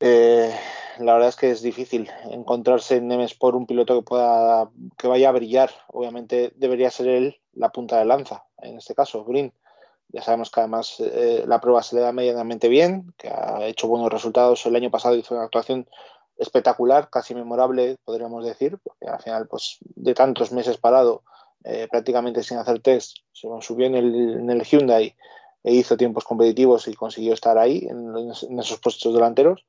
Eh, 0.00 0.54
la 0.98 1.14
verdad 1.14 1.28
es 1.30 1.36
que 1.36 1.50
es 1.50 1.62
difícil 1.62 2.10
encontrarse 2.30 2.96
en 2.96 3.10
M-Sport 3.10 3.56
un 3.56 3.66
piloto 3.66 3.96
que 3.96 4.04
pueda 4.04 4.70
que 4.98 5.08
vaya 5.08 5.28
a 5.28 5.32
brillar. 5.32 5.70
Obviamente 5.88 6.52
debería 6.56 6.90
ser 6.90 7.08
él 7.08 7.40
la 7.52 7.70
punta 7.70 7.98
de 7.98 8.04
lanza, 8.04 8.44
en 8.58 8.76
este 8.76 8.94
caso, 8.94 9.24
Green. 9.24 9.52
Ya 10.08 10.22
sabemos 10.22 10.50
que 10.50 10.60
además 10.60 10.96
eh, 11.00 11.44
la 11.46 11.60
prueba 11.60 11.82
se 11.82 11.96
le 11.96 12.02
da 12.02 12.12
medianamente 12.12 12.68
bien, 12.68 13.12
que 13.18 13.28
ha 13.28 13.66
hecho 13.66 13.88
buenos 13.88 14.12
resultados. 14.12 14.64
El 14.66 14.76
año 14.76 14.90
pasado 14.90 15.16
hizo 15.16 15.34
una 15.34 15.44
actuación 15.44 15.88
espectacular, 16.38 17.10
casi 17.10 17.34
memorable, 17.34 17.96
podríamos 18.04 18.44
decir, 18.44 18.78
porque 18.82 19.06
al 19.06 19.20
final, 19.20 19.48
pues, 19.48 19.78
de 19.80 20.14
tantos 20.14 20.52
meses 20.52 20.76
parado, 20.76 21.22
eh, 21.64 21.88
prácticamente 21.90 22.42
sin 22.42 22.58
hacer 22.58 22.80
test, 22.80 23.16
se 23.32 23.48
subió 23.60 23.86
en 23.86 23.96
en 23.96 24.50
el 24.50 24.62
Hyundai 24.62 25.16
e 25.66 25.72
hizo 25.74 25.96
tiempos 25.96 26.22
competitivos 26.22 26.86
y 26.86 26.94
consiguió 26.94 27.34
estar 27.34 27.58
ahí 27.58 27.86
en, 27.90 28.16
en 28.16 28.58
esos 28.60 28.78
puestos 28.80 29.12
delanteros. 29.12 29.66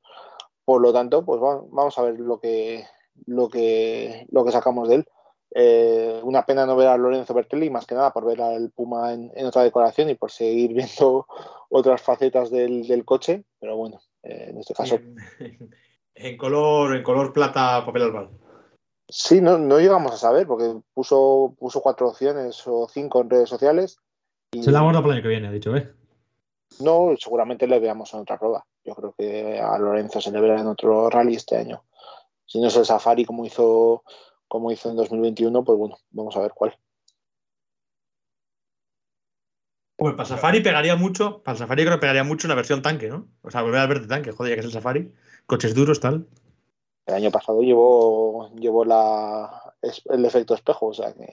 Por 0.64 0.80
lo 0.80 0.92
tanto, 0.92 1.24
pues 1.24 1.42
va- 1.42 1.60
vamos 1.70 1.98
a 1.98 2.02
ver 2.02 2.20
lo 2.20 2.38
que, 2.38 2.84
lo 3.26 3.48
que, 3.48 4.24
lo 4.30 4.44
que 4.44 4.52
sacamos 4.52 4.88
de 4.88 4.94
él. 4.94 5.08
Eh, 5.54 6.20
una 6.22 6.46
pena 6.46 6.66
no 6.66 6.76
ver 6.76 6.86
a 6.88 6.96
Lorenzo 6.98 7.34
Bertelli, 7.34 7.68
más 7.68 7.84
que 7.86 7.94
nada 7.96 8.12
por 8.12 8.24
ver 8.24 8.40
al 8.40 8.70
Puma 8.70 9.12
en, 9.12 9.32
en 9.34 9.46
otra 9.46 9.62
decoración 9.64 10.08
y 10.08 10.14
por 10.14 10.30
seguir 10.30 10.72
viendo 10.74 11.26
otras 11.70 12.00
facetas 12.00 12.50
del, 12.50 12.86
del 12.86 13.04
coche, 13.04 13.44
pero 13.58 13.76
bueno, 13.76 13.98
eh, 14.22 14.48
en 14.50 14.58
este 14.58 14.74
caso 14.74 14.94
En, 14.96 15.16
en 16.14 16.36
color, 16.36 16.94
en 16.94 17.02
color 17.02 17.32
plata, 17.32 17.84
papel 17.84 18.02
albal. 18.02 18.28
sí, 19.08 19.40
no, 19.40 19.56
no 19.58 19.78
llegamos 19.78 20.12
a 20.12 20.16
saber 20.18 20.46
porque 20.46 20.74
puso, 20.94 21.54
puso 21.58 21.80
cuatro 21.80 22.08
opciones 22.10 22.62
o 22.66 22.86
cinco 22.88 23.22
en 23.22 23.30
redes 23.30 23.48
sociales 23.48 23.98
y 24.52 24.62
Se 24.62 24.70
la 24.70 24.80
el 24.80 24.96
año 24.96 25.22
que 25.22 25.28
viene, 25.28 25.48
ha 25.48 25.52
dicho, 25.52 25.76
¿eh? 25.76 25.92
no, 26.80 27.14
seguramente 27.18 27.66
le 27.66 27.80
veamos 27.80 28.12
en 28.14 28.20
otra 28.20 28.38
prueba. 28.38 28.64
Yo 28.84 28.94
creo 28.94 29.14
que 29.16 29.58
a 29.58 29.78
Lorenzo 29.78 30.20
se 30.20 30.30
le 30.30 30.40
verá 30.40 30.60
en 30.60 30.66
otro 30.66 31.10
rally 31.10 31.34
este 31.34 31.56
año. 31.56 31.84
Si 32.46 32.60
no 32.60 32.68
es 32.68 32.76
el 32.76 32.86
Safari 32.86 33.24
como 33.24 33.44
hizo, 33.44 34.04
como 34.46 34.70
hizo 34.72 34.90
en 34.90 34.96
2021, 34.96 35.64
pues 35.64 35.78
bueno, 35.78 35.98
vamos 36.10 36.36
a 36.36 36.40
ver 36.40 36.52
cuál. 36.54 36.76
Pues 39.96 40.14
para 40.14 40.28
Safari 40.28 40.60
pegaría 40.60 40.94
mucho, 40.94 41.42
para 41.42 41.54
el 41.54 41.58
Safari 41.58 41.82
creo 41.82 41.96
que 41.96 42.00
pegaría 42.00 42.24
mucho 42.24 42.46
una 42.46 42.54
versión 42.54 42.82
tanque, 42.82 43.08
¿no? 43.08 43.28
O 43.42 43.50
sea, 43.50 43.62
volver 43.62 43.80
a 43.80 43.86
ver 43.86 44.00
de 44.00 44.06
tanque, 44.06 44.32
joder, 44.32 44.52
ya 44.52 44.54
que 44.56 44.60
es 44.60 44.66
el 44.66 44.72
Safari. 44.72 45.12
Coches 45.46 45.74
duros, 45.74 46.00
tal. 46.00 46.26
El 47.06 47.14
año 47.14 47.30
pasado 47.30 47.62
llevó, 47.62 48.54
llevó 48.54 48.84
la, 48.84 49.74
el 49.82 50.24
efecto 50.24 50.54
espejo, 50.54 50.86
o 50.86 50.94
sea 50.94 51.12
que 51.12 51.26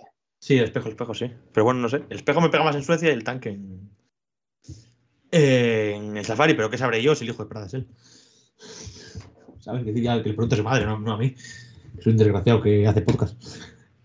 Sí, 0.46 0.58
el 0.60 0.66
espejo, 0.66 0.86
el 0.88 0.92
espejo, 0.92 1.14
sí. 1.16 1.32
Pero 1.54 1.64
bueno, 1.64 1.80
no 1.80 1.90
sé. 1.90 2.04
El 2.08 2.18
espejo 2.18 2.40
me 2.40 2.50
pega 2.50 2.64
más 2.64 2.76
en 2.76 2.84
Suecia 2.84 3.10
y 3.10 3.14
el 3.14 3.24
tanque 3.24 3.50
en, 3.50 3.90
en 5.32 6.18
el 6.18 6.24
Safari, 6.26 6.54
pero 6.54 6.70
¿qué 6.70 6.78
sabré 6.78 7.02
yo 7.02 7.16
si 7.16 7.24
el 7.26 7.32
hijo 7.32 7.44
de 7.44 7.50
Prada 7.50 7.66
es 7.66 7.74
él? 7.74 7.88
¿Sabes? 9.60 9.82
Que 9.84 9.90
decir 9.90 10.04
ya 10.04 10.18
que 10.18 10.30
pregunte 10.34 10.54
a 10.54 10.58
su 10.60 10.64
madre, 10.64 10.86
no, 10.86 11.00
no 11.00 11.14
a 11.14 11.18
mí. 11.18 11.34
Soy 12.00 12.12
un 12.12 12.18
desgraciado 12.18 12.62
que 12.62 12.86
hace 12.88 13.02
podcast. 13.02 13.42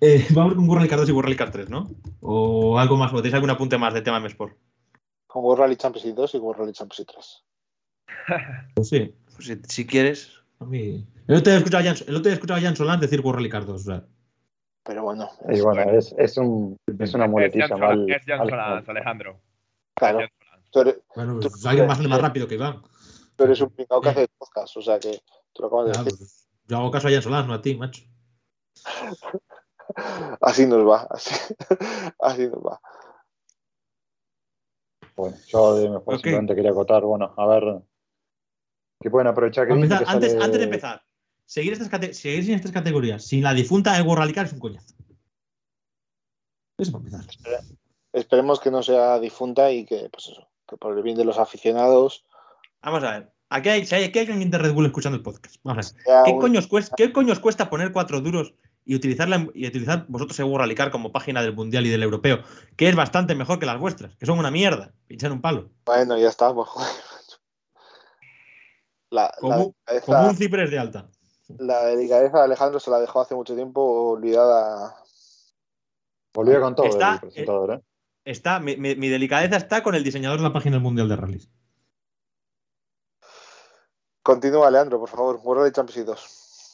Eh, 0.00 0.26
vamos 0.30 0.54
con 0.54 0.64
World 0.66 0.78
Rally 0.78 0.88
Car 0.88 0.98
2 1.00 1.08
y 1.10 1.12
World 1.12 1.26
Rally 1.26 1.36
Car 1.36 1.50
3, 1.50 1.68
¿no? 1.68 1.90
O 2.20 2.78
algo 2.78 2.96
más, 2.96 3.12
o 3.12 3.16
tenéis 3.16 3.34
algún 3.34 3.50
apunte 3.50 3.76
más 3.76 3.92
de 3.92 4.00
tema 4.00 4.16
M 4.16 4.26
Sport. 4.28 4.56
con 5.26 5.44
World 5.44 5.60
Rally 5.60 5.76
Championship 5.76 6.14
2 6.14 6.34
y 6.36 6.38
World 6.38 6.60
Rally 6.60 6.72
Championship 6.72 7.08
3. 8.26 8.70
Pues 8.76 8.88
sí. 8.88 9.14
Pues 9.36 9.46
si, 9.46 9.58
si 9.68 9.86
quieres, 9.86 10.30
A 10.58 10.64
mí- 10.64 11.06
El 11.28 11.36
otro 11.36 11.50
día 11.52 11.58
escuchaba 11.58 11.82
a 12.58 12.62
Jan, 12.62 12.70
el 12.72 12.76
Solán 12.78 12.98
decir 13.00 13.20
World 13.20 13.36
Rally 13.40 13.50
Car 13.50 13.66
2. 13.66 13.74
O 13.80 13.84
sea, 13.84 14.06
Pero 14.82 15.02
bueno, 15.04 15.28
Y 15.48 15.60
bueno, 15.60 15.82
es, 15.92 16.14
es, 16.18 16.36
un, 16.38 16.76
es 16.98 17.14
una 17.14 17.24
Es 17.26 17.30
muletilla 17.30 17.68
mal. 17.68 17.78
Solans, 17.78 18.10
es 18.10 18.22
Jan 18.26 18.48
Solans, 18.48 18.88
Alejandro. 18.88 19.40
claro, 19.94 20.18
Solans. 20.20 20.70
tú 20.70 20.80
eres, 20.80 21.00
bueno, 21.14 21.34
Tú- 21.40 21.48
pues 21.50 21.66
alguien 21.66 21.86
bastante 21.86 22.08
más 22.08 22.20
rápido 22.22 22.48
que 22.48 22.54
Iván. 22.54 22.82
tú 23.36 23.44
eres 23.44 23.60
un 23.60 23.70
pringao 23.70 24.00
que 24.00 24.08
hace 24.08 24.28
podcast, 24.38 24.76
o 24.76 24.82
sea 24.82 24.98
que 24.98 25.20
tú 25.52 25.62
lo 25.62 25.66
acabas 25.68 25.86
de 25.86 25.92
Ya, 25.92 26.02
decir. 26.04 26.18
pues, 26.18 26.48
yo 26.66 26.76
hago 26.78 26.90
caso 26.90 27.08
a 27.08 27.10
Jan 27.10 27.22
Solán, 27.22 27.46
no 27.46 27.54
a 27.54 27.60
ti, 27.62 27.76
macho. 27.76 28.02
Así 30.40 30.66
nos 30.66 30.86
va, 30.88 31.06
así, 31.10 31.34
así 32.20 32.46
nos 32.48 32.60
va. 32.64 32.80
Bueno, 35.16 35.36
yo 35.48 35.74
de 35.76 35.88
mejor 35.90 36.14
Ok. 36.14 36.20
simplemente 36.20 36.54
quería 36.54 36.70
acotar, 36.70 37.02
bueno, 37.02 37.34
a 37.36 37.46
ver 37.46 37.82
que 39.00 39.10
pueden 39.10 39.26
aprovechar 39.26 39.66
que 39.66 39.72
empezar, 39.74 40.04
que 40.04 40.10
antes, 40.10 40.32
sale- 40.32 40.44
antes 40.44 40.58
de 40.58 40.64
empezar, 40.64 41.02
seguir, 41.50 41.72
estas 41.72 42.16
seguir 42.16 42.44
sin 42.44 42.54
estas 42.54 42.70
categorías, 42.70 43.24
sin 43.24 43.42
la 43.42 43.52
difunta 43.52 44.00
Rally 44.00 44.32
Car 44.32 44.46
es 44.46 44.52
un 44.52 44.60
coñazo. 44.60 44.94
Eso 46.78 46.92
para 46.92 47.04
empezar. 47.04 47.24
Esperemos 48.12 48.60
que 48.60 48.70
no 48.70 48.82
sea 48.84 49.18
difunta 49.18 49.72
y 49.72 49.84
que, 49.84 50.08
pues 50.10 50.28
eso, 50.28 50.48
que 50.68 50.76
por 50.76 50.96
el 50.96 51.02
bien 51.02 51.16
de 51.16 51.24
los 51.24 51.38
aficionados 51.38 52.24
Vamos 52.82 53.02
a 53.04 53.10
ver. 53.10 53.32
Aquí 53.50 53.68
hay, 53.68 53.84
si 53.84 53.94
hay, 53.96 54.04
aquí 54.04 54.20
hay 54.20 54.28
alguien 54.28 54.50
de 54.50 54.58
Red 54.58 54.72
Bull 54.72 54.86
escuchando 54.86 55.16
el 55.16 55.22
podcast. 55.24 55.56
Vamos 55.64 55.92
a 55.92 55.92
ver. 55.92 56.24
¿Qué 56.24 56.30
un- 56.32 56.40
coño, 56.40 56.60
os 56.60 56.66
cuesta, 56.68 56.94
¿Qué 56.96 57.12
coño 57.12 57.32
os 57.32 57.40
cuesta 57.40 57.68
poner 57.68 57.92
cuatro 57.92 58.20
duros 58.20 58.54
y 58.84 58.94
utilizarla 58.94 59.48
y 59.54 59.66
utilizar 59.66 60.06
vosotros 60.08 60.38
Rally 60.38 60.74
Car 60.76 60.90
como 60.90 61.12
página 61.12 61.42
del 61.42 61.54
Mundial 61.54 61.84
y 61.84 61.90
del 61.90 62.02
Europeo? 62.04 62.42
Que 62.76 62.88
es 62.88 62.94
bastante 62.96 63.34
mejor 63.34 63.58
que 63.58 63.66
las 63.66 63.78
vuestras, 63.78 64.16
que 64.16 64.24
son 64.24 64.38
una 64.38 64.52
mierda. 64.52 64.92
Pinchar 65.08 65.32
un 65.32 65.40
palo. 65.42 65.68
Bueno, 65.84 66.16
ya. 66.16 66.30
La, 69.10 69.22
la 69.22 69.30
Como, 69.40 69.74
como 70.06 70.28
un 70.28 70.36
ciprés 70.36 70.70
de 70.70 70.78
alta. 70.78 71.10
La 71.58 71.84
delicadeza 71.86 72.38
de 72.38 72.44
Alejandro 72.44 72.80
se 72.80 72.90
la 72.90 72.98
dejó 73.00 73.20
hace 73.20 73.34
mucho 73.34 73.54
tiempo 73.54 74.10
olvidada. 74.10 74.94
Volvió 76.34 76.60
con 76.60 76.74
todo 76.74 76.86
Está- 76.86 77.14
el 77.14 77.20
presentador, 77.20 77.72
¿eh? 77.74 77.80
Está, 78.24 78.60
mi, 78.60 78.76
mi- 78.76 78.94
mi 78.96 79.08
delicadeza 79.08 79.56
está 79.56 79.82
con 79.82 79.94
el 79.94 80.04
diseñador 80.04 80.38
de 80.38 80.44
la 80.44 80.52
página 80.52 80.76
del 80.76 80.82
Mundial 80.82 81.08
de 81.08 81.16
Rallys. 81.16 81.50
Continúa, 84.22 84.70
Leandro, 84.70 84.98
por 85.00 85.08
favor. 85.08 85.40
World 85.42 85.60
Rally 85.62 85.72
Championship 85.72 86.06
2. 86.06 86.72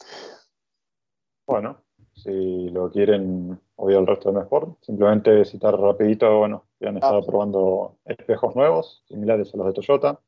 Bueno, 1.47 1.81
si 2.13 2.69
lo 2.69 2.91
quieren, 2.91 3.59
obvio 3.77 3.99
el 3.99 4.07
resto 4.07 4.31
de 4.31 4.41
Sport, 4.41 4.83
simplemente 4.83 5.45
citar 5.45 5.79
rapidito, 5.79 6.39
bueno, 6.39 6.65
que 6.77 6.87
han 6.87 6.97
estado 6.97 7.25
probando 7.25 7.97
espejos 8.05 8.55
nuevos, 8.55 9.03
similares 9.07 9.53
a 9.53 9.57
los 9.57 9.67
de 9.67 9.73
Toyota, 9.73 10.19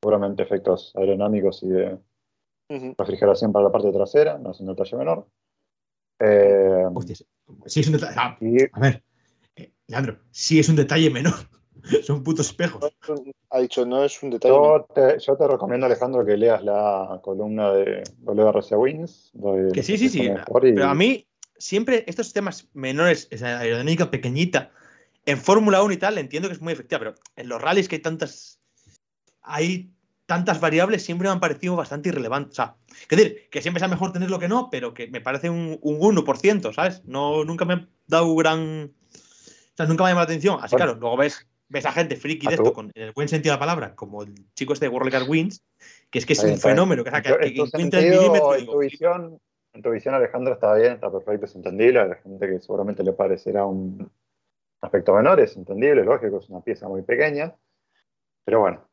seguramente 0.00 0.42
efectos 0.42 0.92
aerodinámicos 0.96 1.62
y 1.62 1.68
de 1.68 1.98
Ujú. 2.74 2.94
refrigeración 2.98 3.52
para 3.52 3.66
la 3.66 3.72
parte 3.72 3.92
trasera, 3.92 4.38
no 4.38 4.50
es 4.52 4.60
un 4.60 4.66
detalle 4.66 4.96
menor. 4.96 5.26
Eh, 6.20 6.84
Hostia, 6.94 7.16
sí, 7.66 7.80
es 7.80 7.86
un 7.86 7.92
detalle. 7.94 8.14
ah, 8.16 8.36
y 8.40 8.62
A 8.72 8.80
ver, 8.80 9.02
eh, 9.56 9.72
Leandro, 9.86 10.18
sí 10.30 10.58
es 10.58 10.68
un 10.68 10.76
detalle 10.76 11.10
menor. 11.10 11.34
Son 12.06 12.22
putos 12.22 12.46
espejos. 12.48 12.80
No 12.80 12.88
es 12.88 13.20
un- 13.20 13.32
Ha 13.50 13.60
dicho, 13.60 13.84
no 13.86 14.04
es 14.04 14.20
un 14.22 14.30
detalle. 14.30 14.54
yo 14.54 14.86
te, 14.94 15.18
yo 15.20 15.36
te 15.36 15.46
recomiendo, 15.46 15.86
Alejandro, 15.86 16.24
que 16.24 16.36
leas 16.36 16.64
la 16.64 17.20
columna 17.22 17.72
de 17.72 18.02
WRC 18.22 18.74
Wins. 18.76 19.32
Que 19.72 19.82
sí, 19.82 19.96
sí, 19.98 20.08
sí. 20.08 20.22
y- 20.24 20.34
Pero 20.74 20.86
a 20.88 20.94
mí, 20.94 21.28
siempre 21.56 22.04
estos 22.08 22.32
temas 22.32 22.68
menores, 22.72 23.28
esa 23.30 23.60
aerodinámica 23.60 24.10
pequeñita, 24.10 24.72
en 25.26 25.38
Fórmula 25.38 25.82
1 25.82 25.92
y 25.94 25.96
tal, 25.98 26.18
entiendo 26.18 26.48
que 26.48 26.54
es 26.54 26.60
muy 26.60 26.72
efectiva, 26.72 26.98
pero 26.98 27.14
en 27.36 27.48
los 27.48 27.60
rallies 27.62 27.88
que 27.88 27.96
hay 27.96 28.02
tantas. 28.02 28.60
Hay 29.42 29.93
tantas 30.26 30.60
variables, 30.60 31.04
siempre 31.04 31.28
me 31.28 31.32
han 31.32 31.40
parecido 31.40 31.76
bastante 31.76 32.08
irrelevantes. 32.08 32.52
O 32.52 32.56
sea, 32.56 32.76
es 32.88 33.08
decir, 33.08 33.48
que 33.50 33.62
siempre 33.62 33.80
sea 33.80 33.88
mejor 33.88 34.12
tenerlo 34.12 34.38
que 34.38 34.48
no, 34.48 34.70
pero 34.70 34.94
que 34.94 35.08
me 35.08 35.20
parece 35.20 35.50
un, 35.50 35.78
un 35.82 35.98
1%, 35.98 36.74
¿sabes? 36.74 37.04
No, 37.04 37.44
nunca 37.44 37.64
me 37.64 37.74
ha 37.74 37.88
dado 38.06 38.34
gran. 38.34 38.92
O 38.92 39.76
sea, 39.76 39.86
nunca 39.86 40.04
me 40.04 40.10
ha 40.10 40.12
llamado 40.12 40.26
la 40.26 40.32
atención. 40.32 40.58
Así, 40.62 40.74
Bueno. 40.74 40.84
claro, 40.86 41.00
luego 41.00 41.16
ves, 41.16 41.46
ves 41.68 41.86
a 41.86 41.92
gente 41.92 42.16
friki 42.16 42.46
de 42.46 42.54
esto, 42.54 42.72
con 42.72 42.90
en 42.94 43.02
el 43.02 43.12
buen 43.12 43.28
sentido 43.28 43.52
de 43.52 43.56
la 43.56 43.60
palabra, 43.60 43.94
como 43.94 44.22
el 44.22 44.34
chico 44.54 44.72
este 44.72 44.86
de 44.86 44.90
World 44.90 45.10
Car 45.10 45.28
Wins, 45.28 45.62
que 46.10 46.18
es 46.20 46.26
que 46.26 46.32
es 46.34 46.42
bien, 46.42 46.54
un 46.54 46.60
bien. 46.60 46.70
fenómeno, 46.70 47.04
que, 47.04 47.10
o 47.10 47.12
sea, 47.12 47.22
que, 47.22 47.36
que 47.38 47.46
en 47.46 47.54
tu 47.54 47.64
encuentra 47.64 48.00
el 48.00 48.10
milímetro 48.10 48.54
en 48.54 48.66
tu 48.66 48.78
visión, 48.78 49.40
en 49.74 49.82
tu 49.82 49.90
visión, 49.90 50.14
Alejandro, 50.14 50.54
está 50.54 50.74
bien, 50.74 50.92
está 50.92 51.10
perfecto, 51.10 51.46
es 51.46 51.54
entendible. 51.56 51.98
A 52.00 52.06
la 52.06 52.14
gente 52.16 52.46
que 52.46 52.60
seguramente 52.60 53.02
le 53.02 53.12
parecerá 53.12 53.66
un 53.66 54.10
aspecto 54.80 55.12
menor, 55.14 55.40
es 55.40 55.56
entendible, 55.56 56.04
lógico, 56.04 56.38
es 56.38 56.48
una 56.48 56.60
pieza 56.60 56.88
muy 56.88 57.02
pequeña. 57.02 57.54
Pero 58.44 58.60
bueno, 58.60 58.88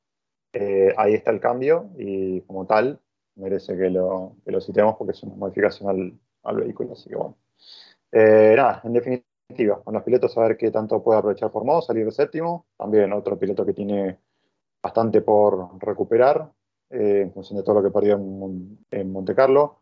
eh, 0.53 0.93
ahí 0.97 1.13
está 1.13 1.31
el 1.31 1.39
cambio 1.39 1.89
y 1.97 2.41
como 2.41 2.65
tal 2.65 2.99
merece 3.35 3.77
que 3.77 3.89
lo, 3.89 4.35
que 4.45 4.61
citemos 4.61 4.95
porque 4.97 5.11
es 5.11 5.23
una 5.23 5.35
modificación 5.35 6.19
al, 6.43 6.55
vehículo. 6.55 6.93
Así 6.93 7.09
que 7.09 7.15
bueno. 7.15 7.37
Eh, 8.11 8.53
nada, 8.55 8.81
en 8.83 8.93
definitiva, 8.93 9.81
con 9.83 9.93
los 9.93 10.03
pilotos 10.03 10.37
a 10.37 10.41
ver 10.41 10.57
qué 10.57 10.69
tanto 10.71 11.01
puede 11.01 11.19
aprovechar 11.19 11.51
Formado, 11.51 11.81
salir 11.81 12.05
de 12.05 12.11
séptimo. 12.11 12.65
También 12.77 13.13
otro 13.13 13.37
piloto 13.39 13.65
que 13.65 13.73
tiene 13.73 14.19
bastante 14.81 15.21
por 15.21 15.81
recuperar 15.81 16.51
eh, 16.89 17.21
en 17.21 17.33
función 17.33 17.57
de 17.57 17.63
todo 17.63 17.75
lo 17.75 17.83
que 17.83 17.91
perdió 17.91 18.15
en, 18.15 18.85
en 18.91 19.11
Monte 19.11 19.35
Carlo. 19.35 19.79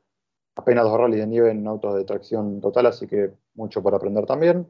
Apenas 0.56 0.84
dos 0.84 1.00
rallies 1.00 1.22
de 1.22 1.28
nieve 1.28 1.52
en 1.52 1.66
autos 1.68 1.96
de 1.96 2.04
tracción 2.04 2.60
total, 2.62 2.88
así 2.88 3.08
que 3.08 3.32
mucho 3.56 3.82
por 3.82 3.96
aprender 3.96 4.26
también. 4.26 4.68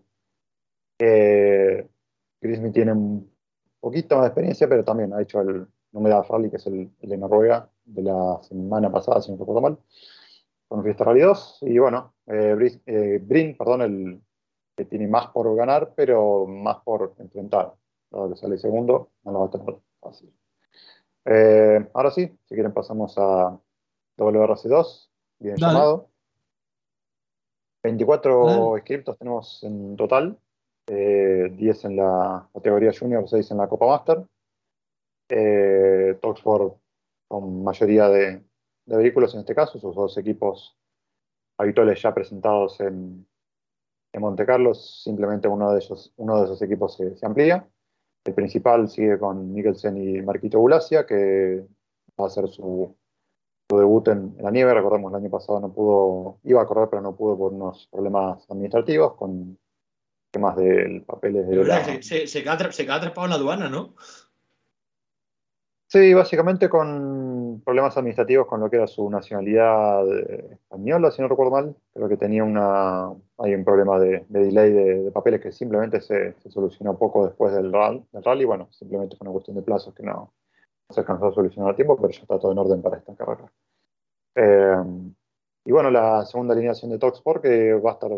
Eh, 0.99 1.87
Grismy 2.41 2.71
tiene 2.71 2.91
un 2.93 3.31
poquito 3.79 4.15
más 4.15 4.25
de 4.25 4.27
experiencia, 4.27 4.67
pero 4.69 4.83
también 4.83 5.13
ha 5.13 5.21
hecho 5.21 5.41
el 5.41 5.67
Novedad 5.91 6.25
Rally, 6.29 6.49
que 6.49 6.57
es 6.57 6.67
el, 6.67 6.91
el 7.01 7.09
de 7.09 7.17
Noruega, 7.17 7.69
de 7.85 8.03
la 8.03 8.39
semana 8.43 8.91
pasada, 8.91 9.21
si 9.21 9.31
no 9.31 9.37
recuerdo 9.37 9.61
mal, 9.61 9.77
con 10.67 10.83
Fiesta 10.83 11.03
Rally 11.03 11.21
2. 11.21 11.59
Y 11.61 11.79
bueno, 11.79 12.13
eh, 12.27 12.79
eh, 12.85 13.19
Brin, 13.21 13.57
perdón, 13.57 13.81
el 13.81 14.21
que 14.75 14.85
tiene 14.85 15.07
más 15.07 15.27
por 15.27 15.53
ganar, 15.55 15.93
pero 15.95 16.45
más 16.47 16.77
por 16.83 17.13
enfrentar. 17.19 17.73
Dado 18.09 18.29
que 18.29 18.35
sale 18.37 18.57
segundo, 18.57 19.09
no 19.23 19.31
lo 19.31 19.39
va 19.41 19.45
a 19.47 19.49
tener 19.49 19.75
fácil. 19.99 20.33
Eh, 21.25 21.85
ahora 21.93 22.11
sí, 22.11 22.27
si 22.45 22.55
quieren 22.55 22.73
pasamos 22.73 23.15
a 23.17 23.59
WRC2, 24.17 25.09
bien 25.39 25.55
Dale. 25.57 25.73
llamado. 25.73 26.09
24 27.83 28.45
Dale. 28.45 28.61
inscriptos 28.77 29.17
tenemos 29.17 29.63
en 29.63 29.95
total, 29.95 30.39
eh, 30.87 31.49
10 31.51 31.85
en 31.85 31.95
la 31.97 32.47
categoría 32.53 32.91
junior, 32.97 33.27
6 33.27 33.51
en 33.51 33.57
la 33.57 33.67
Copa 33.67 33.85
Master. 33.85 34.23
Eh, 35.29 36.17
Toxford 36.21 36.73
con 37.27 37.63
mayoría 37.63 38.09
de, 38.09 38.43
de 38.85 38.97
vehículos 38.97 39.35
en 39.35 39.41
este 39.41 39.53
caso, 39.53 39.77
sus 39.77 39.95
dos 39.95 40.17
equipos 40.17 40.75
habituales 41.59 42.01
ya 42.01 42.13
presentados 42.13 42.79
en, 42.79 43.27
en 44.11 44.21
Monte 44.21 44.45
Carlo, 44.45 44.73
simplemente 44.73 45.47
uno 45.47 45.71
de 45.71 45.79
ellos, 45.79 46.11
uno 46.17 46.39
de 46.39 46.45
esos 46.45 46.61
equipos 46.63 46.95
se, 46.95 47.15
se 47.15 47.25
amplía. 47.25 47.67
El 48.25 48.33
principal 48.33 48.89
sigue 48.89 49.19
con 49.19 49.53
Mikkelsen 49.53 49.97
y 49.97 50.21
Marquito 50.23 50.59
Bulacia, 50.59 51.05
que 51.05 51.63
va 52.19 52.25
a 52.25 52.27
hacer 52.27 52.47
su, 52.47 52.95
su 53.69 53.77
debut 53.77 54.07
en, 54.07 54.35
en 54.37 54.43
la 54.43 54.51
nieve. 54.51 54.73
Recordemos, 54.73 55.11
el 55.11 55.19
año 55.19 55.29
pasado 55.29 55.59
no 55.59 55.71
pudo, 55.71 56.39
iba 56.43 56.61
a 56.61 56.65
correr, 56.65 56.89
pero 56.89 57.01
no 57.03 57.15
pudo 57.15 57.37
por 57.37 57.53
unos 57.53 57.87
problemas 57.91 58.49
administrativos, 58.49 59.13
con 59.13 59.57
temas 60.31 60.55
de 60.57 61.03
papeles 61.05 61.47
de 61.47 61.63
la, 61.63 61.83
Se, 61.85 62.01
se, 62.01 62.27
se 62.27 62.43
queda, 62.43 62.71
se 62.71 62.83
queda 62.83 62.95
atrapado 62.95 63.25
en 63.25 63.29
la 63.31 63.35
aduana, 63.35 63.69
¿no? 63.69 63.93
Sí, 65.91 66.13
básicamente 66.13 66.69
con 66.69 67.61
problemas 67.65 67.97
administrativos 67.97 68.45
con 68.45 68.59
lo 68.59 68.69
que 68.69 68.75
era 68.75 68.85
su 68.85 69.09
nacionalidad 69.09 70.07
eh, 70.19 70.49
española, 70.53 71.09
si 71.09 71.19
no 71.21 71.27
recuerdo 71.27 71.51
mal. 71.51 71.75
Creo 71.93 72.07
que 72.07 72.15
tenía 72.17 72.43
una, 72.43 73.07
hay 73.39 73.55
un 73.55 73.65
problema 73.65 73.97
de, 73.99 74.23
de 74.29 74.39
delay 74.45 74.71
de, 74.71 75.11
papeles 75.11 75.41
que 75.41 75.51
simplemente 75.51 75.99
se, 76.01 76.35
solucionó 76.49 76.95
poco 76.95 77.25
después 77.25 77.53
del, 77.55 77.71
ral- 77.73 78.05
del 78.11 78.23
rally. 78.23 78.45
Bueno, 78.45 78.67
simplemente 78.71 79.17
fue 79.17 79.25
una 79.25 79.33
cuestión 79.33 79.55
de 79.57 79.63
plazos 79.63 79.95
que 79.95 80.03
no, 80.03 80.31
se 80.89 80.99
alcanzó 80.99 81.27
a 81.27 81.33
solucionar 81.33 81.71
a 81.71 81.75
tiempo, 81.75 81.97
pero 81.97 82.09
ya 82.09 82.21
está 82.21 82.39
todo 82.39 82.51
en 82.51 82.59
orden 82.59 82.81
para 82.83 82.97
esta 82.97 83.15
carrera. 83.15 83.51
Eh, 84.35 84.75
y 85.65 85.71
bueno, 85.71 85.91
la 85.91 86.25
segunda 86.25 86.53
alineación 86.53 86.91
de 86.91 86.99
Toxport 86.99 87.41
que 87.43 87.73
va 87.75 87.91
a 87.91 87.93
estar, 87.93 88.11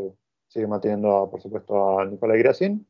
sigue 0.50 0.68
manteniendo, 0.68 1.18
a, 1.18 1.32
por 1.32 1.42
supuesto, 1.42 2.00
a 2.00 2.06
Nicolai 2.06 2.40
Gracin. 2.40 2.86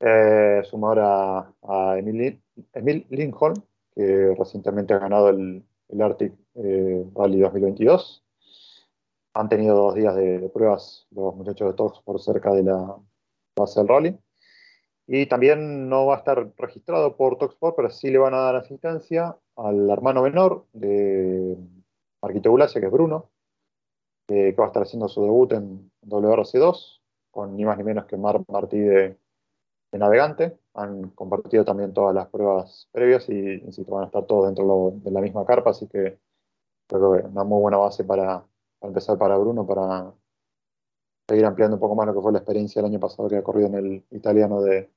Eh, 0.00 0.62
suma 0.64 0.88
ahora 0.88 1.52
a 1.62 1.98
Emil, 1.98 2.40
Emil 2.72 3.06
Lindholm, 3.10 3.54
que 3.98 4.32
recientemente 4.38 4.94
ha 4.94 5.00
ganado 5.00 5.28
el, 5.28 5.64
el 5.88 6.02
Arctic 6.02 6.32
eh, 6.54 7.04
Rally 7.16 7.40
2022. 7.40 8.24
Han 9.34 9.48
tenido 9.48 9.74
dos 9.76 9.96
días 9.96 10.14
de, 10.14 10.48
pruebas 10.54 11.08
los 11.10 11.34
muchachos 11.34 11.68
de 11.68 11.74
Tox 11.74 12.00
por 12.02 12.20
cerca 12.20 12.52
de 12.52 12.62
la 12.62 12.96
base 13.56 13.80
del 13.80 13.88
rally. 13.88 14.18
Y 15.08 15.26
también 15.26 15.88
no 15.88 16.06
va 16.06 16.14
a 16.14 16.18
estar 16.18 16.52
registrado 16.56 17.16
por 17.16 17.38
Toxport, 17.38 17.74
pero 17.74 17.90
sí 17.90 18.10
le 18.10 18.18
van 18.18 18.34
a 18.34 18.42
dar 18.42 18.54
asistencia 18.54 19.36
al 19.56 19.90
hermano 19.90 20.22
menor 20.22 20.66
de 20.72 21.56
Marquito 22.22 22.52
Bulacia, 22.52 22.80
que 22.80 22.86
es 22.86 22.92
Bruno, 22.92 23.30
eh, 24.28 24.52
que 24.54 24.60
va 24.60 24.66
a 24.66 24.68
estar 24.68 24.84
haciendo 24.84 25.08
su 25.08 25.22
debut 25.22 25.52
en 25.54 25.90
WRC2, 26.06 27.00
con 27.32 27.56
ni 27.56 27.64
más 27.64 27.78
ni 27.78 27.82
menos 27.82 28.04
que 28.04 28.16
Mar 28.16 28.42
Martí 28.46 28.78
de, 28.78 29.16
de 29.92 29.98
navegante. 29.98 30.58
Han 30.74 31.10
compartido 31.10 31.64
también 31.64 31.92
todas 31.92 32.14
las 32.14 32.28
pruebas 32.28 32.88
previas 32.92 33.28
y, 33.28 33.34
insisto, 33.34 33.92
van 33.92 34.04
a 34.04 34.06
estar 34.06 34.24
todos 34.26 34.46
dentro 34.46 34.92
de 34.94 35.10
la 35.10 35.20
misma 35.20 35.44
carpa, 35.44 35.70
así 35.70 35.86
que 35.88 36.18
Creo 36.88 37.12
que 37.12 37.26
una 37.26 37.44
muy 37.44 37.60
buena 37.60 37.76
base 37.76 38.02
para, 38.02 38.44
empezar 38.80 39.18
para 39.18 39.36
Bruno, 39.36 39.66
para 39.66 40.12
seguir 41.28 41.44
ampliando 41.44 41.76
un 41.76 41.80
poco 41.80 41.94
más 41.94 42.06
lo 42.06 42.14
que 42.14 42.20
fue 42.22 42.32
la 42.32 42.38
experiencia 42.38 42.80
del 42.80 42.90
año 42.90 43.00
pasado 43.00 43.28
que 43.28 43.36
ha 43.36 43.42
corrido 43.42 43.68
en 43.68 43.74
el 43.74 44.04
italiano 44.10 44.62
de, 44.62 44.90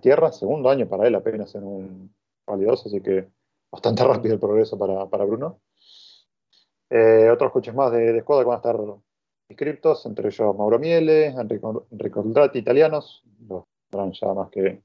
tierra. 0.00 0.30
Segundo 0.30 0.70
año 0.70 0.88
para 0.88 1.08
él 1.08 1.14
apenas 1.16 1.54
en 1.56 1.64
un 1.64 2.14
2, 2.46 2.86
así 2.86 3.00
que 3.00 3.28
bastante 3.72 4.04
rápido 4.04 4.34
el 4.34 4.40
progreso 4.40 4.78
para, 4.78 5.24
Bruno. 5.24 5.60
Eh, 6.90 7.30
otros 7.30 7.50
coches 7.52 7.74
más 7.74 7.90
de, 7.90 8.12
de 8.12 8.18
escuadra 8.18 8.44
que 8.44 8.48
van 8.48 8.56
a 8.56 8.58
estar 8.58 8.76
inscriptos, 9.48 10.06
entre 10.06 10.28
ellos 10.28 10.56
Mauro 10.56 10.78
Miele, 10.78 11.26
Enrico, 11.28 11.86
Enrico 11.90 12.20
Ultrati, 12.20 12.58
italianos, 12.58 13.24
los 13.48 13.64
serán 13.90 14.12
ya 14.12 14.32
más 14.34 14.50
que 14.50 14.82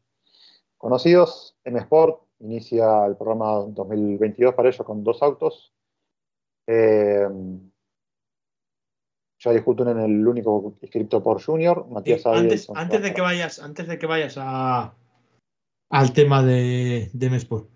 conocidos. 0.77 1.57
M 1.63 1.79
Sport 1.79 2.21
inicia 2.39 3.05
el 3.05 3.15
programa 3.15 3.65
2022 3.67 4.53
para 4.53 4.69
ellos 4.69 4.85
con 4.85 5.03
dos 5.03 5.21
autos. 5.21 5.73
Eh, 6.67 7.27
Jay 9.39 9.61
Huttunen 9.63 9.99
el 9.99 10.27
único 10.27 10.75
inscripto 10.81 11.21
por 11.21 11.41
Junior. 11.41 11.87
Matías 11.87 12.21
Sí, 12.21 12.29
antes, 12.73 13.01
de 13.01 13.13
que 13.13 13.21
vayas, 13.21 13.59
antes 13.59 13.87
de 13.87 13.99
que 13.99 14.07
vayas 14.07 14.35
a, 14.37 14.95
al 15.89 16.13
tema 16.13 16.43
de, 16.43 17.09
de 17.13 17.29
Mesport. 17.29 17.69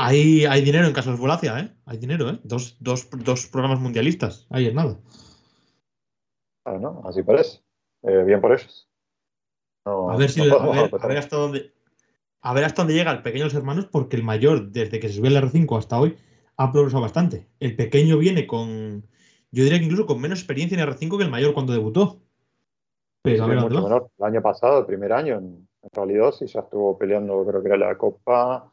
Hay, 0.00 0.44
hay 0.46 0.62
dinero 0.62 0.86
en 0.86 0.92
caso 0.92 1.10
de 1.10 1.16
Volacia, 1.16 1.58
¿eh? 1.58 1.74
Hay 1.84 1.98
dinero, 1.98 2.30
¿eh? 2.30 2.38
Dos, 2.44 2.76
dos, 2.80 3.08
dos 3.10 3.46
programas 3.46 3.80
mundialistas. 3.80 4.46
Ahí 4.48 4.66
es 4.66 4.74
nada. 4.74 4.96
Ah, 6.64 6.78
¿no? 6.80 7.02
Así 7.04 7.22
parece. 7.22 7.62
Eh, 8.02 8.22
bien 8.24 8.40
por 8.40 8.52
ellos. 8.52 8.87
No- 9.88 10.10
A 10.10 10.16
ver 10.16 10.30
si 10.30 10.40
no 10.40 10.46
a 10.56 10.66
ver, 10.70 10.84
apretar. 10.86 11.00
a 11.02 11.08
ver 11.08 11.18
hasta 11.18 11.36
dónde. 11.36 11.72
A 12.40 12.54
ver 12.54 12.64
hasta 12.64 12.82
dónde 12.82 12.94
llega 12.94 13.10
el 13.10 13.22
pequeño 13.22 13.44
de 13.44 13.50
los 13.50 13.54
hermanos, 13.54 13.86
porque 13.90 14.16
el 14.16 14.22
mayor, 14.22 14.70
desde 14.70 15.00
que 15.00 15.08
se 15.08 15.14
subió 15.14 15.30
el 15.30 15.36
R5 15.36 15.76
hasta 15.76 15.98
hoy, 15.98 16.16
ha 16.56 16.70
progresado 16.72 17.02
bastante. 17.02 17.48
El 17.60 17.74
pequeño 17.76 18.18
viene 18.18 18.46
con. 18.46 19.06
Yo 19.50 19.64
diría 19.64 19.78
que 19.78 19.84
incluso 19.84 20.06
con 20.06 20.20
menos 20.20 20.38
experiencia 20.38 20.76
en 20.76 20.88
R5 20.88 21.18
que 21.18 21.24
el 21.24 21.30
mayor 21.30 21.54
cuando 21.54 21.72
debutó. 21.72 22.20
Pero 23.22 23.42
a 23.42 23.46
Sí, 23.46 23.50
ver, 23.50 23.60
mucho 23.60 23.82
menor. 23.82 24.10
El 24.18 24.24
año 24.24 24.42
pasado, 24.42 24.78
el 24.80 24.86
primer 24.86 25.12
año 25.12 25.34
en, 25.38 25.68
en 25.82 26.18
2, 26.18 26.42
y 26.42 26.46
ya 26.46 26.60
estuvo 26.60 26.96
peleando, 26.96 27.44
creo 27.46 27.62
que 27.62 27.68
era 27.68 27.76
la 27.76 27.98
Copa. 27.98 28.70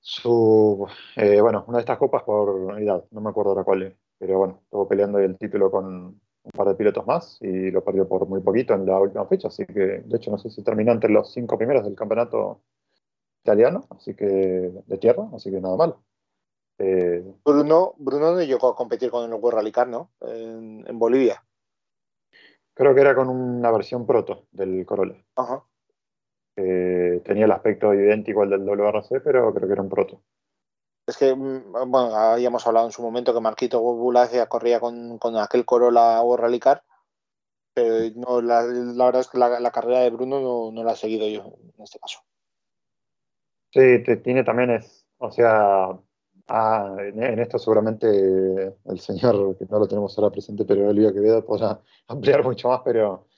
Su, 0.00 0.86
eh, 1.16 1.40
bueno, 1.40 1.64
una 1.66 1.78
de 1.78 1.82
estas 1.82 1.98
copas 1.98 2.22
por 2.22 2.80
edad, 2.80 3.04
no 3.10 3.20
me 3.20 3.28
acuerdo 3.30 3.50
ahora 3.50 3.64
cuál 3.64 3.82
es, 3.82 3.94
pero 4.18 4.38
bueno, 4.38 4.60
estuvo 4.64 4.88
peleando 4.88 5.18
el 5.18 5.36
título 5.36 5.70
con 5.70 6.18
un 6.52 6.58
par 6.58 6.68
de 6.68 6.74
pilotos 6.74 7.06
más 7.06 7.38
y 7.40 7.70
lo 7.70 7.84
perdió 7.84 8.08
por 8.08 8.26
muy 8.26 8.40
poquito 8.40 8.74
en 8.74 8.86
la 8.86 8.98
última 9.00 9.26
fecha, 9.26 9.48
así 9.48 9.66
que 9.66 10.02
de 10.04 10.16
hecho 10.16 10.30
no 10.30 10.38
sé 10.38 10.50
si 10.50 10.62
terminó 10.62 10.92
entre 10.92 11.10
los 11.10 11.32
cinco 11.32 11.56
primeros 11.56 11.84
del 11.84 11.94
campeonato 11.94 12.62
italiano, 13.44 13.86
así 13.90 14.14
que 14.14 14.24
de 14.26 14.98
tierra, 14.98 15.28
así 15.34 15.50
que 15.50 15.60
nada 15.60 15.76
mal. 15.76 15.96
Eh, 16.78 17.24
Bruno, 17.44 17.94
Bruno 17.98 18.32
no 18.32 18.42
llegó 18.42 18.68
a 18.68 18.76
competir 18.76 19.10
con 19.10 19.24
el 19.24 19.34
World 19.34 19.58
Rally 19.58 19.72
Car, 19.72 19.88
¿no? 19.88 20.12
En, 20.20 20.84
en 20.86 20.98
Bolivia. 20.98 21.44
creo 22.74 22.94
que 22.94 23.00
era 23.00 23.14
con 23.14 23.28
una 23.28 23.70
versión 23.70 24.06
proto 24.06 24.46
del 24.52 24.86
Corolla. 24.86 25.16
Ajá. 25.36 25.64
Eh, 26.56 27.20
tenía 27.24 27.44
el 27.44 27.52
aspecto 27.52 27.92
idéntico 27.94 28.42
al 28.42 28.50
del 28.50 28.64
WRC, 28.64 29.20
pero 29.22 29.52
creo 29.54 29.66
que 29.66 29.72
era 29.72 29.82
un 29.82 29.88
proto. 29.88 30.22
Es 31.08 31.16
que, 31.16 31.34
mm, 31.34 31.72
bueno, 31.72 32.14
habíamos 32.14 32.66
hablado 32.66 32.84
en 32.84 32.92
su 32.92 33.00
momento 33.00 33.32
que 33.32 33.40
Marquito 33.40 33.80
Bulacia 33.80 34.46
corría 34.46 34.78
con, 34.78 35.16
con 35.16 35.38
aquel 35.38 35.64
Corolla 35.64 36.20
World 36.20 36.42
Rally 36.42 36.60
Car, 36.60 36.84
pero 37.72 38.14
no, 38.14 38.42
la, 38.42 38.62
la 38.62 39.06
verdad 39.06 39.22
es 39.22 39.28
que 39.28 39.38
la, 39.38 39.70
carrera 39.70 40.00
de 40.00 40.10
Bruno 40.10 40.70
no, 40.70 40.84
la 40.84 40.92
he 40.92 40.96
seguido 40.96 41.26
yo 41.26 41.54
en 41.78 41.82
este 41.82 41.98
caso. 41.98 42.18
Sí, 43.72 44.02
tiene 44.22 44.44
también 44.44 44.70
es, 44.72 45.06
o 45.16 45.30
sea, 45.30 45.98
ah, 46.48 46.96
en, 46.98 47.22
en 47.22 47.38
esto 47.38 47.58
seguramente 47.58 48.76
el 48.84 49.00
señor, 49.00 49.56
que 49.56 49.64
no 49.64 49.78
lo 49.78 49.88
tenemos 49.88 50.18
ahora 50.18 50.30
presente, 50.30 50.66
pero 50.66 50.90
Elvio 50.90 51.14
Quevedo 51.14 51.42
podrá 51.42 51.80
ampliar 52.08 52.44
mucho 52.44 52.68
más, 52.68 52.82
pero 52.84 53.28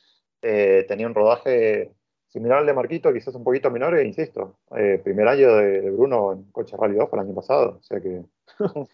eh, 0.42 0.84
tenía 0.88 1.06
un 1.06 1.14
rodaje 1.14 1.94
similar 2.30 2.58
al 2.58 2.66
de 2.66 2.72
Marquito, 2.72 3.12
quizás 3.12 3.34
un 3.34 3.44
poquito 3.44 3.70
menor, 3.70 3.96
e 3.98 4.06
insisto, 4.06 4.58
eh, 4.76 5.00
primer 5.02 5.28
año 5.28 5.56
de, 5.56 5.82
de 5.82 5.90
Bruno 5.90 6.32
en 6.32 6.44
Coche 6.52 6.76
Rally 6.76 6.96
2 6.96 7.10
fue 7.10 7.18
el 7.18 7.26
año 7.26 7.34
pasado, 7.34 7.78
o 7.78 7.82
sea 7.82 8.00
que 8.00 8.24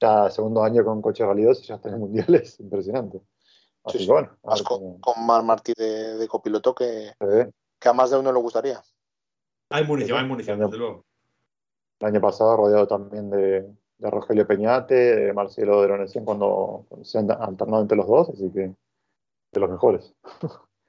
ya 0.00 0.30
segundo 0.30 0.62
año 0.62 0.84
con 0.84 1.00
Coche 1.00 1.24
Rally 1.24 1.42
2 1.42 1.60
y 1.60 1.66
ya 1.66 1.74
está 1.76 1.88
en 1.88 1.94
el 1.94 2.00
Mundial, 2.00 2.34
es 2.34 2.60
impresionante. 2.60 3.20
Así 3.84 3.98
Sí, 3.98 4.06
que 4.06 4.12
bueno, 4.12 4.30
Más 4.44 4.60
ver 4.60 4.68
con, 4.68 4.78
cómo 4.78 5.00
con 5.00 5.26
Mar 5.26 5.42
Martí 5.42 5.72
de, 5.76 6.16
de 6.16 6.28
copiloto 6.28 6.74
que, 6.74 7.10
a 7.84 7.92
más 7.92 8.10
de 8.10 8.18
uno 8.18 8.32
le 8.32 8.38
gustaría. 8.38 8.80
Hay 9.70 9.84
munición, 9.84 10.18
hay 10.18 10.26
munición, 10.26 10.60
desde 10.60 10.76
luego. 10.76 11.04
El 11.98 12.08
año 12.08 12.20
pasado 12.20 12.56
rodeado 12.56 12.86
también 12.86 13.30
de, 13.30 13.66
de 13.98 14.10
Rogelio 14.10 14.46
Peñate, 14.46 14.94
de 14.94 15.32
Marcelo 15.32 15.82
de 15.82 15.88
cuando, 16.24 16.84
cuando 16.88 17.04
se 17.04 17.18
han 17.18 17.30
alternado 17.30 17.82
entre 17.82 17.96
los 17.96 18.06
dos, 18.06 18.28
así 18.28 18.50
que 18.50 18.74
de 19.52 19.60
los 19.60 19.70
mejores. 19.70 20.14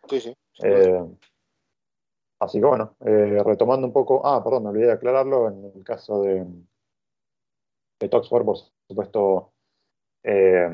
Sí, 0.10 0.20
sí. 0.20 0.36
Eh, 0.62 1.04
así 2.44 2.60
que 2.60 2.66
bueno, 2.66 2.96
eh, 3.06 3.42
retomando 3.44 3.88
un 3.88 3.94
poco, 3.94 4.26
ah, 4.26 4.44
perdón, 4.44 4.64
me 4.64 4.70
olvidé 4.70 4.88
de 4.88 4.92
aclararlo, 4.94 5.50
en 5.50 5.72
el 5.76 5.84
caso 5.84 6.22
de, 6.22 6.46
de 8.00 8.10
Toxford, 8.10 8.46
por 8.46 8.58
supuesto, 8.88 9.54
eh, 10.24 10.70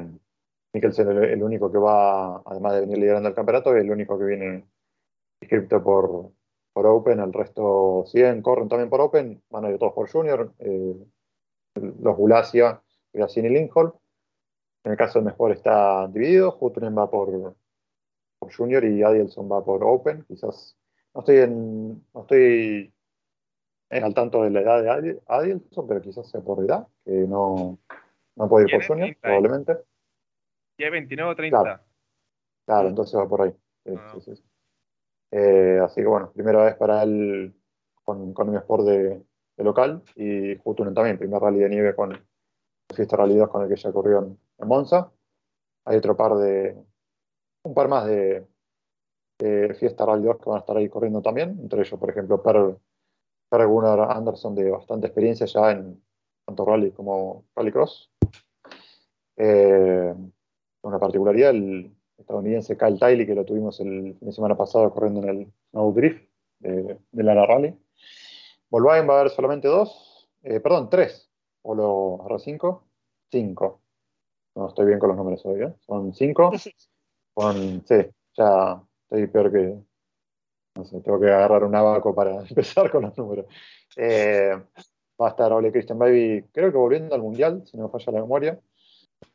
Mikkelsen 0.74 1.10
el, 1.10 1.24
el 1.26 1.44
único 1.44 1.72
que 1.72 1.78
va, 1.78 2.38
además 2.46 2.74
de 2.74 2.82
venir 2.82 2.98
liderando 2.98 3.30
el 3.30 3.36
campeonato, 3.36 3.76
es 3.76 3.84
el 3.84 3.92
único 3.92 4.18
que 4.18 4.26
viene 4.26 4.66
inscripto 5.42 5.84
por, 5.84 6.32
por 6.74 6.86
Open, 6.86 7.20
el 7.20 7.34
resto 7.34 8.04
siguen, 8.06 8.42
corren 8.42 8.68
también 8.70 8.90
por 8.90 9.02
Open, 9.02 9.42
van 9.50 9.66
a 9.66 9.70
ir 9.70 9.78
todos 9.78 9.94
por 9.94 10.10
Junior, 10.10 10.54
eh, 10.60 10.96
los 11.76 12.18
Gulacia, 12.18 12.82
Gracini 13.14 13.48
y 13.48 13.52
Lincoln. 13.52 13.94
En 14.84 14.92
el 14.94 14.98
caso 14.98 15.20
del 15.20 15.26
mejor 15.26 15.52
está 15.52 16.08
dividido, 16.08 16.58
Huttunen 16.60 16.98
va 16.98 17.10
por, 17.10 17.56
por 18.40 18.56
Junior 18.56 18.84
y 18.86 19.04
Adielson 19.04 19.52
va 19.52 19.64
por 19.64 19.84
Open. 19.84 20.24
Quizás 20.28 20.78
no 21.14 21.20
estoy 21.22 21.38
en, 21.38 21.90
no 22.14 22.22
estoy 22.22 22.94
en 23.92 24.04
al 24.04 24.14
tanto 24.14 24.44
de 24.44 24.52
la 24.52 24.62
edad 24.62 25.02
de 25.02 25.20
Adielson, 25.28 25.88
pero 25.88 26.02
quizás 26.02 26.30
sea 26.30 26.42
por 26.42 26.64
edad, 26.64 26.88
que 27.04 27.12
no, 27.12 27.80
no 28.36 28.50
puede 28.50 28.66
ir 28.68 28.72
por 28.76 28.86
Junior, 28.88 29.08
30, 29.08 29.18
¿eh? 29.18 29.20
probablemente. 29.22 29.78
¿Tiene 30.78 30.92
29 30.92 31.32
o 31.32 31.36
30? 31.36 31.62
Claro. 31.62 31.82
Claro, 32.66 32.88
entonces 32.90 33.20
va 33.20 33.28
por 33.28 33.42
ahí. 33.42 33.52
Sí, 33.86 33.94
Ah. 33.98 34.12
sí, 34.14 34.22
sí, 34.22 34.36
sí. 34.36 34.44
Eh, 35.32 35.80
así 35.84 36.02
que 36.02 36.08
bueno, 36.08 36.32
primera 36.32 36.64
vez 36.66 36.76
para 36.76 37.04
él 37.04 37.54
con, 38.04 38.34
con 38.34 38.50
un 38.50 38.56
sport 38.58 38.84
de, 38.86 39.24
de 39.58 39.64
local 39.64 40.02
y 40.16 40.56
Huttunen 40.64 40.94
también, 40.94 41.18
primer 41.20 41.40
rally 41.42 41.60
de 41.60 41.70
nieve 41.70 41.96
con 41.96 42.12
Fiesta 42.96 43.18
Rally 43.18 43.36
2 43.36 43.50
con 43.50 43.62
el 43.64 43.70
que 43.70 43.76
ya 43.76 43.92
corrió 43.92 44.20
en, 44.20 44.40
en 44.58 44.68
Monza. 44.68 45.12
Hay 45.86 45.98
otro 45.98 46.16
par 46.18 46.34
de, 46.36 46.76
un 47.64 47.74
par 47.74 47.88
más 47.88 48.06
de, 48.08 48.46
de 49.40 49.74
Fiesta 49.74 50.06
Rally 50.06 50.26
2 50.26 50.38
que 50.38 50.50
van 50.50 50.58
a 50.58 50.60
estar 50.60 50.78
ahí 50.78 50.90
corriendo 50.90 51.22
también, 51.22 51.58
entre 51.62 51.82
ellos, 51.82 52.00
por 52.00 52.10
ejemplo, 52.10 52.44
Per, 52.44 52.78
Per 53.50 53.68
Gunnar 53.68 54.12
Anderson 54.12 54.54
de 54.54 54.70
bastante 54.70 55.08
experiencia 55.08 55.46
ya 55.46 55.72
en 55.72 56.02
tanto 56.46 56.66
rally 56.66 56.92
como 56.92 57.46
rallycross. 57.56 58.12
Eh, 59.38 60.14
una 60.82 61.00
particularidad, 61.00 61.52
el 61.52 61.96
estadounidense 62.18 62.78
Kyle 62.78 63.00
Tiley, 63.00 63.26
que 63.26 63.36
lo 63.36 63.46
tuvimos 63.46 63.80
el 63.80 64.16
fin 64.20 64.28
de 64.28 64.34
semana 64.34 64.58
pasado 64.58 64.92
corriendo 64.92 65.22
en 65.24 65.30
el 65.30 65.54
Snow 65.72 65.94
Drift 65.94 66.30
de, 66.60 66.98
de 67.12 67.24
la 67.24 67.46
Rally. 67.46 67.74
Volkswagen 68.70 69.10
va 69.10 69.16
a 69.16 69.20
haber 69.22 69.32
solamente 69.32 69.68
dos, 69.68 70.30
eh, 70.44 70.60
perdón, 70.60 70.90
tres. 70.90 71.30
Polo 71.62 72.20
R5, 72.28 72.82
cinco. 73.32 73.82
No 74.56 74.68
estoy 74.68 74.88
bien 74.88 75.00
con 75.00 75.10
los 75.10 75.18
números 75.18 75.46
hoy, 75.46 75.62
¿eh? 75.62 75.74
Son 75.80 76.14
cinco. 76.14 76.52
Con, 77.34 77.86
sí, 77.86 77.96
ya 78.36 78.84
estoy 79.10 79.28
peor 79.28 79.52
que. 79.52 79.76
No 80.76 80.86
sé, 80.86 81.02
tengo 81.02 81.20
que 81.20 81.28
agarrar 81.28 81.64
un 81.64 81.76
abaco 81.76 82.14
para 82.14 82.42
empezar 82.48 82.90
con 82.92 83.04
los 83.04 83.18
números. 83.18 83.46
Eh, 83.96 84.52
va 85.22 85.28
a 85.28 85.30
estar 85.32 85.52
Ole 85.52 85.72
Christian 85.72 86.00
Baby, 86.00 86.46
creo 86.54 86.72
que 86.72 86.78
volviendo 86.78 87.16
al 87.16 87.22
Mundial, 87.22 87.64
si 87.66 87.76
no 87.76 87.84
me 87.84 87.90
falla 87.90 88.14
la 88.14 88.22
memoria 88.22 88.60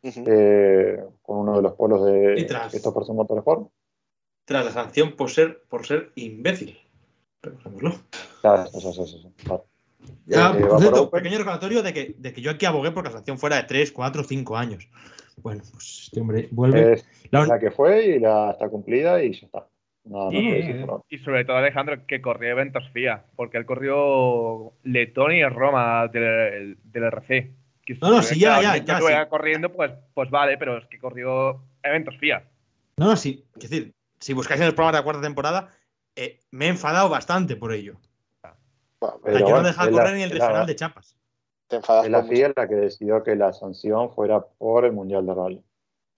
eh, 0.02 0.98
con 1.22 1.38
uno 1.38 1.56
de 1.56 1.62
los 1.62 1.72
polos 1.74 2.04
de 2.06 2.44
tras. 2.48 2.72
estos 2.72 2.92
por 2.94 3.12
Motorsport. 3.12 3.70
Tras 4.46 4.64
la 4.64 4.70
sanción 4.72 5.16
por 5.16 5.30
ser, 5.30 5.62
por 5.68 5.86
ser 5.86 6.12
imbécil. 6.16 6.78
Recordémoslo. 7.42 7.94
Claro, 8.40 8.64
eso, 8.64 8.78
eso, 8.78 9.04
eso, 9.04 9.16
eso, 9.16 9.32
claro. 9.42 9.64
Ya, 10.26 10.50
Eh, 10.56 10.66
por 10.66 10.80
cierto, 10.80 11.02
Open. 11.04 11.22
pequeño 11.22 11.38
recordatorio 11.38 11.82
de 11.82 11.92
que, 11.92 12.14
de 12.18 12.32
que 12.32 12.40
yo 12.42 12.50
aquí 12.50 12.66
abogué 12.66 12.90
porque 12.90 13.08
la 13.08 13.16
sanción 13.16 13.38
fuera 13.38 13.56
de 13.56 13.64
3, 13.64 13.92
4, 13.92 14.24
5 14.24 14.56
años. 14.56 14.88
Bueno, 15.36 15.62
pues 15.72 16.04
este 16.04 16.20
hombre 16.20 16.48
vuelve. 16.50 16.94
Es 16.94 17.28
La- 17.30 17.46
la 17.46 17.58
que 17.58 17.70
fue 17.70 18.06
y 18.06 18.18
la 18.20 18.52
está 18.52 18.68
cumplida 18.68 19.22
y 19.22 19.32
ya 19.32 19.46
está. 19.46 19.66
Nada 20.04 20.26
más 20.26 20.34
Y, 20.34 21.14
y 21.14 21.18
sobre 21.18 21.44
todo 21.44 21.56
Alejandro, 21.56 22.06
que 22.06 22.20
corrió 22.20 22.50
eventos 22.50 22.84
FIA, 22.92 23.24
porque 23.36 23.56
él 23.56 23.64
corrió 23.66 24.72
Letonia 24.82 25.46
y 25.46 25.48
Roma 25.50 26.08
del, 26.08 26.76
del 26.84 27.04
RC. 27.04 27.50
Que 27.86 27.94
No, 28.00 28.10
no, 28.10 28.22
si 28.22 28.34
sí, 28.34 28.40
ya, 28.40 28.58
claro, 28.58 28.62
ya, 28.62 28.72
si 28.74 28.84
ya, 28.86 28.92
estuviera 28.94 29.24
sí. 29.24 29.30
corriendo, 29.30 29.72
pues, 29.72 29.92
pues 30.14 30.30
vale, 30.30 30.56
pero 30.58 30.78
es 30.78 30.86
que 30.86 30.98
corrió 30.98 31.62
eventos 31.82 32.16
FIA. 32.18 32.44
No, 32.96 33.06
no, 33.06 33.16
sí. 33.16 33.44
Es 33.56 33.68
decir, 33.70 33.92
si 34.18 34.32
buscáis 34.34 34.60
en 34.60 34.66
el 34.68 34.74
programa 34.74 34.92
de 34.92 34.98
la 35.00 35.04
cuarta 35.04 35.22
temporada, 35.22 35.68
eh, 36.16 36.38
me 36.50 36.66
he 36.66 36.68
enfadado 36.68 37.08
bastante 37.08 37.56
por 37.56 37.72
ello. 37.72 37.96
Bueno, 39.00 39.20
Pero 39.22 39.38
yo 39.40 39.56
no 39.56 39.62
dejaba 39.62 39.90
la- 39.90 39.98
correr 39.98 40.14
ni 40.16 40.22
el 40.22 40.28
la- 40.30 40.34
regional 40.34 40.66
de 40.66 40.76
Chapas. 40.76 41.16
Te 41.74 41.76
enfadas 41.80 42.04
Es 42.06 42.10
la 42.10 42.22
FIA 42.24 42.52
la 42.56 42.68
que 42.68 42.74
decidió 42.74 43.22
que 43.22 43.34
la 43.36 43.52
sanción 43.52 44.10
fuera 44.12 44.40
por 44.58 44.84
el 44.84 44.92
Mundial 44.92 45.26
de 45.26 45.34
Rally. 45.34 45.64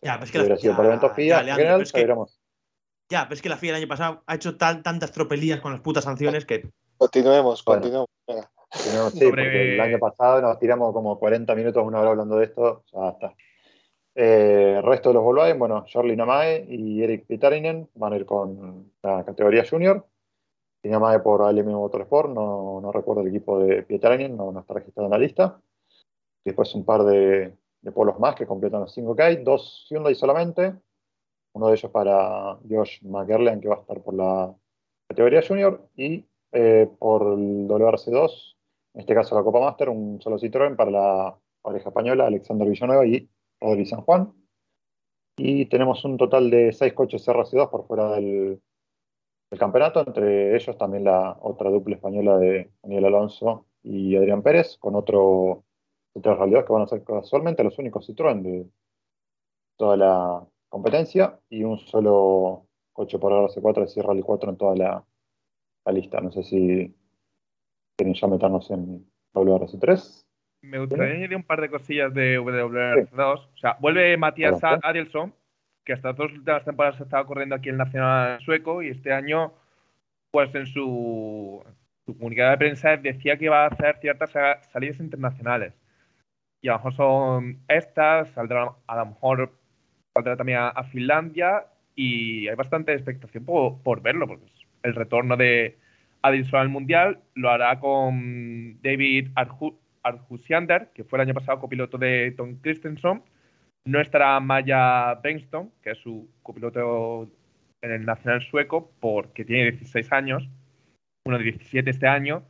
Ya, 0.02 0.12
pero 0.14 0.24
es 0.24 0.28
Si 0.28 0.32
que 0.32 0.38
la- 0.38 0.44
hubiera 0.44 0.56
sido 0.60 0.72
ya, 0.72 0.76
por 0.76 0.86
eventos 0.86 1.12
FIA, 1.12 1.26
ya, 1.36 1.42
Leandro, 1.42 1.56
general, 1.56 1.76
pero 1.92 2.24
es 2.24 2.28
que-. 2.28 3.14
Ya, 3.14 3.22
pero 3.24 3.34
es 3.34 3.42
que 3.42 3.48
la 3.48 3.56
FIA 3.56 3.70
el 3.70 3.76
año 3.76 3.88
pasado 3.88 4.22
ha 4.26 4.34
hecho 4.34 4.56
tal- 4.56 4.82
tantas 4.82 5.12
tropelías 5.12 5.60
con 5.60 5.72
las 5.72 5.80
putas 5.80 6.04
sanciones 6.04 6.44
que. 6.44 6.68
Continuemos, 6.98 7.64
Bueno. 7.64 7.80
continuemos. 7.82 8.08
Venga. 8.26 8.50
Tenemos- 8.84 9.12
sí, 9.12 9.18
Sobre- 9.20 9.30
porque 9.30 9.74
el 9.74 9.80
año 9.80 9.98
pasado 9.98 10.42
nos 10.42 10.58
tiramos 10.58 10.92
como 10.92 11.18
40 11.18 11.54
minutos, 11.54 11.82
una 11.86 12.00
hora 12.00 12.10
hablando 12.10 12.36
de 12.36 12.44
esto, 12.46 12.84
ya 12.92 13.08
está. 13.10 13.34
Eh, 14.14 14.74
el 14.78 14.82
resto 14.82 15.10
de 15.10 15.14
los 15.14 15.22
Volkswagen, 15.22 15.58
bueno, 15.58 15.84
Charlie 15.86 16.16
Namae 16.16 16.66
y 16.68 17.02
Eric 17.02 17.26
Pitarinen 17.26 17.88
van 17.94 18.12
a 18.12 18.16
ir 18.16 18.26
con 18.26 18.92
la 19.02 19.24
categoría 19.24 19.64
Junior. 19.68 20.06
Y 20.86 20.88
Namae 20.88 21.18
por 21.18 21.42
ALM 21.42 21.72
Motorsport, 21.72 22.30
no, 22.30 22.80
no 22.80 22.92
recuerdo 22.92 23.22
el 23.22 23.28
equipo 23.28 23.58
de 23.58 23.82
Pitarinen, 23.82 24.36
no, 24.36 24.52
no 24.52 24.60
está 24.60 24.74
registrado 24.74 25.06
en 25.06 25.10
la 25.10 25.18
lista. 25.18 25.60
Después 26.44 26.72
un 26.76 26.84
par 26.84 27.02
de, 27.02 27.56
de 27.82 27.92
polos 27.92 28.20
más 28.20 28.36
que 28.36 28.46
completan 28.46 28.82
los 28.82 28.96
5K, 28.96 29.42
dos 29.42 29.88
Hyundai 29.90 30.14
solamente. 30.14 30.74
Uno 31.54 31.66
de 31.66 31.74
ellos 31.74 31.90
para 31.90 32.56
Josh 32.70 33.02
McGerlen, 33.02 33.60
que 33.60 33.66
va 33.66 33.74
a 33.74 33.80
estar 33.80 34.00
por 34.00 34.14
la 34.14 34.54
categoría 35.08 35.42
Junior. 35.42 35.88
Y 35.96 36.24
eh, 36.52 36.88
por 37.00 37.22
el 37.22 37.66
WRC2, 37.66 38.56
en 38.94 39.00
este 39.00 39.14
caso 39.14 39.34
la 39.34 39.42
Copa 39.42 39.58
Master, 39.58 39.88
un 39.88 40.20
solo 40.20 40.38
Citroën 40.38 40.76
para 40.76 40.92
la 40.92 41.36
pareja 41.62 41.88
española, 41.88 42.28
Alexander 42.28 42.68
Villanueva 42.68 43.04
y 43.04 43.28
Rodri 43.60 43.86
San 43.86 44.02
Juan. 44.02 44.32
Y 45.36 45.66
tenemos 45.66 46.04
un 46.04 46.16
total 46.16 46.48
de 46.48 46.72
seis 46.72 46.92
coches 46.92 47.26
RC2 47.26 47.70
por 47.70 47.88
fuera 47.88 48.12
del, 48.12 48.60
del 49.50 49.58
campeonato, 49.58 50.04
entre 50.06 50.56
ellos 50.56 50.76
también 50.76 51.04
la 51.04 51.36
otra 51.40 51.70
dupla 51.70 51.96
española 51.96 52.38
de 52.38 52.70
Daniel 52.82 53.06
Alonso 53.06 53.66
y 53.82 54.16
Adrián 54.16 54.42
Pérez, 54.42 54.76
con 54.78 54.96
otro 54.96 55.64
Rally 56.14 56.52
2 56.52 56.64
que 56.64 56.72
van 56.72 56.82
a 56.82 56.86
ser 56.86 57.04
casualmente 57.04 57.62
los 57.62 57.78
únicos 57.78 58.08
Citroën 58.08 58.42
de 58.42 58.66
toda 59.76 59.96
la 59.96 60.46
competencia 60.68 61.38
y 61.48 61.62
un 61.62 61.78
solo 61.78 62.66
coche 62.92 63.18
por 63.18 63.32
RC4 63.32 63.94
de 63.94 64.02
Rally 64.02 64.22
4 64.22 64.50
en 64.50 64.56
toda 64.56 64.74
la, 64.74 65.04
la 65.84 65.92
lista. 65.92 66.20
No 66.20 66.32
sé 66.32 66.42
si 66.42 66.94
quieren 67.96 68.14
ya 68.14 68.26
meternos 68.26 68.70
en 68.70 69.06
WRC3. 69.34 70.26
Me 70.62 70.78
gustaría 70.78 71.14
añadir 71.14 71.36
un 71.36 71.42
par 71.44 71.60
de 71.60 71.70
cosillas 71.70 72.12
de 72.12 72.40
WRC2. 72.40 73.38
O 73.38 73.56
sea, 73.56 73.76
vuelve 73.80 74.16
Matías. 74.16 74.58
Adielson, 74.82 75.32
que 75.86 75.92
hasta 75.94 76.12
dos 76.12 76.32
últimas 76.32 76.64
temporadas 76.64 77.00
estaba 77.00 77.24
corriendo 77.26 77.54
aquí 77.54 77.68
en 77.68 77.76
el 77.76 77.78
Nacional 77.78 78.40
Sueco 78.40 78.82
y 78.82 78.88
este 78.88 79.12
año, 79.12 79.54
pues 80.32 80.54
en 80.54 80.66
su, 80.66 81.64
su 82.04 82.18
comunicado 82.18 82.50
de 82.50 82.58
prensa 82.58 82.96
decía 82.96 83.38
que 83.38 83.46
iba 83.46 83.64
a 83.64 83.68
hacer 83.68 83.96
ciertas 84.00 84.30
sa- 84.32 84.62
salidas 84.64 84.98
internacionales. 84.98 85.72
Y 86.60 86.68
a 86.68 86.72
lo 86.72 86.78
mejor 86.78 86.94
son 86.94 87.60
estas, 87.68 88.30
saldrá 88.30 88.72
a 88.86 88.96
lo 88.96 89.06
mejor 89.06 89.52
saldrá 90.12 90.36
también 90.36 90.58
a, 90.60 90.82
Finlandia 90.84 91.66
y 91.94 92.48
hay 92.48 92.56
bastante 92.56 92.92
expectación 92.92 93.44
por, 93.44 93.80
por 93.82 94.02
verlo, 94.02 94.26
porque 94.26 94.46
el 94.82 94.94
retorno 94.94 95.36
de 95.36 95.78
Adilson 96.22 96.60
al 96.60 96.68
Mundial 96.68 97.20
lo 97.34 97.50
hará 97.50 97.78
con 97.78 98.82
David 98.82 99.28
Arju- 99.36 99.78
Arjusiander, 100.02 100.90
que 100.94 101.04
fue 101.04 101.18
el 101.18 101.28
año 101.28 101.34
pasado 101.34 101.60
copiloto 101.60 101.96
de 101.96 102.34
Tom 102.36 102.56
Christensen. 102.60 103.22
No 103.86 104.00
estará 104.00 104.38
Maya 104.40 105.14
Bengtsson, 105.22 105.70
que 105.80 105.92
es 105.92 105.98
su 105.98 106.28
copiloto 106.42 107.30
en 107.80 107.92
el 107.92 108.04
nacional 108.04 108.42
sueco, 108.42 108.90
porque 109.00 109.44
tiene 109.44 109.70
16 109.70 110.12
años, 110.12 110.48
uno 111.24 111.38
de 111.38 111.44
17 111.44 111.88
este 111.88 112.08
año. 112.08 112.42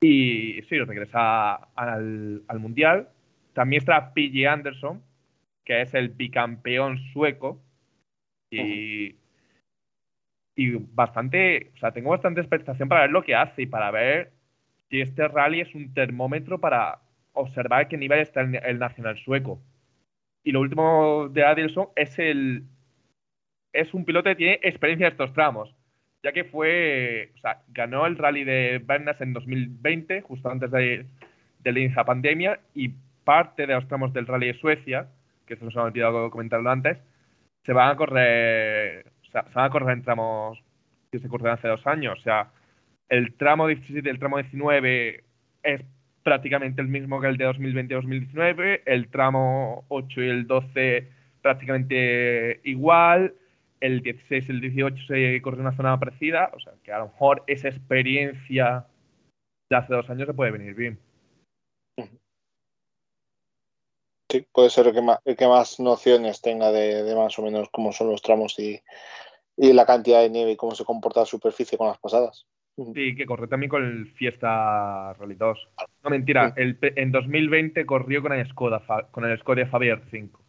Y 0.00 0.62
sí, 0.68 0.78
regresa 0.78 1.54
al, 1.74 2.42
al 2.46 2.58
Mundial. 2.60 3.08
También 3.54 3.80
estará 3.80 4.14
PG 4.14 4.46
Anderson, 4.46 5.02
que 5.64 5.82
es 5.82 5.92
el 5.94 6.10
bicampeón 6.10 6.98
sueco. 7.12 7.60
Y, 8.50 9.16
bastante, 10.94 11.72
o 11.74 11.78
sea, 11.78 11.90
tengo 11.90 12.10
bastante 12.10 12.40
expectación 12.40 12.88
para 12.88 13.02
ver 13.02 13.10
lo 13.10 13.24
que 13.24 13.34
hace 13.34 13.62
y 13.62 13.66
para 13.66 13.90
ver 13.90 14.32
si 14.88 15.00
este 15.00 15.26
rally 15.26 15.60
es 15.60 15.74
un 15.74 15.92
termómetro 15.92 16.60
para 16.60 17.00
observar 17.32 17.88
qué 17.88 17.98
nivel 17.98 18.20
está 18.20 18.42
el 18.42 18.78
nacional 18.78 19.18
sueco. 19.18 19.60
Y 20.46 20.52
lo 20.52 20.60
último 20.60 21.28
de 21.28 21.44
Adelson 21.44 21.88
es 21.96 22.16
el 22.20 22.62
es 23.72 23.92
un 23.92 24.04
piloto 24.04 24.30
que 24.30 24.36
tiene 24.36 24.60
experiencia 24.62 25.08
en 25.08 25.12
estos 25.12 25.32
tramos, 25.32 25.74
ya 26.22 26.30
que 26.30 26.44
fue, 26.44 27.32
o 27.34 27.38
sea, 27.40 27.62
ganó 27.68 28.06
el 28.06 28.16
rally 28.16 28.44
de 28.44 28.80
Bernas 28.82 29.20
en 29.20 29.32
2020, 29.32 30.20
justo 30.22 30.48
antes 30.48 30.70
de, 30.70 31.04
de 31.58 31.72
la 31.72 32.04
pandemia, 32.04 32.60
y 32.74 32.90
parte 33.24 33.66
de 33.66 33.74
los 33.74 33.88
tramos 33.88 34.12
del 34.12 34.28
rally 34.28 34.46
de 34.46 34.54
Suecia, 34.54 35.08
que 35.46 35.54
esto 35.54 35.66
nos 35.66 35.76
ha 35.76 35.82
olvidado 35.82 36.30
comentarlo 36.30 36.70
antes, 36.70 36.96
se 37.64 37.72
van 37.72 37.90
a 37.90 37.96
correr, 37.96 39.10
se 39.22 39.40
van 39.52 39.64
a 39.64 39.70
correr 39.70 39.96
en 39.96 40.04
tramos 40.04 40.62
que 41.10 41.18
se 41.18 41.28
corrieron 41.28 41.58
hace 41.58 41.66
dos 41.66 41.84
años. 41.88 42.20
O 42.20 42.22
sea, 42.22 42.52
el 43.08 43.34
tramo 43.34 43.66
17 43.66 44.08
y 44.08 44.12
el 44.12 44.20
tramo 44.20 44.36
19 44.38 45.24
es 45.64 45.84
prácticamente 46.26 46.82
el 46.82 46.88
mismo 46.88 47.20
que 47.20 47.28
el 47.28 47.36
de 47.36 47.48
2020-2019. 47.48 48.82
El 48.84 49.08
tramo 49.10 49.84
8 49.86 50.22
y 50.22 50.28
el 50.28 50.48
12 50.48 51.08
prácticamente 51.40 52.60
igual. 52.64 53.36
El 53.78 54.00
16 54.00 54.48
y 54.48 54.50
el 54.50 54.60
18 54.60 55.06
se 55.06 55.40
corre 55.40 55.60
una 55.60 55.76
zona 55.76 55.96
parecida. 56.00 56.50
O 56.52 56.58
sea, 56.58 56.72
que 56.82 56.92
a 56.92 56.98
lo 56.98 57.06
mejor 57.06 57.44
esa 57.46 57.68
experiencia 57.68 58.88
de 59.70 59.76
hace 59.76 59.94
dos 59.94 60.10
años 60.10 60.26
se 60.26 60.34
puede 60.34 60.50
venir 60.50 60.74
bien. 60.74 60.98
Sí, 64.28 64.44
puede 64.52 64.70
ser 64.70 64.88
el 64.88 64.94
que 64.94 65.02
más, 65.02 65.20
que 65.22 65.46
más 65.46 65.78
nociones 65.78 66.40
tenga 66.42 66.72
de, 66.72 67.04
de 67.04 67.14
más 67.14 67.38
o 67.38 67.42
menos 67.42 67.68
cómo 67.70 67.92
son 67.92 68.10
los 68.10 68.20
tramos 68.20 68.58
y, 68.58 68.82
y 69.56 69.72
la 69.72 69.86
cantidad 69.86 70.22
de 70.22 70.30
nieve 70.30 70.50
y 70.50 70.56
cómo 70.56 70.74
se 70.74 70.84
comporta 70.84 71.20
la 71.20 71.26
superficie 71.26 71.78
con 71.78 71.86
las 71.86 71.98
pasadas. 71.98 72.48
Sí, 72.94 73.16
que 73.16 73.24
corrió 73.24 73.48
también 73.48 73.70
con 73.70 73.82
el 73.84 74.06
Fiesta 74.12 75.14
Rally 75.14 75.34
2. 75.34 75.68
No, 76.04 76.10
mentira, 76.10 76.52
el, 76.56 76.76
pe- 76.76 76.92
en 77.00 77.10
2020 77.10 77.86
corrió 77.86 78.20
con 78.20 78.32
el 78.34 78.46
Skoda, 78.48 78.82
con 79.10 79.24
el 79.24 79.38
Skoda 79.38 79.66
Fabia 79.66 80.00
5. 80.10 80.42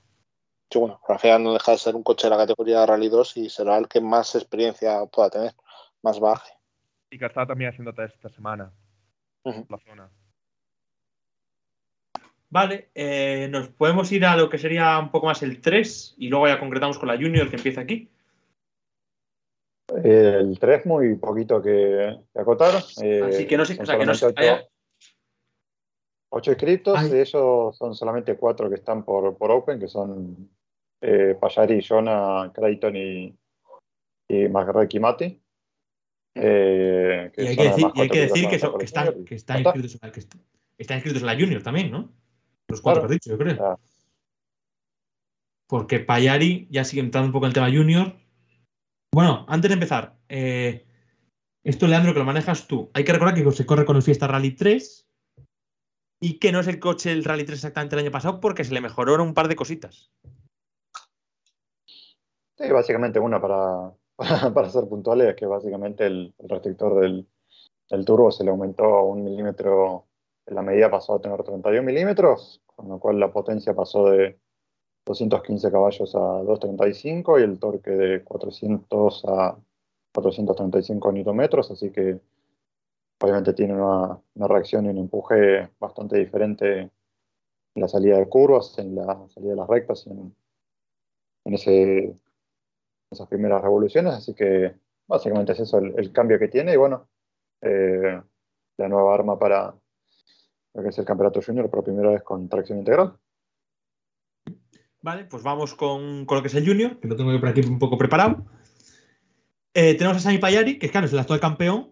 Sí, 0.70 0.78
bueno, 0.80 1.00
al 1.08 1.20
final 1.20 1.44
no 1.44 1.54
deja 1.54 1.72
de 1.72 1.78
ser 1.78 1.96
un 1.96 2.04
coche 2.04 2.28
de 2.28 2.32
la 2.32 2.38
categoría 2.38 2.86
Rally 2.86 3.08
2 3.08 3.38
y 3.38 3.50
será 3.50 3.78
el 3.78 3.88
que 3.88 4.02
más 4.02 4.36
experiencia 4.36 5.06
pueda 5.06 5.30
tener, 5.30 5.54
más 6.04 6.20
baje. 6.20 6.52
Y 7.10 7.18
que 7.18 7.24
ha 7.24 7.30
estado 7.30 7.48
también 7.48 7.70
haciendo 7.72 7.94
test 7.94 8.16
esta 8.16 8.28
semana. 8.30 8.74
La 9.70 9.78
zona. 9.78 10.10
Vale, 12.50 12.90
eh, 12.96 13.48
nos 13.50 13.70
podemos 13.70 14.12
ir 14.12 14.26
a 14.26 14.36
lo 14.36 14.50
que 14.50 14.58
sería 14.58 14.98
un 15.00 15.12
poco 15.12 15.28
más 15.28 15.42
el 15.44 15.62
3 15.62 16.16
y 16.18 16.28
luego 16.30 16.48
ya 16.48 16.60
concretamos 16.60 16.98
con 16.98 17.08
la 17.08 17.16
Junior 17.18 17.50
que 17.50 17.56
empieza 17.58 17.82
aquí. 17.82 18.10
El 20.04 20.60
3 20.60 20.86
muy 20.86 21.16
poquito 21.16 21.62
que, 21.62 22.18
que 22.34 22.40
acotar. 22.42 22.84
eh, 23.02 23.24
Así 23.26 23.48
que 23.48 23.58
no 23.58 23.66
sé, 23.66 23.76
son 23.76 23.84
o 23.84 23.86
sea, 23.86 23.98
que 23.98 24.06
no 24.06 24.12
ocho- 24.12 24.34
haya- 24.36 24.68
Ocho 26.30 26.52
inscritos, 26.52 26.98
Ay. 26.98 27.10
de 27.10 27.22
ellos 27.22 27.78
son 27.78 27.96
solamente 27.96 28.36
cuatro 28.36 28.68
que 28.70 28.76
están 28.76 29.06
por, 29.06 29.38
por 29.38 29.50
Open, 29.50 29.80
que 29.80 29.88
son 29.88 30.50
eh, 31.02 31.38
Payari, 31.40 31.82
Jonah, 31.82 32.52
Creighton 32.54 32.96
y, 32.98 33.34
y 34.28 34.50
Magre 34.50 34.88
Kimati. 34.90 35.42
Eh, 36.36 37.32
Y 37.38 37.48
hay 37.48 37.56
que 37.56 37.64
decir, 37.64 37.88
y 37.96 38.02
hay 38.02 38.10
que, 38.10 38.20
decir 38.20 38.50
que, 38.50 38.56
están, 38.56 39.24
que 39.26 39.36
inscritos, 39.36 39.96
en 39.96 40.00
la- 40.02 40.12
que 40.12 40.20
est- 40.20 40.36
están 40.78 40.98
inscritos 40.98 41.22
en 41.22 41.26
la 41.28 41.34
Junior 41.36 41.64
también, 41.64 41.90
¿no? 41.92 42.12
Los 42.68 42.82
cuatro 42.82 43.04
Claro. 43.04 43.08
que 43.08 43.14
has 43.16 43.22
dicho, 43.22 43.30
yo 43.32 43.38
creo. 43.38 43.56
Claro. 43.56 43.80
Porque 45.70 46.00
Payari 46.00 46.68
ya 46.70 46.84
sigue 46.84 47.02
entrando 47.02 47.28
un 47.28 47.34
poco 47.34 47.46
en 47.46 47.50
el 47.52 47.54
tema 47.54 47.68
Junior. 47.72 48.14
Bueno, 49.14 49.46
antes 49.48 49.70
de 49.70 49.74
empezar, 49.74 50.18
eh, 50.30 50.86
esto, 51.64 51.88
Leandro, 51.88 52.14
que 52.14 52.20
lo 52.20 52.26
manejas 52.26 52.68
tú. 52.68 52.90
Hay 52.94 53.04
que 53.04 53.14
recordar 53.14 53.36
que 53.36 53.52
se 53.52 53.66
corre 53.66 53.86
con 53.86 53.96
el 53.96 54.02
Fiesta 54.02 54.28
Rally 54.28 54.52
3 54.52 55.08
y 56.22 56.40
que 56.40 56.52
no 56.52 56.60
es 56.60 56.68
el 56.68 56.80
coche 56.80 57.10
del 57.10 57.24
Rally 57.24 57.46
3 57.46 57.58
exactamente 57.58 57.96
el 57.96 58.02
año 58.02 58.12
pasado 58.12 58.40
porque 58.40 58.64
se 58.64 58.74
le 58.74 58.82
mejoraron 58.82 59.28
un 59.28 59.34
par 59.34 59.48
de 59.48 59.56
cositas. 59.56 60.12
Sí, 62.58 62.72
básicamente 62.72 63.20
una 63.20 63.42
para, 63.42 63.92
para, 64.16 64.54
para 64.54 64.70
ser 64.70 64.88
puntuales, 64.88 65.30
es 65.30 65.36
que 65.36 65.46
básicamente 65.46 66.06
el, 66.06 66.34
el 66.38 66.50
restrictor 66.50 67.00
del, 67.02 67.28
del 67.90 68.06
turbo 68.06 68.32
se 68.32 68.44
le 68.44 68.50
aumentó 68.50 68.84
a 68.86 69.04
un 69.04 69.24
milímetro, 69.24 70.08
en 70.46 70.56
la 70.56 70.62
medida 70.62 70.90
pasó 70.90 71.16
a 71.16 71.22
tener 71.22 71.44
31 71.44 71.84
milímetros, 71.84 72.62
con 72.66 72.90
lo 72.90 73.00
cual 73.00 73.20
la 73.20 73.32
potencia 73.32 73.74
pasó 73.76 74.10
de 74.10 74.40
215 75.08 75.72
caballos 75.72 76.16
a 76.16 76.20
235 76.20 77.40
y 77.40 77.44
el 77.44 77.60
torque 77.60 77.92
de 77.92 78.24
400 78.24 79.26
a 79.28 79.58
435 80.14 81.12
newtonmetros, 81.12 81.72
así 81.72 81.92
que 81.92 82.20
obviamente 83.20 83.54
tiene 83.54 83.74
una, 83.74 84.20
reacción 84.36 84.86
y 84.86 84.90
un 84.90 84.98
empuje 84.98 85.70
bastante 85.80 86.18
diferente 86.18 86.80
en 86.82 86.92
la 87.82 87.88
salida 87.88 88.18
de 88.18 88.28
curvas, 88.28 88.78
en 88.80 88.96
la 88.96 89.28
salida 89.30 89.52
de 89.52 89.56
las 89.56 89.68
rectas 89.68 90.06
y 90.08 90.12
en, 90.12 90.36
en 91.46 91.54
ese 91.54 92.16
esas 93.10 93.28
primeras 93.30 93.62
revoluciones, 93.62 94.14
así 94.14 94.34
que 94.34 94.76
básicamente 95.08 95.54
es 95.54 95.62
eso 95.62 95.78
el, 95.78 95.98
el 95.98 96.12
cambio 96.12 96.38
que 96.38 96.50
tiene 96.50 96.74
y 96.74 96.76
bueno, 96.76 97.08
eh, 97.62 98.22
la 98.78 98.90
nueva 98.90 99.14
arma 99.14 99.40
para 99.40 99.74
lo 100.74 100.84
que 100.84 100.90
es 100.90 101.00
el 101.00 101.06
campeonato 101.06 101.42
junior 101.42 101.70
por 101.70 101.84
primera 101.84 102.12
vez 102.12 102.24
con 102.24 102.50
tracción 102.50 102.80
integral. 102.80 103.18
Vale, 105.08 105.24
pues 105.24 105.42
vamos 105.42 105.74
con, 105.74 106.26
con 106.26 106.36
lo 106.36 106.42
que 106.42 106.50
es 106.50 106.56
el 106.56 106.68
Junior, 106.68 107.00
que 107.00 107.08
lo 107.08 107.16
tengo 107.16 107.32
yo 107.32 107.40
por 107.40 107.48
aquí 107.48 107.62
un 107.62 107.80
poco 107.80 107.98
preparado. 107.98 108.46
Eh, 109.74 109.94
tenemos 109.94 110.18
a 110.18 110.20
Sami 110.20 110.38
Payari, 110.38 110.80
que 110.80 110.90
claro, 110.90 111.08
es 111.08 111.14
el 111.14 111.20
actual 111.20 111.40
campeón, 111.40 111.92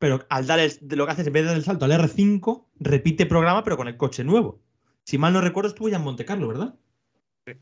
pero 0.00 0.26
al 0.28 0.48
dar 0.48 0.58
el- 0.58 0.72
de 0.80 0.96
lo 0.96 1.06
que 1.06 1.12
hace 1.12 1.20
es 1.20 1.28
en 1.28 1.32
vez 1.32 1.42
de 1.44 1.48
dar 1.50 1.56
el 1.56 1.62
salto 1.62 1.84
al 1.84 1.92
R5, 1.92 2.66
repite 2.80 3.24
programa, 3.26 3.62
pero 3.62 3.76
con 3.76 3.86
el 3.86 3.96
coche 3.96 4.24
nuevo. 4.24 4.60
Si 5.04 5.16
mal 5.16 5.32
no 5.32 5.40
recuerdo, 5.40 5.68
estuvo 5.68 5.88
ya 5.88 5.98
en 5.98 6.02
Monte 6.02 6.24
Carlo, 6.24 6.48
¿verdad? 6.48 6.74
Sí. 7.46 7.52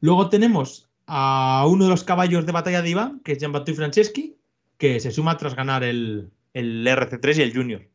Luego 0.00 0.30
tenemos 0.30 0.90
a 1.06 1.66
uno 1.68 1.84
de 1.84 1.90
los 1.90 2.04
caballos 2.04 2.46
de 2.46 2.52
batalla 2.52 2.80
de 2.80 2.88
Iván, 2.88 3.20
que 3.20 3.32
es 3.32 3.38
Gianbattista 3.40 3.76
Franceschi, 3.82 4.38
que 4.78 5.00
se 5.00 5.10
suma 5.10 5.36
tras 5.36 5.54
ganar 5.54 5.84
el, 5.84 6.30
el 6.54 6.86
RC3 6.86 7.36
y 7.36 7.42
el 7.42 7.52
Junior. 7.54 7.86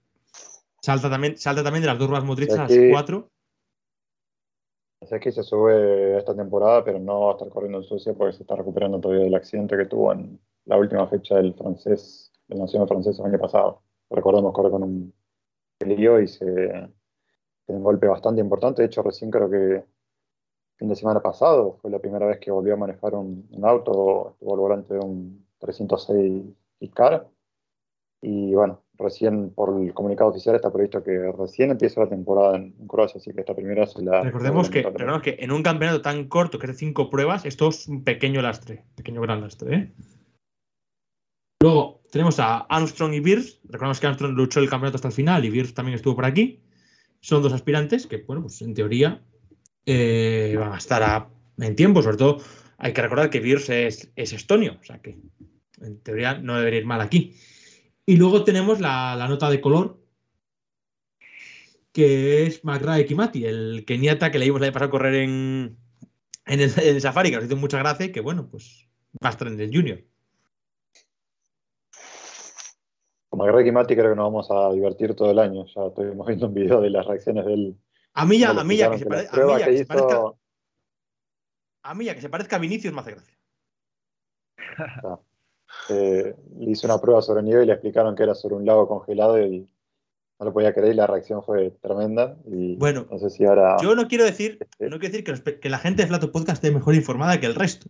Salta 0.80 1.10
también, 1.10 1.40
salta 1.40 1.64
también 1.64 1.82
de 1.82 1.88
las 1.88 1.98
dos 1.98 2.08
ruedas 2.08 2.24
motrices 2.24 2.60
a 2.60 2.68
las 2.68 2.72
cuatro. 2.92 3.32
Que 5.10 5.32
se 5.32 5.44
sube 5.44 6.18
esta 6.18 6.36
temporada, 6.36 6.84
pero 6.84 7.00
no 7.00 7.22
va 7.22 7.32
a 7.32 7.34
estar 7.34 7.50
corriendo 7.50 7.80
en 7.80 7.84
Suecia 7.84 8.14
porque 8.14 8.34
se 8.34 8.44
está 8.44 8.56
recuperando 8.56 9.00
todavía 9.00 9.26
del 9.26 9.36
accidente 9.36 9.78
que 9.78 9.86
tuvo 9.86 10.14
en 10.14 10.40
la 10.66 10.78
última 10.78 11.08
fecha 11.08 11.36
del 11.36 11.54
francés, 11.54 12.32
del 12.48 12.60
Nacional 12.60 12.88
francés 12.88 13.20
el 13.20 13.26
año 13.26 13.40
pasado. 13.40 13.82
Recordemos, 14.10 14.54
corre 14.54 14.72
con 14.72 14.84
un 14.84 15.14
lío 15.86 16.20
y 16.22 16.28
se 16.28 16.46
tiene 16.46 17.78
un 17.80 17.84
golpe 17.84 18.08
bastante 18.08 18.42
importante. 18.42 18.82
De 18.82 18.88
hecho, 18.88 19.04
recién 19.04 19.30
creo 19.30 19.50
que 19.50 19.84
fin 20.78 20.90
de 20.90 20.96
semana 20.96 21.22
pasado 21.22 21.78
fue 21.82 21.92
la 21.92 22.00
primera 22.00 22.26
vez 22.26 22.40
que 22.40 22.52
volvió 22.52 22.74
a 22.74 22.78
manejar 22.78 23.16
un, 23.16 23.48
auto, 23.64 24.32
estuvo 24.32 24.54
al 24.54 24.60
volante 24.60 24.94
de 24.94 25.00
un 25.00 25.48
306 25.60 26.44
Icar. 26.80 27.28
Y 28.22 28.54
bueno, 28.54 28.83
recién 29.04 29.52
por 29.52 29.80
el 29.82 29.94
comunicado 29.94 30.30
oficial 30.32 30.56
está 30.56 30.72
previsto 30.72 31.04
que 31.04 31.32
recién 31.38 31.72
empieza 31.72 32.02
la 32.02 32.10
temporada 32.10 32.56
en, 32.56 32.72
Croacia, 32.88 33.20
así 33.20 33.32
que 33.34 33.42
esta 33.42 33.56
primera 33.56 33.86
se 33.86 34.02
la. 34.02 34.24
Recordemos 34.24 34.70
que, 34.70 34.82
recordemos 34.82 35.22
que 35.22 35.38
en 35.40 35.52
un 35.52 35.62
campeonato 35.62 36.02
tan 36.02 36.28
corto 36.28 36.58
que 36.58 36.66
es 36.68 36.72
de 36.74 36.78
cinco 36.80 37.10
pruebas, 37.10 37.46
esto 37.46 37.68
es 37.70 37.88
un 37.88 38.04
pequeño 38.04 38.42
lastre, 38.42 38.86
pequeño 38.96 39.22
gran 39.22 39.42
lastre. 39.42 39.76
¿eh? 39.76 39.92
Luego 41.62 42.02
tenemos 42.12 42.40
a 42.40 42.58
Armstrong 42.58 43.14
y 43.14 43.20
Beers. 43.20 43.60
Recordemos 43.66 44.00
que 44.00 44.08
Armstrong 44.08 44.34
luchó 44.34 44.60
el 44.60 44.70
campeonato 44.70 44.98
hasta 44.98 45.08
el 45.08 45.14
final 45.14 45.46
y 45.46 45.50
Beers 45.50 45.74
también 45.74 45.96
estuvo 45.96 46.16
por 46.16 46.26
aquí. 46.26 46.62
Son 47.22 47.42
dos 47.42 47.54
aspirantes 47.54 48.06
que, 48.06 48.18
bueno, 48.18 48.42
pues 48.42 48.62
en 48.62 48.74
teoría 48.74 49.22
eh, 49.86 50.56
van 50.60 50.74
a 50.74 50.78
estar 50.78 51.04
a- 51.04 51.30
en 51.58 51.76
tiempo. 51.76 52.02
Sobre 52.02 52.18
todo, 52.18 52.38
hay 52.78 52.92
que 52.94 53.02
recordar 53.02 53.30
que 53.30 53.40
Beers 53.40 53.70
es, 53.70 54.12
es 54.16 54.34
estonio, 54.34 54.78
o 54.80 54.84
sea 54.84 55.00
que 55.02 55.18
en 55.82 56.00
teoría 56.02 56.38
no 56.38 56.58
debería 56.58 56.80
ir 56.80 56.86
mal 56.86 57.02
aquí. 57.02 57.36
Y 58.06 58.18
luego 58.18 58.44
tenemos 58.44 58.80
la, 58.80 59.16
la 59.16 59.28
nota 59.28 59.50
de 59.50 59.62
color, 59.62 60.00
que 61.92 62.46
es 62.46 62.64
McRae 62.66 63.06
Kimati, 63.06 63.46
el 63.46 63.86
keniata 63.86 64.32
que 64.32 64.40
le 64.40 64.46
dimos 64.46 64.60
la 64.60 64.68
vez 64.68 64.74
pasada 64.74 64.92
correr 64.92 65.16
en, 65.16 65.78
en, 66.46 66.60
el, 66.60 66.72
en 66.80 66.96
el 66.96 67.02
Safari, 67.02 67.30
que 67.30 67.38
nos 67.38 67.46
hizo 67.46 67.56
mucha 67.56 67.78
gracia 67.80 68.06
y 68.08 68.12
que, 68.12 68.20
bueno, 68.20 68.50
pues 68.50 68.90
va 69.24 69.30
a 69.30 69.32
estar 69.32 69.48
en 69.48 69.60
el 69.60 69.74
Junior. 69.74 70.04
Como 73.30 73.46
Greg 73.46 73.68
y 73.68 73.72
Mati 73.72 73.96
creo 73.96 74.12
que 74.12 74.16
nos 74.16 74.26
vamos 74.26 74.52
a 74.52 74.72
divertir 74.74 75.16
todo 75.16 75.32
el 75.32 75.40
año. 75.40 75.66
Ya 75.66 75.86
estuvimos 75.88 76.28
viendo 76.28 76.48
un 76.48 76.54
video 76.54 76.82
de 76.82 76.90
las 76.90 77.06
reacciones 77.06 77.46
de 77.46 77.54
él. 77.54 77.78
A 78.14 78.26
mí 78.26 78.38
ya, 78.38 78.52
a 78.52 78.64
mí 78.64 78.78
ya 78.78 78.92
que, 78.92 78.98
se 79.00 79.06
pare- 79.06 79.28
a 79.32 79.36
mí 79.46 79.60
ya 79.60 79.66
que 79.66 79.72
que 79.72 79.78
se 79.78 79.86
parezca, 79.86 80.22
a 81.84 81.94
mí 81.96 82.06
ya 82.06 82.16
que 82.16 82.22
se 82.22 82.30
parezca 82.30 82.56
a 82.58 82.60
Vinicius 82.60 82.94
me 82.94 83.00
hace 83.02 83.12
gracia. 83.12 83.38
eh, 85.90 86.36
le 86.60 86.72
hizo 86.72 86.88
una 86.88 87.00
prueba 87.00 87.22
sobre 87.22 87.44
nieve 87.44 87.64
y 87.64 87.66
le 87.68 87.74
explicaron 87.74 88.16
que 88.16 88.24
era 88.24 88.36
sobre 88.36 88.56
un 88.56 88.66
lago 88.66 88.88
congelado 88.88 89.42
y 89.44 89.68
no 90.40 90.46
lo 90.46 90.54
podía 90.54 90.74
creer 90.74 90.94
y 90.94 90.96
la 90.96 91.08
reacción 91.08 91.44
fue 91.44 91.72
tremenda. 91.82 92.38
Y 92.46 92.76
Bueno, 92.78 93.06
no 93.10 93.18
sé 93.20 93.30
si 93.30 93.46
ahora. 93.46 93.78
Yo 93.82 93.96
no 93.96 94.08
quiero 94.08 94.24
decir, 94.26 94.58
Este- 94.60 94.90
no 94.90 95.00
quiero 95.00 95.12
decir 95.12 95.24
que, 95.24 95.32
los 95.32 95.42
pe- 95.42 95.60
que 95.60 95.70
la 95.70 95.78
gente 95.80 96.02
de 96.04 96.08
Flato 96.08 96.32
Podcast 96.32 96.64
esté 96.64 96.74
mejor 96.74 96.96
informada 96.96 97.40
que 97.40 97.46
el 97.46 97.56
resto. 97.56 97.88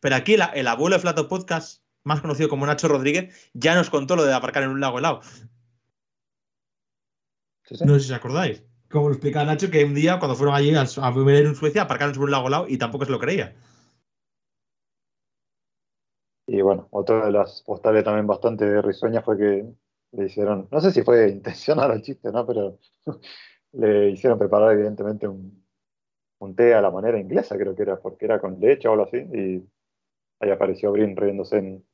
Pero 0.00 0.14
aquí 0.16 0.36
la- 0.36 0.46
el 0.46 0.66
abuelo 0.68 0.96
de 0.96 1.00
Flato 1.02 1.28
Podcast, 1.28 1.82
más 2.04 2.20
conocido 2.20 2.48
como 2.48 2.66
Nacho 2.66 2.88
Rodríguez, 2.88 3.34
ya 3.54 3.74
nos 3.74 3.90
contó 3.90 4.16
lo 4.16 4.24
de 4.24 4.32
aparcar 4.34 4.62
en 4.62 4.70
un 4.70 4.80
lago 4.80 4.98
helado. 4.98 5.20
Sí, 7.64 7.76
sí. 7.76 7.84
No 7.84 7.94
sé 7.94 8.00
si 8.00 8.12
os 8.12 8.16
acordáis. 8.18 8.62
Como 8.90 9.08
lo 9.08 9.14
explicaba 9.14 9.44
Nacho, 9.44 9.70
que 9.70 9.84
un 9.84 9.94
día 9.94 10.18
cuando 10.18 10.34
fueron 10.36 10.54
allí 10.54 10.74
a, 10.74 10.82
a 11.02 11.10
beber 11.10 11.44
en 11.46 11.54
Suecia, 11.54 11.82
aparcaron 11.82 12.14
sobre 12.14 12.26
un 12.26 12.30
lago 12.30 12.48
helado 12.48 12.66
y 12.68 12.78
tampoco 12.78 13.04
se 13.04 13.10
lo 13.10 13.18
creía. 13.18 13.54
Y 16.48 16.62
bueno, 16.62 16.88
otra 16.92 17.26
de 17.26 17.32
las 17.32 17.62
postales 17.62 18.04
también 18.04 18.26
bastante 18.26 18.80
risueñas 18.80 19.22
fue 19.22 19.36
que 19.36 19.66
le 20.12 20.24
hicieron, 20.24 20.66
no 20.70 20.80
sé 20.80 20.92
si 20.92 21.02
fue 21.02 21.28
intencional 21.30 21.92
el 21.92 22.02
chiste, 22.02 22.32
¿no? 22.32 22.46
Pero 22.46 22.78
le 23.72 24.10
hicieron 24.10 24.38
preparar 24.38 24.72
evidentemente 24.72 25.28
un, 25.28 25.62
un 26.38 26.56
té 26.56 26.72
a 26.72 26.80
la 26.80 26.90
manera 26.90 27.20
inglesa, 27.20 27.58
creo 27.58 27.74
que 27.74 27.82
era, 27.82 28.00
porque 28.00 28.24
era 28.24 28.40
con 28.40 28.58
leche 28.58 28.88
o 28.88 28.92
algo 28.92 29.04
así, 29.04 29.18
y 29.18 29.68
ahí 30.40 30.50
apareció 30.50 30.90
Brin 30.90 31.16
riéndose 31.16 31.58
en, 31.58 31.86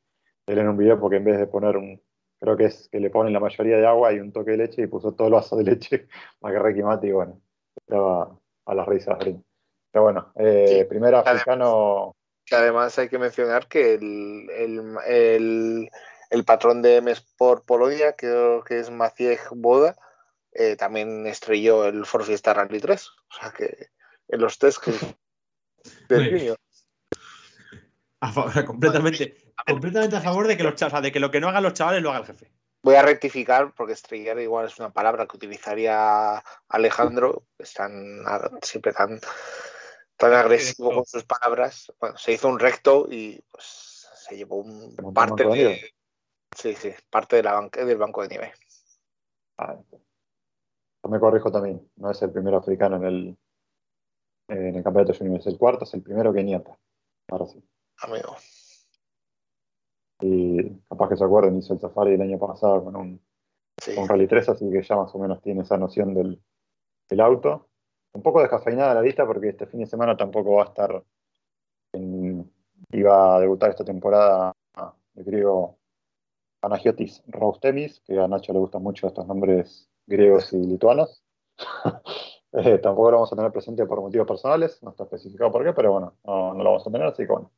él 0.46 0.58
en 0.58 0.68
un 0.68 0.76
video 0.76 1.00
porque 1.00 1.16
en 1.16 1.24
vez 1.24 1.38
de 1.38 1.48
poner 1.48 1.76
un, 1.76 2.00
creo 2.38 2.56
que 2.56 2.66
es 2.66 2.88
que 2.90 3.00
le 3.00 3.10
ponen 3.10 3.32
la 3.32 3.40
mayoría 3.40 3.78
de 3.78 3.86
agua 3.86 4.12
y 4.12 4.20
un 4.20 4.30
toque 4.30 4.52
de 4.52 4.58
leche 4.58 4.82
y 4.82 4.86
puso 4.86 5.14
todo 5.14 5.26
el 5.26 5.34
vaso 5.34 5.56
de 5.56 5.64
leche, 5.64 6.06
Macarré 6.40 6.80
Mati, 6.80 7.08
y 7.08 7.12
bueno, 7.12 7.40
estaba 7.74 8.38
a 8.66 8.74
las 8.74 8.86
risas 8.86 9.18
Brin. 9.18 9.44
Pero 9.90 10.04
bueno, 10.04 10.32
eh, 10.36 10.78
Sí. 10.82 10.88
primer 10.88 11.16
africano, 11.16 12.14
Que 12.46 12.56
además 12.56 12.98
hay 12.98 13.08
que 13.08 13.18
mencionar 13.18 13.68
que 13.68 13.94
el, 13.94 14.48
el, 14.50 14.96
el, 15.06 15.90
el 16.30 16.44
patrón 16.44 16.82
de 16.82 16.96
M 16.96 17.10
Sport 17.10 17.64
Polonia, 17.64 18.14
creo 18.16 18.62
que 18.64 18.78
es 18.80 18.90
Maciej 18.90 19.40
Boda, 19.50 19.96
eh, 20.52 20.76
también 20.76 21.26
estrelló 21.26 21.86
el 21.86 22.04
Ford 22.06 22.24
Fiesta 22.24 22.52
Rally 22.54 22.80
3. 22.80 23.08
O 23.08 23.34
sea 23.40 23.50
que 23.50 23.88
en 24.28 24.40
los 24.40 24.58
test 24.58 24.78
que 24.82 24.92
del. 26.08 26.56
A 28.20 28.32
favor, 28.32 28.64
completamente, 28.66 29.36
completamente 29.66 30.16
a 30.16 30.20
favor 30.20 30.46
de 30.46 30.56
que, 30.56 30.62
los, 30.62 30.74
cha- 30.74 30.86
o 30.86 30.90
sea, 30.90 31.00
de 31.00 31.12
que 31.12 31.20
lo 31.20 31.30
que 31.30 31.40
no 31.40 31.48
hagan 31.48 31.62
los 31.62 31.74
chavales 31.74 32.02
lo 32.02 32.10
haga 32.10 32.20
el 32.20 32.26
jefe. 32.26 32.50
Voy 32.82 32.96
a 32.96 33.02
rectificar 33.02 33.72
porque 33.74 33.94
estrellar 33.94 34.38
igual 34.40 34.66
es 34.66 34.78
una 34.78 34.92
palabra 34.92 35.26
que 35.26 35.36
utilizaría 35.38 36.42
Alejandro, 36.68 37.46
es 37.58 37.72
tan, 37.72 38.22
siempre 38.62 38.92
tan, 38.92 39.18
tan 40.16 40.32
agresivo 40.32 40.94
con 40.94 41.04
sus 41.04 41.24
palabras. 41.24 41.92
Bueno, 42.00 42.16
se 42.16 42.32
hizo 42.32 42.48
un 42.48 42.58
recto 42.58 43.06
y 43.10 43.42
pues 43.50 44.08
se 44.16 44.36
llevó 44.36 44.56
un 44.56 44.94
parte 45.12 45.44
de 45.44 45.54
de, 45.54 45.90
sí, 46.56 46.74
sí, 46.74 46.92
parte 47.10 47.36
de 47.36 47.42
la 47.42 47.54
banca, 47.54 47.84
del 47.84 47.98
banco 47.98 48.22
de 48.22 48.28
nieve. 48.28 48.52
Ah, 49.58 49.76
yo 49.90 51.10
me 51.10 51.20
corrijo 51.20 51.52
también, 51.52 51.90
no 51.96 52.10
es 52.10 52.22
el 52.22 52.32
primer 52.32 52.54
africano 52.54 52.96
en 52.96 53.04
el, 53.04 53.38
en 54.48 54.76
el 54.76 54.82
campeonato 54.82 55.16
junior, 55.16 55.40
es 55.40 55.46
el 55.46 55.58
cuarto, 55.58 55.84
es 55.84 55.94
el 55.94 56.02
primero 56.02 56.32
keniata. 56.32 56.78
Ahora 57.28 57.46
sí. 57.46 57.62
Amigo. 57.98 58.36
Y 60.20 60.80
capaz 60.88 61.10
que 61.10 61.16
se 61.16 61.24
acuerden, 61.24 61.58
hizo 61.58 61.74
el 61.74 61.80
safari 61.80 62.14
el 62.14 62.22
año 62.22 62.38
pasado 62.38 62.84
con 62.84 62.96
un, 62.96 63.24
Sí. 63.82 63.94
con 63.94 64.08
Rally 64.08 64.26
3, 64.26 64.48
así 64.50 64.70
que 64.70 64.82
ya 64.82 64.96
más 64.96 65.14
o 65.14 65.18
menos 65.18 65.42
tiene 65.42 65.62
esa 65.62 65.76
noción 65.76 66.14
del, 66.14 66.40
del 67.08 67.20
auto. 67.20 67.68
Un 68.14 68.22
poco 68.22 68.40
descafeinada 68.40 68.94
la 68.94 69.02
lista 69.02 69.26
porque 69.26 69.48
este 69.50 69.66
fin 69.66 69.80
de 69.80 69.86
semana 69.86 70.16
tampoco 70.16 70.54
va 70.56 70.62
a 70.64 70.66
estar. 70.66 71.02
en- 71.92 72.50
iba 72.92 73.36
a 73.36 73.40
debutar 73.40 73.70
esta 73.70 73.84
temporada 73.84 74.52
el 75.16 75.24
griego 75.24 75.78
Panagiotis 76.60 77.22
Raustemis, 77.28 78.00
que 78.06 78.18
a 78.20 78.28
Nacho 78.28 78.52
le 78.52 78.60
gustan 78.60 78.82
mucho 78.82 79.06
estos 79.08 79.26
nombres 79.26 79.90
griegos 80.06 80.52
y 80.52 80.58
lituanos. 80.58 81.24
Eh, 82.56 82.78
tampoco 82.78 83.10
lo 83.10 83.16
vamos 83.18 83.32
a 83.32 83.36
tener 83.36 83.52
presente 83.52 83.86
por 83.86 84.00
motivos 84.00 84.28
personales, 84.28 84.82
no 84.82 84.90
está 84.90 85.04
especificado 85.04 85.52
por 85.52 85.64
qué, 85.64 85.72
pero 85.72 85.92
bueno, 85.92 86.16
no, 86.24 86.54
lo 86.54 86.64
vamos 86.64 86.86
a 86.86 86.90
tener, 86.92 87.06
así 87.08 87.24
que 87.26 87.32
bueno, 87.32 87.50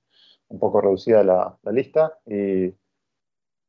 un 0.49 0.59
poco 0.59 0.81
reducida 0.81 1.23
la, 1.24 1.59
la 1.62 1.73
lista. 1.73 2.19
Y 2.27 2.69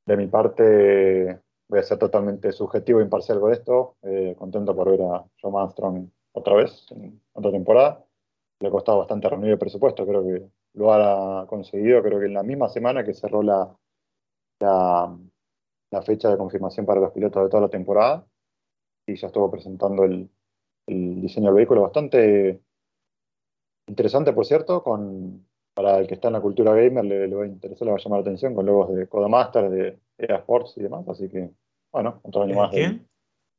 de 0.05 0.17
mi 0.17 0.27
parte, 0.27 1.39
voy 1.67 1.79
a 1.79 1.83
ser 1.83 1.97
totalmente 1.99 2.51
subjetivo 2.51 2.99
e 2.99 3.03
imparcial 3.03 3.39
con 3.39 3.51
esto. 3.51 3.97
Eh, 4.01 4.35
contento 4.37 4.75
por 4.75 4.89
ver 4.91 5.01
a 5.01 5.25
John 5.41 5.55
Armstrong 5.57 6.09
otra 6.37 6.55
vez 6.55 6.85
en 6.91 7.21
otra 7.33 7.51
temporada. 7.51 8.03
Le 8.59 8.67
ha 8.69 8.71
costado 8.71 8.99
bastante 8.99 9.29
reunir 9.29 9.51
el 9.51 9.59
presupuesto, 9.59 10.05
creo 10.05 10.23
que 10.23 10.47
lo 10.73 10.93
ha 10.93 11.45
conseguido. 11.47 12.01
Creo 12.01 12.19
que 12.19 12.25
en 12.25 12.33
la 12.33 12.43
misma 12.43 12.69
semana 12.69 13.03
que 13.03 13.13
cerró 13.13 13.43
la, 13.43 13.75
la, 14.59 15.17
la 15.91 16.01
fecha 16.01 16.29
de 16.29 16.37
confirmación 16.37 16.85
para 16.85 17.01
los 17.01 17.11
pilotos 17.11 17.43
de 17.43 17.49
toda 17.49 17.61
la 17.63 17.69
temporada 17.69 18.25
y 19.05 19.15
ya 19.15 19.27
estuvo 19.27 19.49
presentando 19.49 20.03
el, 20.03 20.29
el 20.87 21.21
diseño 21.21 21.47
del 21.47 21.55
vehículo 21.55 21.83
bastante 21.83 22.61
interesante, 23.87 24.33
por 24.33 24.45
cierto, 24.45 24.83
con, 24.83 25.45
para 25.73 25.99
el 25.99 26.07
que 26.07 26.15
está 26.15 26.27
en 26.27 26.33
la 26.33 26.41
cultura 26.41 26.73
gamer 26.73 27.05
le, 27.05 27.27
le 27.27 27.35
va 27.35 27.43
a 27.43 27.47
interesar, 27.47 27.85
le 27.85 27.91
va 27.91 27.97
a 27.97 28.01
llamar 28.01 28.19
la 28.19 28.21
atención 28.21 28.53
con 28.53 28.65
logos 28.65 28.93
de 28.93 29.07
Codemaster, 29.07 29.69
de 29.69 29.99
EA 30.17 30.37
Sports 30.37 30.73
y 30.77 30.81
demás, 30.81 31.07
así 31.07 31.29
que, 31.29 31.51
bueno, 31.91 32.19
otro 32.23 32.41
año 32.43 32.55
más 32.55 32.71
¿Quién? 32.71 33.07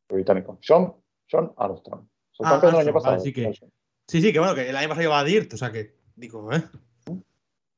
británico. 0.09 0.59
John, 0.67 0.95
John 1.31 1.53
Armstrong. 1.57 2.07
Su 2.39 2.47
Ah, 2.47 2.51
campeón 2.51 2.73
del 2.73 2.81
año 2.87 2.93
pasado. 2.95 3.13
vale, 3.17 3.25
sí 3.25 3.33
que- 3.33 3.53
Sí, 4.07 4.23
sí, 4.23 4.33
que 4.33 4.39
bueno, 4.39 4.55
que 4.55 4.69
el 4.71 4.77
año 4.77 4.89
pasado 4.89 5.05
iba 5.05 5.19
a 5.19 5.25
DIRT, 5.25 5.53
o 5.55 5.57
sea 5.59 5.71
que, 5.73 5.97
digo, 6.17 6.51
¿eh? 6.53 6.63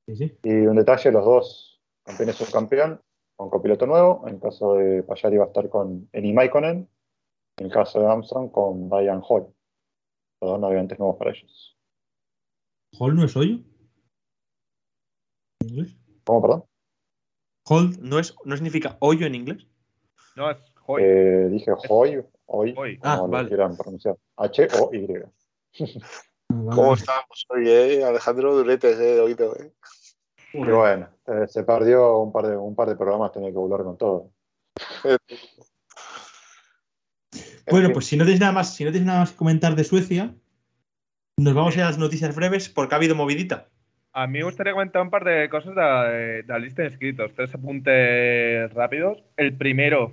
Sí, 0.06 0.16
sí. 0.16 0.38
Y 0.44 0.50
un 0.66 0.76
detalle, 0.76 1.10
los 1.10 1.24
dos 1.24 1.80
campeones 2.04 2.36
subcampeón 2.36 3.00
con 3.36 3.48
copiloto 3.50 3.86
nuevo. 3.86 4.22
En 4.28 4.34
el 4.34 4.40
caso 4.40 4.74
de 4.74 5.02
Payari 5.02 5.38
va 5.38 5.44
a 5.44 5.46
estar 5.48 5.68
con 5.70 6.08
Eni 6.12 6.32
Maikonen 6.32 6.88
En 7.56 7.66
el 7.66 7.72
caso 7.72 8.00
de 8.00 8.06
Armstrong, 8.06 8.50
con 8.50 8.88
Brian 8.88 9.22
Hall. 9.28 9.52
Los 10.40 10.50
dos 10.52 10.60
navegantes 10.60 10.98
nuevos 10.98 11.16
para 11.16 11.30
ellos. 11.32 11.76
¿Hall 12.98 13.14
no 13.16 13.24
es 13.24 13.36
hoyo? 13.36 13.58
¿En 15.60 15.68
inglés? 15.68 15.96
¿Cómo, 16.24 16.42
perdón? 16.42 16.64
Hold 17.66 17.98
no, 18.00 18.18
es, 18.18 18.34
no 18.44 18.56
significa 18.56 18.96
hoyo 19.00 19.26
en 19.26 19.34
inglés. 19.34 19.66
No, 20.36 20.50
es 20.50 20.58
Hoy. 20.90 21.02
Eh, 21.04 21.48
dije 21.50 21.72
Hoy, 21.88 22.22
hoy, 22.46 22.74
Hoy. 22.76 22.98
Ah, 23.02 23.16
como 23.16 23.26
lo 23.28 23.32
vale. 23.32 23.48
quieran 23.48 23.76
pronunciar. 23.76 24.16
H-O-Y. 24.36 25.22
¿Cómo 26.48 26.94
estamos 26.94 27.46
hoy, 27.48 27.68
eh? 27.68 28.04
Alejandro 28.04 28.54
Duretes, 28.56 28.98
eh, 28.98 29.14
de 29.14 29.20
oído, 29.20 29.56
eh. 29.56 29.72
Bueno, 30.52 31.08
eh, 31.28 31.46
se 31.46 31.62
perdió 31.62 32.18
un 32.18 32.32
par 32.32 32.46
de, 32.48 32.56
un 32.56 32.74
par 32.74 32.88
de 32.88 32.96
programas, 32.96 33.30
tenía 33.30 33.50
que 33.50 33.56
volver 33.56 33.82
con 33.84 33.96
todo. 33.96 34.30
Bueno, 37.70 37.90
pues 37.92 38.06
si 38.06 38.16
no 38.16 38.24
tienes 38.24 38.40
nada 38.40 38.50
más, 38.52 38.74
si 38.74 38.84
no 38.84 38.90
tienes 38.90 39.06
nada 39.06 39.20
más 39.20 39.30
que 39.30 39.36
comentar 39.36 39.76
de 39.76 39.84
Suecia, 39.84 40.34
nos 41.36 41.54
vamos 41.54 41.74
a 41.74 41.78
ir 41.78 41.84
a 41.84 41.86
las 41.86 41.98
noticias 41.98 42.34
breves 42.34 42.68
porque 42.68 42.94
ha 42.94 42.98
habido 42.98 43.14
movidita. 43.14 43.68
A 44.12 44.26
mí 44.26 44.38
me 44.38 44.44
gustaría 44.44 44.72
comentar 44.72 45.02
un 45.02 45.10
par 45.10 45.22
de 45.22 45.48
cosas 45.48 45.76
de, 45.76 45.80
la- 45.80 46.04
de 46.08 46.42
la 46.48 46.58
lista 46.58 46.82
de 46.82 46.88
inscritos. 46.88 47.32
Tres 47.36 47.54
apuntes 47.54 48.72
rápidos. 48.74 49.22
El 49.36 49.56
primero, 49.56 50.12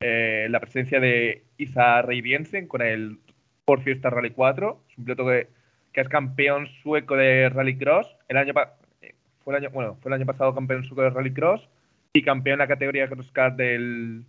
eh, 0.00 0.46
la 0.50 0.60
presencia 0.60 1.00
de 1.00 1.44
Isa 1.58 2.02
Reiviensen 2.02 2.66
con 2.68 2.82
el 2.82 3.18
Ford 3.64 3.82
Fiesta 3.82 4.10
Rally 4.10 4.30
4. 4.30 4.84
Es 4.90 4.98
un 4.98 5.04
piloto 5.04 5.26
que, 5.26 5.48
es 5.92 6.08
campeón 6.08 6.66
sueco 6.82 7.16
de 7.16 7.48
Rallycross. 7.48 8.16
El 8.28 8.36
año, 8.36 8.52
eh, 9.00 9.14
fue 9.44 9.56
el 9.56 9.62
año, 9.62 9.70
bueno, 9.70 9.96
fue 10.02 10.10
el 10.10 10.14
año 10.14 10.26
pasado 10.26 10.54
campeón 10.54 10.84
sueco 10.84 11.02
de 11.02 11.10
Rallycross 11.10 11.68
y 12.12 12.22
campeón 12.22 12.54
en 12.54 12.58
la 12.60 12.68
categoría 12.68 13.08
Crosscar 13.08 13.56
del, 13.56 14.24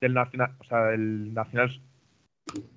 del 0.00 0.14
nacional, 0.14 0.52
o 0.58 0.64
sea, 0.64 0.84
del 0.86 1.34
nacional, 1.34 1.80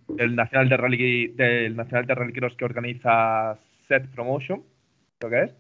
del 0.10 0.36
nacional 0.36 0.70
de 0.70 0.78
rally, 0.78 1.28
del 1.30 1.76
nacional 1.76 2.06
de 2.06 2.16
Rallycross 2.16 2.56
que 2.56 2.66
organiza 2.66 3.58
Set 3.88 4.08
Promotion 4.10 4.64
creo 5.22 5.32
que 5.32 5.52
es. 5.52 5.56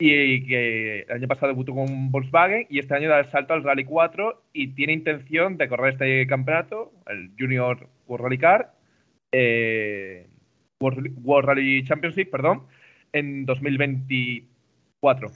Y 0.00 0.46
que 0.46 1.00
el 1.00 1.10
año 1.12 1.26
pasado 1.26 1.48
debutó 1.48 1.74
con 1.74 2.12
Volkswagen 2.12 2.66
y 2.70 2.78
este 2.78 2.94
año 2.94 3.08
da 3.08 3.18
el 3.18 3.26
salto 3.26 3.54
al 3.54 3.64
Rally 3.64 3.84
4 3.84 4.44
y 4.52 4.68
tiene 4.68 4.92
intención 4.92 5.56
de 5.56 5.68
correr 5.68 5.94
este 5.94 6.26
campeonato, 6.28 6.92
el 7.08 7.32
Junior 7.36 7.88
World 8.06 8.24
Rally 8.24 8.38
Car, 8.38 8.74
eh, 9.32 10.28
World, 10.80 11.18
World 11.24 11.48
Rally 11.48 11.82
Championship, 11.84 12.30
perdón, 12.30 12.66
en 13.12 13.44
2024. 13.44 15.28
O 15.28 15.32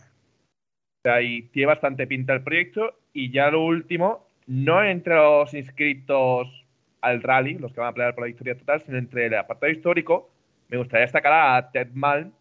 sea, 1.04 1.20
y 1.22 1.42
tiene 1.42 1.66
bastante 1.66 2.06
pinta 2.06 2.32
el 2.32 2.42
proyecto. 2.42 2.98
Y 3.12 3.32
ya 3.32 3.50
lo 3.50 3.64
último, 3.64 4.28
no 4.46 4.82
entre 4.84 5.16
los 5.16 5.52
inscritos 5.54 6.62
al 7.00 7.22
rally, 7.22 7.54
los 7.54 7.72
que 7.72 7.80
van 7.80 7.90
a 7.90 7.92
pelear 7.92 8.14
por 8.14 8.22
la 8.22 8.28
victoria 8.28 8.56
total, 8.56 8.80
sino 8.80 8.96
entre 8.96 9.26
el 9.26 9.34
apartado 9.34 9.72
histórico, 9.72 10.30
me 10.68 10.78
gustaría 10.78 11.02
destacar 11.02 11.32
a 11.32 11.70
Ted 11.70 11.88
Malm, 11.94 12.32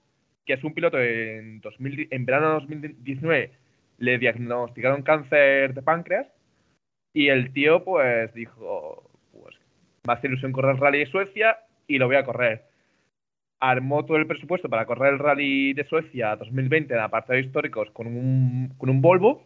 que 0.45 0.53
es 0.53 0.63
un 0.63 0.73
piloto 0.73 0.99
en, 0.99 1.61
2000 1.61 2.07
en 2.11 2.25
verano 2.25 2.47
de 2.47 2.53
2019 2.55 3.51
le 3.99 4.17
diagnosticaron 4.17 5.03
cáncer 5.03 5.73
de 5.73 5.81
páncreas 5.81 6.27
y 7.13 7.27
el 7.27 7.53
tío 7.53 7.83
pues 7.83 8.33
dijo, 8.33 9.09
pues 9.31 9.55
me 10.07 10.13
hace 10.13 10.27
ilusión 10.27 10.51
correr 10.51 10.71
el 10.75 10.81
rally 10.81 10.99
de 10.99 11.05
Suecia 11.05 11.57
y 11.87 11.97
lo 11.97 12.07
voy 12.07 12.15
a 12.15 12.23
correr. 12.25 12.63
Armó 13.59 14.03
todo 14.05 14.17
el 14.17 14.25
presupuesto 14.25 14.69
para 14.69 14.85
correr 14.85 15.13
el 15.13 15.19
rally 15.19 15.73
de 15.73 15.83
Suecia 15.85 16.35
2020 16.35 16.93
en 16.93 16.99
apartado 16.99 17.37
históricos 17.37 17.91
con 17.91 18.07
un, 18.07 18.73
con 18.77 18.89
un 18.89 19.01
Volvo. 19.01 19.43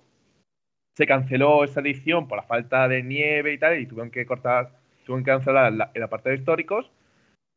Se 0.96 1.06
canceló 1.06 1.66
esa 1.66 1.82
edición 1.82 2.28
por 2.28 2.38
la 2.38 2.44
falta 2.44 2.88
de 2.88 3.04
nieve 3.04 3.52
y 3.52 3.58
tal 3.58 3.78
y 3.80 3.86
tuvieron 3.86 4.12
que 4.12 4.26
cortar, 4.26 4.72
tuvieron 5.06 5.26
que 5.26 5.32
cancelar 5.32 5.74
la- 5.74 5.92
el 5.94 6.04
apartado 6.04 6.34
históricos 6.34 6.90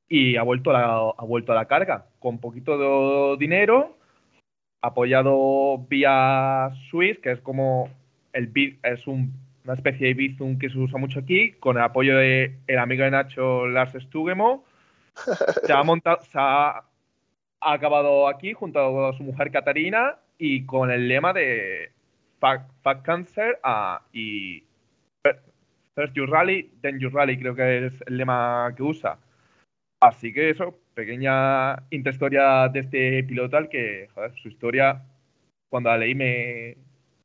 y 0.09 0.37
ha 0.37 0.43
vuelto 0.43 0.71
a 0.71 0.73
la, 0.75 1.13
ha 1.17 1.25
vuelto 1.25 1.53
a 1.53 1.55
la 1.57 1.67
carga. 1.67 2.07
Con 2.19 2.39
poquito 2.39 2.79
de 2.79 3.37
dinero 3.39 3.97
apoyado 4.81 5.79
vía 5.89 6.71
Swiss 6.91 7.19
que 7.19 7.33
es 7.33 7.41
como 7.41 7.91
el 8.33 8.51
es 8.83 9.07
un- 9.07 9.33
una 9.65 9.75
especie 9.75 10.07
de 10.09 10.15
Bizum 10.15 10.59
que 10.59 10.71
se 10.71 10.79
usa 10.79 10.99
mucho 10.99 11.19
aquí 11.19 11.53
con 11.53 11.77
el 11.77 11.83
apoyo 11.83 12.17
de 12.17 12.57
el 12.67 12.79
amigo 12.79 13.03
de 13.05 13.11
Nacho 13.11 13.67
Lars 13.67 13.95
Stugemo 14.01 14.65
se 15.67 15.73
ha 15.73 15.83
montado 15.83 16.21
se 16.23 16.39
ha, 16.39 16.79
ha 16.79 17.73
acabado 17.73 18.29
aquí 18.29 18.53
junto 18.53 19.07
a 19.09 19.13
su 19.15 19.25
mujer 19.25 19.51
Catarina 19.51 20.17
y 20.39 20.65
con 20.65 20.91
el 20.93 21.09
lema 21.09 21.33
de 21.33 21.91
Fuck, 22.39 22.61
fuck 22.85 23.03
Cancer 23.03 23.59
ah, 23.65 24.01
y 24.13 24.63
First 25.97 26.15
Your 26.15 26.31
Rally, 26.31 26.71
Then 26.81 27.01
Your 27.01 27.13
Rally 27.13 27.37
creo 27.37 27.57
que 27.57 27.87
es 27.87 28.01
el 28.07 28.17
lema 28.17 28.73
que 28.77 28.85
usa 28.85 29.19
Así 30.01 30.33
que 30.33 30.51
eso, 30.51 30.79
pequeña 30.95 31.77
intrahistoria 31.91 32.69
de 32.69 32.81
este 32.81 33.25
piloto 33.25 33.57
al 33.57 33.69
que, 33.69 34.09
joder, 34.15 34.33
su 34.37 34.49
historia, 34.49 35.05
cuando 35.69 35.91
la 35.91 35.99
leí 35.99 36.15
me, 36.15 36.77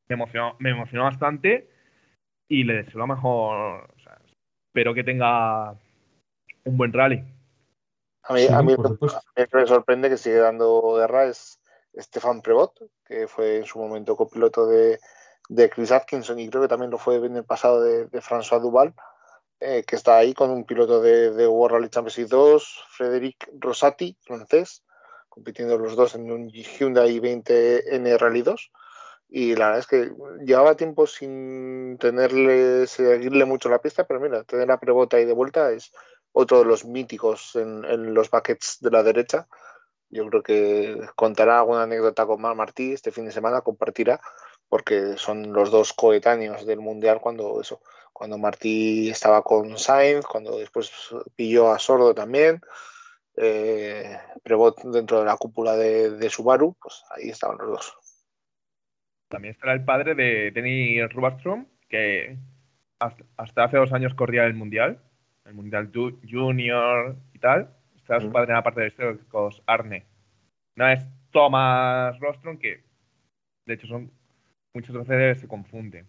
me, 0.08 0.14
emocionó, 0.16 0.56
me 0.60 0.72
emocionó 0.72 1.04
bastante 1.04 1.70
y 2.48 2.64
le 2.64 2.84
deseo 2.84 3.00
lo 3.00 3.08
mejor. 3.08 3.90
o 3.96 4.00
sea, 4.00 4.20
espero 4.68 4.94
que 4.94 5.04
tenga 5.04 5.72
un 6.66 6.78
buen 6.78 6.94
rally. 6.94 7.24
A 8.24 8.34
mí, 8.34 8.42
Sí, 8.42 8.54
a 8.54 8.62
mí 8.62 8.74
el 9.36 9.48
que 9.48 9.58
me 9.58 9.68
sorprende 9.68 10.10
que 10.10 10.18
sigue 10.18 10.38
dando 10.38 10.96
guerra 10.96 11.26
es 11.26 11.60
Stefan 11.96 12.42
Prevot, 12.42 12.74
que 13.06 13.28
fue 13.28 13.58
en 13.58 13.66
su 13.66 13.80
momento 13.80 14.16
copiloto 14.16 14.66
de, 14.66 15.00
de 15.50 15.70
Chris 15.70 15.92
Atkinson 15.92 16.40
y 16.40 16.50
creo 16.50 16.64
que 16.64 16.70
también 16.70 16.90
lo 16.90 16.98
fue 16.98 17.18
en 17.18 17.36
el 17.36 17.44
pasado 17.44 17.82
de, 17.82 18.08
de 18.08 18.22
François 18.22 18.62
Duval, 18.62 18.94
eh, 19.66 19.84
que 19.88 19.96
está 19.96 20.18
ahí 20.18 20.34
con 20.34 20.50
un 20.52 20.66
piloto 20.66 21.02
de, 21.02 21.32
de 21.32 21.48
World 21.48 21.76
Rally 21.76 21.90
Championship 21.90 22.28
2, 22.28 22.84
Frédéric 22.90 23.50
Rosati, 23.60 24.18
francés, 24.22 24.84
compitiendo 25.30 25.78
los 25.78 25.96
dos 25.96 26.16
en 26.16 26.30
un 26.30 26.50
Hyundai 26.50 27.18
20N 27.20 28.18
Rally 28.18 28.42
2. 28.42 28.72
Y 29.30 29.56
la 29.56 29.68
verdad 29.68 29.80
es 29.80 29.88
que 29.88 30.12
llevaba 30.44 30.76
tiempo 30.76 31.08
sin 31.08 31.98
tenerle, 31.98 32.88
seguirle 32.88 33.46
mucho 33.46 33.70
la 33.70 33.80
pista, 33.80 34.06
pero 34.06 34.20
mira, 34.20 34.44
tener 34.44 34.70
a 34.70 34.80
Prevot 34.80 35.14
ahí 35.14 35.24
de 35.24 35.34
vuelta 35.34 35.72
es 35.72 35.94
otro 36.34 36.60
de 36.60 36.66
los 36.66 36.84
míticos 36.84 37.56
en, 37.56 37.86
en 37.86 38.14
los 38.14 38.30
buckets 38.30 38.80
de 38.82 38.92
la 38.92 39.02
derecha. 39.02 39.48
Yo 40.10 40.28
creo 40.28 40.44
que 40.44 41.08
contará 41.16 41.60
alguna 41.60 41.84
anécdota 41.84 42.26
con 42.26 42.42
Mar 42.42 42.56
Martí 42.56 42.92
este 42.92 43.12
fin 43.12 43.26
de 43.26 43.32
semana, 43.32 43.62
compartirá, 43.62 44.20
porque 44.68 45.18
son 45.18 45.54
los 45.54 45.72
dos 45.72 45.94
coetáneos 45.94 46.66
del 46.66 46.80
Mundial 46.82 47.22
cuando 47.22 47.62
eso, 47.62 47.82
cuando 48.14 48.38
Martí 48.38 49.10
estaba 49.10 49.42
con 49.42 49.78
Sainz, 49.78 50.26
cuando 50.26 50.58
después 50.58 50.92
pilló 51.36 51.72
a 51.72 51.80
Sordo 51.80 52.14
también, 52.14 52.62
eh, 53.36 54.18
Prevot 54.44 54.82
dentro 54.84 55.20
de 55.20 55.26
la 55.26 55.36
cúpula 55.38 55.76
de, 55.76 56.12
de 56.12 56.30
Subaru, 56.30 56.76
pues 56.80 57.04
ahí 57.10 57.30
estaban 57.30 57.58
los 57.58 57.68
dos. 57.68 57.98
También 59.28 59.54
estará 59.54 59.74
el 59.74 59.84
padre 59.84 60.14
de 60.14 60.52
Denny 60.52 61.02
Rubastrom, 61.08 61.66
que 61.90 62.38
hasta, 63.00 63.64
hace 63.64 63.78
dos 63.78 63.92
años 63.92 64.14
corría 64.14 64.46
el 64.46 64.54
Mundial, 64.54 65.02
el 65.46 65.56
Mundial 65.56 65.92
Junior 66.30 67.18
y 67.34 67.40
tal. 67.40 67.76
Estará 67.96 68.20
su 68.20 68.32
padre 68.32 68.52
en 68.52 68.56
la 68.58 68.64
parte 68.64 68.82
de 68.82 68.88
históricos, 68.88 69.64
Arne. 69.66 70.06
No 70.76 70.88
es 70.88 71.02
Thomas 71.32 72.20
Rostrom, 72.20 72.58
que 72.58 72.84
de 73.66 73.74
hecho 73.74 73.88
son 73.88 74.12
muchas 74.74 74.96
veces 75.08 75.42
se 75.42 75.48
confunden. 75.48 76.08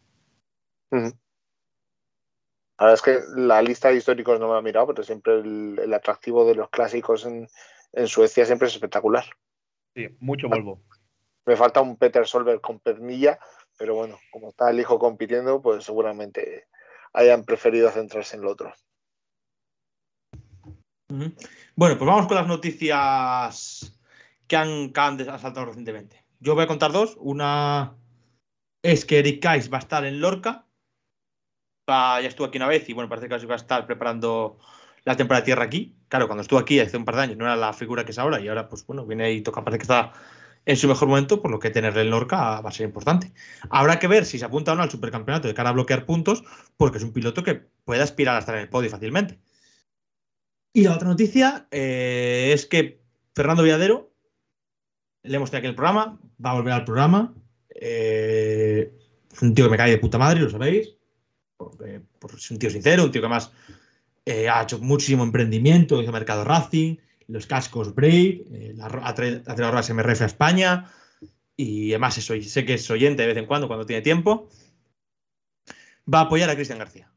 La 2.84 2.90
verdad 2.90 2.94
es 3.08 3.34
que 3.34 3.40
la 3.40 3.62
lista 3.62 3.88
de 3.88 3.96
históricos 3.96 4.38
no 4.38 4.52
me 4.52 4.58
he 4.58 4.62
mirado, 4.62 4.88
pero 4.88 5.02
siempre 5.02 5.40
el, 5.40 5.78
el 5.82 5.94
atractivo 5.94 6.44
de 6.44 6.54
los 6.54 6.68
clásicos 6.68 7.24
en, 7.24 7.48
en 7.94 8.08
Suecia 8.08 8.44
siempre 8.44 8.68
es 8.68 8.74
espectacular. 8.74 9.24
Sí, 9.96 10.08
mucho 10.20 10.50
Volvo. 10.50 10.82
Me 11.46 11.56
falta 11.56 11.80
un 11.80 11.96
Peter 11.96 12.26
Solberg 12.26 12.60
con 12.60 12.80
pernilla, 12.80 13.38
pero 13.78 13.94
bueno, 13.94 14.18
como 14.30 14.50
está 14.50 14.70
el 14.70 14.78
hijo 14.80 14.98
compitiendo, 14.98 15.62
pues 15.62 15.84
seguramente 15.84 16.66
hayan 17.14 17.44
preferido 17.44 17.90
centrarse 17.90 18.36
en 18.36 18.42
lo 18.42 18.50
otro. 18.50 18.74
Bueno, 21.08 21.96
pues 21.96 22.06
vamos 22.06 22.26
con 22.26 22.36
las 22.36 22.46
noticias 22.46 23.98
que 24.46 24.56
han, 24.56 24.92
que 24.92 25.00
han 25.00 25.18
saltado 25.40 25.64
recientemente. 25.64 26.22
Yo 26.38 26.54
voy 26.54 26.64
a 26.64 26.68
contar 26.68 26.92
dos. 26.92 27.16
Una 27.18 27.96
es 28.82 29.06
que 29.06 29.20
Eric 29.20 29.42
Kais 29.42 29.72
va 29.72 29.78
a 29.78 29.80
estar 29.80 30.04
en 30.04 30.20
Lorca. 30.20 30.63
Ya 31.86 32.20
estuvo 32.20 32.46
aquí 32.46 32.58
una 32.58 32.66
vez 32.66 32.88
y 32.88 32.92
bueno, 32.94 33.08
parece 33.08 33.28
que 33.28 33.46
va 33.46 33.54
a 33.54 33.56
estar 33.56 33.86
preparando 33.86 34.58
la 35.04 35.16
temporada 35.16 35.42
de 35.42 35.46
tierra 35.46 35.64
aquí. 35.64 35.94
Claro, 36.08 36.26
cuando 36.26 36.42
estuvo 36.42 36.58
aquí 36.58 36.80
hace 36.80 36.96
un 36.96 37.04
par 37.04 37.16
de 37.16 37.22
años 37.22 37.36
no 37.36 37.44
era 37.44 37.56
la 37.56 37.72
figura 37.72 38.04
que 38.04 38.12
es 38.12 38.18
ahora 38.18 38.40
y 38.40 38.48
ahora 38.48 38.68
pues 38.68 38.86
bueno, 38.86 39.04
viene 39.06 39.32
y 39.32 39.42
toca, 39.42 39.62
parece 39.62 39.78
que 39.78 39.82
está 39.82 40.12
en 40.66 40.76
su 40.76 40.88
mejor 40.88 41.08
momento, 41.08 41.42
por 41.42 41.50
lo 41.50 41.58
que 41.58 41.70
tenerle 41.70 42.00
en 42.02 42.10
Lorca 42.10 42.60
va 42.62 42.68
a 42.68 42.72
ser 42.72 42.86
importante. 42.86 43.32
Habrá 43.68 43.98
que 43.98 44.06
ver 44.06 44.24
si 44.24 44.38
se 44.38 44.46
apunta 44.46 44.72
o 44.72 44.76
no 44.76 44.82
al 44.82 44.90
supercampeonato 44.90 45.46
de 45.46 45.54
cara 45.54 45.70
a 45.70 45.72
bloquear 45.72 46.06
puntos, 46.06 46.42
porque 46.78 46.98
es 46.98 47.04
un 47.04 47.12
piloto 47.12 47.42
que 47.42 47.54
puede 47.84 48.02
aspirar 48.02 48.36
a 48.36 48.38
estar 48.38 48.54
en 48.54 48.62
el 48.62 48.68
podio 48.70 48.88
fácilmente. 48.88 49.38
Y 50.72 50.84
la 50.84 50.94
otra 50.94 51.08
noticia 51.08 51.68
eh, 51.70 52.52
es 52.54 52.64
que 52.66 53.02
Fernando 53.34 53.62
Villadero, 53.62 54.10
le 55.22 55.36
hemos 55.36 55.50
tenido 55.50 55.60
aquí 55.60 55.68
el 55.68 55.74
programa, 55.74 56.18
va 56.44 56.50
a 56.50 56.54
volver 56.54 56.72
al 56.72 56.84
programa. 56.84 57.34
eh, 57.74 58.90
un 59.42 59.54
tío 59.54 59.64
que 59.66 59.70
me 59.70 59.76
cae 59.76 59.90
de 59.90 59.98
puta 59.98 60.16
madre, 60.16 60.40
lo 60.40 60.48
sabéis. 60.48 60.94
Porque, 61.56 62.02
pues, 62.18 62.34
es 62.34 62.50
un 62.50 62.58
tío 62.58 62.70
sincero, 62.70 63.04
un 63.04 63.12
tío 63.12 63.22
que 63.22 63.28
más 63.28 63.52
eh, 64.26 64.48
ha 64.48 64.62
hecho 64.62 64.78
muchísimo 64.78 65.22
emprendimiento, 65.22 66.02
hizo 66.02 66.12
mercado 66.12 66.44
Racing, 66.44 66.96
los 67.28 67.46
cascos 67.46 67.94
Brave, 67.94 68.44
eh, 68.50 68.76
ha 68.80 69.14
traído, 69.14 69.42
traído 69.42 69.66
ahora 69.66 69.82
MRF 69.82 70.22
a 70.22 70.26
España 70.26 70.90
y 71.56 71.92
además 71.92 72.18
eso, 72.18 72.34
sé 72.40 72.64
que 72.64 72.74
es 72.74 72.90
oyente 72.90 73.22
de 73.22 73.28
vez 73.28 73.36
en 73.36 73.46
cuando, 73.46 73.68
cuando 73.68 73.86
tiene 73.86 74.02
tiempo. 74.02 74.48
Va 76.12 76.20
a 76.20 76.22
apoyar 76.22 76.50
a 76.50 76.54
Cristian 76.54 76.78
García. 76.78 77.10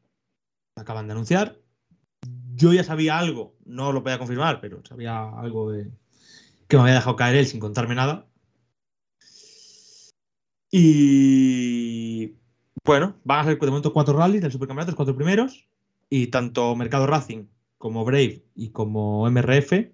Acaban 0.76 1.06
de 1.06 1.12
anunciar. 1.12 1.58
Yo 2.54 2.72
ya 2.72 2.84
sabía 2.84 3.18
algo, 3.18 3.56
no 3.64 3.92
lo 3.92 4.02
podía 4.02 4.18
confirmar, 4.18 4.60
pero 4.60 4.84
sabía 4.84 5.28
algo 5.28 5.72
que 6.68 6.76
me 6.76 6.82
había 6.82 6.94
dejado 6.94 7.16
caer 7.16 7.36
él 7.36 7.46
sin 7.46 7.60
contarme 7.60 7.94
nada. 7.94 8.26
Y 10.70 12.34
bueno, 12.84 13.16
van 13.24 13.40
a 13.40 13.44
ser 13.44 13.58
de 13.58 13.66
momento 13.66 13.92
cuatro 13.92 14.16
rallies 14.16 14.42
del 14.42 14.52
supercampeonato, 14.52 14.92
los 14.92 14.96
cuatro 14.96 15.16
primeros. 15.16 15.68
Y 16.10 16.28
tanto 16.28 16.74
Mercado 16.74 17.06
Racing 17.06 17.46
como 17.76 18.04
Brave 18.04 18.44
y 18.54 18.70
como 18.70 19.26
MRF 19.30 19.92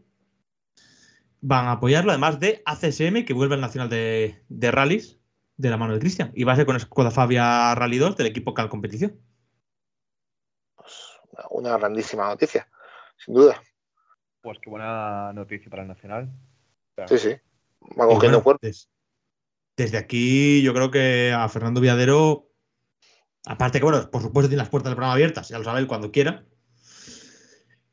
van 1.41 1.67
a 1.67 1.73
apoyarlo, 1.73 2.11
además 2.13 2.41
de 2.41 2.63
ACSM, 2.65 3.25
que 3.25 3.35
vuelve 3.35 3.55
al 3.57 3.61
Nacional 3.61 3.89
de, 3.91 4.43
de 4.49 4.71
Rallys 4.71 5.19
de 5.57 5.71
la 5.71 5.77
mano 5.77 5.93
de 5.93 5.99
Cristian. 5.99 6.33
Y 6.35 6.45
va 6.45 6.53
a 6.53 6.57
ser 6.57 6.67
con 6.67 6.79
Skoda 6.81 7.11
Fabia 7.11 7.75
Rally 7.75 7.99
2 7.99 8.17
del 8.17 8.29
equipo 8.29 8.55
Cal 8.55 8.69
Competición. 8.69 9.21
Pues, 10.77 10.93
una- 11.51 11.77
grandísima 11.79 12.27
noticia, 12.29 12.69
sin 13.17 13.35
duda. 13.35 13.61
Pues 14.41 14.59
qué 14.61 14.71
buena 14.71 15.33
noticia 15.33 15.71
para 15.71 15.83
el 15.83 15.89
Nacional. 15.89 16.31
Sí, 17.09 17.19
sí. 17.19 17.31
Va 17.99 18.07
cogiendo 18.07 18.41
bueno, 18.41 18.59
des- 18.63 18.89
desde 19.77 19.99
aquí, 19.99 20.63
yo 20.63 20.73
creo 20.73 20.91
que 20.91 21.33
a 21.37 21.49
Fernando 21.49 21.81
Viadero, 21.81 22.44
aparte 23.47 23.79
que, 23.79 23.85
bueno, 23.85 24.11
por 24.11 24.23
supuesto 24.23 24.49
tiene 24.49 24.63
las 24.63 24.71
puertas 24.71 24.91
del 24.91 24.97
programa 24.97 25.15
abiertas, 25.15 25.49
ya 25.49 25.59
lo 25.59 25.65
sabe 25.65 25.81
él 25.81 25.87
cuando 25.87 26.13
quiera. 26.13 26.45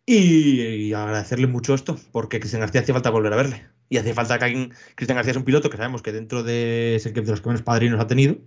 Y, 0.06 0.94
agradecerle 0.94 1.48
mucho 1.48 1.74
esto, 1.74 1.98
porque 2.12 2.40
Cristian 2.40 2.62
García 2.62 2.82
hacía 2.82 2.94
falta 2.94 3.10
volver 3.10 3.34
a 3.34 3.38
verle. 3.38 3.68
Y 3.90 3.98
hacía 3.98 4.14
falta 4.14 4.40
que 4.40 4.46
alguien. 4.46 4.74
Cristian 4.96 5.16
García 5.16 5.32
es 5.32 5.38
un 5.38 5.46
piloto 5.46 5.70
que 5.70 5.78
sabemos 5.78 6.02
que 6.02 6.12
dentro 6.12 6.44
de, 6.44 6.96
es 6.96 7.06
el 7.06 7.14
que 7.14 7.22
de 7.22 7.32
los 7.32 7.42
que 7.42 7.50
menos 7.50 7.62
padrinos 7.62 8.00
ha 8.00 8.08
tenido. 8.08 8.38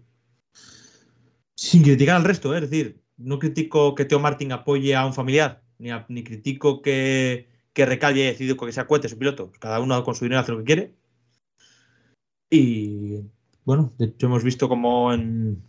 Sin 1.56 1.82
criticar 1.82 2.16
al 2.16 2.24
resto, 2.24 2.54
¿eh? 2.54 2.58
es 2.58 2.70
decir, 2.70 3.02
no 3.16 3.38
critico 3.38 3.94
que 3.94 4.04
Teo 4.04 4.18
Martín 4.18 4.52
apoye 4.52 4.94
a 4.96 5.06
un 5.06 5.14
familiar, 5.14 5.62
ni, 5.78 5.90
ni 6.08 6.24
critico 6.24 6.82
que, 6.82 7.48
que 7.72 7.86
Recalde 7.86 8.22
haya 8.22 8.30
decidido 8.30 8.56
que 8.56 8.72
sea 8.72 8.86
cuete 8.86 9.08
su 9.08 9.18
piloto. 9.18 9.52
Cada 9.60 9.80
uno 9.80 10.02
con 10.04 10.14
su 10.14 10.24
dinero 10.24 10.40
hace 10.40 10.52
lo 10.52 10.58
que 10.58 10.64
quiere. 10.64 10.94
Y 12.50 13.20
bueno, 13.64 13.92
de 13.98 14.06
hecho 14.06 14.26
hemos 14.26 14.44
visto 14.44 14.68
como 14.68 15.12
en, 15.12 15.62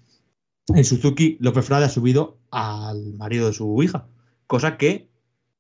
en 0.67 0.83
Suzuki 0.83 1.37
López 1.39 1.65
Frade 1.65 1.85
ha 1.85 1.89
subido 1.89 2.39
al 2.51 3.13
marido 3.13 3.47
de 3.47 3.53
su 3.53 3.81
hija, 3.83 4.07
cosa 4.47 4.77
que 4.77 5.09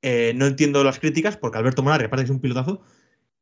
eh, 0.01 0.33
no 0.35 0.45
entiendo 0.45 0.83
las 0.83 0.99
críticas 0.99 1.37
porque 1.37 1.57
Alberto 1.57 1.83
Morales, 1.83 2.07
aparte 2.07 2.23
que 2.23 2.31
es 2.31 2.35
un 2.35 2.41
pilotazo, 2.41 2.81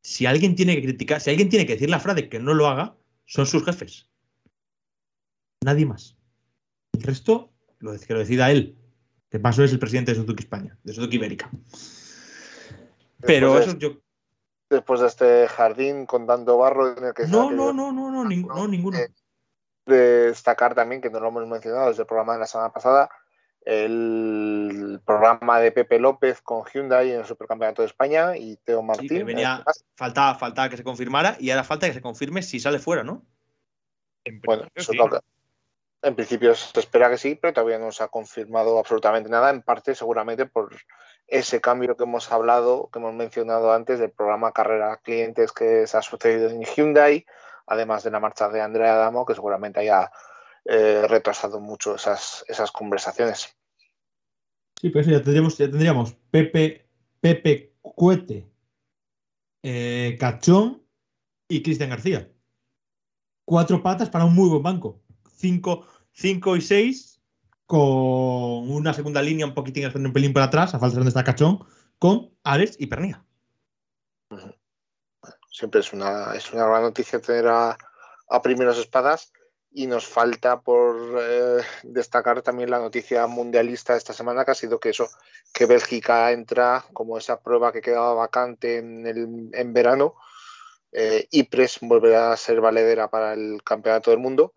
si 0.00 0.26
alguien 0.26 0.54
tiene 0.54 0.76
que 0.76 0.82
criticar, 0.82 1.20
si 1.20 1.30
alguien 1.30 1.48
tiene 1.48 1.66
que 1.66 1.74
decirle 1.74 1.96
a 1.96 2.00
Frade 2.00 2.28
que 2.28 2.38
no 2.38 2.54
lo 2.54 2.68
haga, 2.68 2.96
son 3.24 3.46
sus 3.46 3.64
jefes. 3.64 4.10
Nadie 5.64 5.86
más. 5.86 6.16
El 6.92 7.02
resto, 7.02 7.52
lo, 7.78 7.98
que 7.98 8.12
lo 8.12 8.18
decida 8.18 8.50
él. 8.50 8.76
Que 9.30 9.40
paso 9.40 9.64
es 9.64 9.72
el 9.72 9.78
presidente 9.78 10.12
de 10.12 10.20
Suzuki 10.20 10.44
España, 10.44 10.78
de 10.84 10.92
Suzuki 10.92 11.16
Ibérica. 11.16 11.50
Pero 13.20 13.54
Después 13.54 13.66
de- 13.66 13.70
eso 13.70 13.78
yo. 13.78 14.00
Después 14.70 15.00
de 15.00 15.06
este 15.06 15.48
jardín 15.48 16.06
con 16.06 16.26
tanto 16.26 16.58
barro 16.58 16.96
en 16.96 17.04
el 17.04 17.14
que 17.14 17.26
No, 17.26 17.50
no, 17.50 17.72
no, 17.72 17.92
no, 17.92 18.10
no, 18.10 18.24
no, 18.24 18.68
ninguno. 18.68 18.98
Eh, 18.98 19.08
destacar 19.86 20.74
también, 20.74 21.00
que 21.00 21.10
no 21.10 21.20
lo 21.20 21.28
hemos 21.28 21.46
mencionado 21.46 21.88
desde 21.88 22.02
el 22.02 22.06
programa 22.06 22.34
de 22.34 22.38
la 22.40 22.46
semana 22.46 22.72
pasada, 22.72 23.10
el 23.64 25.00
programa 25.06 25.58
de 25.60 25.72
Pepe 25.72 25.98
López 25.98 26.40
con 26.42 26.64
Hyundai 26.66 27.10
en 27.12 27.20
el 27.20 27.24
Supercampeonato 27.26 27.82
de 27.82 27.86
España 27.86 28.36
y 28.36 28.56
Teo 28.58 28.80
Sí, 28.80 28.86
Martín. 28.86 29.08
que 29.08 29.24
venía, 29.24 29.64
faltaba, 29.96 30.34
faltaba 30.34 30.68
que 30.68 30.76
se 30.76 30.84
confirmara 30.84 31.36
y 31.38 31.50
ahora 31.50 31.64
falta 31.64 31.86
que 31.86 31.94
se 31.94 32.02
confirme 32.02 32.42
si 32.42 32.60
sale 32.60 32.78
fuera, 32.78 33.02
¿no? 33.04 33.24
En 34.24 34.40
Bueno, 34.40 34.62
principio, 34.72 34.82
eso 34.82 34.92
sí. 34.92 34.98
es 34.98 35.04
lo 35.04 35.10
que- 35.10 35.24
en 36.06 36.14
principio 36.14 36.54
se 36.54 36.78
espera 36.80 37.08
que 37.08 37.16
sí, 37.16 37.34
pero 37.34 37.54
todavía 37.54 37.78
no 37.78 37.90
se 37.90 38.02
ha 38.04 38.08
confirmado 38.08 38.78
absolutamente 38.78 39.30
nada, 39.30 39.48
en 39.48 39.62
parte 39.62 39.94
seguramente 39.94 40.44
por 40.44 40.76
ese 41.26 41.62
cambio 41.62 41.96
que 41.96 42.04
hemos 42.04 42.30
hablado, 42.30 42.90
que 42.92 42.98
hemos 42.98 43.14
mencionado 43.14 43.72
antes 43.72 43.98
del 43.98 44.10
programa 44.10 44.52
Carrera 44.52 44.98
Clientes 45.02 45.52
que 45.52 45.86
se 45.86 45.96
ha 45.96 46.02
sucedido 46.02 46.50
en 46.50 46.62
Hyundai, 46.62 47.24
además 47.66 48.04
de 48.04 48.10
la 48.10 48.20
marcha 48.20 48.48
de 48.48 48.60
Andrea 48.60 48.94
Adamo, 48.94 49.24
que 49.24 49.34
seguramente 49.34 49.80
haya 49.80 50.10
eh, 50.64 51.06
retrasado 51.08 51.60
mucho 51.60 51.94
esas, 51.96 52.44
esas 52.48 52.72
conversaciones. 52.72 53.56
Sí, 54.80 54.92
eso 54.94 55.10
ya 55.10 55.22
tendríamos, 55.22 55.58
ya 55.58 55.70
tendríamos 55.70 56.14
Pepe, 56.30 56.88
Pepe 57.20 57.74
Cuete, 57.80 58.48
eh, 59.62 60.16
Cachón 60.18 60.82
y 61.48 61.62
Cristian 61.62 61.90
García. 61.90 62.30
Cuatro 63.44 63.82
patas 63.82 64.10
para 64.10 64.24
un 64.24 64.34
muy 64.34 64.48
buen 64.48 64.62
banco. 64.62 65.02
Cinco, 65.36 65.86
cinco 66.12 66.56
y 66.56 66.60
seis 66.60 67.20
con 67.66 68.70
una 68.70 68.92
segunda 68.92 69.22
línea 69.22 69.46
un 69.46 69.54
poquitín 69.54 69.90
un 69.94 70.12
pelín 70.12 70.32
por 70.32 70.42
atrás, 70.42 70.74
a 70.74 70.78
falta 70.78 70.94
de 70.94 70.98
donde 70.98 71.08
está 71.08 71.24
Cachón, 71.24 71.64
con 71.98 72.30
Ares 72.42 72.76
y 72.78 72.86
Pernilla. 72.86 73.24
Siempre 75.54 75.82
es 75.82 75.92
una, 75.92 76.34
es 76.34 76.52
una 76.52 76.66
gran 76.66 76.82
noticia 76.82 77.20
tener 77.20 77.46
a, 77.46 77.78
a 78.28 78.42
espadas. 78.76 79.32
Y 79.76 79.86
nos 79.86 80.06
falta 80.06 80.60
por 80.60 80.96
eh, 81.20 81.62
destacar 81.84 82.42
también 82.42 82.70
la 82.70 82.78
noticia 82.78 83.26
mundialista 83.28 83.92
de 83.92 83.98
esta 83.98 84.12
semana 84.12 84.44
que 84.44 84.50
ha 84.52 84.54
sido 84.54 84.78
que 84.78 84.90
eso 84.90 85.08
que 85.52 85.66
Bélgica 85.66 86.30
entra 86.30 86.84
como 86.92 87.18
esa 87.18 87.40
prueba 87.40 87.72
que 87.72 87.80
quedaba 87.80 88.14
vacante 88.14 88.78
en, 88.78 89.04
el, 89.06 89.50
en 89.52 89.72
verano 89.72 90.14
eh, 90.92 91.26
Ypres 91.32 91.78
volverá 91.82 92.32
a 92.32 92.36
ser 92.36 92.60
valedera 92.60 93.10
para 93.10 93.34
el 93.34 93.62
campeonato 93.64 94.10
del 94.10 94.20
mundo. 94.20 94.54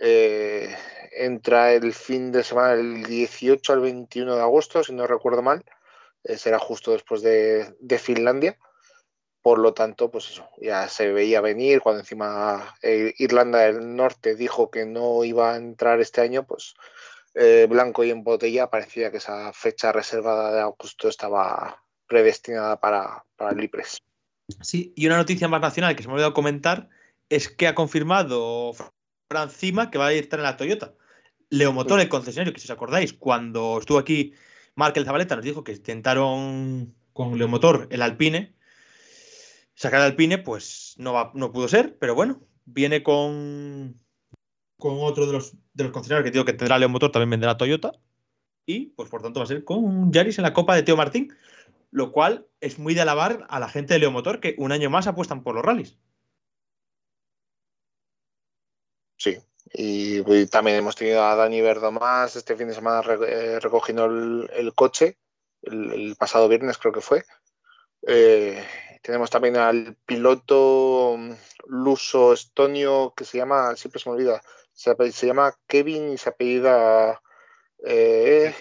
Eh, 0.00 0.72
entra 1.12 1.72
el 1.72 1.92
fin 1.92 2.32
de 2.32 2.44
semana 2.44 2.76
del 2.76 3.04
18 3.04 3.72
al 3.72 3.80
21 3.80 4.34
de 4.34 4.42
agosto 4.42 4.82
si 4.82 4.92
no 4.92 5.06
recuerdo 5.06 5.40
mal 5.40 5.64
eh, 6.24 6.36
será 6.36 6.58
justo 6.58 6.90
después 6.90 7.22
de, 7.22 7.76
de 7.78 7.98
Finlandia 8.00 8.58
por 9.44 9.58
lo 9.58 9.74
tanto, 9.74 10.10
pues 10.10 10.30
eso, 10.30 10.48
ya 10.58 10.88
se 10.88 11.12
veía 11.12 11.42
venir 11.42 11.82
cuando 11.82 12.00
encima 12.00 12.74
eh, 12.80 13.12
Irlanda 13.18 13.58
del 13.58 13.94
Norte 13.94 14.36
dijo 14.36 14.70
que 14.70 14.86
no 14.86 15.22
iba 15.22 15.52
a 15.52 15.56
entrar 15.58 16.00
este 16.00 16.22
año, 16.22 16.46
pues 16.46 16.72
eh, 17.34 17.66
blanco 17.68 18.04
y 18.04 18.10
en 18.10 18.24
botella 18.24 18.70
parecía 18.70 19.10
que 19.10 19.18
esa 19.18 19.52
fecha 19.52 19.92
reservada 19.92 20.50
de 20.50 20.60
agosto 20.62 21.10
estaba 21.10 21.84
predestinada 22.06 22.80
para, 22.80 23.22
para 23.36 23.50
el 23.50 23.62
IPRES. 23.64 23.98
Sí, 24.62 24.94
y 24.96 25.06
una 25.06 25.18
noticia 25.18 25.46
más 25.46 25.60
nacional 25.60 25.94
que 25.94 26.02
se 26.02 26.08
me 26.08 26.12
ha 26.12 26.14
olvidado 26.14 26.32
comentar 26.32 26.88
es 27.28 27.50
que 27.50 27.66
ha 27.66 27.74
confirmado 27.74 28.72
Francima 29.28 29.90
que 29.90 29.98
va 29.98 30.06
a 30.06 30.12
estar 30.12 30.38
en 30.38 30.44
la 30.44 30.56
Toyota. 30.56 30.94
Leomotor, 31.50 32.00
el 32.00 32.08
concesionario, 32.08 32.54
que 32.54 32.60
si 32.60 32.66
os 32.66 32.70
acordáis, 32.70 33.12
cuando 33.12 33.76
estuvo 33.78 33.98
aquí 33.98 34.32
Markel 34.74 35.04
Zabaleta 35.04 35.36
nos 35.36 35.44
dijo 35.44 35.64
que 35.64 35.72
intentaron 35.72 36.94
con 37.12 37.36
Leomotor 37.36 37.88
el 37.90 38.00
Alpine, 38.00 38.54
sacar 39.74 40.00
Alpine, 40.00 40.38
pues 40.38 40.94
no, 40.98 41.12
va, 41.12 41.30
no 41.34 41.52
pudo 41.52 41.68
ser, 41.68 41.98
pero 41.98 42.14
bueno, 42.14 42.40
viene 42.64 43.02
con, 43.02 44.00
con 44.78 44.98
otro 45.00 45.26
de 45.26 45.32
los, 45.32 45.54
de 45.72 45.84
los 45.84 45.92
concesionarios 45.92 46.24
que 46.24 46.32
digo 46.32 46.44
que 46.44 46.52
tendrá 46.52 46.78
Leomotor, 46.78 47.10
también 47.10 47.30
vendrá 47.30 47.56
Toyota, 47.56 47.92
y 48.66 48.86
pues 48.90 49.08
por 49.08 49.22
tanto 49.22 49.40
va 49.40 49.44
a 49.44 49.48
ser 49.48 49.64
con 49.64 50.12
Yaris 50.12 50.38
en 50.38 50.44
la 50.44 50.54
Copa 50.54 50.74
de 50.74 50.82
Teo 50.82 50.96
Martín, 50.96 51.34
lo 51.90 52.12
cual 52.12 52.46
es 52.60 52.78
muy 52.78 52.94
de 52.94 53.02
alabar 53.02 53.46
a 53.48 53.60
la 53.60 53.68
gente 53.68 53.94
de 53.94 54.00
Leomotor 54.00 54.40
que 54.40 54.54
un 54.58 54.72
año 54.72 54.90
más 54.90 55.06
apuestan 55.06 55.42
por 55.42 55.54
los 55.54 55.64
rallies. 55.64 55.98
Sí, 59.16 59.38
y, 59.72 60.46
también 60.46 60.76
hemos 60.76 60.96
tenido 60.96 61.24
a 61.24 61.34
Dani 61.34 61.60
Verdomás 61.60 62.36
este 62.36 62.56
fin 62.56 62.68
de 62.68 62.74
semana 62.74 63.02
eh, 63.26 63.58
recogiendo 63.60 64.06
el, 64.06 64.74
coche, 64.74 65.18
el, 65.62 65.92
el, 65.92 66.16
pasado 66.16 66.48
viernes 66.48 66.78
creo 66.78 66.92
que 66.92 67.00
fue. 67.00 67.24
Eh, 68.06 68.62
tenemos 69.04 69.28
también 69.28 69.58
al 69.58 69.96
piloto 70.06 71.18
luso 71.66 72.32
estonio 72.32 73.12
que 73.14 73.26
se 73.26 73.36
llama, 73.36 73.76
siempre 73.76 74.00
se 74.00 74.08
me 74.08 74.16
olvida, 74.16 74.40
se, 74.72 74.94
se 75.12 75.26
llama 75.26 75.54
Kevin 75.66 76.14
y 76.14 76.16
se 76.16 76.30
apellida 76.30 77.20
eh, 77.84 78.54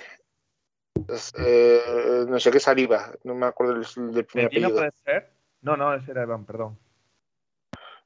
eh, 1.39 2.25
no 2.27 2.39
sé 2.41 2.51
qué 2.51 2.57
es 2.57 2.67
Ariba, 2.67 3.13
no 3.23 3.35
me 3.35 3.45
acuerdo 3.45 3.75
del, 3.75 4.13
del 4.13 4.25
primer 4.25 4.47
apellido. 4.47 4.71
puede 4.71 4.91
ser? 5.05 5.31
No, 5.61 5.77
no, 5.77 5.95
ese 5.95 6.11
era 6.11 6.23
Iván, 6.23 6.45
perdón. 6.45 6.77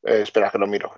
Eh, 0.04 0.22
espera 0.22 0.52
que 0.52 0.60
lo 0.60 0.68
miro. 0.68 0.94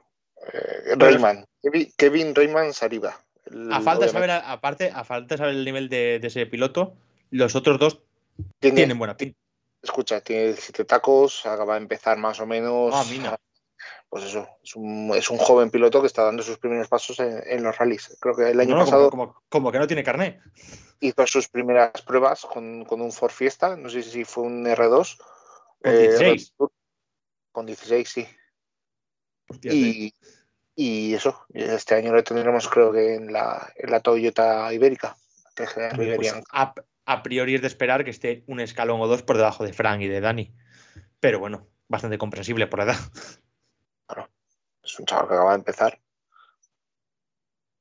Eh, 0.51 0.95
Rayman, 0.97 1.45
Kevin, 1.61 1.93
Kevin 1.97 2.35
Rayman 2.35 2.73
Sariba. 2.73 3.17
El, 3.45 3.71
a 3.71 3.79
falta 3.79 4.05
de 4.07 4.11
saber, 4.11 4.29
aparte, 4.31 4.91
a 4.93 5.05
falta 5.05 5.35
de 5.35 5.37
saber 5.37 5.55
el 5.55 5.63
nivel 5.63 5.87
de, 5.87 6.19
de 6.19 6.27
ese 6.27 6.45
piloto, 6.47 6.97
los 7.31 7.55
otros 7.55 7.79
dos 7.79 8.01
tiene, 8.59 8.75
tienen 8.75 8.99
buena 8.99 9.15
pinta. 9.15 9.39
Escucha, 9.81 10.21
tiene 10.21 10.53
siete 10.53 10.83
tacos, 10.85 11.45
acaba 11.45 11.75
de 11.75 11.81
empezar 11.81 12.17
más 12.17 12.39
o 12.39 12.45
menos. 12.45 12.93
Ah, 12.93 13.03
mira. 13.09 13.39
pues 14.09 14.25
eso, 14.25 14.47
es 14.63 14.75
un, 14.75 15.11
es 15.15 15.29
un 15.29 15.37
joven 15.37 15.69
piloto 15.71 16.01
que 16.01 16.07
está 16.07 16.23
dando 16.23 16.43
sus 16.43 16.57
primeros 16.57 16.87
pasos 16.87 17.19
en, 17.19 17.41
en 17.45 17.63
los 17.63 17.77
rallies. 17.77 18.17
Creo 18.19 18.35
que 18.35 18.49
el 18.49 18.59
año 18.59 18.75
No, 18.75 18.83
pasado 18.85 19.09
como, 19.09 19.27
como- 19.33 19.43
como 19.49 19.71
que 19.71 19.79
no 19.79 19.87
tiene 19.87 20.03
carné. 20.03 20.41
hizo 20.99 21.27
sus 21.27 21.47
primeras 21.47 22.01
pruebas 22.01 22.41
con, 22.41 22.83
con 22.85 23.01
un 23.01 23.11
Ford 23.11 23.31
Fiesta, 23.31 23.75
no 23.77 23.89
sé 23.89 24.03
si 24.03 24.25
fue 24.25 24.43
un 24.43 24.65
R2. 24.65 25.17
Con 25.81 25.93
eh, 25.93 25.99
16. 26.09 26.19
Red 26.19 26.55
Bull. 26.57 26.71
con 27.51 27.65
16, 27.65 28.09
sí. 28.09 28.27
Y, 29.63 30.13
y 30.75 31.13
eso, 31.13 31.45
este 31.53 31.95
año 31.95 32.11
lo 32.13 32.23
tendremos 32.23 32.67
creo 32.67 32.91
que 32.91 33.15
en 33.15 33.31
la, 33.31 33.71
en 33.75 33.89
la 33.91 33.99
Toyota 34.01 34.71
Ibérica. 34.73 35.15
Pues, 35.55 36.33
a, 36.51 36.73
a 37.09 37.23
priori 37.23 37.55
es 37.55 37.61
de 37.61 37.67
esperar 37.67 38.03
que 38.03 38.11
esté 38.11 38.43
un 38.45 38.59
escalón 38.59 39.01
o 39.01 39.07
dos 39.07 39.23
por 39.23 39.35
debajo 39.35 39.65
de 39.65 39.73
Frank 39.73 39.99
y 40.01 40.07
de 40.07 40.21
Dani. 40.21 40.53
Pero 41.19 41.39
bueno, 41.39 41.67
bastante 41.87 42.19
comprensible 42.19 42.67
por 42.67 42.79
la 42.79 42.85
edad. 42.85 42.99
Es 44.83 44.99
un 44.99 45.07
chaval 45.07 45.27
que 45.27 45.33
acaba 45.33 45.51
de 45.51 45.57
empezar. 45.57 45.99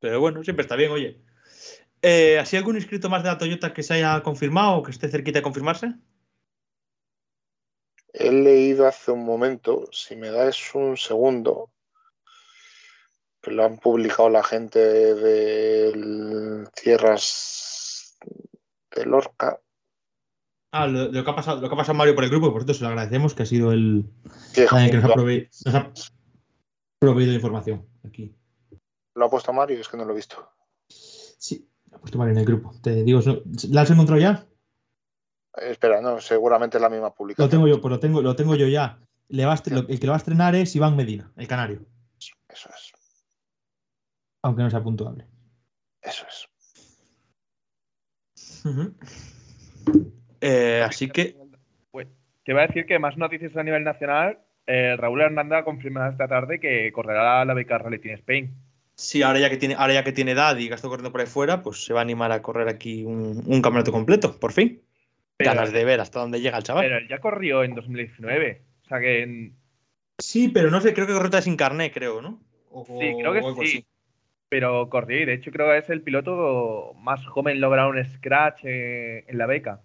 Pero 0.00 0.20
bueno, 0.20 0.42
siempre 0.42 0.62
está 0.62 0.76
bien, 0.76 0.92
oye. 0.92 1.20
Eh, 2.00 2.38
¿Así 2.38 2.56
algún 2.56 2.76
inscrito 2.76 3.10
más 3.10 3.22
de 3.22 3.28
la 3.28 3.36
Toyota 3.36 3.74
que 3.74 3.82
se 3.82 3.94
haya 3.94 4.22
confirmado 4.22 4.76
o 4.78 4.82
que 4.82 4.92
esté 4.92 5.09
cerquita 5.10 5.40
de 5.40 5.42
confirmarse? 5.42 5.94
He 8.14 8.32
leído 8.32 8.86
hace 8.86 9.10
un 9.10 9.26
momento, 9.26 9.88
si 9.92 10.16
me 10.16 10.30
das 10.30 10.74
un 10.74 10.96
segundo, 10.96 11.70
que 13.42 13.50
lo 13.50 13.64
han 13.64 13.76
publicado 13.76 14.30
la 14.30 14.42
gente 14.42 14.78
de 14.78 16.66
Tierras 16.74 17.77
de 18.94 19.06
Lorca. 19.06 19.60
Ah, 20.73 20.86
lo, 20.86 21.10
lo 21.10 21.24
que 21.24 21.31
ha 21.31 21.35
pasado, 21.35 21.60
lo 21.60 21.69
que 21.69 21.74
ha 21.74 21.78
pasado 21.78 21.97
Mario 21.97 22.15
por 22.15 22.24
el 22.24 22.31
grupo, 22.31 22.52
por 22.52 22.60
cierto, 22.62 22.74
se 22.74 22.82
lo 22.82 22.89
agradecemos, 22.89 23.35
que 23.35 23.43
ha 23.43 23.47
sido 23.47 23.73
el, 23.73 24.05
que 24.55 24.62
el 24.65 24.69
que 24.69 24.97
nos 24.98 25.05
ha, 25.05 25.16
nos 25.70 25.74
ha 25.74 25.93
proveído 27.01 27.32
información 27.32 27.89
aquí. 28.05 28.35
lo 29.15 29.27
ha 29.27 29.31
puesto 29.31 29.52
Mario, 29.52 29.81
es 29.81 29.89
que 29.89 29.97
no 29.97 30.05
lo 30.05 30.12
he 30.12 30.16
visto. 30.16 30.51
Sí, 30.89 31.70
lo 31.90 31.97
ha 31.97 32.01
puesto 32.01 32.19
Mario 32.19 32.32
en 32.32 32.39
el 32.39 32.44
grupo. 32.44 32.74
Te 32.82 33.02
digo, 33.02 33.23
¿so- 33.23 33.43
¿la 33.70 33.82
has 33.82 33.90
encontrado 33.90 34.20
ya? 34.20 34.47
Eh, 35.56 35.70
espera, 35.70 36.01
no, 36.02 36.20
seguramente 36.20 36.77
es 36.77 36.82
la 36.82 36.90
misma 36.90 37.06
Lo 37.09 37.15
publicación. 37.15 37.51
tengo 37.51 37.66
yo, 37.69 37.81
pues 37.81 37.90
lo 37.90 37.98
tengo, 38.01 38.20
lo 38.20 38.36
tengo 38.36 38.55
yo 38.55 38.69
ya. 38.69 39.01
Le 39.28 39.47
va 39.47 39.55
lo- 39.70 39.89
el 39.89 40.01
que 40.01 40.06
lo 40.06 40.12
va 40.12 40.16
a 40.16 40.19
estrenar 40.19 40.55
es 40.55 40.74
Iván 40.77 40.97
Medina, 40.97 41.32
el 41.36 41.48
canario, 41.48 41.86
Eso 42.19 42.35
es, 42.74 42.93
aunque 44.43 44.62
no 44.62 44.70
sea 44.70 44.82
puntuable. 44.82 45.27
eso 46.02 46.27
es. 46.28 46.48
Eh, 50.40 50.82
así 50.85 51.09
que, 51.09 51.36
Pues, 51.90 52.06
te 52.44 52.52
iba 52.52 52.62
a 52.62 52.66
decir 52.66 52.86
que 52.86 52.98
más 52.98 53.16
noticias 53.16 53.56
a 53.56 53.62
nivel 53.62 53.85
nacional. 53.85 54.39
eh, 54.70 54.97
Raúl 54.98 55.22
Hernández 55.22 55.60
ha 55.60 55.64
confirmado 55.64 56.10
esta 56.12 56.28
tarde 56.28 56.60
que 56.60 56.93
correrá 56.93 57.43
la 57.47 57.55
beca 57.55 57.78
Rally 57.78 57.98
Team 58.01 58.16
Spain. 58.16 58.55
sí, 58.94 59.22
ahora 59.22 59.39
ya 59.39 59.48
que 59.48 59.56
tiene, 59.56 59.74
ahora 59.76 59.94
ya 59.94 60.05
que 60.05 60.12
tiene 60.12 60.32
edad 60.32 60.56
y 60.59 60.68
gastó 60.68 60.89
corriendo 60.90 61.10
por 61.10 61.20
ahí 61.22 61.26
fuera, 61.26 61.62
pues 61.62 61.85
se 61.85 61.94
va 61.94 62.01
a 62.01 62.02
animar 62.02 62.32
a 62.32 62.43
correr 62.43 62.68
aquí 62.68 63.05
un, 63.05 63.43
un 63.47 63.62
campeonato 63.62 63.93
completo, 63.93 64.39
por 64.39 64.52
fin. 64.52 64.82
Pero- 65.39 65.52
Ganas 65.55 65.72
de 65.72 65.85
ver 65.85 66.01
hasta 66.01 66.18
dónde 66.20 66.40
llega 66.40 66.59
el 66.59 66.64
chaval. 66.64 66.85
Pero 66.85 66.98
él 66.98 67.09
ya 67.09 67.18
corrió 67.20 67.62
en 67.64 67.74
2019. 67.74 68.62
O 68.85 68.89
sea 68.89 69.01
que 69.01 69.22
en- 69.22 69.56
Sí, 70.18 70.48
pero 70.48 70.70
no 70.70 70.80
sé, 70.80 70.93
creo 70.93 71.06
que 71.06 71.12
correcta 71.14 71.40
sin 71.40 71.56
carné, 71.56 71.90
creo, 71.93 72.20
¿no? 72.20 72.40
O- 72.70 72.85
Sí, 72.85 73.14
creo 73.20 73.32
que 73.32 73.40
o 73.40 73.55
sí. 73.55 73.60
así. 73.62 73.86
Pero 74.49 74.89
corrió 74.89 75.20
y 75.20 75.25
de 75.25 75.35
hecho 75.35 75.51
creo 75.51 75.70
que 75.70 75.79
es 75.79 75.91
el 75.91 76.03
piloto 76.03 76.95
más 76.97 77.27
joven 77.27 77.57
en 77.57 77.61
lograr 77.61 77.89
un 77.89 78.03
scratch 78.05 78.61
eh, 78.65 79.25
en 79.29 79.39
la 79.39 79.47
beca. 79.47 79.83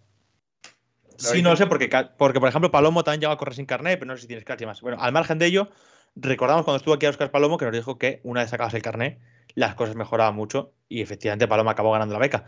Sí, 1.17 1.41
no 1.41 1.51
lo 1.51 1.55
sé, 1.55 1.67
porque, 1.67 1.89
porque 2.17 2.39
por 2.39 2.49
ejemplo 2.49 2.71
Palomo 2.71 3.03
también 3.03 3.21
llegó 3.21 3.33
a 3.33 3.37
correr 3.37 3.55
sin 3.55 3.65
carné, 3.65 3.97
pero 3.97 4.07
no 4.07 4.15
sé 4.15 4.21
si 4.21 4.27
tiene 4.27 4.41
scratch 4.41 4.61
y 4.61 4.65
más. 4.65 4.81
Bueno, 4.81 4.97
al 4.99 5.11
margen 5.11 5.37
de 5.37 5.45
ello, 5.45 5.69
recordamos 6.15 6.63
cuando 6.63 6.77
estuvo 6.77 6.93
aquí 6.93 7.05
Oscar 7.05 7.31
Palomo 7.31 7.57
que 7.57 7.65
nos 7.65 7.73
dijo 7.73 7.97
que 7.97 8.19
una 8.23 8.41
vez 8.41 8.49
sacabas 8.49 8.73
el 8.73 8.81
carné, 8.81 9.19
las 9.55 9.75
cosas 9.75 9.95
mejoraban 9.95 10.35
mucho 10.35 10.73
y 10.89 11.01
efectivamente 11.01 11.47
Palomo 11.47 11.69
acabó 11.69 11.91
ganando 11.91 12.13
la 12.13 12.19
beca. 12.19 12.45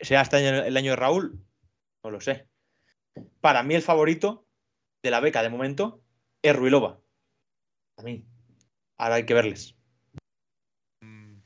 ¿Sea 0.00 0.22
este 0.22 0.36
año 0.36 0.64
el 0.64 0.76
año 0.76 0.92
de 0.92 0.96
Raúl? 0.96 1.44
No 2.04 2.10
lo 2.10 2.20
sé. 2.20 2.48
Para 3.40 3.62
mí 3.62 3.74
el 3.74 3.82
favorito 3.82 4.46
de 5.02 5.10
la 5.10 5.20
beca 5.20 5.42
de 5.42 5.48
momento 5.48 6.02
es 6.42 6.54
Ruilova. 6.54 7.00
A 7.96 8.02
mí. 8.02 8.24
Ahora 8.96 9.16
hay 9.16 9.26
que 9.26 9.34
verles. 9.34 9.76
Mm. 11.00 11.40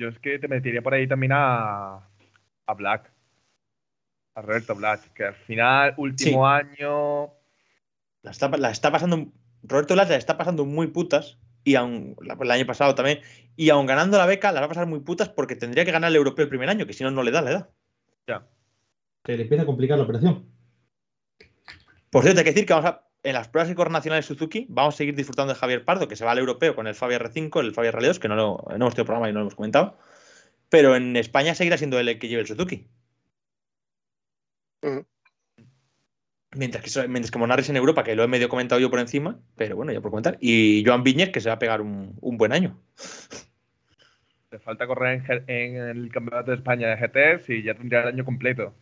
Yo 0.00 0.08
es 0.08 0.18
que 0.18 0.38
te 0.38 0.48
metería 0.48 0.80
por 0.80 0.94
ahí 0.94 1.06
también 1.06 1.32
a, 1.34 1.96
a 2.66 2.74
Black. 2.74 3.12
A 4.34 4.40
Roberto 4.40 4.74
Black, 4.74 5.12
que 5.12 5.24
al 5.26 5.34
final, 5.34 5.92
último 5.98 6.46
año. 6.48 7.26
La 8.22 8.30
está, 8.30 8.48
la 8.48 8.70
está 8.70 8.90
pasando. 8.90 9.30
Roberto 9.62 9.92
Blas 9.92 10.08
la 10.08 10.16
está 10.16 10.38
pasando 10.38 10.64
muy 10.64 10.86
putas. 10.86 11.36
Y 11.64 11.74
aun, 11.74 12.16
la- 12.22 12.38
el 12.40 12.50
año 12.50 12.64
pasado 12.64 12.94
también. 12.94 13.20
Y 13.56 13.68
aun 13.68 13.84
ganando 13.84 14.16
la 14.16 14.24
beca, 14.24 14.52
la 14.52 14.60
va 14.60 14.66
a 14.66 14.68
pasar 14.70 14.86
muy 14.86 15.00
putas 15.00 15.28
porque 15.28 15.54
tendría 15.54 15.84
que 15.84 15.92
ganar 15.92 16.08
el 16.08 16.16
europeo 16.16 16.44
el 16.44 16.48
primer 16.48 16.70
año, 16.70 16.86
que 16.86 16.94
si 16.94 17.04
no, 17.04 17.10
no 17.10 17.22
le 17.22 17.30
da 17.30 17.42
la 17.42 17.50
edad. 17.50 17.68
Ya. 18.26 18.46
Se 19.26 19.36
le 19.36 19.42
empieza 19.42 19.64
a 19.64 19.66
complicar 19.66 19.98
la 19.98 20.04
operación. 20.04 20.46
Por 22.08 22.22
cierto, 22.22 22.40
hay 22.40 22.44
que 22.44 22.52
decir 22.52 22.64
que 22.64 22.72
vamos 22.72 22.90
a, 22.90 23.04
en 23.22 23.34
las 23.34 23.48
pruebas 23.48 23.70
y 23.70 23.74
nacionales 23.74 24.26
Suzuki 24.26 24.66
vamos 24.68 24.94
a 24.94 24.98
seguir 24.98 25.14
disfrutando 25.14 25.52
de 25.52 25.58
Javier 25.58 25.84
Pardo, 25.84 26.08
que 26.08 26.16
se 26.16 26.24
va 26.24 26.32
al 26.32 26.38
europeo 26.38 26.74
con 26.74 26.86
el 26.86 26.94
Fabia 26.94 27.18
R5, 27.18 27.60
el 27.60 27.74
Fabia 27.74 27.92
Rally 27.92 28.08
2, 28.08 28.18
que 28.18 28.28
no, 28.28 28.36
lo, 28.36 28.64
no 28.68 28.76
hemos 28.76 28.94
tenido 28.94 29.06
programa 29.06 29.28
y 29.28 29.32
no 29.32 29.40
lo 29.40 29.44
hemos 29.44 29.54
comentado. 29.54 29.98
Pero 30.68 30.96
en 30.96 31.16
España 31.16 31.54
seguirá 31.54 31.76
siendo 31.76 31.98
él 31.98 32.08
el 32.08 32.18
que 32.18 32.28
lleve 32.28 32.42
el 32.42 32.46
Suzuki. 32.46 32.88
Mientras 36.52 36.82
que, 36.82 37.08
mientras 37.08 37.30
que 37.30 37.70
en 37.70 37.76
Europa, 37.76 38.02
que 38.02 38.16
lo 38.16 38.24
he 38.24 38.28
medio 38.28 38.48
comentado 38.48 38.80
yo 38.80 38.90
por 38.90 39.00
encima, 39.00 39.38
pero 39.56 39.76
bueno, 39.76 39.92
ya 39.92 40.00
por 40.00 40.10
comentar. 40.10 40.38
Y 40.40 40.82
Joan 40.86 41.04
Viñez, 41.04 41.30
que 41.30 41.40
se 41.40 41.48
va 41.48 41.56
a 41.56 41.58
pegar 41.58 41.80
un, 41.80 42.16
un 42.20 42.38
buen 42.38 42.52
año. 42.52 42.80
Le 44.50 44.58
falta 44.58 44.86
correr 44.86 45.22
en, 45.46 45.76
el 45.76 46.10
Campeonato 46.10 46.50
de 46.50 46.56
España 46.56 46.88
de 46.88 46.96
GTs 46.96 47.50
y 47.50 47.62
ya 47.62 47.74
tendría 47.74 48.02
el 48.02 48.08
año 48.08 48.24
completo. 48.24 48.74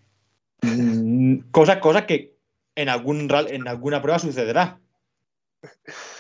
Mm, 0.62 1.51
cosa, 1.51 1.81
cosa 1.81 2.06
que 2.06 2.38
en, 2.80 2.88
algún, 2.88 3.28
ral- 3.28 3.50
en 3.50 3.66
alguna 3.68 4.00
prueba 4.00 4.18
sucederá. 4.18 4.78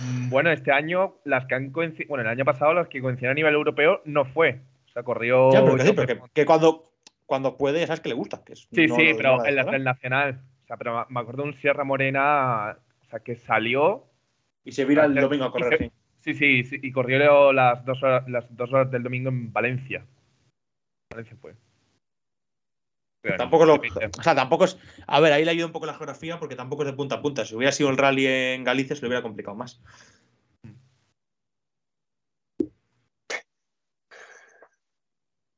Mm, 0.00 0.28
Bueno, 0.30 0.50
este 0.50 0.72
año, 0.72 1.14
las 1.24 1.46
que 1.46 1.54
han 1.54 1.70
coincidido. 1.70 2.08
Bueno, 2.08 2.22
el 2.22 2.28
año 2.30 2.44
pasado, 2.44 2.74
las 2.74 2.88
que 2.88 3.00
coincidieron 3.00 3.32
a 3.32 3.36
nivel 3.36 3.54
europeo 3.54 4.02
no 4.04 4.24
fue. 4.24 4.60
O 4.88 4.92
sea, 4.92 5.02
corrió. 5.02 5.52
Ya, 5.52 5.62
pero 5.64 5.76
que, 5.76 5.82
sí, 5.84 5.92
pero 5.94 6.06
que- 6.06 6.20
que 6.34 6.44
cuando, 6.46 6.84
cuando 7.26 7.56
puede, 7.56 7.80
ya 7.80 7.86
sabes 7.86 8.00
que 8.00 8.08
le 8.08 8.14
gusta. 8.16 8.42
que 8.44 8.54
es- 8.54 8.68
Sí, 8.72 8.86
no 8.86 8.96
sí, 8.96 9.12
pero 9.16 9.36
no 9.36 9.42
la 9.44 9.48
en 9.48 9.54
las 9.56 9.64
dejará. 9.66 9.72
del 9.78 9.84
Nacional. 9.84 10.40
O 10.64 10.66
sea, 10.66 10.76
pero 10.76 11.06
me 11.08 11.20
acuerdo 11.20 11.42
de 11.44 11.48
un 11.50 11.54
Sierra 11.54 11.84
Morena, 11.84 12.76
o 13.02 13.04
sea, 13.10 13.20
que 13.20 13.36
salió. 13.36 14.04
Y 14.64 14.72
se 14.72 14.84
vira 14.84 15.04
el 15.04 15.14
domingo 15.14 15.44
a 15.44 15.52
correr, 15.52 15.74
Y 15.74 15.76
se- 15.78 15.84
sí. 15.84 15.92
Sí, 16.20 16.34
sí, 16.34 16.64
sí, 16.64 16.80
y 16.82 16.90
corrió 16.90 17.52
las 17.52 17.84
dos 17.84 18.02
horas, 18.02 18.28
las 18.28 18.44
dos 18.54 18.70
horas 18.72 18.90
del 18.90 19.04
domingo 19.04 19.28
en 19.30 19.52
Valencia. 19.52 20.04
Valencia 21.10 21.36
fue. 21.40 21.54
Pero 23.20 23.34
no, 23.34 23.38
Tampoco 23.38 23.66
lo. 23.66 23.74
O 23.74 24.22
sea, 24.22 24.34
tampoco 24.34 24.64
es. 24.64 24.76
A 25.06 25.20
ver, 25.20 25.32
ahí 25.32 25.44
le 25.44 25.50
ayuda 25.50 25.66
un 25.66 25.72
poco 25.72 25.86
la 25.86 25.94
geografía 25.94 26.38
porque 26.38 26.56
tampoco 26.56 26.82
es 26.82 26.86
de 26.90 26.92
punta 26.96 27.16
a 27.16 27.22
punta. 27.22 27.44
Si 27.44 27.54
hubiera 27.54 27.72
sido 27.72 27.90
el 27.90 27.96
rally 27.96 28.26
en 28.26 28.64
Galicia, 28.64 28.94
se 28.94 29.02
lo 29.02 29.08
hubiera 29.08 29.22
complicado 29.22 29.56
más. 29.56 29.80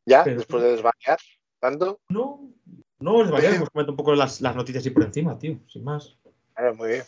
Ya, 0.06 0.24
Pero- 0.24 0.38
después 0.38 0.62
de 0.62 0.70
desvariar 0.72 1.18
tanto. 1.60 2.00
No, 2.08 2.50
no, 2.98 3.22
es 3.22 3.30
variado. 3.30 3.56
Hemos 3.56 3.70
comentado 3.70 3.92
un 3.92 3.96
poco 3.96 4.14
las, 4.14 4.40
las 4.40 4.56
noticias 4.56 4.84
y 4.86 4.90
por 4.90 5.04
encima, 5.04 5.38
tío, 5.38 5.60
sin 5.68 5.84
más. 5.84 6.18
Claro, 6.54 6.74
muy 6.74 6.88
bien. 6.88 7.02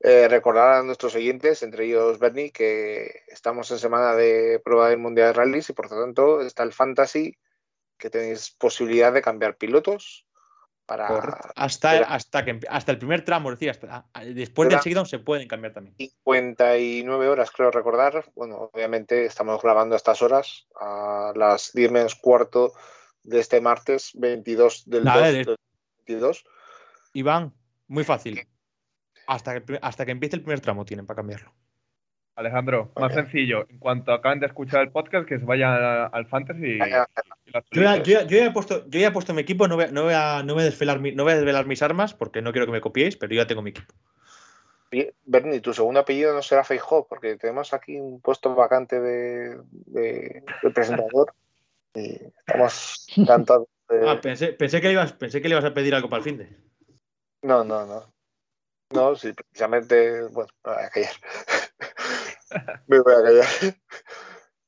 Eh, 0.00 0.28
recordar 0.28 0.74
a 0.74 0.82
nuestros 0.82 1.14
oyentes, 1.14 1.62
entre 1.62 1.86
ellos 1.86 2.18
Bernie, 2.18 2.50
que 2.52 3.22
estamos 3.28 3.70
en 3.70 3.78
semana 3.78 4.14
de 4.14 4.60
prueba 4.64 4.90
del 4.90 4.98
Mundial 4.98 5.28
de 5.28 5.32
Rallys 5.32 5.70
y 5.70 5.72
por 5.72 5.90
lo 5.90 6.00
tanto 6.00 6.42
está 6.42 6.62
el 6.62 6.72
Fantasy, 6.72 7.36
que 7.98 8.10
tenéis 8.10 8.50
posibilidad 8.50 9.12
de 9.12 9.22
cambiar 9.22 9.56
pilotos 9.56 10.26
para 10.86 11.08
Correcto. 11.08 11.48
Hasta, 11.56 11.98
hasta, 12.04 12.44
que, 12.44 12.60
hasta 12.68 12.92
el 12.92 12.98
primer 12.98 13.24
tramo, 13.24 13.50
es 13.50 13.58
decir, 13.58 13.70
hasta, 13.70 14.06
a- 14.12 14.24
después 14.24 14.68
del 14.68 14.80
seguidón 14.80 15.06
se 15.06 15.18
pueden 15.18 15.48
cambiar 15.48 15.72
también. 15.72 15.96
59 15.98 17.28
horas, 17.28 17.50
creo 17.50 17.70
recordar. 17.72 18.30
Bueno, 18.34 18.70
obviamente 18.72 19.24
estamos 19.26 19.60
grabando 19.60 19.94
a 19.94 19.98
estas 19.98 20.22
horas, 20.22 20.66
a 20.80 21.32
las 21.34 21.72
10 21.72 21.90
menos 21.90 22.14
cuarto 22.14 22.72
de 23.24 23.40
este 23.40 23.60
martes 23.60 24.12
22 24.14 24.84
del 24.88 25.08
A 25.08 25.14
2 25.14 25.22
ver, 25.22 25.46
del 25.46 25.56
22. 26.06 26.44
Iván, 27.14 27.52
muy 27.88 28.04
fácil. 28.04 28.46
Hasta 29.26 29.60
que, 29.60 29.78
hasta 29.82 30.06
que 30.06 30.12
empiece 30.12 30.36
el 30.36 30.42
primer 30.42 30.60
tramo 30.60 30.84
tienen 30.84 31.04
para 31.06 31.16
cambiarlo. 31.16 31.52
Alejandro, 32.36 32.92
más 32.96 33.14
sencillo. 33.14 33.66
En 33.68 33.78
cuanto 33.78 34.12
acaben 34.12 34.40
de 34.40 34.46
escuchar 34.46 34.82
el 34.82 34.90
podcast, 34.90 35.26
que 35.26 35.38
se 35.38 35.44
vayan 35.44 35.72
al 36.12 36.26
Fantasy 36.26 36.64
y, 36.66 36.78
Yo 36.78 36.86
ya, 36.86 37.06
actualicen. 37.54 38.04
yo 38.04 38.12
ya- 38.12 38.22
yo 38.26 38.36
ya 38.38 38.46
he 38.46 38.50
puesto, 38.52 38.86
yo 38.88 39.00
ya 39.00 39.08
he 39.08 39.10
puesto 39.10 39.32
mi 39.34 39.40
equipo, 39.42 39.66
no 39.66 39.76
voy, 39.76 39.84
a, 39.84 39.88
no, 39.92 40.04
voy 40.04 40.12
a, 40.14 40.42
no, 40.44 40.52
voy 40.54 40.62
a 40.62 40.66
desvelar 40.66 41.00
mi- 41.00 41.12
no 41.12 41.24
voy 41.24 41.32
a 41.32 41.36
desvelar 41.36 41.66
mis 41.66 41.80
armas 41.82 42.12
porque 42.14 42.42
no 42.42 42.52
quiero 42.52 42.66
que 42.66 42.72
me 42.72 42.80
copiéis, 42.82 43.16
pero 43.16 43.32
yo 43.34 43.40
ya 43.42 43.46
tengo 43.46 43.62
mi 43.62 43.70
equipo. 43.70 43.92
Bernie, 45.24 45.60
tu 45.60 45.74
segundo 45.74 46.00
apellido 46.00 46.32
no 46.32 46.42
será 46.42 46.62
Feijó, 46.62 47.06
porque 47.08 47.36
tenemos 47.36 47.74
aquí 47.74 47.96
un 47.98 48.20
puesto 48.20 48.54
vacante 48.54 49.00
de, 49.00 49.58
de- 49.70 50.42
de 50.62 50.70
presentador 50.70 51.34
y 51.94 52.18
estamos 52.46 53.06
encantados. 53.16 53.66
de- 53.88 54.08
Ah, 54.10 54.20
pensé, 54.20 54.52
pensé, 54.52 54.80
que 54.80 54.88
le 54.88 54.92
ibas, 54.94 55.12
pensé 55.12 55.40
que 55.40 55.48
le 55.48 55.54
ibas 55.54 55.64
a 55.64 55.72
pedir 55.74 55.94
algo 55.94 56.08
para 56.08 56.18
el 56.18 56.24
fin 56.24 56.38
de. 56.38 56.48
No, 57.42 57.64
no, 57.64 57.86
no. 57.86 58.12
No, 58.92 59.16
sí, 59.16 59.32
precisamente, 59.32 60.22
bueno, 60.28 60.50
a 60.64 60.88
callar. 60.90 61.10
Me 62.86 63.00
voy 63.00 63.14
a 63.14 63.22
callar. 63.22 63.46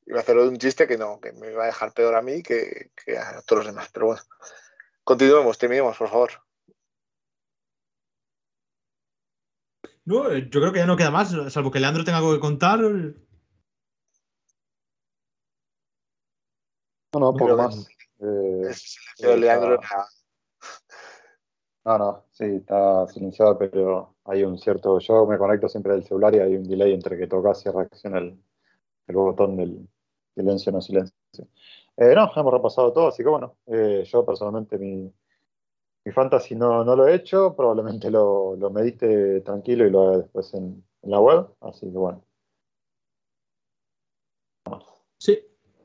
Iba 0.05 0.17
a 0.17 0.21
hacer 0.21 0.37
un 0.37 0.57
chiste 0.57 0.87
que 0.87 0.97
no, 0.97 1.19
que 1.19 1.31
me 1.33 1.51
iba 1.51 1.63
a 1.63 1.67
dejar 1.67 1.93
peor 1.93 2.15
a 2.15 2.21
mí 2.21 2.41
que, 2.41 2.91
que 2.95 3.17
a 3.17 3.41
todos 3.43 3.63
los 3.63 3.73
demás. 3.73 3.89
Pero 3.93 4.07
bueno, 4.07 4.21
continuemos, 5.03 5.57
terminemos, 5.57 5.95
por 5.97 6.09
favor. 6.09 6.31
No, 10.05 10.31
eh, 10.31 10.49
yo 10.49 10.59
creo 10.61 10.73
que 10.73 10.79
ya 10.79 10.87
no 10.87 10.97
queda 10.97 11.11
más, 11.11 11.31
salvo 11.53 11.69
que 11.69 11.79
Leandro 11.79 12.03
tenga 12.03 12.17
algo 12.17 12.33
que 12.33 12.39
contar. 12.39 12.79
No, 12.79 13.13
no, 17.13 17.33
poco 17.33 17.55
más. 17.55 17.87
Eh, 18.19 19.37
Leandro 19.37 19.75
era- 19.75 20.07
No, 21.89 21.97
no, 21.97 22.25
sí, 22.29 22.43
está 22.43 23.07
silenciado, 23.07 23.57
pero 23.57 24.13
hay 24.25 24.43
un 24.43 24.59
cierto. 24.59 24.99
Yo 24.99 25.25
me 25.25 25.39
conecto 25.39 25.67
siempre 25.67 25.93
del 25.93 26.03
celular 26.03 26.35
y 26.35 26.37
hay 26.37 26.55
un 26.55 26.63
delay 26.67 26.93
entre 26.93 27.17
que 27.17 27.25
tocas 27.25 27.65
y 27.65 27.69
reacciona 27.71 28.19
el, 28.19 28.39
el 29.07 29.15
botón 29.15 29.57
del 29.57 29.89
silencio 30.35 30.71
no 30.71 30.81
silencio. 30.81 31.15
Eh, 31.97 32.13
no, 32.13 32.29
hemos 32.35 32.53
repasado 32.53 32.93
todo, 32.93 33.07
así 33.07 33.23
que 33.23 33.29
bueno, 33.29 33.55
eh, 33.65 34.03
yo 34.05 34.23
personalmente 34.23 34.77
mi, 34.77 35.11
mi 36.05 36.11
fantasy 36.11 36.53
no, 36.53 36.83
no 36.83 36.95
lo 36.95 37.07
he 37.07 37.15
hecho, 37.15 37.55
probablemente 37.55 38.11
lo, 38.11 38.55
lo 38.55 38.69
medite 38.69 39.41
tranquilo 39.41 39.87
y 39.87 39.89
lo 39.89 40.01
haga 40.09 40.17
después 40.19 40.53
en, 40.53 40.85
en 41.01 41.09
la 41.09 41.19
web, 41.19 41.47
así 41.59 41.87
que 41.91 41.97
bueno. 41.97 42.23
Sí. 45.17 45.39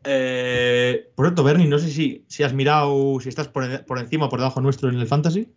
Eh, 0.05 1.11
por 1.15 1.25
cierto, 1.25 1.45
Bernie, 1.45 1.67
no 1.67 1.79
sé 1.79 1.89
si, 1.89 2.27
si 2.29 2.43
has 2.43 2.53
mirado, 2.53 3.19
si 3.21 3.31
estás 3.31 3.49
por, 3.49 3.87
por 3.87 3.99
encima 3.99 4.27
o 4.27 4.29
por 4.29 4.41
debajo 4.41 4.61
nuestro 4.61 4.91
en 4.91 4.97
el 4.97 5.07
Fantasy. 5.07 5.51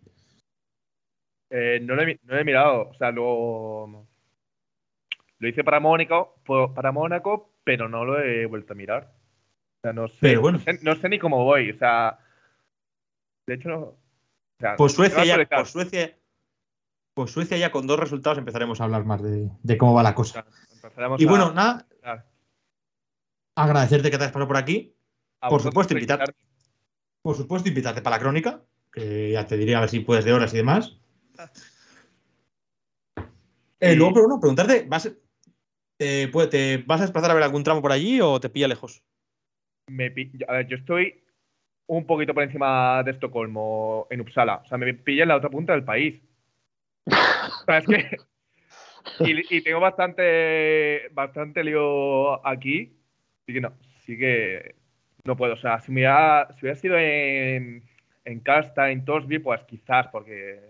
Eh, 1.50 1.80
no, 1.82 1.94
lo 1.94 2.02
he, 2.02 2.20
no 2.24 2.34
lo 2.34 2.38
he 2.38 2.44
mirado, 2.44 2.88
o 2.90 2.94
sea, 2.94 3.10
lo, 3.10 4.06
lo 5.38 5.48
hice 5.48 5.64
para 5.64 5.80
Mónaco, 5.80 6.40
para 6.74 6.92
Mónaco, 6.92 7.52
pero 7.64 7.88
no 7.88 8.04
lo 8.04 8.20
he 8.20 8.46
vuelto 8.46 8.72
a 8.72 8.76
mirar. 8.76 9.12
O 9.78 9.80
sea, 9.82 9.92
no 9.92 10.08
sé, 10.08 10.18
Pero 10.20 10.40
bueno. 10.42 10.60
no 10.82 10.94
sé, 10.96 11.08
ni 11.08 11.18
cómo 11.18 11.44
voy, 11.44 11.70
o 11.70 11.78
sea, 11.78 12.18
de 13.46 13.54
hecho, 13.54 13.68
no- 13.68 13.78
o 13.80 13.96
sea, 14.60 14.76
Pues 14.76 14.92
Suecia 14.92 15.24
ya, 15.24 15.34
actualizar. 15.34 15.58
pues 15.60 15.70
Suecia, 15.70 16.16
pues 17.14 17.30
Suecia 17.30 17.56
ya 17.56 17.70
con 17.70 17.86
dos 17.86 17.98
resultados 17.98 18.38
empezaremos 18.38 18.80
a 18.80 18.84
hablar 18.84 19.04
más 19.04 19.22
de, 19.22 19.48
de 19.62 19.78
cómo 19.78 19.94
va 19.94 20.02
la 20.02 20.14
cosa. 20.14 20.44
Y 21.18 21.24
a- 21.24 21.28
bueno, 21.28 21.52
nada, 21.52 21.86
a- 22.02 22.24
agradecerte 23.56 24.10
que 24.10 24.18
te 24.18 24.24
hayas 24.24 24.32
pasado 24.32 24.48
por 24.48 24.56
aquí. 24.56 24.94
a 25.40 25.48
por 25.48 25.62
supuesto, 25.62 25.94
por 25.94 25.98
invitar- 26.02 26.18
invitarme. 26.18 26.48
Por 27.22 27.36
supuesto, 27.36 27.68
invitarte 27.68 28.02
para 28.02 28.16
la 28.16 28.20
crónica, 28.20 28.62
que 28.92 29.30
ya 29.32 29.46
te 29.46 29.56
diré 29.56 29.74
a 29.76 29.80
ver 29.80 29.88
si 29.88 30.00
puedes 30.00 30.24
de 30.24 30.32
horas 30.32 30.52
y 30.52 30.56
demás. 30.56 30.98
Eh, 33.80 33.92
Y- 33.92 33.96
luego, 33.96 34.14
pero 34.14 34.28
no, 34.28 34.40
preguntarte, 34.40 34.84
¿vas, 34.88 35.10
eh, 35.98 36.28
puede- 36.32 36.48
¿te 36.48 36.78
vas 36.78 37.00
a 37.00 37.04
desplazar 37.04 37.30
a 37.30 37.34
ver 37.34 37.42
algún 37.42 37.62
tramo 37.62 37.80
por 37.80 37.92
allí 37.92 38.20
o 38.20 38.40
te 38.40 38.48
pilla 38.48 38.68
lejos? 38.68 39.02
Me 39.86 40.10
pi- 40.10 40.30
yo- 40.34 40.50
a 40.50 40.54
ver, 40.54 40.66
yo 40.66 40.76
estoy 40.76 41.22
un 41.86 42.04
poquito 42.06 42.34
por 42.34 42.42
encima 42.42 43.02
de 43.02 43.12
Estocolmo, 43.12 44.06
en 44.10 44.20
Uppsala. 44.20 44.56
O 44.56 44.66
sea, 44.66 44.78
me 44.78 44.92
pilla 44.94 45.22
en 45.22 45.28
la 45.28 45.36
otra 45.36 45.48
punta 45.48 45.72
del 45.72 45.84
país. 45.84 46.20
O 47.06 47.64
sea, 47.64 47.78
es 47.78 47.86
que. 47.86 48.16
Y, 49.20 49.56
y 49.56 49.62
tengo 49.62 49.80
bastante, 49.80 51.08
bastante 51.12 51.64
lío 51.64 52.46
aquí. 52.46 52.94
Así 53.42 53.54
que 53.54 53.60
no, 53.60 53.72
sí 54.04 54.18
que 54.18 54.74
no 55.24 55.36
puedo. 55.36 55.54
O 55.54 55.56
sea, 55.56 55.80
si, 55.80 55.90
me 55.90 56.00
hubiera, 56.02 56.48
si 56.52 56.60
hubiera 56.60 56.78
sido 56.78 56.98
en, 56.98 57.82
en 58.24 58.42
en 58.44 59.04
Torsby, 59.04 59.38
pues 59.38 59.62
quizás, 59.64 60.08
porque 60.08 60.60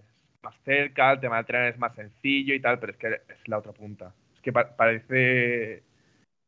más 0.43 0.55
cerca, 0.65 1.12
el 1.12 1.20
tema 1.20 1.36
del 1.36 1.47
tren 1.47 1.65
es 1.65 1.78
más 1.78 1.94
sencillo 1.94 2.55
y 2.55 2.60
tal, 2.60 2.78
pero 2.78 2.93
es 2.93 2.98
que 2.98 3.09
es 3.09 3.48
la 3.48 3.59
otra 3.59 3.73
punta. 3.73 4.15
Es 4.35 4.40
que 4.40 4.52
pa- 4.52 4.77
parece. 4.77 5.82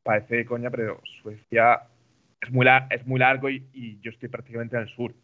Parece 0.03 0.47
coña, 0.47 0.71
pero 0.71 1.03
Suecia 1.23 1.83
es 2.41 2.51
muy, 2.51 2.65
lar- 2.65 2.87
es 2.91 3.07
muy 3.07 3.21
largo 3.21 3.51
y, 3.51 3.69
y 3.75 4.01
yo 4.01 4.11
estoy 4.11 4.31
prácticamente 4.31 4.77
en 4.77 4.83
el 4.83 4.89
sur. 4.89 5.15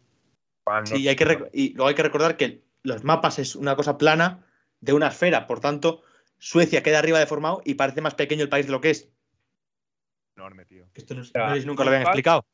Cuando- 0.63 0.95
Sí, 0.95 1.01
y, 1.01 1.07
hay 1.07 1.15
que 1.15 1.49
y 1.53 1.73
luego 1.73 1.87
hay 1.89 1.95
que 1.95 2.03
recordar 2.03 2.37
que 2.37 2.61
los 2.83 3.03
mapas 3.03 3.39
es 3.39 3.55
una 3.55 3.75
cosa 3.75 3.97
plana 3.97 4.45
de 4.79 4.93
una 4.93 5.07
esfera, 5.07 5.47
por 5.47 5.59
tanto, 5.59 6.03
Suecia 6.37 6.83
queda 6.83 6.99
arriba 6.99 7.17
deformado 7.17 7.63
y 7.65 7.73
parece 7.73 8.01
más 8.01 8.13
pequeño 8.13 8.43
el 8.43 8.49
país 8.49 8.67
de 8.67 8.71
lo 8.71 8.81
que 8.81 8.91
es. 8.91 9.11
enorme, 10.35 10.65
tío. 10.65 10.85
Que 10.93 11.01
Esto 11.01 11.15
no, 11.15 11.23
sea, 11.23 11.55
no 11.55 11.65
nunca 11.65 11.83
lo 11.83 11.89
habían 11.89 12.03
explicado. 12.03 12.45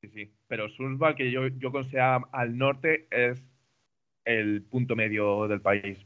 Sí, 0.00 0.08
sí. 0.10 0.32
Pero 0.46 0.68
Sundsvall, 0.68 1.16
que 1.16 1.32
yo, 1.32 1.48
yo 1.48 1.72
considero 1.72 2.28
al 2.30 2.56
norte, 2.56 3.08
es 3.10 3.42
el 4.24 4.62
punto 4.62 4.96
medio 4.96 5.46
del 5.48 5.60
país. 5.60 5.98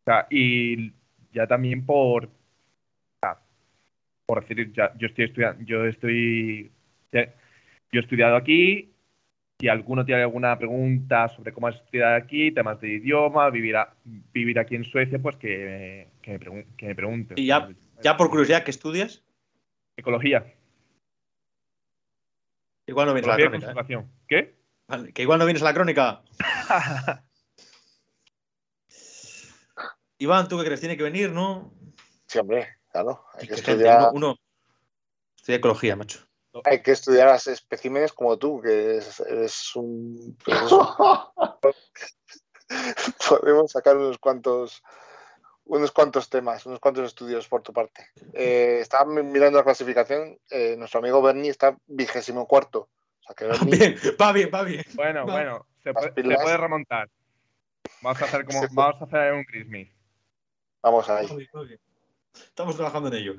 O 0.00 0.04
sea, 0.04 0.26
y 0.30 0.92
ya 1.32 1.46
también 1.46 1.84
por. 1.86 2.28
por 4.26 4.40
decir, 4.46 4.72
ya, 4.72 4.92
yo 4.98 5.06
estoy 5.06 5.24
estudiando, 5.24 5.64
yo 5.64 5.84
estoy. 5.86 6.70
Yo 7.12 7.20
he 7.92 7.98
estudiado 8.00 8.36
aquí. 8.36 8.92
Si 9.60 9.66
alguno 9.68 10.04
tiene 10.04 10.22
alguna 10.22 10.56
pregunta 10.56 11.28
sobre 11.30 11.52
cómo 11.52 11.68
es 11.68 11.74
estudiar 11.76 12.14
aquí, 12.14 12.52
temas 12.52 12.80
de 12.80 12.90
idioma, 12.90 13.50
vivir, 13.50 13.76
a- 13.76 13.92
vivir 14.04 14.56
aquí 14.58 14.76
en 14.76 14.84
Suecia, 14.84 15.18
pues 15.18 15.34
que, 15.36 16.06
que, 16.22 16.30
me, 16.32 16.38
pregun- 16.40 16.66
que 16.76 16.86
me 16.86 16.94
pregunte. 16.94 17.34
Y 17.36 17.46
ya- 17.46 17.68
Ya 18.02 18.16
por 18.16 18.30
curiosidad, 18.30 18.62
¿qué 18.62 18.70
estudias? 18.70 19.24
Ecología. 19.96 20.54
Igual 22.86 23.08
no 23.08 23.14
vienes 23.14 23.28
a 23.28 23.32
la 23.32 23.36
crónica. 23.48 23.66
¿eh? 23.70 23.74
¿Qué? 24.28 24.54
Vale, 24.86 25.12
que 25.12 25.22
igual 25.22 25.38
no 25.40 25.44
vienes 25.44 25.62
a 25.62 25.64
la 25.66 25.74
crónica. 25.74 26.22
Iván, 30.18 30.48
¿tú 30.48 30.58
qué 30.58 30.64
crees? 30.64 30.80
Tiene 30.80 30.96
que 30.96 31.02
venir, 31.02 31.30
¿no? 31.32 31.72
Sí, 32.26 32.38
hombre, 32.38 32.76
claro. 32.90 33.24
Hay 33.34 33.46
que, 33.48 33.54
que 33.54 33.62
gente, 33.62 33.70
estudiar, 33.72 34.00
uno, 34.00 34.10
uno 34.12 34.36
estudia 35.36 35.56
ecología, 35.58 35.96
macho. 35.96 36.26
hay 36.64 36.82
que 36.82 36.90
estudiar 36.90 37.28
a 37.28 37.36
especímenes 37.36 38.12
como 38.12 38.36
tú, 38.36 38.60
que 38.60 38.96
es, 38.98 39.20
eres 39.20 39.74
un. 39.76 40.36
pues. 40.44 40.58
Podemos 43.28 43.70
sacar 43.72 43.96
unos 43.96 44.18
cuantos 44.18 44.82
unos 45.64 45.92
cuantos 45.92 46.30
temas, 46.30 46.64
unos 46.64 46.80
cuantos 46.80 47.04
estudios 47.06 47.46
por 47.46 47.62
tu 47.62 47.74
parte. 47.74 48.06
Eh, 48.32 48.78
estaba 48.80 49.04
mi- 49.04 49.22
mirando 49.22 49.58
la 49.58 49.64
clasificación, 49.64 50.38
eh, 50.50 50.76
nuestro 50.78 51.00
amigo 51.00 51.20
Bernie 51.20 51.50
está 51.50 51.76
vigésimo 51.86 52.46
cuarto. 52.46 52.88
O 53.20 53.22
sea 53.22 53.34
que 53.34 53.44
Bernie, 53.46 53.76
Bien, 53.76 53.98
va 54.20 54.32
bien, 54.32 54.50
va 54.52 54.62
bien. 54.62 54.84
Bueno, 54.94 55.26
Va. 55.26 55.32
bueno, 55.34 55.66
se 55.82 55.92
puede, 55.92 56.12
se 56.14 56.38
puede 56.38 56.56
remontar. 56.56 57.10
Vamos 58.00 58.22
a 58.22 58.24
hacer 58.24 58.46
como, 58.46 58.62
vamos 58.72 59.02
a 59.02 59.04
hacer 59.04 59.32
un 59.34 59.44
Christmas. 59.44 59.88
Vamos 60.90 61.08
ahí. 61.10 61.26
Estamos 62.34 62.76
trabajando 62.76 63.08
en 63.08 63.14
ello. 63.14 63.34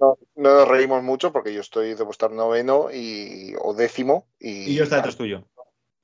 No, 0.00 0.18
no 0.36 0.54
nos 0.54 0.68
reímos 0.68 1.02
mucho 1.02 1.32
porque 1.32 1.52
yo 1.52 1.60
estoy 1.60 1.94
de 1.94 2.04
estar 2.10 2.30
noveno 2.30 2.88
y, 2.92 3.54
o 3.60 3.74
décimo 3.74 4.26
y, 4.38 4.70
Y 4.70 4.74
yo 4.74 4.84
está 4.84 4.96
detrás 4.96 5.16
tuyo. 5.16 5.44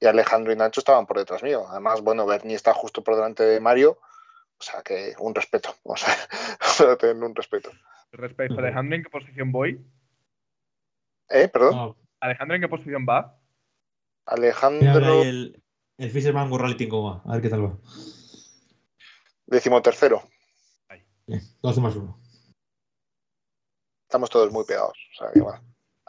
y 0.01 0.06
Alejandro 0.06 0.52
y 0.52 0.56
Nacho 0.56 0.81
estaban 0.81 1.06
por 1.06 1.18
detrás 1.18 1.43
mío. 1.43 1.66
Además, 1.68 2.02
bueno, 2.02 2.26
Bernie 2.26 2.55
está 2.56 2.74
justo 2.74 3.02
por 3.02 3.16
delante 3.16 3.43
de 3.43 3.60
Mario, 3.60 3.98
o 4.59 4.62
sea 4.62 4.82
que 4.82 5.14
un 5.18 5.35
respeto, 5.35 5.74
o 5.82 5.97
sea, 5.97 6.97
tener 6.98 7.16
un 7.22 7.35
respeto. 7.35 7.70
Respecto 8.12 8.55
a. 8.55 8.59
Alejandro, 8.59 8.97
¿en 8.97 9.02
qué 9.02 9.10
posición 9.10 9.51
voy? 9.52 9.85
¿Eh? 11.31 11.48
Perdón, 11.48 11.74
No, 11.74 11.97
¿Alejandro 12.20 12.55
en 12.56 12.62
qué 12.62 12.68
posición 12.68 13.06
va? 13.09 13.39
Alejandro, 14.26 15.22
el, 15.22 15.62
el 15.98 16.10
Fisherman 16.10 16.51
World 16.51 16.72
Rally 16.72 16.89
cómo 16.89 17.10
va. 17.10 17.22
A 17.31 17.32
ver 17.35 17.43
qué 17.43 17.48
tal 17.48 17.64
va. 17.64 17.78
decimotercero. 19.47 20.22
Bien, 21.26 21.40
12 21.62 21.80
más 21.80 21.96
1. 21.96 22.20
Estamos 24.09 24.30
todos 24.30 24.52
muy 24.52 24.64
pegados. 24.64 24.96
O 25.12 25.16
sea 25.18 25.32
que, 25.32 25.40
bueno, 25.40 25.60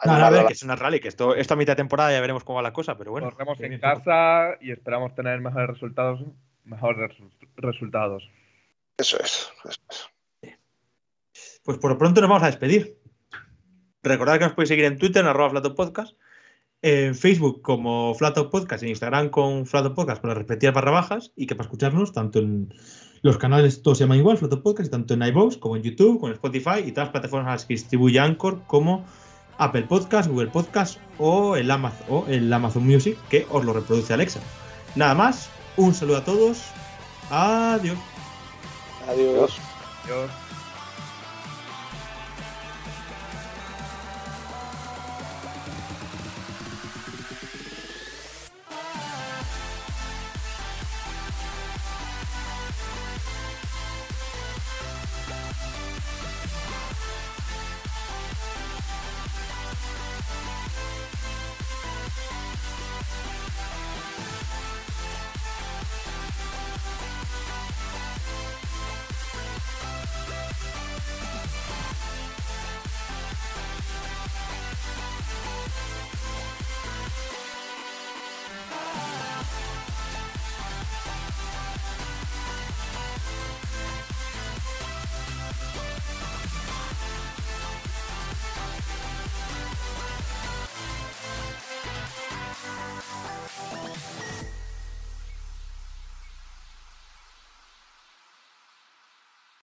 No, 0.04 0.18
no, 0.18 0.24
a 0.26 0.30
ver, 0.30 0.46
que 0.46 0.52
es 0.52 0.62
una 0.62 0.76
rally, 0.76 1.00
que 1.00 1.08
esto, 1.08 1.34
esta 1.34 1.56
mitad 1.56 1.72
de 1.72 1.76
temporada 1.76 2.12
ya 2.12 2.20
veremos 2.20 2.44
cómo 2.44 2.56
va 2.56 2.62
la 2.62 2.72
cosa, 2.72 2.96
pero 2.96 3.10
bueno. 3.12 3.30
Corremos 3.30 3.60
en 3.60 3.80
casa 3.80 4.56
y 4.60 4.70
esperamos 4.70 5.14
tener 5.14 5.40
mejores 5.40 5.68
resultados. 5.68 6.20
Mejores 6.64 7.10
resu- 7.10 7.30
resultados. 7.56 8.28
Eso 8.98 9.18
es. 9.20 9.52
eso 9.64 9.80
es. 10.42 10.58
Pues 11.62 11.78
por 11.78 11.90
lo 11.90 11.98
pronto 11.98 12.20
nos 12.20 12.28
vamos 12.30 12.42
a 12.44 12.46
despedir. 12.46 12.98
Recordad 14.02 14.38
que 14.38 14.44
nos 14.44 14.52
podéis 14.54 14.68
seguir 14.68 14.84
en 14.84 14.98
Twitter, 14.98 15.22
en 15.22 15.28
arroba 15.28 15.50
Flato 15.50 15.74
Podcast, 15.74 16.16
en 16.82 17.14
Facebook 17.14 17.62
como 17.62 18.14
Flato 18.14 18.50
Podcast, 18.50 18.82
en 18.82 18.90
Instagram 18.90 19.30
con 19.30 19.66
Flato 19.66 19.94
Podcast 19.94 20.20
con 20.20 20.28
las 20.28 20.38
respectivas 20.38 20.74
barra 20.74 20.90
bajas 20.90 21.32
y 21.36 21.46
que 21.46 21.54
para 21.54 21.66
escucharnos 21.66 22.12
tanto 22.12 22.38
en 22.38 22.72
los 23.22 23.38
canales 23.38 23.82
todos 23.82 23.98
se 23.98 24.04
llaman 24.04 24.18
igual, 24.18 24.38
Flato 24.38 24.62
Podcast, 24.62 24.88
y 24.88 24.90
tanto 24.90 25.14
en 25.14 25.22
iVoox 25.22 25.56
como 25.56 25.76
en 25.76 25.82
YouTube, 25.82 26.20
con 26.20 26.32
Spotify 26.32 26.80
y 26.84 26.92
todas 26.92 27.06
las 27.06 27.12
plataformas 27.12 27.48
a 27.48 27.52
las 27.52 27.64
que 27.64 27.74
distribuye 27.74 28.20
Anchor 28.20 28.62
como 28.66 29.04
Apple 29.58 29.82
Podcast, 29.82 30.28
Google 30.28 30.48
Podcast 30.48 30.98
o 31.18 31.56
el, 31.56 31.70
Amazon, 31.70 32.06
o 32.08 32.26
el 32.28 32.52
Amazon 32.52 32.86
Music 32.86 33.18
que 33.30 33.46
os 33.50 33.64
lo 33.64 33.72
reproduce 33.72 34.12
Alexa. 34.12 34.40
Nada 34.94 35.14
más, 35.14 35.50
un 35.76 35.94
saludo 35.94 36.18
a 36.18 36.24
todos, 36.24 36.62
adiós. 37.30 37.98
Adiós. 39.08 39.58
Adiós. 40.04 40.45